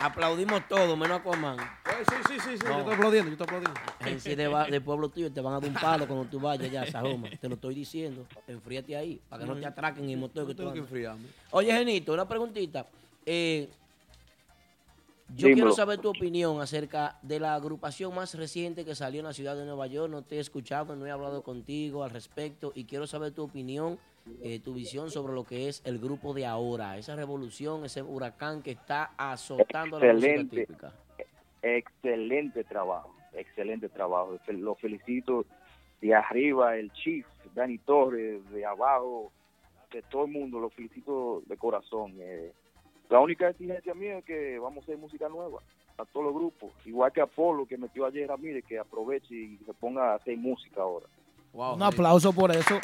Aplaudimos 0.00 0.66
todos, 0.66 0.96
menos 0.96 1.20
Aquaman. 1.20 1.58
Ay, 1.58 2.04
sí, 2.08 2.14
sí, 2.26 2.40
sí, 2.40 2.56
sí, 2.56 2.64
No. 2.64 2.70
yo 2.70 2.78
estoy 2.78 2.94
aplaudiendo, 2.94 3.28
yo 3.28 3.32
estoy 3.32 3.44
aplaudiendo. 3.44 3.80
Gensi 4.00 4.34
de, 4.34 4.80
pueblo 4.80 5.10
tuyo 5.10 5.30
te 5.30 5.42
van 5.42 5.52
a 5.52 5.60
dar 5.60 5.68
un 5.68 5.74
palo 5.74 6.06
cuando 6.06 6.24
tú 6.24 6.40
vayas 6.40 6.72
ya 6.72 6.82
a 6.84 6.86
Sajoma. 6.86 7.28
Te 7.38 7.50
lo 7.50 7.56
estoy 7.56 7.74
diciendo. 7.74 8.26
Enfríate 8.48 8.96
ahí 8.96 9.20
para 9.28 9.42
que 9.42 9.48
no 9.50 9.56
te 9.56 9.66
atraquen 9.66 10.04
en 10.04 10.10
el 10.12 10.16
motor 10.16 10.46
que 10.46 10.54
tú 10.54 10.62
tengo 10.62 10.72
que 10.72 10.78
enfriarme. 10.78 11.26
Oye, 11.50 11.70
Genito, 11.70 12.14
una 12.14 12.26
preguntita. 12.26 12.86
Eh, 13.26 13.68
yo 15.28 15.48
Dímelo. 15.48 15.54
quiero 15.54 15.72
saber 15.72 15.98
tu 15.98 16.08
opinión 16.08 16.60
acerca 16.60 17.18
de 17.22 17.40
la 17.40 17.54
agrupación 17.54 18.14
más 18.14 18.34
reciente 18.34 18.84
que 18.84 18.94
salió 18.94 19.20
en 19.20 19.26
la 19.26 19.32
ciudad 19.32 19.56
de 19.56 19.64
Nueva 19.64 19.86
York. 19.88 20.10
No 20.10 20.22
te 20.22 20.36
he 20.36 20.40
escuchado, 20.40 20.94
no 20.94 21.04
he 21.06 21.10
hablado 21.10 21.42
contigo 21.42 22.04
al 22.04 22.10
respecto 22.10 22.72
y 22.74 22.84
quiero 22.84 23.06
saber 23.06 23.32
tu 23.32 23.42
opinión, 23.42 23.98
eh, 24.42 24.60
tu 24.60 24.72
visión 24.74 25.10
sobre 25.10 25.34
lo 25.34 25.44
que 25.44 25.68
es 25.68 25.82
el 25.84 25.98
grupo 25.98 26.32
de 26.32 26.46
ahora, 26.46 26.96
esa 26.96 27.16
revolución, 27.16 27.84
ese 27.84 28.02
huracán 28.02 28.62
que 28.62 28.72
está 28.72 29.12
azotando 29.16 29.98
la 29.98 30.12
música 30.14 30.44
típica. 30.48 30.92
Excelente 31.62 32.62
trabajo, 32.62 33.14
excelente 33.32 33.88
trabajo. 33.88 34.38
Lo 34.48 34.76
felicito 34.76 35.44
de 36.00 36.14
arriba, 36.14 36.76
el 36.76 36.92
chief, 36.92 37.26
Dani 37.54 37.78
Torres, 37.78 38.48
de 38.50 38.64
abajo, 38.64 39.32
de 39.92 40.02
todo 40.02 40.26
el 40.26 40.30
mundo, 40.32 40.60
lo 40.60 40.70
felicito 40.70 41.42
de 41.46 41.56
corazón. 41.56 42.14
Eh, 42.18 42.52
la 43.08 43.20
única 43.20 43.48
exigencia 43.48 43.94
mía 43.94 44.18
es 44.18 44.24
que 44.24 44.58
vamos 44.58 44.78
a 44.78 44.84
hacer 44.84 44.98
música 44.98 45.28
nueva 45.28 45.60
a 45.98 46.04
todos 46.04 46.26
los 46.26 46.34
grupos, 46.34 46.70
igual 46.84 47.10
que 47.12 47.20
Apolo 47.22 47.64
que 47.66 47.78
metió 47.78 48.04
ayer 48.06 48.30
a 48.30 48.36
Mire, 48.36 48.62
que 48.62 48.78
aproveche 48.78 49.34
y 49.34 49.56
se 49.64 49.72
ponga 49.74 50.12
a 50.12 50.14
hacer 50.16 50.36
música 50.36 50.82
ahora. 50.82 51.06
Wow, 51.52 51.74
Un 51.74 51.82
aplauso 51.82 52.32
por 52.32 52.50
eso. 52.50 52.78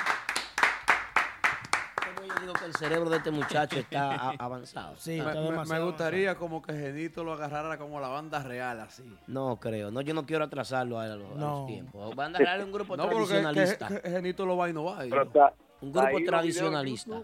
Yo 2.26 2.40
digo 2.40 2.52
que 2.54 2.64
el 2.66 2.74
cerebro 2.74 3.10
de 3.10 3.16
este 3.16 3.30
muchacho 3.32 3.78
está 3.80 4.30
avanzado. 4.38 4.96
Sí, 4.96 5.10
Me, 5.12 5.18
está 5.18 5.34
me- 5.34 5.40
demasiado 5.50 5.80
me 5.84 5.86
gustaría 5.90 6.34
como 6.36 6.62
que 6.62 6.72
Genito 6.72 7.24
lo 7.24 7.32
agarrara 7.32 7.76
como 7.78 7.98
la 8.00 8.08
banda 8.08 8.42
real, 8.42 8.80
así. 8.80 9.02
No 9.26 9.56
creo, 9.56 9.90
no, 9.90 10.00
yo 10.02 10.14
no 10.14 10.24
quiero 10.24 10.44
atrasarlo 10.44 10.98
a 11.00 11.06
los, 11.08 11.24
a 11.26 11.34
los 11.34 11.36
No. 11.38 11.66
tiempos. 11.66 12.14
Banda 12.14 12.38
Real 12.38 12.60
es 12.60 12.66
un 12.66 12.72
grupo 12.72 12.96
No, 12.96 13.08
tradicionalista. 13.08 13.88
que, 13.88 14.00
que 14.00 14.10
Genito 14.10 14.46
lo 14.46 14.56
va 14.56 14.66
a 14.66 14.70
innovar. 14.70 15.04
Un 15.80 15.92
grupo 15.92 16.18
tradicionalista. 16.24 17.22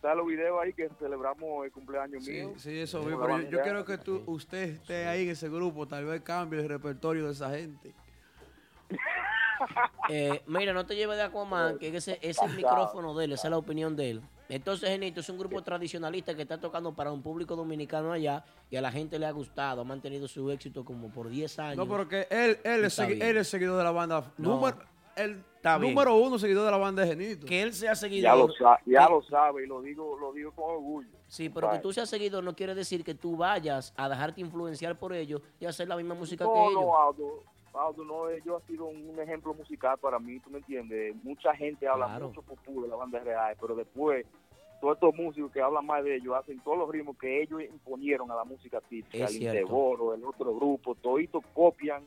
Está 0.00 0.14
los 0.14 0.26
videos 0.26 0.58
ahí 0.62 0.72
que 0.72 0.88
celebramos 0.98 1.66
el 1.66 1.70
cumpleaños 1.72 2.24
Sí, 2.24 2.30
mío. 2.32 2.54
sí, 2.56 2.78
eso 2.78 3.00
vi, 3.00 3.14
pero 3.20 3.38
yo, 3.42 3.50
yo 3.50 3.60
quiero 3.60 3.84
que 3.84 3.98
tú, 3.98 4.22
usted 4.28 4.70
esté 4.70 5.06
ahí 5.06 5.24
en 5.24 5.30
ese 5.32 5.50
grupo, 5.50 5.86
tal 5.86 6.06
vez 6.06 6.22
cambie 6.22 6.58
el 6.58 6.70
repertorio 6.70 7.26
de 7.26 7.32
esa 7.32 7.50
gente. 7.50 7.92
Eh, 10.08 10.40
mira, 10.46 10.72
no 10.72 10.86
te 10.86 10.96
lleves 10.96 11.18
de 11.18 11.22
Aquaman, 11.22 11.78
que 11.78 11.94
ese, 11.94 12.12
ese 12.22 12.30
es 12.30 12.38
el 12.50 12.56
micrófono 12.56 13.14
de 13.14 13.26
él, 13.26 13.32
esa 13.32 13.48
es 13.48 13.50
la 13.50 13.58
opinión 13.58 13.94
de 13.94 14.12
él. 14.12 14.22
Entonces, 14.48 14.88
Genito, 14.88 15.20
es 15.20 15.28
un 15.28 15.36
grupo 15.36 15.62
tradicionalista 15.62 16.34
que 16.34 16.42
está 16.42 16.58
tocando 16.58 16.94
para 16.94 17.12
un 17.12 17.22
público 17.22 17.54
dominicano 17.54 18.10
allá 18.10 18.42
y 18.70 18.76
a 18.76 18.80
la 18.80 18.90
gente 18.90 19.18
le 19.18 19.26
ha 19.26 19.30
gustado, 19.32 19.82
ha 19.82 19.84
mantenido 19.84 20.26
su 20.28 20.50
éxito 20.50 20.82
como 20.82 21.10
por 21.10 21.28
10 21.28 21.58
años. 21.58 21.76
No, 21.76 21.86
porque 21.86 22.26
él, 22.30 22.58
él, 22.64 22.84
es, 22.86 22.98
él 22.98 23.36
es 23.36 23.48
seguidor 23.48 23.76
de 23.76 23.84
la 23.84 23.90
banda. 23.90 24.32
No. 24.38 24.54
Número, 24.56 24.78
el 25.14 25.44
Está 25.60 25.76
bien. 25.76 25.92
número 25.94 26.16
uno 26.16 26.38
seguidor 26.38 26.64
de 26.64 26.70
la 26.70 26.78
banda 26.78 27.02
de 27.02 27.08
Genito. 27.08 27.46
Que 27.46 27.60
él 27.60 27.74
sea 27.74 27.90
Ya 27.90 27.94
seguidor. 27.94 28.38
lo, 28.38 28.48
sa- 28.54 28.80
ya 28.86 29.06
que- 29.06 29.12
lo 29.12 29.22
sabe 29.24 29.64
y 29.64 29.66
lo 29.66 29.82
digo, 29.82 30.16
lo 30.18 30.32
digo 30.32 30.52
con 30.52 30.70
orgullo. 30.70 31.08
Sí, 31.28 31.50
pero 31.50 31.70
que 31.70 31.78
tú 31.80 31.92
seas 31.92 32.08
seguidor 32.08 32.42
no 32.42 32.54
quiere 32.56 32.74
decir 32.74 33.04
que 33.04 33.14
tú 33.14 33.36
vayas 33.36 33.92
a 33.96 34.08
dejarte 34.08 34.40
influenciar 34.40 34.98
por 34.98 35.12
ellos 35.12 35.42
y 35.60 35.66
hacer 35.66 35.86
la 35.86 35.96
misma 35.96 36.14
música 36.14 36.44
que 36.46 36.50
No, 36.50 36.70
ellos. 36.70 36.80
no, 36.82 36.98
Aldo. 37.08 37.42
Aldo, 37.74 38.04
no, 38.04 38.28
ellos 38.30 38.60
ha 38.62 38.66
sido 38.66 38.86
un 38.86 39.20
ejemplo 39.20 39.52
musical 39.52 39.98
para 39.98 40.18
mí, 40.18 40.40
tú 40.40 40.48
me 40.48 40.58
entiendes. 40.58 41.14
Mucha 41.22 41.54
gente 41.54 41.86
habla 41.86 42.06
Claro. 42.06 42.28
mucho 42.28 42.40
pupú 42.42 42.82
de 42.82 42.88
la 42.88 42.96
banda 42.96 43.18
real, 43.20 43.54
pero 43.60 43.74
después 43.76 44.24
todos 44.80 44.94
estos 44.94 45.14
músicos 45.14 45.52
que 45.52 45.60
hablan 45.60 45.84
más 45.84 46.02
de 46.02 46.16
ellos 46.16 46.34
hacen 46.34 46.58
todos 46.64 46.78
los 46.78 46.90
ritmos 46.90 47.18
que 47.18 47.42
ellos 47.42 47.60
imponieron 47.62 48.30
a 48.30 48.34
la 48.34 48.44
música 48.44 48.80
típica, 48.80 49.26
Es 49.26 49.36
el. 49.36 49.42
Inteboro, 49.42 50.14
el 50.14 50.24
otro 50.24 50.54
grupo, 50.56 50.94
toditos 50.94 51.44
copian 51.54 52.02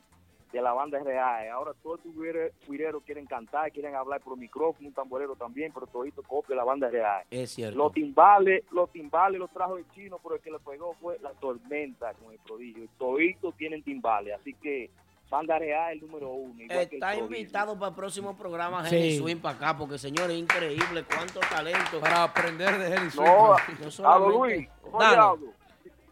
de 0.54 0.62
la 0.62 0.72
banda 0.72 1.00
real. 1.00 1.48
Ahora 1.50 1.72
todos 1.82 1.98
guire- 2.16 2.52
guireros 2.68 3.02
quieren 3.04 3.26
cantar, 3.26 3.72
quieren 3.72 3.96
hablar 3.96 4.20
por 4.20 4.38
micrófono, 4.38 4.86
un 4.88 4.94
tamborero 4.94 5.34
también, 5.34 5.72
pero 5.74 5.86
toditos 5.88 6.24
copian 6.26 6.56
la 6.58 6.64
banda 6.64 6.88
real. 6.88 7.24
Es 7.28 7.50
cierto. 7.50 7.76
Los 7.76 7.92
timbales, 7.92 8.62
los 8.70 8.88
timbales 8.92 9.40
los 9.40 9.50
trajo 9.50 9.76
el 9.76 9.84
chino, 9.90 10.18
pero 10.22 10.36
el 10.36 10.40
que 10.40 10.52
le 10.52 10.60
pegó 10.60 10.94
fue 11.00 11.18
la 11.20 11.30
tormenta 11.32 12.14
con 12.14 12.32
el 12.32 12.38
prodigio. 12.38 12.86
Toditos 12.98 13.52
tienen 13.56 13.82
timbales, 13.82 14.32
así 14.40 14.54
que 14.54 14.90
banda 15.28 15.58
real 15.58 15.94
el 15.94 16.00
número 16.02 16.28
uno. 16.30 16.62
igual 16.62 16.88
que 16.88 16.96
el 16.96 17.02
Está 17.02 17.16
invitado 17.16 17.76
para 17.76 17.88
el 17.88 17.96
próximo 17.96 18.36
programa 18.38 18.84
Sí. 18.88 18.96
Jenny 18.96 19.16
Swing 19.18 19.36
para 19.38 19.56
acá, 19.56 19.76
porque 19.76 19.98
señores, 19.98 20.36
increíble 20.38 21.02
cuánto 21.02 21.40
talento. 21.40 21.98
Para 22.00 22.22
aprender 22.22 22.78
de 22.78 22.96
Genny 22.96 23.10
Swing. 23.10 23.24
No, 23.26 23.56
No 23.82 23.90
solamente- 23.90 24.38
Luis, 24.38 24.68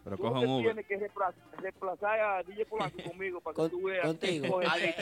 Pero 0.03 0.17
tú 0.17 0.23
coja 0.23 0.39
te 0.41 0.45
un 0.45 0.51
Uber. 0.51 0.65
tienes 0.75 0.85
que 0.87 0.99
repla- 1.09 1.33
reemplazar 1.59 2.19
a 2.19 2.43
DJ 2.43 2.65
Polanco 2.65 2.97
conmigo 3.13 3.39
para 3.41 3.53
que 3.55 3.61
Con- 3.61 3.69
tú 3.71 3.83
veas. 3.83 4.05
contigo. 4.05 4.59
que- 4.59 4.67
Ay, 4.67 4.93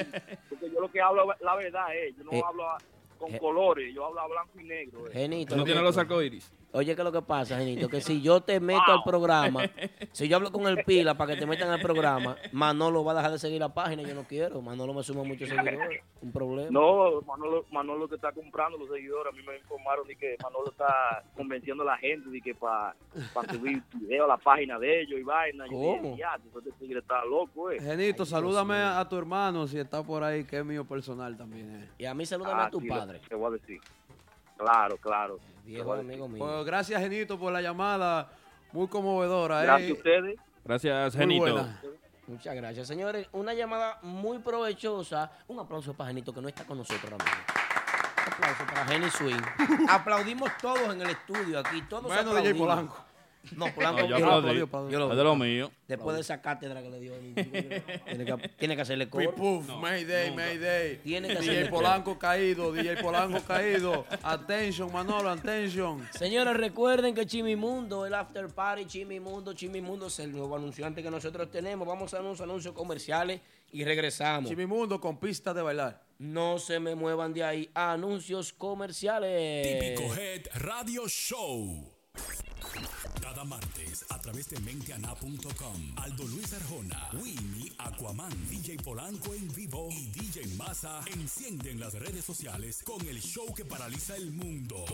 Porque 0.50 0.70
yo 0.72 0.80
lo 0.82 0.92
que 0.92 1.02
hablo 1.02 1.28
la 1.40 1.56
verdad 1.56 1.96
es, 1.96 2.16
yo 2.18 2.24
no 2.24 2.32
Eh, 2.34 2.42
hablo 2.46 2.70
a- 2.70 2.78
con 3.18 3.34
eh, 3.34 3.40
colores, 3.40 3.94
yo 3.94 4.06
hablo 4.06 4.20
a 4.22 4.28
blanco 4.28 4.60
y 4.60 4.64
negro. 4.64 5.08
eh. 5.08 5.12
Genito, 5.14 5.54
¿Tú 5.54 5.58
no 5.60 5.64
tienes 5.64 5.82
que- 5.82 5.86
los 5.86 5.98
arcoíris? 5.98 6.52
Oye, 6.74 6.96
¿qué 6.96 7.02
es 7.02 7.06
lo 7.06 7.12
que 7.12 7.22
pasa, 7.22 7.58
Genito? 7.58 7.90
Que 7.90 8.00
si 8.00 8.22
yo 8.22 8.42
te 8.42 8.60
meto 8.62 8.82
al 8.88 9.04
programa, 9.04 9.62
si 10.14 10.28
yo 10.30 10.38
hablo 10.38 10.52
con 10.52 10.68
el 10.68 10.84
Pila 10.86 11.16
para 11.16 11.34
que 11.34 11.40
te 11.40 11.46
metan 11.46 11.70
al 11.70 11.82
programa, 11.82 12.38
Manolo 12.54 13.04
va 13.04 13.12
a 13.12 13.16
dejar 13.16 13.32
de 13.32 13.40
seguir 13.40 13.60
la 13.60 13.74
página. 13.74 14.04
Yo 14.04 14.16
no 14.16 14.24
quiero. 14.24 14.62
Manolo 14.62 14.94
me 14.94 15.04
suma 15.04 15.24
muchos 15.24 15.50
seguidores. 15.50 16.02
Un 16.22 16.32
problema. 16.32 16.70
No, 16.72 17.22
Manolo, 17.22 17.66
Manolo 17.72 18.08
que 18.08 18.16
está 18.16 18.32
comprando 18.32 18.78
los 18.78 18.90
seguidores. 18.90 19.34
A 19.34 19.36
mí 19.36 19.44
me 19.46 19.58
informaron 19.58 20.08
de 20.08 20.16
que 20.16 20.38
Manolo 20.42 20.72
está 20.72 21.24
convenciendo 21.36 21.84
a 21.84 21.88
la 21.88 21.98
gente 21.98 22.30
de 22.30 22.40
que 22.42 22.56
para 22.56 22.96
subir 23.52 23.84
video 23.96 24.26
a 24.26 24.28
la 24.30 24.38
página 24.38 24.80
de 24.80 25.02
ellos 25.02 25.20
y 25.20 25.24
vaina. 25.24 25.66
Yo 25.70 25.78
dije, 25.78 25.98
¿Cómo? 26.02 26.18
ya, 26.18 26.38
este 26.58 26.72
tigre 26.80 27.00
está 27.00 27.26
loco, 27.26 27.70
eh. 27.72 27.82
Genito, 27.82 28.26
salúdame 28.26 28.76
a 28.78 29.04
tu 29.10 29.18
hermano 29.18 29.68
si 29.68 29.78
está 29.78 30.02
por 30.04 30.24
ahí, 30.24 30.46
que 30.46 30.60
es 30.60 30.66
mío 30.66 30.86
personal 30.86 31.36
también. 31.36 31.84
eh. 31.84 31.90
Y 31.98 32.06
a 32.06 32.14
mí 32.14 32.24
Ah, 32.24 32.70
sí, 32.72 32.88
lo- 32.88 33.20
Te 33.28 33.36
voy 33.36 33.48
a 33.48 33.50
decir. 33.52 33.82
Claro, 34.58 34.96
claro. 34.98 35.40
Te 35.66 35.82
voy 35.82 36.00
a 36.00 36.04
decir. 36.04 36.38
Pues 36.38 36.66
gracias, 36.66 37.02
Genito, 37.02 37.40
por 37.40 37.52
la 37.54 37.62
llamada. 37.62 38.30
Muy 38.72 38.88
conmovedora. 38.88 39.62
Gracias 39.64 39.90
eh. 39.90 39.92
a 39.92 39.96
ustedes. 39.96 40.40
Gracias, 40.64 41.16
Muy 41.16 41.22
Genito. 41.26 41.42
buena. 41.42 41.82
Muchas 42.28 42.56
gracias, 42.56 42.88
señores. 42.88 43.28
Una 43.34 43.54
llamada 43.54 44.00
muy 44.04 44.40
provechosa. 44.40 45.32
Un 45.48 45.60
aplauso 45.60 45.94
para 45.94 46.10
Genito 46.10 46.34
que 46.34 46.42
no 46.42 46.48
está 46.48 46.66
con 46.66 46.78
nosotros 46.78 47.12
ahora 47.12 47.24
mismo. 47.26 47.42
Un 48.28 48.34
aplauso 48.34 48.66
para 48.66 48.86
Geni 48.86 49.10
Swing. 49.10 49.42
Aplaudimos 49.90 50.50
todos 50.62 50.94
en 50.94 51.02
el 51.02 51.10
estudio 51.10 51.60
aquí. 51.60 51.82
Todos 51.90 52.04
Bueno, 52.04 52.22
DJ 52.34 52.38
aplaudimos. 52.38 52.60
Polanco. 52.68 53.06
No, 53.56 53.74
Polanco. 53.74 54.02
No, 54.02 54.08
yo 54.08 54.20
yo 54.20 54.26
lo 54.26 54.34
aplaudí. 54.34 54.62
aplaudí, 54.62 54.92
yo 54.94 55.00
lo 55.00 55.12
Es 55.12 55.18
de 55.18 55.24
lo 55.24 55.36
mío. 55.36 55.72
Después 55.88 56.16
de 56.16 56.22
esa 56.22 56.42
cátedra 56.42 56.82
que 56.82 56.90
le 56.90 57.00
dio. 57.00 57.14
tiene, 58.06 58.26
que, 58.26 58.50
tiene 58.58 58.76
que 58.76 58.82
hacerle 58.82 59.10
coro. 59.10 59.34
Mayday, 59.80 60.36
Mayday. 60.36 60.98
Tiene 60.98 61.28
que 61.28 61.40
DJ 61.40 61.70
Polanco 61.70 62.18
caído, 62.18 62.72
DJ 62.72 63.02
Polanco 63.02 63.40
caído. 63.42 64.06
Attention, 64.24 64.92
Manolo, 64.92 65.30
attention. 65.30 66.08
Señores, 66.12 66.56
recuerden 66.56 67.14
que 67.14 67.26
Chimimundo, 67.26 68.06
el 68.06 68.14
after 68.14 68.48
party, 68.48 68.86
Chimimundo, 68.86 69.54
Chimimundo 69.54 70.08
es 70.08 70.20
el 70.20 70.32
nuevo 70.32 70.56
anunciante 70.56 71.04
que 71.04 71.12
nosotros 71.12 71.50
tenemos. 71.52 71.88
Vamos 71.88 72.14
a 72.14 72.22
unos 72.22 72.40
anuncios 72.42 72.74
comerciales 72.74 73.42
y 73.72 73.84
regresamos. 73.84 74.50
Chimimundo 74.50 75.02
con 75.02 75.18
pista 75.18 75.54
de 75.54 75.62
bailar. 75.62 76.02
No 76.20 76.60
se 76.60 76.80
me 76.80 76.94
muevan 76.96 77.34
de 77.34 77.44
ahí. 77.44 77.70
Anuncios 77.74 78.54
comerciales. 78.54 79.96
Típico 79.96 80.14
Head 80.16 80.48
Radio 80.54 81.08
Show. 81.08 81.91
Cada 83.22 83.44
martes 83.44 84.06
a 84.10 84.20
través 84.20 84.50
de 84.50 84.60
menteana.com. 84.60 85.94
Aldo 85.98 86.24
Luis 86.28 86.54
Arjona, 86.54 87.10
Winnie, 87.14 87.72
Aquaman, 87.78 88.32
DJ 88.50 88.78
Polanco 88.78 89.34
en 89.34 89.48
vivo 89.54 89.90
y 89.92 90.08
DJ 90.08 90.56
Massa 90.56 91.02
encienden 91.14 91.80
las 91.80 91.94
redes 91.94 92.26
sociales 92.26 92.82
con 92.84 93.00
el 93.08 93.22
show 93.22 93.54
que 93.54 93.66
paraliza 93.66 94.16
el 94.16 94.32
mundo. 94.32 94.86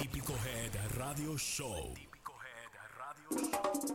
Típico 0.00 0.34
Head 0.34 0.96
Radio 0.96 1.36
Show. 1.38 1.94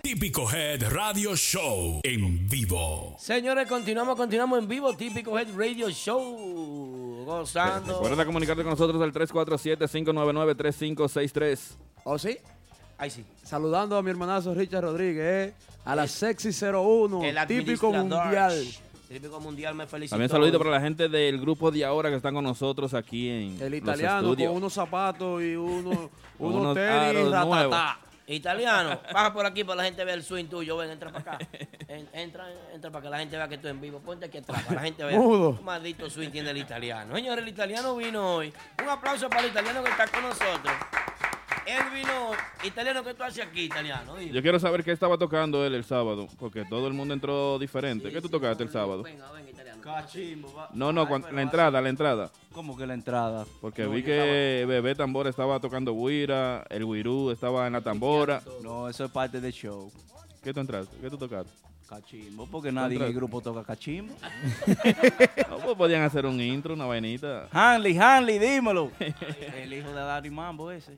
Típico 0.02 0.50
Head 0.50 0.90
Radio 0.90 1.36
Show 1.36 2.00
en 2.02 2.48
vivo. 2.48 3.14
Señores, 3.18 3.68
continuamos, 3.68 4.16
continuamos 4.16 4.58
en 4.58 4.66
vivo. 4.68 4.96
Típico 4.96 5.38
Head 5.38 5.54
Radio 5.54 5.90
Show. 5.90 7.07
Gozando. 7.28 7.94
Recuerda 7.94 8.24
comunicarte 8.24 8.62
con 8.62 8.70
nosotros 8.70 9.02
al 9.02 9.12
347-599-3563. 9.12 11.58
¿Oh, 12.04 12.18
sí? 12.18 12.38
Ahí 12.96 13.10
sí. 13.10 13.22
Saludando 13.42 13.98
a 13.98 14.02
mi 14.02 14.08
hermanazo 14.10 14.54
Richard 14.54 14.82
Rodríguez, 14.82 15.50
eh, 15.50 15.54
a 15.84 15.94
la 15.94 16.08
Sexy 16.08 16.48
01, 16.50 17.22
El 17.22 17.36
típico 17.46 17.92
mundial. 17.92 18.64
Típico 19.08 19.40
mundial 19.40 19.74
me 19.74 19.86
felicito. 19.86 20.14
También 20.14 20.30
saludito 20.30 20.58
para 20.58 20.70
la 20.70 20.80
gente 20.80 21.06
del 21.08 21.38
grupo 21.38 21.70
de 21.70 21.84
ahora 21.84 22.08
que 22.08 22.16
están 22.16 22.32
con 22.34 22.44
nosotros 22.44 22.94
aquí 22.94 23.28
en 23.28 23.60
El 23.60 23.74
italiano 23.74 24.34
con 24.34 24.48
unos 24.48 24.72
zapatos 24.72 25.42
y 25.42 25.54
uno, 25.54 26.10
unos 26.38 26.60
Unos 26.60 26.74
tenis 26.74 27.30
ratatá. 27.30 27.98
Italiano, 28.28 29.00
baja 29.12 29.32
por 29.32 29.46
aquí 29.46 29.64
para 29.64 29.76
la 29.76 29.84
gente 29.84 30.04
vea 30.04 30.14
el 30.14 30.22
swing 30.22 30.46
tuyo. 30.46 30.76
Ven, 30.76 30.90
entra 30.90 31.10
para 31.10 31.36
acá. 31.36 31.48
En- 31.88 32.08
entra, 32.12 32.46
entra 32.74 32.90
para 32.90 33.02
que 33.02 33.10
la 33.10 33.18
gente 33.18 33.36
vea 33.36 33.48
que 33.48 33.56
tú 33.58 33.68
en 33.68 33.80
vivo. 33.80 34.00
Ponte 34.00 34.26
aquí 34.26 34.38
atrás 34.38 34.62
para 34.64 34.76
la 34.76 34.82
gente 34.82 35.02
vea. 35.02 35.18
Mudo. 35.18 35.56
qué 35.56 35.62
Maldito 35.62 36.10
swing 36.10 36.30
tiene 36.30 36.50
el 36.50 36.58
italiano. 36.58 37.14
Señores, 37.14 37.42
el 37.42 37.48
italiano 37.48 37.96
vino 37.96 38.34
hoy. 38.36 38.52
Un 38.82 38.88
aplauso 38.88 39.28
para 39.30 39.40
el 39.42 39.48
italiano 39.48 39.82
que 39.82 39.90
está 39.90 40.06
con 40.08 40.22
nosotros. 40.22 40.74
Él 41.66 41.82
vino. 41.94 42.30
Italiano, 42.64 43.02
¿qué 43.04 43.14
tú 43.14 43.22
haces 43.22 43.44
aquí, 43.46 43.62
italiano? 43.64 44.16
Dime. 44.16 44.32
Yo 44.32 44.42
quiero 44.42 44.58
saber 44.58 44.82
qué 44.84 44.92
estaba 44.92 45.18
tocando 45.18 45.64
él 45.66 45.74
el 45.74 45.84
sábado, 45.84 46.28
porque 46.38 46.64
todo 46.64 46.86
el 46.86 46.92
mundo 46.94 47.14
entró 47.14 47.58
diferente. 47.58 48.10
¿Qué 48.10 48.20
tú 48.20 48.28
tocaste 48.28 48.62
el 48.62 48.70
sábado? 48.70 49.02
Venga, 49.02 49.30
venga. 49.32 49.57
Cachimbo, 49.94 50.52
va. 50.54 50.68
No, 50.72 50.92
no, 50.92 51.06
la 51.32 51.42
entrada, 51.42 51.80
la 51.80 51.88
entrada. 51.88 52.30
¿Cómo 52.52 52.76
que 52.76 52.86
la 52.86 52.94
entrada? 52.94 53.44
Porque 53.60 53.84
No, 53.84 53.90
vi 53.90 54.02
que 54.02 54.64
Bebé 54.66 54.94
Tambora 54.94 55.30
estaba 55.30 55.58
tocando 55.60 55.92
guira, 55.94 56.64
el 56.70 56.84
guirú 56.86 57.30
estaba 57.30 57.66
en 57.66 57.72
la 57.74 57.80
tambora. 57.80 58.42
No, 58.62 58.88
eso 58.88 59.04
es 59.04 59.10
parte 59.10 59.40
del 59.40 59.52
show. 59.52 59.90
¿Qué 60.42 60.52
tú 60.52 60.60
entraste? 60.60 60.96
¿Qué 61.00 61.10
tú 61.10 61.16
tocaste? 61.18 61.50
Cachimbo, 61.88 62.46
porque 62.46 62.70
nadie 62.70 62.96
en 62.98 63.02
el 63.04 63.14
grupo 63.14 63.40
toca 63.40 63.64
cachimbo. 63.64 64.14
No, 65.48 65.56
pues 65.64 65.76
podían 65.76 66.02
hacer 66.02 66.26
un 66.26 66.38
intro, 66.40 66.74
una 66.74 66.84
vainita. 66.84 67.48
Hanley, 67.50 67.96
Hanley, 67.96 68.38
dímelo. 68.38 68.90
el 69.56 69.72
hijo 69.72 69.88
de 69.88 69.94
Dari 69.94 70.30
Mambo 70.30 70.70
ese. 70.70 70.96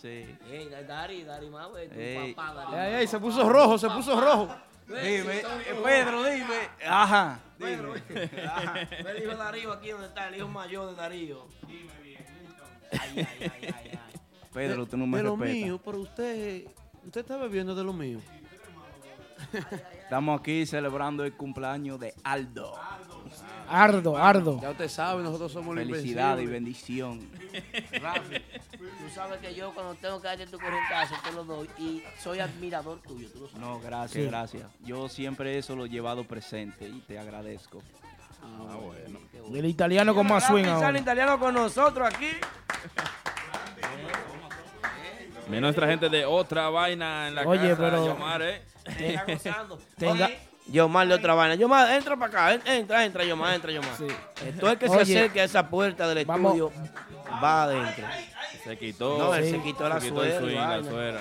Sí. 0.00 0.24
Ey, 0.50 0.68
Dari, 0.86 1.24
Dari 1.24 1.50
Mau, 1.50 1.76
es 1.76 1.90
tu 1.90 1.98
Ey. 1.98 2.34
papá, 2.34 2.54
Dari 2.54 2.76
Ey, 2.86 2.92
Mau. 2.92 3.00
ey, 3.00 3.06
se 3.08 3.18
puso 3.18 3.48
rojo, 3.48 3.78
se 3.78 3.88
puso 3.90 4.20
rojo. 4.20 4.48
Dime, 4.88 5.38
eh, 5.40 5.44
Pedro, 5.84 6.24
dime. 6.24 6.68
Ajá. 6.86 7.40
Pedro, 7.58 7.94
dime. 7.94 8.30
Ajá. 8.46 8.72
Ve 9.04 9.10
el 9.10 9.22
hijo 9.22 9.30
de 9.30 9.36
Darío 9.36 9.72
aquí 9.72 9.90
donde 9.90 10.06
está, 10.06 10.28
el 10.28 10.36
hijo 10.36 10.48
mayor 10.48 10.90
de 10.90 10.96
Darío. 10.96 11.46
Ay, 12.90 13.00
ay, 13.16 13.26
ay, 13.40 13.50
ay, 13.62 13.72
ay. 13.92 14.20
Pedro, 14.52 14.86
tú 14.86 14.96
no 14.96 15.06
me 15.06 15.18
de 15.18 15.24
lo 15.24 15.36
respetas. 15.36 15.54
mío, 15.54 15.80
pero 15.84 16.00
usted, 16.00 16.64
usted 17.04 17.20
está 17.20 17.36
bebiendo 17.36 17.74
de 17.74 17.84
lo 17.84 17.92
mío. 17.92 18.18
Estamos 20.02 20.40
aquí 20.40 20.64
celebrando 20.66 21.24
el 21.24 21.32
cumpleaños 21.34 22.00
de 22.00 22.14
Aldo. 22.24 22.74
Ardo, 23.68 24.16
Ardo. 24.16 24.58
Ya 24.60 24.70
usted 24.70 24.88
sabe, 24.88 25.22
nosotros 25.22 25.52
somos 25.52 25.76
Felicidad 25.76 26.38
y 26.38 26.46
bendición. 26.46 27.20
Rafi, 28.00 28.36
Tú 29.08 29.14
sabes 29.14 29.38
que 29.40 29.54
yo 29.54 29.72
cuando 29.72 29.94
tengo 29.94 30.20
que 30.20 30.28
darte 30.28 30.46
tu 30.46 30.58
corrientazo 30.58 31.14
te 31.24 31.32
lo 31.32 31.44
doy 31.44 31.68
y 31.78 32.02
soy 32.22 32.40
admirador 32.40 33.00
tuyo. 33.00 33.28
Tú 33.32 33.40
lo 33.40 33.46
sabes. 33.48 33.60
No, 33.60 33.80
gracias, 33.80 34.12
Sí. 34.24 34.28
gracias. 34.28 34.62
Yo 34.84 35.08
siempre 35.08 35.56
eso 35.58 35.74
lo 35.74 35.86
he 35.86 35.88
llevado 35.88 36.24
presente 36.24 36.86
y 36.86 37.00
te 37.00 37.18
agradezco. 37.18 37.82
Ah, 38.42 38.76
bueno. 38.76 39.18
El 39.54 39.64
italiano 39.64 40.14
con 40.14 40.26
más 40.26 40.46
swing 40.46 40.66
ahora. 40.66 40.98
italiano 40.98 41.38
con 41.40 41.54
nosotros 41.54 42.06
aquí. 42.14 42.28
Mira 45.48 45.60
nuestra 45.62 45.86
gente 45.86 46.08
de 46.10 46.26
otra 46.26 46.68
vaina 46.68 47.28
en 47.28 47.34
la 47.34 47.42
Oye, 47.46 47.70
casa. 47.70 47.76
pero- 47.82 48.06
Yomar, 48.06 48.42
¿eh? 48.42 48.62
Tenga- 49.98 50.30
Yomar 50.66 51.08
de 51.08 51.14
otra 51.14 51.32
vaina. 51.34 51.54
Yomar, 51.54 51.90
entra 51.92 52.14
para 52.16 52.26
acá. 52.50 52.54
en- 52.54 52.66
Entra, 52.80 53.04
entra, 53.06 53.24
Yomar, 53.24 53.54
entra, 53.54 53.72
Yomar. 53.72 53.96
Todo 54.60 54.70
el 54.70 54.78
que 54.78 54.86
Oye, 54.90 55.04
se 55.06 55.18
acerque 55.18 55.40
a 55.40 55.44
esa 55.44 55.66
puerta 55.70 56.06
del 56.08 56.26
vamos- 56.26 56.52
estudio 56.52 56.72
va 57.42 57.62
adentro. 57.62 58.04
Se 58.68 58.76
quitó. 58.76 59.16
No, 59.16 59.34
él 59.34 59.50
se 59.50 59.62
quitó 59.62 59.88
la 59.88 59.96
el 59.96 60.02
suera 60.02 60.40
swing, 60.40 60.54
la 60.54 61.18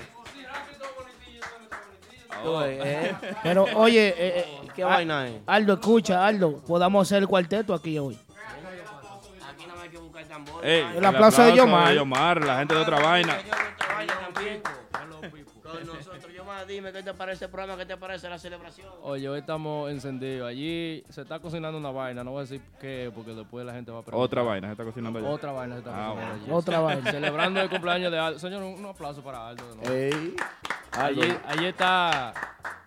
¿eh? 2.67 3.15
Pero 3.43 3.63
oye, 3.75 4.09
eh, 4.09 4.15
eh, 4.17 4.45
¿Qué 4.75 4.83
vaina 4.83 5.29
es? 5.29 5.35
Aldo, 5.45 5.75
escucha, 5.75 6.27
Aldo, 6.27 6.57
podamos 6.57 7.07
hacer 7.07 7.19
el 7.19 7.27
cuarteto 7.27 7.73
aquí 7.73 7.97
hoy. 7.97 8.19
Aquí 9.49 9.65
nada 9.65 9.75
más 9.75 9.83
hay 9.83 9.89
que 9.89 9.97
buscar 9.97 10.25
tambor. 10.25 10.65
Ey, 10.65 10.85
El 10.97 11.05
aplauso 11.05 11.41
de 11.41 11.55
Yomar. 11.55 11.93
Yomar, 11.93 12.43
la 12.43 12.57
gente 12.59 12.75
de 12.75 12.81
otra 12.81 12.99
vaina. 12.99 13.37
Con 15.71 15.85
nosotros, 15.85 16.33
Yomar, 16.33 16.65
dime 16.65 16.91
qué 16.93 17.03
te 17.03 17.13
parece 17.13 17.45
el 17.45 17.51
programa, 17.51 17.77
qué 17.77 17.85
te 17.85 17.97
parece 17.97 18.29
la 18.29 18.37
celebración. 18.39 18.87
Oye, 19.03 19.27
hoy 19.27 19.39
estamos 19.39 19.91
encendidos. 19.91 20.47
Allí 20.47 21.03
se 21.09 21.21
está 21.21 21.39
cocinando 21.39 21.77
una 21.77 21.91
vaina, 21.91 22.23
no 22.23 22.31
voy 22.31 22.39
a 22.39 22.41
decir 22.43 22.61
qué, 22.79 23.11
porque 23.13 23.33
después 23.33 23.65
la 23.65 23.73
gente 23.73 23.91
va 23.91 23.99
a 23.99 24.01
preguntar. 24.03 24.25
Otra 24.25 24.41
vaina 24.43 24.67
se 24.67 24.71
está 24.73 24.83
cocinando 24.85 25.19
allá. 25.19 25.27
Otra 25.29 25.51
vaina 25.51 25.75
se 25.75 25.79
está 25.79 25.91
Ah, 25.91 25.93
cocinando 26.09 26.27
bueno. 26.31 26.43
allí. 26.45 26.51
Otra 26.53 26.79
vaina. 26.79 27.11
Celebrando 27.11 27.61
el 27.61 27.69
cumpleaños 27.69 28.11
de 28.11 28.19
Aldo. 28.19 28.39
Señor, 28.39 28.63
un, 28.63 28.73
un 28.79 28.85
aplauso 28.85 29.21
para 29.23 29.47
Aldo. 29.49 29.69
de 29.69 29.75
nuevo. 29.75 29.91
Ey, 29.93 30.11
Aldo. 30.13 30.76
Allí, 30.91 31.21
allí 31.45 31.65
está, 31.65 32.29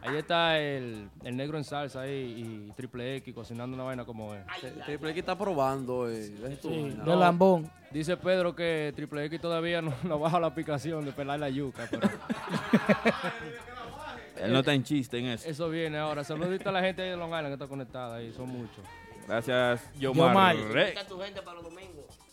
allí 0.02 0.16
está 0.16 0.58
el, 0.58 1.08
el 1.22 1.36
negro 1.36 1.58
en 1.58 1.64
salsa 1.64 2.00
ahí 2.02 2.68
y 2.68 2.72
Triple 2.72 3.16
X 3.16 3.34
cocinando 3.34 3.74
una 3.74 3.84
vaina 3.84 4.04
como 4.04 4.34
es. 4.34 4.44
Triple 4.84 5.10
X 5.10 5.20
está 5.20 5.36
probando, 5.38 6.08
eh. 6.10 6.32
Sí, 6.60 6.90
de 7.04 7.16
lambón. 7.16 7.70
Dice 7.90 8.16
Pedro 8.16 8.54
que 8.54 8.92
Triple 8.94 9.24
X 9.26 9.40
todavía 9.40 9.82
no, 9.82 9.94
no 10.04 10.18
baja 10.18 10.38
la 10.40 10.46
aplicación 10.48 11.04
de 11.04 11.12
pelar 11.12 11.40
la 11.40 11.50
yuca, 11.50 11.86
pero 11.90 12.08
Él 14.40 14.52
no 14.52 14.60
está 14.60 14.72
en 14.72 14.82
chiste 14.82 15.18
en 15.18 15.26
eso. 15.26 15.48
eso 15.48 15.68
viene 15.68 15.98
ahora. 15.98 16.24
Saludita 16.24 16.70
a 16.70 16.72
la 16.72 16.80
gente 16.80 17.02
de 17.02 17.16
Long 17.16 17.28
Island 17.28 17.48
que 17.48 17.52
está 17.54 17.66
conectada 17.66 18.16
ahí, 18.16 18.32
son 18.32 18.48
muchos. 18.48 18.84
Gracias, 19.26 19.92
Yomar. 19.98 20.56
Yomar. 20.56 20.56
Busca 20.56 21.06
tu 21.06 21.20
gente 21.20 21.42
para 21.42 21.60
los 21.60 21.64
domingos. 21.64 21.89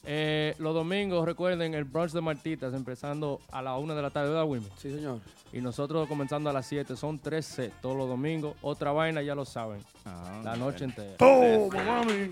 Eh, 0.09 0.55
los 0.59 0.73
domingos, 0.73 1.25
recuerden, 1.25 1.73
el 1.73 1.83
brunch 1.83 2.11
de 2.13 2.21
Martitas 2.21 2.73
empezando 2.73 3.41
a 3.51 3.61
la 3.61 3.75
una 3.77 3.93
de 3.93 4.01
la 4.01 4.09
tarde, 4.09 4.29
¿verdad, 4.29 4.45
Wilmer? 4.45 4.71
Sí, 4.77 4.89
señor. 4.89 5.19
Y 5.51 5.59
nosotros 5.59 6.07
comenzando 6.07 6.49
a 6.49 6.53
las 6.53 6.65
7. 6.65 6.95
Son 6.95 7.19
tres 7.19 7.45
sets 7.45 7.73
todos 7.81 7.97
los 7.97 8.07
domingos. 8.07 8.55
Otra 8.61 8.93
vaina, 8.93 9.21
ya 9.21 9.35
lo 9.35 9.43
saben. 9.43 9.83
Ah, 10.05 10.41
la 10.45 10.55
noche 10.55 10.85
entera. 10.85 11.15
¡Oh, 11.19 11.69
mami! 11.71 12.31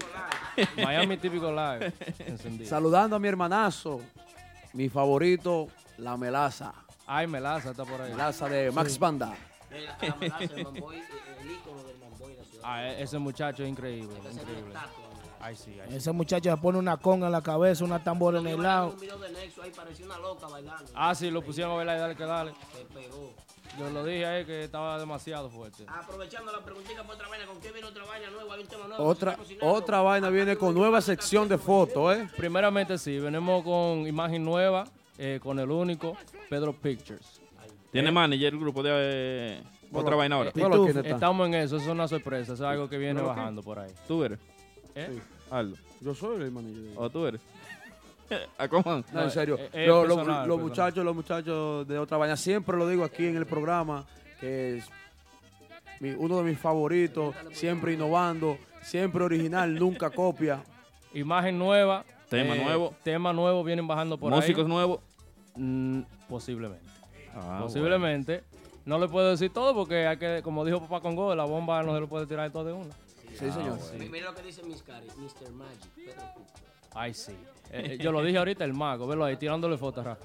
Miami 0.83 1.17
típico 1.17 1.51
live. 1.51 1.91
Encendido. 2.19 2.69
Saludando 2.69 3.17
a 3.17 3.19
mi 3.19 3.27
hermanazo, 3.27 3.99
mi 4.71 4.87
favorito, 4.87 5.67
la 5.97 6.15
melaza. 6.15 6.73
Ay, 7.07 7.27
Melaza 7.27 7.71
está 7.71 7.83
por 7.83 7.99
ahí. 8.01 8.11
Melaza 8.11 8.47
de 8.49 8.71
Max 8.71 8.97
Banda. 8.97 9.35
La, 9.69 10.07
la 10.07 10.15
melaza, 10.15 10.43
el 10.45 10.63
mamboy, 10.63 10.95
el 10.95 11.51
ícono 11.51 11.83
del 11.83 11.97
mamboy 11.99 12.31
de 12.31 12.37
la 12.37 12.43
ciudad. 12.45 12.61
Ah, 12.63 12.87
e- 12.87 13.03
ese 13.03 13.17
muchacho 13.19 13.63
es 13.63 13.69
increíble. 13.69 14.17
Esa 14.19 14.29
es 14.29 14.33
una 14.35 14.41
increíble. 14.43 14.73
Ay, 15.39 15.55
sí, 15.55 15.77
ay, 15.81 15.89
sí. 15.89 15.95
Ese 15.97 16.11
muchacho 16.11 16.49
se 16.49 16.57
pone 16.57 16.77
una 16.77 16.97
conga 16.97 17.27
en 17.27 17.31
la 17.31 17.41
cabeza, 17.41 17.83
una 17.83 18.03
tambora 18.03 18.39
en 18.39 18.47
el 18.47 18.61
lado. 18.61 18.91
Un 18.91 18.99
video 18.99 19.17
de 19.19 19.31
Nexo 19.31 19.61
ahí 19.61 19.71
parecía 19.71 20.05
una 20.05 20.17
loca 20.19 20.47
bailando. 20.47 20.91
Ah, 20.95 21.13
sí, 21.13 21.29
lo 21.29 21.41
pusieron 21.41 21.73
a 21.73 21.75
bailar 21.75 21.97
y 21.97 21.99
dale 21.99 22.15
que 22.15 22.25
dale. 22.25 22.53
Se 22.73 22.85
pegó. 22.85 23.33
Yo 23.77 23.89
lo 23.89 24.05
dije 24.05 24.25
ahí 24.25 24.45
que 24.45 24.63
estaba 24.63 24.97
demasiado 24.97 25.49
fuerte. 25.49 25.83
Aprovechando 25.87 26.51
la 26.51 26.59
preguntita 26.59 27.03
por 27.03 27.15
otra 27.15 27.27
vaina, 27.27 27.45
¿con 27.45 27.59
qué 27.59 27.71
viene 27.71 27.87
otra 27.87 28.05
vaina 28.05 28.29
nueva? 28.29 28.53
Hay 28.53 28.61
un 28.61 28.67
tema 28.67 28.87
nuevo. 28.87 29.15
Otra, 29.61 30.01
vaina 30.01 30.29
viene 30.29 30.55
con 30.55 30.73
nueva 30.73 31.01
sección 31.01 31.49
de 31.49 31.57
fotos, 31.57 32.15
¿eh? 32.15 32.29
Primeramente 32.37 32.97
sí, 32.97 33.19
venimos 33.19 33.63
con 33.63 34.07
imagen 34.07 34.45
nueva, 34.45 34.85
eh, 35.17 35.39
con 35.43 35.59
el 35.59 35.69
único 35.69 36.15
Pedro 36.49 36.73
Pictures. 36.73 37.41
¿Tiene 37.91 38.11
manager 38.11 38.53
el 38.53 38.59
grupo 38.59 38.81
de 38.81 38.91
eh, 38.93 39.63
otra 39.91 40.15
vaina 40.15 40.37
ahora? 40.37 40.51
Eh, 40.55 41.01
estamos 41.05 41.47
en 41.47 41.53
eso, 41.55 41.75
eso 41.77 41.85
es 41.85 41.91
una 41.91 42.07
sorpresa, 42.07 42.53
eso 42.53 42.63
es 42.63 42.69
algo 42.69 42.89
que 42.89 42.97
viene 42.97 43.21
bajando 43.21 43.61
por 43.61 43.79
ahí. 43.79 43.91
¿Tú 44.07 44.23
eres? 44.23 44.39
¿Eh? 44.95 45.19
Aldo. 45.51 45.75
Yo 46.01 46.13
soy 46.15 46.41
el 46.41 46.51
manager. 46.51 46.77
de- 46.81 46.93
¿O 46.97 47.09
tú 47.09 47.25
eres? 47.25 47.41
Aquaman. 48.57 49.05
No, 49.13 49.23
en 49.23 49.31
serio. 49.31 49.57
eh, 49.59 49.69
eh, 49.73 49.87
Lo- 49.87 50.05
lo- 50.05 50.15
personal, 50.15 50.47
los 50.47 50.59
muchachos, 50.61 51.05
los 51.05 51.15
muchachos 51.15 51.87
de 51.87 51.97
otra 51.99 52.17
vaina, 52.17 52.35
siempre 52.37 52.77
lo 52.77 52.87
digo 52.87 53.03
aquí 53.03 53.25
en 53.27 53.37
el 53.37 53.45
programa, 53.45 54.05
que 54.39 54.77
es 54.77 54.85
mi- 55.99 56.11
uno 56.11 56.37
de 56.37 56.43
mis 56.43 56.59
favoritos, 56.59 57.35
siempre 57.51 57.93
innovando, 57.93 58.57
siempre 58.81 59.23
original, 59.23 59.75
nunca 59.79 60.09
copia. 60.09 60.63
Imagen 61.13 61.57
nueva. 61.59 62.03
Tema 62.29 62.55
eh, 62.55 62.63
nuevo. 62.63 62.93
Tema 63.03 63.31
nuevo 63.33 63.63
vienen 63.63 63.87
bajando 63.87 64.17
por 64.17 64.31
Músicos 64.33 64.63
ahí. 64.63 64.69
nuevos. 64.69 64.99
Mm, 65.55 66.01
posiblemente. 66.27 66.85
Ah, 67.35 67.59
posiblemente. 67.61 68.43
No 68.85 68.99
le 68.99 69.07
puedo 69.07 69.29
decir 69.31 69.51
todo 69.53 69.73
porque 69.73 70.07
hay 70.07 70.17
que, 70.17 70.41
como 70.43 70.65
dijo 70.65 70.79
Papá 70.81 71.01
Congo, 71.01 71.33
la 71.35 71.45
bomba 71.45 71.81
no 71.83 71.93
se 71.93 71.99
lo 71.99 72.07
puede 72.07 72.25
tirar 72.27 72.51
todo 72.51 72.65
de 72.65 72.73
una. 72.73 72.93
Sí, 73.37 73.51
señor. 73.51 73.77
Mi- 73.97 74.09
Mira 74.09 74.31
lo 74.31 74.35
que 74.35 74.43
dice 74.43 74.61
Mr. 74.63 75.51
Magic, 75.51 75.89
Pedro. 75.95 76.21
Ay, 76.93 77.13
sí. 77.13 77.33
Eh, 77.71 77.93
eh, 77.93 77.97
yo 77.99 78.11
lo 78.11 78.23
dije 78.23 78.37
ahorita, 78.37 78.63
el 78.63 78.73
mago, 78.73 79.05
velo 79.07 79.25
ahí, 79.25 79.35
tirándole 79.37 79.77
fotos. 79.77 80.05
Ra. 80.05 80.17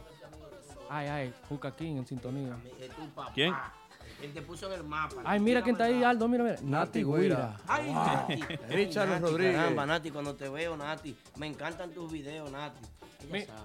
Ay, 0.88 1.06
ay, 1.08 1.34
Juca 1.48 1.74
King 1.74 1.96
en 1.96 2.06
sintonía. 2.06 2.56
Es 2.80 2.90
tu 2.90 3.06
papá. 3.10 3.32
¿Quién? 3.34 3.54
Él 4.22 4.32
te 4.34 4.42
puso 4.42 4.66
en 4.66 4.74
el 4.74 4.84
mapa. 4.84 5.16
Ay, 5.24 5.40
mira 5.40 5.62
quién 5.62 5.74
está 5.76 5.84
ahí, 5.84 6.02
Aldo, 6.04 6.28
mira, 6.28 6.44
mira. 6.44 6.56
Nati 6.62 7.02
Guira. 7.02 7.56
Ay, 7.66 7.86
Wow. 7.86 7.94
Nati. 8.04 8.36
Richard 8.68 9.20
Rodríguez. 9.20 9.56
Caramba, 9.56 9.86
Nati, 9.86 10.10
cuando 10.10 10.34
te 10.36 10.48
veo, 10.48 10.76
Nati. 10.76 11.16
Me 11.36 11.46
encantan 11.46 11.90
tus 11.92 12.12
videos, 12.12 12.50
Nati. 12.50 12.80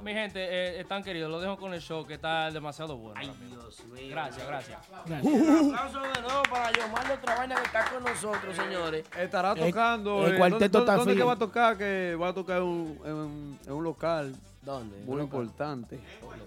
Mi, 0.04 0.14
gente, 0.14 0.40
eh, 0.40 0.80
están 0.82 1.04
queridos, 1.04 1.30
lo 1.32 1.40
dejo 1.40 1.58
con 1.58 1.74
el 1.74 1.82
show 1.82 2.06
que 2.06 2.16
está 2.16 2.52
demasiado 2.52 2.98
bueno. 2.98 3.20
Ay, 3.20 3.28
ahora 3.28 3.40
mismo. 3.40 3.62
Dios 3.62 3.86
mío. 3.86 4.08
Gracias, 4.10 4.48
gracias. 4.48 4.80
Un 5.24 5.74
aplauso 5.74 6.00
de 6.02 6.22
nuevo 6.22 6.44
para 6.50 6.72
Yomar 6.72 7.08
de 7.08 7.14
otra 7.14 7.36
vaina 7.36 7.56
que 7.56 7.64
está 7.64 7.86
con 7.90 8.04
nosotros, 8.04 8.56
señores. 8.56 9.06
Estará 9.18 9.54
El- 9.54 9.60
tocando. 9.72 10.26
el 10.28 10.36
eh, 10.36 10.38
cuarteto 10.38 10.80
¿dónde, 10.86 10.96
dónde 10.98 11.16
que 11.16 11.24
va 11.24 11.34
a 11.34 11.38
tocar? 11.38 11.78
Que 11.78 12.16
va 12.20 12.30
a 12.30 12.34
tocar 12.34 12.58
en 12.58 12.64
un, 12.64 13.02
en 13.06 13.14
un- 13.14 13.60
en 13.66 13.72
un 13.74 13.84
local 13.84 14.36
¿Dónde? 14.62 14.98
muy 15.06 15.22
importante. 15.22 16.00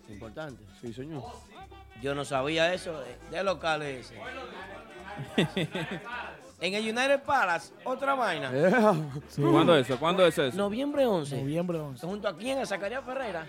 Importante. 0.08 0.62
Sí, 0.80 0.92
señor. 0.92 1.22
Yo 2.02 2.14
no 2.14 2.24
sabía 2.24 2.72
eso 2.74 3.00
de, 3.00 3.16
de 3.36 3.42
local 3.44 3.82
ese. 3.82 4.14
en 6.60 6.74
el 6.74 6.82
United 6.82 7.22
Palace, 7.22 7.72
otra 7.84 8.14
vaina. 8.14 8.50
Yeah. 8.50 8.94
¿Cuándo 9.50 9.76
es 9.76 9.88
eso? 9.88 9.98
¿Cuándo 9.98 10.26
es 10.26 10.36
eso? 10.38 10.56
Noviembre 10.56 11.06
11. 11.06 11.36
Noviembre 11.40 11.78
11. 11.78 12.06
Junto 12.06 12.28
a 12.28 12.36
quién, 12.36 12.58
a 12.58 12.66
Zacarías 12.66 13.04
Ferreira 13.04 13.46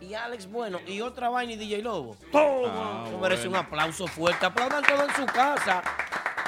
y 0.00 0.14
Alex 0.14 0.50
Bueno 0.50 0.78
y 0.86 1.00
otra 1.02 1.28
vaina 1.28 1.52
y 1.52 1.56
DJ 1.56 1.82
Lobo. 1.82 2.16
Ah, 2.34 3.04
Eso 3.06 3.18
merece 3.18 3.48
un 3.48 3.56
aplauso 3.56 4.06
fuerte. 4.06 4.46
Aplaudan 4.46 4.82
todo 4.84 5.04
en 5.04 5.14
su 5.14 5.26
casa. 5.26 5.82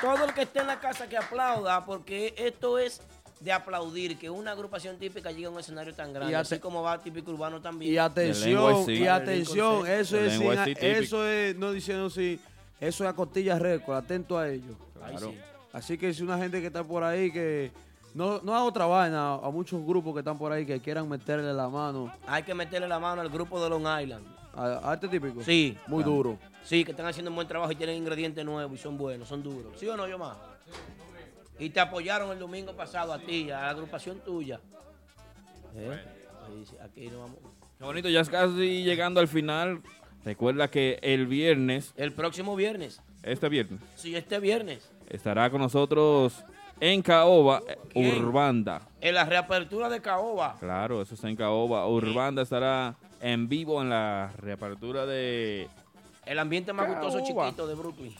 Todo 0.00 0.24
el 0.24 0.34
que 0.34 0.42
esté 0.42 0.60
en 0.60 0.66
la 0.66 0.80
casa 0.80 1.08
que 1.08 1.16
aplauda, 1.16 1.84
porque 1.84 2.34
esto 2.36 2.78
es 2.78 3.00
de 3.38 3.52
aplaudir 3.52 4.18
que 4.18 4.30
una 4.30 4.50
agrupación 4.52 4.98
típica 4.98 5.30
llegue 5.30 5.46
a 5.46 5.50
un 5.50 5.58
escenario 5.60 5.94
tan 5.94 6.12
grande, 6.12 6.32
Y 6.32 6.34
así 6.34 6.58
como 6.58 6.82
va 6.82 6.98
típico 7.00 7.30
urbano 7.30 7.60
también. 7.60 7.92
Y 7.92 7.98
atención, 7.98 8.88
y 8.90 9.06
atención, 9.06 9.86
eso 9.86 10.16
es, 10.18 10.32
sin- 10.34 10.76
eso 10.80 11.28
es, 11.28 11.56
no 11.56 11.72
diciendo 11.72 12.08
si, 12.10 12.40
eso 12.80 13.04
es 13.04 13.10
a 13.10 13.14
costilla 13.14 13.58
récord, 13.58 13.96
atento 13.96 14.38
a 14.38 14.48
ello. 14.48 14.74
Claro. 14.94 15.32
Así 15.72 15.96
que 15.98 16.12
si 16.12 16.22
una 16.22 16.38
gente 16.38 16.60
que 16.60 16.66
está 16.66 16.84
por 16.84 17.02
ahí 17.02 17.30
que 17.32 17.70
no, 18.14 18.40
no 18.42 18.54
a 18.54 18.64
otra 18.64 18.84
vaina, 18.86 19.34
a 19.34 19.50
muchos 19.50 19.84
grupos 19.84 20.12
que 20.12 20.18
están 20.20 20.36
por 20.38 20.52
ahí 20.52 20.66
que 20.66 20.78
quieran 20.80 21.08
meterle 21.08 21.52
la 21.54 21.68
mano 21.68 22.12
Hay 22.26 22.42
que 22.42 22.54
meterle 22.54 22.86
la 22.88 22.98
mano 22.98 23.22
al 23.22 23.30
grupo 23.30 23.62
de 23.62 23.70
Long 23.70 23.86
Island. 24.02 24.24
a, 24.54 24.90
a 24.90 24.94
este 24.94 25.08
típico. 25.08 25.42
Sí. 25.42 25.76
Muy 25.86 26.04
duro. 26.04 26.38
Sí, 26.62 26.84
que 26.84 26.90
están 26.90 27.06
haciendo 27.06 27.30
un 27.30 27.34
buen 27.36 27.48
trabajo 27.48 27.72
y 27.72 27.76
tienen 27.76 27.96
ingredientes 27.96 28.44
nuevos 28.44 28.78
y 28.78 28.82
son 28.82 28.98
buenos, 28.98 29.26
son 29.28 29.42
duros. 29.42 29.72
¿Sí 29.80 29.88
o 29.88 29.96
no, 29.96 30.06
Yomar? 30.06 30.36
Y 31.58 31.70
te 31.70 31.80
apoyaron 31.80 32.30
el 32.32 32.38
domingo 32.38 32.74
pasado 32.74 33.12
a 33.12 33.18
ti, 33.18 33.50
a 33.50 33.62
la 33.62 33.70
agrupación 33.70 34.20
tuya. 34.20 34.60
¿Eh? 35.74 35.98
Aquí 36.84 37.06
nos 37.08 37.20
vamos. 37.20 37.38
Qué 37.78 37.84
bonito, 37.84 38.08
ya 38.08 38.20
es 38.20 38.28
casi 38.28 38.82
llegando 38.84 39.20
al 39.20 39.28
final. 39.28 39.80
Recuerda 40.24 40.68
que 40.68 40.98
el 41.02 41.26
viernes, 41.26 41.92
El 41.96 42.12
próximo 42.12 42.54
viernes. 42.54 43.00
este 43.22 43.48
viernes, 43.48 43.80
Sí, 43.96 44.14
este 44.14 44.38
viernes. 44.38 44.88
Estará 45.08 45.50
con 45.50 45.60
nosotros 45.60 46.44
en 46.80 47.02
Caoba, 47.02 47.62
¿Quién? 47.92 48.24
Urbanda. 48.24 48.82
En 49.00 49.14
la 49.14 49.24
reapertura 49.24 49.88
de 49.88 50.00
Caoba. 50.00 50.56
Claro, 50.58 51.00
eso 51.02 51.14
está 51.14 51.28
en 51.28 51.36
Caoba. 51.36 51.86
Urbanda 51.86 52.42
estará 52.42 52.96
en 53.20 53.48
vivo 53.48 53.80
en 53.80 53.90
la 53.90 54.32
reapertura 54.38 55.06
de... 55.06 55.68
El 56.26 56.38
ambiente 56.38 56.72
más 56.72 56.88
gustoso 56.88 57.20
chiquito 57.24 57.66
de 57.66 57.74
Brooklyn. 57.74 58.14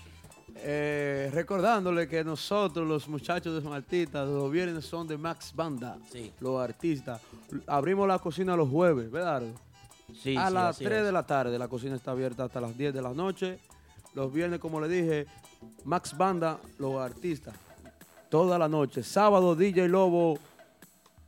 Eh, 0.57 1.31
recordándole 1.33 2.07
que 2.09 2.23
nosotros, 2.23 2.87
los 2.87 3.09
muchachos 3.09 3.55
de 3.55 3.63
Son 3.63 3.73
Artistas, 3.73 4.29
los 4.29 4.51
viernes 4.51 4.85
son 4.85 5.09
de 5.09 5.17
Max 5.17 5.53
Banda. 5.55 5.99
Sí. 6.11 6.33
Los 6.41 6.61
artistas. 6.61 7.21
Abrimos 7.67 8.07
la 8.07 8.19
cocina 8.19 8.55
los 8.55 8.69
jueves, 8.69 9.11
¿verdad? 9.11 9.43
Sí, 10.15 10.37
a 10.37 10.49
sí, 10.49 10.55
las 10.55 10.77
así 10.77 10.85
3 10.85 10.99
es. 11.01 11.05
de 11.07 11.13
la 11.13 11.27
tarde. 11.27 11.59
La 11.59 11.69
cocina 11.69 11.97
está 11.97 12.11
abierta 12.11 12.45
hasta 12.45 12.61
las 12.61 12.77
10 12.77 12.93
de 12.95 13.03
la 13.03 13.13
noche. 13.13 13.59
Los 14.15 14.33
viernes, 14.33 14.61
como 14.61 14.81
le 14.81 14.89
dije, 14.89 15.27
Max 15.85 16.17
Banda, 16.17 16.59
los 16.79 16.97
artistas. 16.97 17.55
Toda 18.29 18.59
la 18.59 18.69
noche. 18.69 19.03
Sábado, 19.03 19.55
DJ 19.55 19.89
Lobo, 19.89 20.39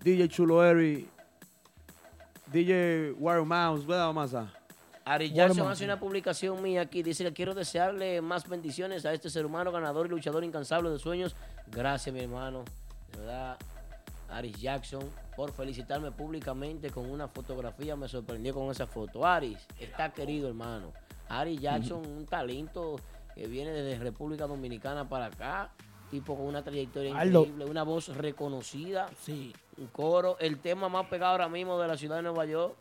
DJ 0.03 0.29
Chulo 0.29 0.65
Eri, 0.65 1.09
DJ 2.47 3.13
Wire 3.19 3.45
Mouse, 3.45 3.87
¿verdad, 3.87 4.13
Masa? 4.13 4.53
Ari 5.05 5.33
Jackson 5.33 5.69
hace 5.69 5.85
una 5.85 6.01
publicación 6.01 6.63
mía 6.63 6.83
aquí. 6.83 7.03
Dice 7.03 7.25
que 7.25 7.33
quiero 7.33 7.53
desearle 7.53 8.23
más 8.23 8.49
bendiciones 8.49 9.05
a 9.05 9.13
este 9.13 9.29
ser 9.29 9.45
humano 9.45 9.71
ganador 9.71 10.07
y 10.07 10.09
luchador 10.09 10.45
incansable 10.45 10.89
de 10.89 10.99
sueños. 10.99 11.37
Gracias, 11.67 12.15
mi 12.15 12.21
hermano. 12.21 12.65
De 13.13 13.19
verdad, 13.19 13.59
Aris 14.31 14.59
Jackson, 14.59 15.03
por 15.37 15.53
felicitarme 15.53 16.11
públicamente 16.11 16.91
con 16.91 17.11
una 17.11 17.29
fotografía. 17.29 17.97
Me 17.97 18.09
sorprendió 18.09 18.55
con 18.55 18.71
esa 18.71 18.87
foto. 18.87 19.27
Aris, 19.27 19.59
está 19.79 20.11
querido, 20.11 20.49
hermano. 20.49 20.93
Aris 21.29 21.61
Jackson, 21.61 21.99
un 22.07 22.25
talento 22.25 22.97
que 23.35 23.47
viene 23.47 23.71
desde 23.73 24.03
República 24.03 24.47
Dominicana 24.47 25.09
para 25.09 25.27
acá. 25.27 25.71
Tipo 26.11 26.37
con 26.37 26.47
una 26.47 26.63
trayectoria 26.63 27.19
Aldo. 27.19 27.41
increíble, 27.41 27.65
una 27.65 27.83
voz 27.83 28.09
reconocida. 28.17 29.09
Sí. 29.21 29.53
Un 29.79 29.89
coro. 29.89 30.37
El 30.39 30.59
tema 30.59 30.89
más 30.89 31.07
pegado 31.07 31.33
ahora 31.33 31.49
mismo 31.49 31.79
de 31.81 31.89
la 31.89 31.97
ciudad 31.97 32.17
de 32.17 32.23
Nueva 32.23 32.45
York. 32.45 32.75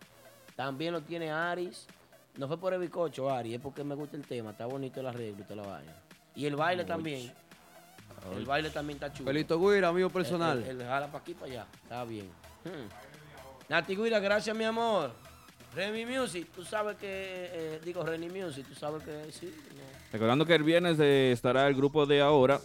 También 0.56 0.94
lo 0.94 1.02
tiene 1.02 1.32
Aris. 1.32 1.88
No 2.38 2.48
fue 2.48 2.58
por 2.60 2.74
el 2.74 2.80
bicocho, 2.82 3.30
Ari, 3.30 3.56
es 3.56 3.62
porque 3.62 3.84
me 3.84 3.96
gusta 3.96 4.18
el 4.18 4.26
tema. 4.28 4.52
Está 4.52 4.66
bonito 4.68 5.00
el 5.00 5.08
arreglo 5.08 5.44
y 5.50 5.56
la 5.56 5.64
vaina. 5.64 5.94
Y 6.36 6.46
el 6.46 6.56
baile 6.56 6.84
también. 6.84 7.32
El 8.36 8.46
baile 8.46 8.70
también 8.70 8.98
está 8.98 9.12
chulo. 9.12 9.28
Felito 9.28 9.60
Guira, 9.60 9.90
amigo 9.90 10.10
personal. 10.10 10.60
El, 10.60 10.70
el- 10.70 10.82
el 10.82 10.88
jala 10.88 11.08
para 11.08 11.20
aquí 11.20 11.34
para 11.34 11.52
allá. 11.52 11.68
Está 11.84 12.04
bien. 12.06 12.30
Hmm. 12.64 13.70
Nati 13.70 13.96
Guira, 13.96 14.20
gracias, 14.20 14.56
mi 14.56 14.64
amor. 14.64 15.12
Remy 15.76 16.06
Music, 16.06 16.48
tú 16.56 16.64
sabes 16.64 16.98
que. 16.98 17.08
eh, 17.08 17.80
digo, 17.84 18.04
Remy 18.04 18.30
Music, 18.30 18.66
tú 18.68 18.76
sabes 18.76 19.04
que 19.04 19.32
sí. 19.32 19.48
no. 19.76 19.82
Recordando 20.12 20.46
que 20.46 20.56
el 20.56 20.64
viernes 20.64 21.00
eh, 21.00 21.32
estará 21.32 21.68
el 21.68 21.76
grupo 21.76 22.06
de 22.06 22.22
ahora 22.22 22.60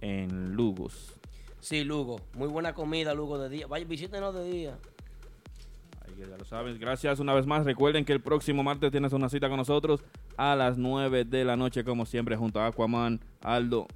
en 0.00 0.54
Lugos. 0.54 1.14
Sí, 1.60 1.84
Lugo. 1.84 2.20
Muy 2.34 2.48
buena 2.48 2.72
comida, 2.74 3.14
Lugo, 3.14 3.38
de 3.38 3.48
día. 3.48 3.66
Vaya, 3.66 3.84
visítenos 3.84 4.34
de 4.34 4.44
día. 4.50 4.78
Ahí 6.06 6.14
ya 6.18 6.36
lo 6.36 6.44
saben. 6.44 6.78
Gracias 6.78 7.20
una 7.20 7.34
vez 7.34 7.46
más. 7.46 7.64
Recuerden 7.64 8.04
que 8.04 8.12
el 8.12 8.20
próximo 8.20 8.62
martes 8.62 8.90
tienes 8.90 9.12
una 9.12 9.28
cita 9.28 9.48
con 9.48 9.58
nosotros 9.58 10.02
a 10.36 10.56
las 10.56 10.78
9 10.78 11.24
de 11.24 11.44
la 11.44 11.56
noche, 11.56 11.84
como 11.84 12.06
siempre, 12.06 12.36
junto 12.36 12.60
a 12.60 12.68
Aquaman, 12.68 13.20
Aldo, 13.42 13.86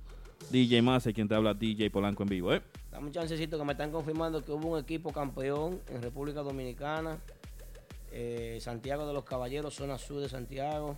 DJ 0.50 0.82
Massa 0.82 1.10
y 1.10 1.14
quien 1.14 1.28
te 1.28 1.34
habla, 1.34 1.54
DJ 1.54 1.90
Polanco 1.90 2.22
en 2.24 2.28
vivo. 2.28 2.52
¿eh? 2.52 2.62
Dame 2.90 3.06
un 3.06 3.12
chancecito 3.12 3.58
que 3.58 3.64
me 3.64 3.72
están 3.72 3.90
confirmando 3.90 4.44
que 4.44 4.52
hubo 4.52 4.74
un 4.74 4.78
equipo 4.78 5.12
campeón 5.12 5.80
en 5.88 6.02
República 6.02 6.42
Dominicana. 6.42 7.18
Eh, 8.14 8.58
Santiago 8.60 9.06
de 9.06 9.14
los 9.14 9.24
Caballeros, 9.24 9.74
zona 9.74 9.96
sur 9.96 10.20
de 10.20 10.28
Santiago. 10.28 10.96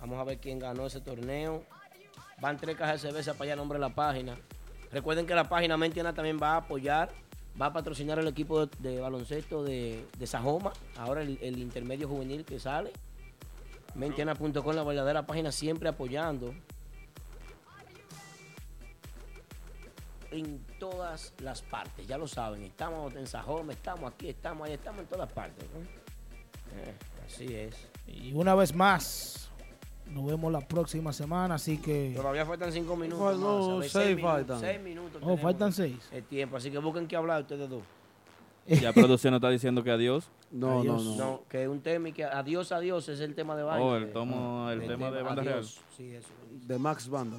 Vamos 0.00 0.18
a 0.18 0.24
ver 0.24 0.38
quién 0.38 0.58
ganó 0.58 0.86
ese 0.86 1.00
torneo. 1.00 1.64
Van 2.40 2.56
tres 2.56 2.76
cajas 2.76 3.02
de 3.02 3.08
cerveza 3.08 3.34
para 3.34 3.44
allá, 3.44 3.56
nombre 3.56 3.78
de 3.78 3.80
la 3.80 3.94
página. 3.94 4.36
Recuerden 4.92 5.26
que 5.26 5.34
la 5.34 5.48
página 5.48 5.76
Mentiana 5.76 6.14
también 6.14 6.38
va 6.40 6.52
a 6.52 6.56
apoyar, 6.58 7.10
va 7.60 7.66
a 7.66 7.72
patrocinar 7.72 8.18
el 8.18 8.28
equipo 8.28 8.66
de, 8.66 9.00
baloncesto 9.00 9.64
de, 9.64 10.06
de 10.18 10.26
Sajoma. 10.26 10.72
Ahora 10.96 11.22
el, 11.22 11.38
el 11.42 11.58
intermedio 11.58 12.08
juvenil 12.08 12.44
que 12.44 12.60
sale. 12.60 12.92
Mentiana.com, 13.94 14.74
la 14.74 14.84
verdadera 14.84 15.26
página, 15.26 15.50
siempre 15.50 15.88
apoyando 15.88 16.54
en 20.32 20.64
todas 20.78 21.32
las 21.40 21.62
partes, 21.62 22.06
ya 22.06 22.18
lo 22.18 22.26
saben. 22.26 22.64
Estamos 22.64 23.14
en 23.14 23.26
Sajoma, 23.26 23.72
estamos 23.72 24.12
aquí, 24.12 24.28
estamos 24.30 24.66
ahí, 24.66 24.74
estamos 24.74 25.02
en 25.02 25.06
todas 25.06 25.32
partes. 25.32 25.64
¿no? 25.72 25.80
Eh, 26.78 26.94
así 27.26 27.54
es. 27.54 27.76
Y 28.06 28.32
una 28.32 28.54
vez 28.54 28.74
más, 28.74 29.50
nos 30.06 30.26
vemos 30.26 30.50
la 30.50 30.60
próxima 30.60 31.12
semana, 31.12 31.54
así 31.56 31.78
que... 31.78 32.14
Todavía 32.16 32.44
faltan 32.44 32.72
cinco 32.72 32.96
minutos. 32.96 33.38
Más, 33.38 33.66
¿sabes? 33.66 33.92
seis 33.92 34.16
minutos, 34.16 34.32
faltan. 34.32 34.60
seis 34.60 34.80
minutos. 34.80 35.22
Oh, 35.24 35.36
faltan 35.36 35.72
seis. 35.72 36.08
El 36.10 36.24
tiempo, 36.24 36.56
así 36.56 36.70
que 36.70 36.78
busquen 36.78 37.06
que 37.06 37.16
hablar 37.16 37.42
ustedes 37.42 37.68
dos. 37.68 37.82
Ya 38.66 38.92
producción 38.92 39.32
nos 39.32 39.38
está 39.38 39.50
diciendo 39.50 39.82
que 39.82 39.90
adiós. 39.90 40.28
Adiós. 40.54 41.18
que 41.48 41.66
un 41.68 41.80
tema 41.80 42.08
y 42.10 42.12
que 42.12 42.24
adiós, 42.24 42.70
adiós 42.72 43.08
es 43.08 43.20
el 43.20 43.34
tema 43.34 43.56
de 43.56 43.62
baile. 43.62 43.84
Oh, 43.84 43.96
el, 43.96 44.12
tomo, 44.12 44.70
el, 44.70 44.86
tema 44.86 45.10
de 45.10 45.22
Banda 45.22 45.42
adiós. 45.42 45.76
Real. 45.76 45.86
Sí, 45.96 46.14
eso. 46.14 46.28
De 46.66 46.78
Max 46.78 47.08
Banda. 47.08 47.36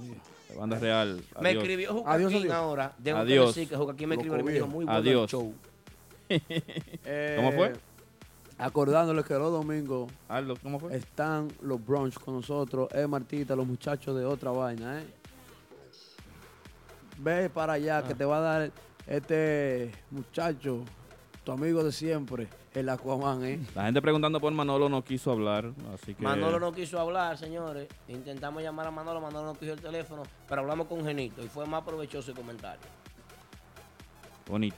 De 0.50 0.56
Banda 0.58 0.80
Real. 0.80 1.22
Me 1.40 1.52
escribió 1.52 1.94
Jucaquín 1.94 2.12
Adiós, 2.28 2.34
adiós. 2.42 2.54
ahora. 2.54 2.94
Debo 2.98 3.20
Adiós. 3.20 3.56
decir 3.56 3.70
que 3.70 3.76
Jucaquín 3.76 4.10
me 4.10 4.16
escribió 4.16 4.40
y 4.40 4.44
me 4.44 4.52
dijo 4.52 4.68
muy 4.68 4.86
bueno 4.86 4.98
Adiós. 5.00 5.24
el 5.24 5.30
show. 5.30 5.54
Eh, 6.30 7.34
¿Cómo 7.38 7.52
fue? 7.54 7.74
Acordándoles 8.58 9.26
que 9.26 9.34
los 9.34 9.52
domingos 9.52 10.12
Aldo, 10.30 10.56
¿cómo 10.62 10.80
fue? 10.80 10.96
están 10.96 11.50
los 11.62 11.84
brunch 11.86 12.16
con 12.20 12.36
nosotros. 12.36 12.88
Eh, 12.94 13.08
Martita, 13.08 13.56
los 13.56 13.66
muchachos 13.68 14.16
de 14.18 14.26
otra 14.26 14.52
vaina, 14.52 15.02
¿eh? 15.02 15.06
Ve 17.20 17.50
para 17.50 17.74
allá 17.74 18.00
Ah. 18.00 18.04
que 18.08 18.16
te 18.16 18.26
va 18.26 18.38
a 18.38 18.42
dar 18.42 18.72
este 19.08 19.92
muchacho, 20.12 20.84
tu 21.44 21.52
amigo 21.52 21.84
de 21.84 21.92
siempre, 21.92 22.48
el 22.74 22.88
Aquaman, 22.90 23.44
¿eh? 23.44 23.60
La 23.76 23.86
gente 23.86 24.02
preguntando 24.02 24.40
por 24.40 24.52
Manolo 24.54 24.88
no 24.90 25.04
quiso 25.04 25.32
hablar, 25.32 25.72
así 25.94 26.14
que... 26.16 26.24
Manolo 26.24 26.60
no 26.60 26.72
quiso 26.72 27.00
hablar, 27.00 27.38
señores. 27.38 27.88
Intentamos 28.08 28.64
llamar 28.64 28.88
a 28.88 28.92
Manolo, 28.92 29.20
Manolo 29.20 29.48
no 29.48 29.54
cogió 29.54 29.74
el 29.74 29.82
teléfono, 29.82 30.24
pero 30.48 30.62
hablamos 30.62 30.88
con 30.88 31.04
Genito 31.06 31.44
y 31.44 31.48
fue 31.50 31.66
más 31.66 31.84
provechoso 31.84 32.32
el 32.32 32.38
comentario. 32.38 32.82
Bonito. 34.48 34.78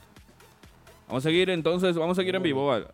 Vamos 1.08 1.24
a 1.24 1.28
seguir 1.28 1.50
entonces, 1.50 1.96
vamos 1.96 2.18
a 2.18 2.20
seguir 2.20 2.34
en 2.34 2.42
vivo, 2.42 2.66
¿vale? 2.66 2.86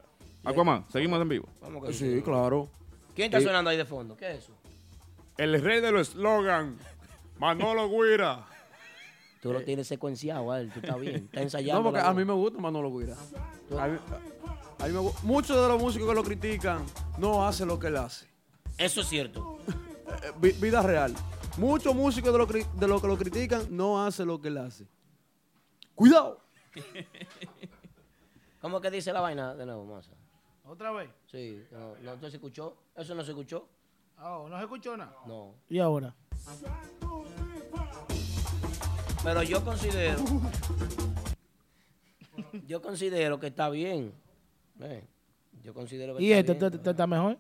Aquaman, 0.44 0.84
seguimos 0.91 1.20
en 1.23 1.28
vivo. 1.28 1.49
Vamos 1.62 1.86
que 1.86 1.92
Sí, 1.94 2.20
claro. 2.23 2.68
¿Quién 3.15 3.26
está 3.26 3.39
Eh, 3.39 3.42
sonando 3.42 3.70
ahí 3.70 3.76
de 3.76 3.84
fondo? 3.84 4.17
¿Qué 4.17 4.31
es 4.33 4.39
eso? 4.44 4.52
El 5.39 5.60
rey 5.62 5.81
de 5.81 5.92
los 5.92 6.09
slogans, 6.09 6.78
Manolo 7.39 7.89
Guira. 7.89 8.44
Tú 9.43 9.53
lo 9.53 9.65
tienes 9.65 9.89
secuenciado, 9.89 10.53
a 10.53 10.61
él, 10.61 10.71
tú 10.73 10.79
estás 10.79 11.01
bien. 11.01 11.17
Está 11.25 11.43
ensayando. 11.43 11.83
No, 11.83 11.91
porque 11.91 12.01
a 12.07 12.15
mí 12.15 12.25
me 12.25 12.33
gusta 12.33 12.61
Manolo 12.61 12.97
Guira. 12.97 13.17
A 13.77 13.89
mí- 13.89 13.99
a 14.79 14.87
mí 14.87 14.93
me 14.93 15.01
gu- 15.01 15.23
Muchos 15.25 15.61
de 15.61 15.67
los 15.69 15.83
músicos 15.83 16.09
que 16.09 16.15
lo 16.15 16.23
critican 16.23 16.85
no 17.19 17.45
hacen 17.45 17.67
lo 17.67 17.77
que 17.79 17.89
él 17.89 17.97
hace. 17.97 18.29
Eso 18.79 19.01
es 19.03 19.09
cierto. 19.09 19.59
Eh, 20.23 20.31
vi- 20.39 20.53
vida 20.53 20.83
real. 20.83 21.15
Muchos 21.57 21.95
músicos 21.95 22.33
de 22.33 22.39
lo, 22.39 22.47
cri- 22.47 22.71
de 22.75 22.87
lo 22.87 23.01
que 23.01 23.07
lo 23.07 23.17
critican 23.17 23.67
no 23.75 24.05
hacen 24.05 24.27
lo 24.29 24.39
que 24.41 24.49
él 24.49 24.59
hace. 24.59 24.87
Cuidado. 25.95 26.39
¿Cómo 28.61 28.81
que 28.81 28.91
dice 28.91 29.12
la 29.12 29.21
vaina 29.23 29.55
de 29.55 29.65
nuevo, 29.65 29.87
Masa? 29.87 30.12
¿Otra 30.67 30.93
vez? 30.93 31.09
Sí, 31.31 31.65
no, 31.73 31.97
no, 32.03 32.17
¿no 32.17 32.31
se 32.31 32.37
escuchó? 32.37 32.77
¿Eso 32.95 33.15
no 33.15 33.25
se 33.25 33.31
escuchó? 33.31 33.67
Oh, 34.23 34.47
¿no 34.51 34.57
se 34.59 34.62
escuchó 34.65 34.97
nada? 34.97 35.17
No. 35.27 35.55
¿Y 35.69 35.79
ahora? 35.79 36.15
Pero 39.25 39.42
yo 39.42 39.65
considero. 39.65 40.18
Yo 42.67 42.83
considero 42.83 43.39
que 43.39 43.47
está 43.49 43.68
bien. 43.70 44.12
Eh, 44.81 45.05
yo 45.62 45.73
considero 45.75 46.17
que 46.17 46.23
¿Y 46.23 46.33
está 46.33 46.52
este 46.52 46.59
bien. 46.68 46.73
te- 46.73 46.78
te- 46.78 46.91
está 46.91 47.07
mejor? 47.07 47.39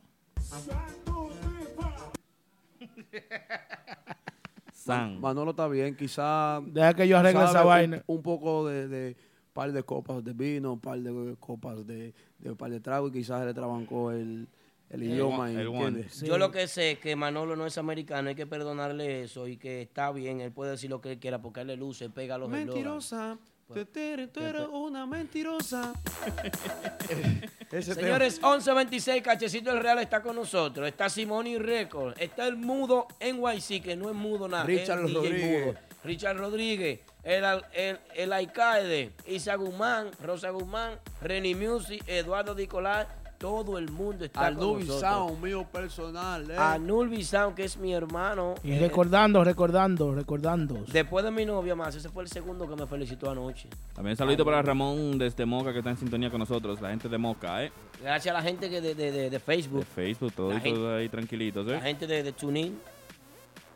San. 4.72 5.20
Manolo 5.20 5.50
está 5.52 5.68
bien, 5.68 5.96
quizá. 5.96 6.60
Deja 6.66 6.94
que 6.94 7.06
yo 7.06 7.18
arregle 7.18 7.40
sabe 7.40 7.50
esa 7.50 7.62
un- 7.62 7.68
vaina. 7.68 8.02
Un 8.06 8.22
poco 8.22 8.66
de, 8.66 8.88
de 8.88 9.16
par 9.52 9.70
de 9.72 9.82
copas 9.82 10.24
de 10.24 10.32
vino, 10.32 10.72
un 10.72 10.80
par 10.80 10.98
de 10.98 11.36
copas 11.38 11.86
de, 11.86 12.14
de 12.38 12.50
un 12.50 12.56
par 12.56 12.70
de 12.70 12.80
trago 12.80 13.08
y 13.08 13.12
quizás 13.12 13.44
le 13.44 13.54
trabancó 13.54 14.10
el, 14.10 14.48
el 14.92 15.02
idioma. 15.02 15.50
y- 15.50 15.56
¿entiendes? 15.56 16.20
Yo 16.20 16.38
lo 16.38 16.50
que 16.50 16.68
sé 16.68 16.92
es 16.92 16.98
que 16.98 17.16
Manolo 17.16 17.56
no 17.56 17.66
es 17.66 17.76
americano, 17.78 18.28
hay 18.28 18.34
que 18.34 18.46
perdonarle 18.46 19.22
eso 19.22 19.48
y 19.48 19.56
que 19.56 19.82
está 19.82 20.12
bien, 20.12 20.40
él 20.40 20.52
puede 20.52 20.72
decir 20.72 20.90
lo 20.90 21.00
que 21.00 21.12
él 21.12 21.18
quiera 21.18 21.40
porque 21.40 21.62
él 21.62 21.66
le 21.68 21.76
luce, 21.76 22.08
pega 22.10 22.38
los. 22.38 22.48
Mentirosa. 22.48 23.38
Tú 23.72 23.88
eres, 23.94 24.30
tú 24.30 24.40
eres 24.40 24.66
una 24.70 25.06
mentirosa. 25.06 25.94
Ese 27.70 27.94
Señores, 27.94 28.34
1126, 28.42 29.22
Cachecito 29.22 29.70
el 29.72 29.80
Real 29.80 29.98
está 29.98 30.22
con 30.22 30.36
nosotros. 30.36 30.86
Está 30.86 31.08
Simoni 31.08 31.56
Record. 31.56 32.14
Está 32.20 32.46
el 32.46 32.56
mudo 32.56 33.06
NYC, 33.18 33.82
que 33.82 33.96
no 33.96 34.10
es 34.10 34.14
mudo 34.14 34.46
nada. 34.46 34.64
Richard 34.64 35.06
es 35.06 35.14
Rodríguez. 35.14 35.66
mudo. 35.66 35.74
Richard 36.04 36.36
Rodríguez. 36.36 37.00
El, 37.22 37.44
el, 37.72 37.98
el 38.14 38.32
Alcaide. 38.34 39.12
Isa 39.26 39.54
Guzmán. 39.54 40.10
Rosa 40.22 40.50
Guzmán. 40.50 40.98
Reni 41.22 41.54
Music. 41.54 42.02
Eduardo 42.06 42.54
Nicolás. 42.54 43.06
Todo 43.42 43.76
el 43.76 43.90
mundo 43.90 44.24
está 44.24 44.46
Al 44.46 44.54
con 44.54 44.64
Nubi 44.64 44.84
nosotros. 44.84 45.00
Sound, 45.00 45.42
mío 45.42 45.64
personal. 45.64 46.48
eh. 46.48 46.56
A 46.56 46.78
Sound, 47.24 47.56
que 47.56 47.64
es 47.64 47.76
mi 47.76 47.92
hermano. 47.92 48.54
Y 48.62 48.70
Eh, 48.70 48.78
recordando, 48.78 49.42
recordando, 49.42 50.14
recordando. 50.14 50.84
Después 50.86 51.24
de 51.24 51.32
mi 51.32 51.44
novia 51.44 51.74
más, 51.74 51.92
ese 51.96 52.08
fue 52.08 52.22
el 52.22 52.28
segundo 52.28 52.68
que 52.68 52.76
me 52.76 52.86
felicitó 52.86 53.28
anoche. 53.32 53.68
También 53.96 54.16
saludito 54.16 54.44
para 54.44 54.62
Ramón 54.62 55.18
desde 55.18 55.44
Moca 55.44 55.72
que 55.72 55.78
está 55.78 55.90
en 55.90 55.96
sintonía 55.98 56.30
con 56.30 56.38
nosotros, 56.38 56.80
la 56.80 56.90
gente 56.90 57.08
de 57.08 57.18
Moca, 57.18 57.64
¿eh? 57.64 57.72
Gracias 58.00 58.32
a 58.32 58.38
la 58.38 58.44
gente 58.44 58.70
que 58.70 58.80
de, 58.80 58.94
de, 58.94 59.10
de, 59.10 59.28
de 59.30 59.40
Facebook. 59.40 59.80
De 59.80 59.86
Facebook, 59.86 60.32
todos 60.34 60.54
La 60.54 60.60
gente- 60.60 60.94
ahí 60.94 61.08
tranquilitos, 61.08 61.66
La 61.66 61.78
¿eh? 61.78 61.80
gente 61.80 62.06
de, 62.06 62.22
de 62.22 62.30
TuneIn. 62.32 62.78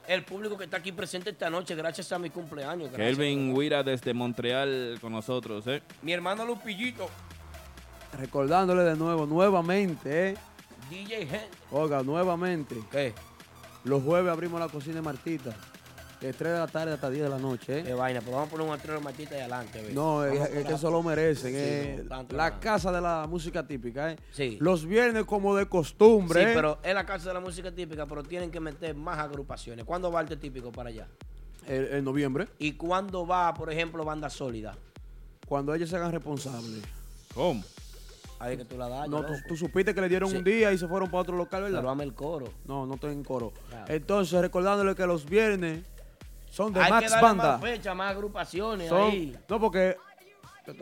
El 0.06 0.22
público 0.22 0.56
que 0.56 0.62
está 0.62 0.76
aquí 0.76 0.92
presente 0.92 1.30
esta 1.30 1.50
noche, 1.50 1.74
gracias 1.74 2.12
a 2.12 2.18
mi 2.20 2.30
cumpleaños. 2.30 2.92
gracias. 2.92 3.16
Kelvin 3.18 3.52
Huira 3.52 3.82
desde 3.82 4.14
Montreal 4.14 4.98
con 5.00 5.12
nosotros, 5.12 5.66
¿eh? 5.66 5.82
Mi 6.02 6.12
hermano 6.12 6.44
Lupillito. 6.46 7.08
Recordándole 8.16 8.82
de 8.82 8.96
nuevo, 8.96 9.26
nuevamente, 9.26 10.30
¿eh? 10.30 10.36
DJ 10.90 11.22
Head. 11.22 11.48
Oiga, 11.70 12.02
nuevamente. 12.02 12.76
¿Qué? 12.90 13.12
Los 13.84 14.02
jueves 14.02 14.30
abrimos 14.32 14.60
la 14.60 14.68
cocina 14.68 14.96
de 14.96 15.02
Martita. 15.02 15.54
De 16.20 16.32
3 16.32 16.52
de 16.54 16.58
la 16.58 16.66
tarde 16.66 16.94
hasta 16.94 17.10
10 17.10 17.24
de 17.24 17.28
la 17.28 17.38
noche, 17.38 17.80
¿eh? 17.80 17.82
Qué 17.84 17.92
vaina, 17.92 18.20
pero 18.20 18.32
vamos 18.32 18.48
a 18.48 18.50
poner 18.50 18.66
un 18.66 18.72
atrero 18.72 19.00
matita 19.02 19.34
ahí 19.34 19.42
adelante. 19.42 19.82
ve. 19.82 19.92
No, 19.92 20.24
es, 20.24 20.48
que 20.64 20.72
eso 20.72 20.90
lo 20.90 21.02
merecen. 21.02 21.52
Sí, 21.52 21.58
eh. 21.58 22.00
no, 22.02 22.08
tanto 22.08 22.34
la 22.36 22.50
no. 22.50 22.60
casa 22.60 22.90
de 22.90 23.00
la 23.02 23.26
música 23.28 23.66
típica, 23.66 24.12
¿eh? 24.12 24.16
Sí. 24.32 24.56
Los 24.58 24.86
viernes 24.86 25.24
como 25.24 25.54
de 25.54 25.66
costumbre. 25.66 26.42
Sí, 26.42 26.50
¿eh? 26.50 26.52
pero 26.54 26.78
es 26.82 26.94
la 26.94 27.04
casa 27.04 27.28
de 27.28 27.34
la 27.34 27.40
música 27.40 27.70
típica, 27.70 28.06
pero 28.06 28.22
tienen 28.22 28.50
que 28.50 28.60
meter 28.60 28.94
más 28.94 29.18
agrupaciones. 29.18 29.84
¿Cuándo 29.84 30.10
va 30.10 30.20
Arte 30.20 30.38
Típico 30.38 30.72
para 30.72 30.88
allá? 30.88 31.06
El- 31.68 31.92
en 31.92 32.04
noviembre. 32.04 32.48
¿Y 32.58 32.72
cuándo 32.72 33.26
va, 33.26 33.52
por 33.52 33.70
ejemplo, 33.70 34.02
Banda 34.02 34.30
Sólida? 34.30 34.74
Cuando 35.46 35.74
ellos 35.74 35.90
se 35.90 35.96
hagan 35.96 36.12
responsables. 36.12 36.82
¿Cómo? 37.34 37.62
Ahí 38.38 38.56
que 38.56 38.64
tú 38.64 38.76
la 38.76 38.88
das. 38.88 39.08
No, 39.08 39.24
tú, 39.24 39.32
tú 39.48 39.56
supiste 39.56 39.94
que 39.94 40.00
le 40.00 40.08
dieron 40.08 40.30
Sí. 40.30 40.36
un 40.36 40.44
día 40.44 40.72
y 40.72 40.78
se 40.78 40.86
fueron 40.86 41.10
para 41.10 41.22
otro 41.22 41.36
local, 41.36 41.62
¿verdad? 41.62 41.78
Pero 41.78 41.88
dame 41.88 42.04
el 42.04 42.14
coro. 42.14 42.46
No, 42.66 42.84
no 42.86 42.94
estoy 42.94 43.12
en 43.12 43.24
coro. 43.24 43.52
Claro. 43.70 43.84
Entonces, 43.88 44.40
recordándole 44.40 44.94
que 44.94 45.06
los 45.06 45.24
viernes 45.24 45.84
son 46.50 46.72
de 46.72 46.80
Hay 46.80 46.90
Max 46.90 47.04
que 47.04 47.10
darle 47.10 47.26
Banda. 47.28 47.52
más 47.52 47.60
fecha, 47.62 47.94
más 47.94 48.10
agrupaciones 48.12 48.88
Son- 48.88 49.10
ahí. 49.10 49.36
no, 49.48 49.60
porque. 49.60 49.96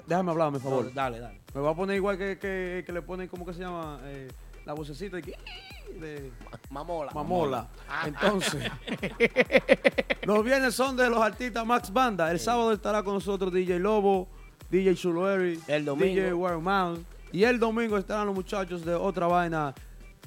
Déjame 0.07 0.31
hablar, 0.31 0.51
por 0.53 0.61
favor. 0.63 0.85
No, 0.87 0.91
dale, 0.93 1.19
dale. 1.21 1.41
Me 1.55 1.61
voy 1.61 1.71
a 1.71 1.75
poner 1.77 1.97
igual 1.97 2.17
que, 2.17 2.39
que, 2.39 2.83
que 2.87 2.93
le 2.93 3.03
ponen, 3.03 3.29
¿cómo 3.29 3.45
que 3.45 3.53
se 3.53 3.61
llama? 3.61 4.01
Eh, 4.05 4.29
la 4.65 4.73
vocecita 4.73 5.19
de, 5.19 6.33
Mamola. 6.71 7.13
Mamola. 7.13 7.69
Ah, 7.89 8.05
Entonces, 8.09 8.65
los 10.23 10.43
viernes 10.45 10.75
son 10.75 10.97
de 10.97 11.09
los 11.11 11.21
artistas 11.21 11.65
Max 11.67 11.93
Banda. 11.93 12.31
El 12.31 12.41
sábado 12.41 12.73
estará 12.73 13.03
con 13.03 13.15
nosotros 13.15 13.53
DJ 13.53 13.79
Lobo, 13.79 14.27
DJ 14.71 14.95
Chuloeri, 14.95 15.61
El 15.69 15.85
domingo. 15.85 16.07
DJ 16.15 16.33
Wiremouse. 16.33 17.01
Y 17.35 17.43
el 17.43 17.59
domingo 17.59 17.99
estarán 17.99 18.27
los 18.27 18.35
muchachos 18.37 18.85
de 18.85 18.95
otra 18.95 19.27
vaina. 19.27 19.75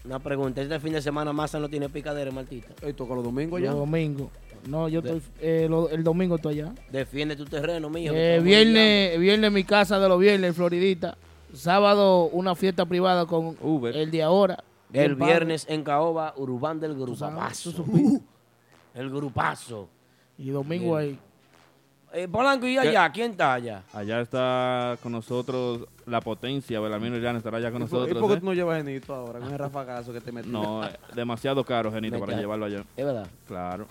Una 0.04 0.20
pregunta, 0.20 0.62
este 0.62 0.78
fin 0.82 0.92
de 0.92 1.02
semana 1.02 1.32
Massa 1.32 1.58
no 1.58 1.70
tiene 1.70 1.88
picadera, 1.88 2.32
Martita. 2.32 2.68
Eh, 2.82 2.92
toca 2.92 3.16
los 3.16 3.24
domingos 3.24 3.62
ya. 3.62 3.70
Los 3.72 3.80
domingos. 3.80 4.28
No, 4.68 4.90
yo 4.90 5.00
estoy, 5.00 5.22
eh, 5.40 5.68
lo- 5.70 5.88
el 5.90 6.04
domingo 6.04 6.36
estoy 6.36 6.60
allá. 6.60 6.74
Defiende 6.92 7.38
tu 7.38 7.46
terreno, 7.46 7.90
mijo. 7.90 8.14
Eh, 8.14 8.42
viernes, 8.42 9.18
viernes 9.22 9.52
mi 9.54 9.64
casa 9.64 10.00
de 10.02 10.10
los 10.10 10.20
viernes, 10.20 10.54
Floridita. 10.54 11.18
Sábado 11.54 12.26
una 12.26 12.56
fiesta 12.56 12.86
privada 12.86 13.26
con 13.26 13.56
el 13.94 14.12
de 14.12 14.24
ahora. 14.24 14.62
El 14.92 15.16
padre. 15.16 15.32
viernes 15.34 15.66
en 15.70 15.86
Caoba, 15.86 16.34
Urbán 16.36 16.82
del 16.82 16.94
Grupazo. 16.96 17.86
Uh, 17.88 18.20
el 18.96 19.10
Grupazo. 19.10 19.88
Y 20.38 20.50
domingo 20.50 20.98
Bien. 20.98 21.12
ahí. 21.12 21.20
Eh, 22.18 22.28
Polanco, 22.28 22.66
¿y 22.66 22.74
¿Qué? 22.74 22.80
allá? 22.80 23.12
¿Quién 23.12 23.30
está 23.32 23.54
allá? 23.54 23.84
Allá 23.94 24.22
está 24.22 24.98
con 25.04 25.12
nosotros 25.12 25.82
la 26.08 26.20
potencia, 26.20 26.80
Belamino 26.80 27.16
Irán 27.16 27.36
estará 27.36 27.58
allá 27.58 27.72
con 27.72 27.84
¿Y 27.84 27.86
por- 27.86 27.92
nosotros. 28.00 28.18
¿Y 28.18 28.20
por 28.20 28.30
qué 28.32 28.38
¿eh? 28.38 28.40
tú 28.40 28.46
no 28.48 28.54
llevas 28.56 28.78
Genito 28.84 29.14
ahora 29.14 29.40
con 29.40 29.52
el 29.52 29.60
rafagazo 29.60 30.12
que 30.14 30.20
te 30.22 30.32
metí? 30.32 30.50
No, 30.50 30.84
eh, 30.84 30.90
demasiado 31.14 31.64
caro, 31.64 31.92
Genito, 31.92 32.20
para 32.20 32.36
llevarlo 32.36 32.66
allá. 32.66 32.84
Es 32.96 33.06
verdad. 33.06 33.28
Claro. 33.48 33.86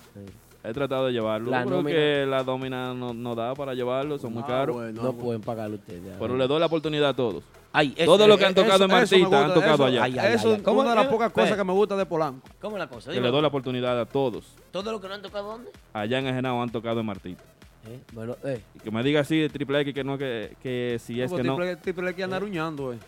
He 0.65 0.73
tratado 0.73 1.07
de 1.07 1.13
llevarlo. 1.13 1.53
La 1.53 1.63
creo 1.65 1.77
nómina- 1.77 1.97
que 1.97 2.27
la 2.29 2.43
domina 2.43 2.93
no, 2.95 3.15
no 3.15 3.37
da 3.37 3.55
para 3.55 3.75
llevarlo, 3.75 4.19
son 4.19 4.33
muy 4.35 4.43
Ah, 4.43 4.49
caros. 4.49 4.75
bueno, 4.75 5.03
No 5.05 5.13
pueden 5.13 5.41
pagarlo 5.41 5.77
ustedes. 5.77 6.17
Pero 6.19 6.37
le 6.37 6.49
doy 6.49 6.59
la 6.59 6.67
oportunidad 6.67 7.11
a 7.11 7.15
todos. 7.15 7.45
Ay, 7.73 7.91
Todos 7.91 8.27
los 8.27 8.39
que 8.39 8.47
han 8.47 8.53
Eso- 8.53 8.63
tocado 8.63 8.85
en 8.87 8.91
eso 8.91 8.97
Martita 8.97 9.19
gusta, 9.29 9.45
han 9.45 9.55
tocado 9.55 9.75
eso- 9.75 9.85
allá. 9.85 10.03
Ay, 10.03 10.19
ay, 10.19 10.35
Eso 10.35 10.51
es 10.51 10.57
ay. 10.57 10.63
¿Cómo 10.65 10.81
una 10.81 10.91
de 10.91 10.97
las 10.97 11.07
pocas 11.07 11.31
cosas 11.31 11.57
que 11.57 11.63
me 11.63 11.73
gusta 11.75 11.95
de 11.97 12.07
Polanco. 12.07 12.49
¿Cómo 12.61 12.77
es 12.77 12.81
la 12.81 12.89
cosa? 12.89 13.13
Que 13.13 13.21
le 13.21 13.31
doy 13.31 13.41
la 13.43 13.49
oportunidad 13.49 14.01
a 14.01 14.07
todos. 14.07 14.47
¿Todo 14.73 14.91
lo 14.91 15.01
que 15.01 15.07
no 15.07 15.15
han 15.15 15.23
tocado 15.23 15.47
dónde? 15.47 15.71
Allá 15.93 16.19
en 16.19 16.27
Ejenao 16.27 16.61
han 16.61 16.71
tocado 16.71 16.99
en 16.99 17.07
Martita. 17.07 17.45
Eh, 17.89 18.01
bueno, 18.13 18.37
eh. 18.45 18.61
Y 18.75 18.79
que 18.81 18.91
me 18.91 19.03
diga 19.03 19.21
así 19.21 19.39
de 19.39 19.49
Triple 19.49 19.81
X 19.81 19.95
que 19.95 20.05
no, 20.05 20.19
que, 20.19 20.57
que 20.63 20.99
si 21.03 21.21
es 21.21 21.31
Como 21.31 21.43
que 21.43 21.49
no. 21.49 21.79
triple, 21.79 22.11
X 22.11 22.25
anda 22.25 22.37
aruñando, 22.37 22.93
eh. 22.93 22.99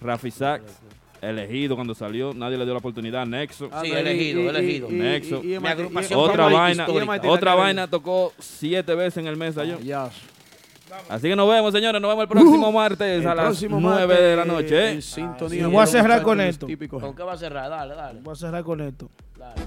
Rafi 0.00 0.30
Sachs, 0.30 0.80
elegido 1.20 1.76
cuando 1.76 1.94
salió, 1.94 2.34
nadie 2.34 2.58
le 2.58 2.64
dio 2.64 2.74
la 2.74 2.78
oportunidad. 2.80 3.24
Nexo. 3.26 3.68
Ah, 3.72 3.80
Sí, 3.84 3.90
no, 3.90 3.96
y- 3.96 4.00
elegido, 4.00 4.40
y- 4.42 4.46
elegido. 4.48 4.88
y- 4.90 4.92
Nexo. 4.94 5.36
y- 5.44 5.54
y- 5.54 5.58
Mi 5.60 5.64
y- 5.68 5.70
agrupación 5.70 6.18
y- 6.18 6.22
Otra 6.22 6.46
vaina, 6.48 6.82
histórica. 6.84 7.30
otra 7.30 7.54
vaina 7.54 7.86
tocó 7.88 8.32
siete 8.38 8.94
veces 8.94 9.18
en 9.18 9.26
el 9.28 9.36
mes 9.36 9.56
allá. 9.56 9.78
Ya. 9.80 10.10
Así 11.08 11.26
que 11.28 11.34
nos 11.36 11.48
vemos, 11.48 11.72
señores. 11.72 12.02
Nos 12.02 12.10
vemos 12.10 12.22
el 12.24 12.28
próximo 12.28 12.70
martes 12.70 13.22
El 13.22 13.26
a 13.26 13.34
las 13.34 13.46
próximo 13.46 13.80
9 13.80 14.06
martes, 14.08 14.24
de 14.24 14.36
la 14.36 14.44
noche. 14.44 14.76
¿eh? 14.88 14.90
En 14.92 15.00
sintonía. 15.02 15.60
Y 15.60 15.62
con 15.62 15.72
voy 15.72 15.82
a 15.82 15.86
cerrar 15.86 16.22
con 16.22 16.38
esto. 16.40 16.66
Típico 16.66 17.00
¿Con 17.00 17.14
qué 17.16 17.22
va 17.22 17.32
a 17.32 17.38
cerrar? 17.38 17.70
Dale, 17.70 17.94
dale. 17.94 18.20
Voy 18.20 18.32
a 18.32 18.36
cerrar 18.36 18.62
con 18.62 18.80
esto. 18.82 19.08
dale. 19.38 19.62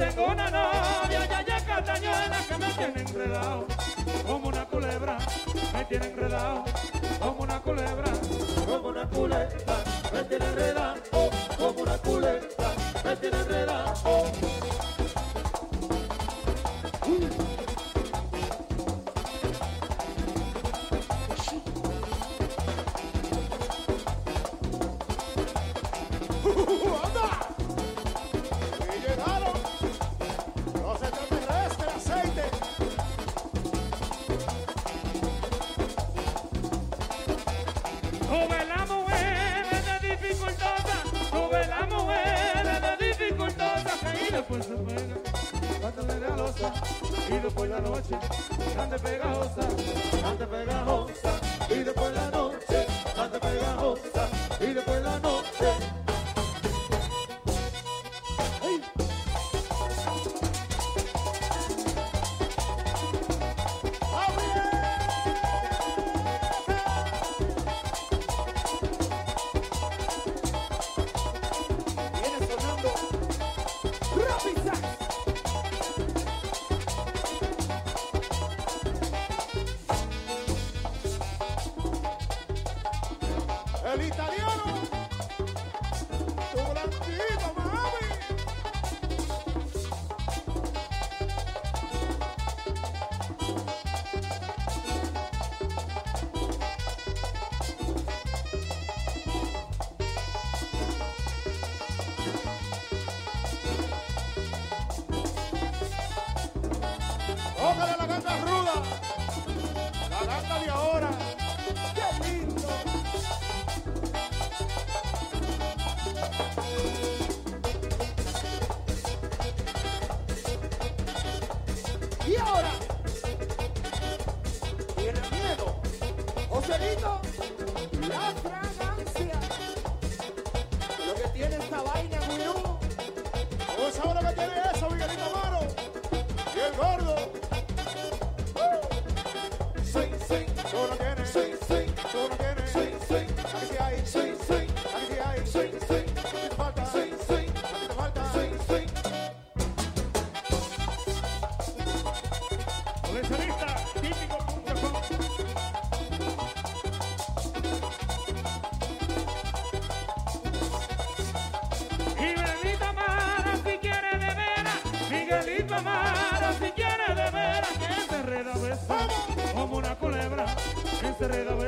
Tengo 0.00 0.24
una 0.28 0.50
novia, 0.50 1.26
ya 1.28 1.42
ya 1.42 1.60
castañuela 1.66 2.38
que 2.48 2.56
me 2.56 2.72
tiene 2.72 3.00
enredado 3.02 3.66
como 4.26 4.48
una 4.48 4.64
culebra. 4.64 5.18
Me 5.74 5.84
tiene 5.84 6.06
enredado 6.06 6.64
como 7.20 7.42
una 7.42 7.60
culebra, 7.60 8.12
como 8.66 8.88
una 8.88 9.06
culebra. 9.08 9.76
Me 10.12 10.24
tiene 10.24 10.46
enredado 10.46 11.30
como 11.58 11.82
una 11.82 11.98
culebra. 11.98 12.68
Me 13.04 13.16
tiene 13.16 13.40
enredado. 13.40 13.90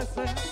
Veces 0.04 0.51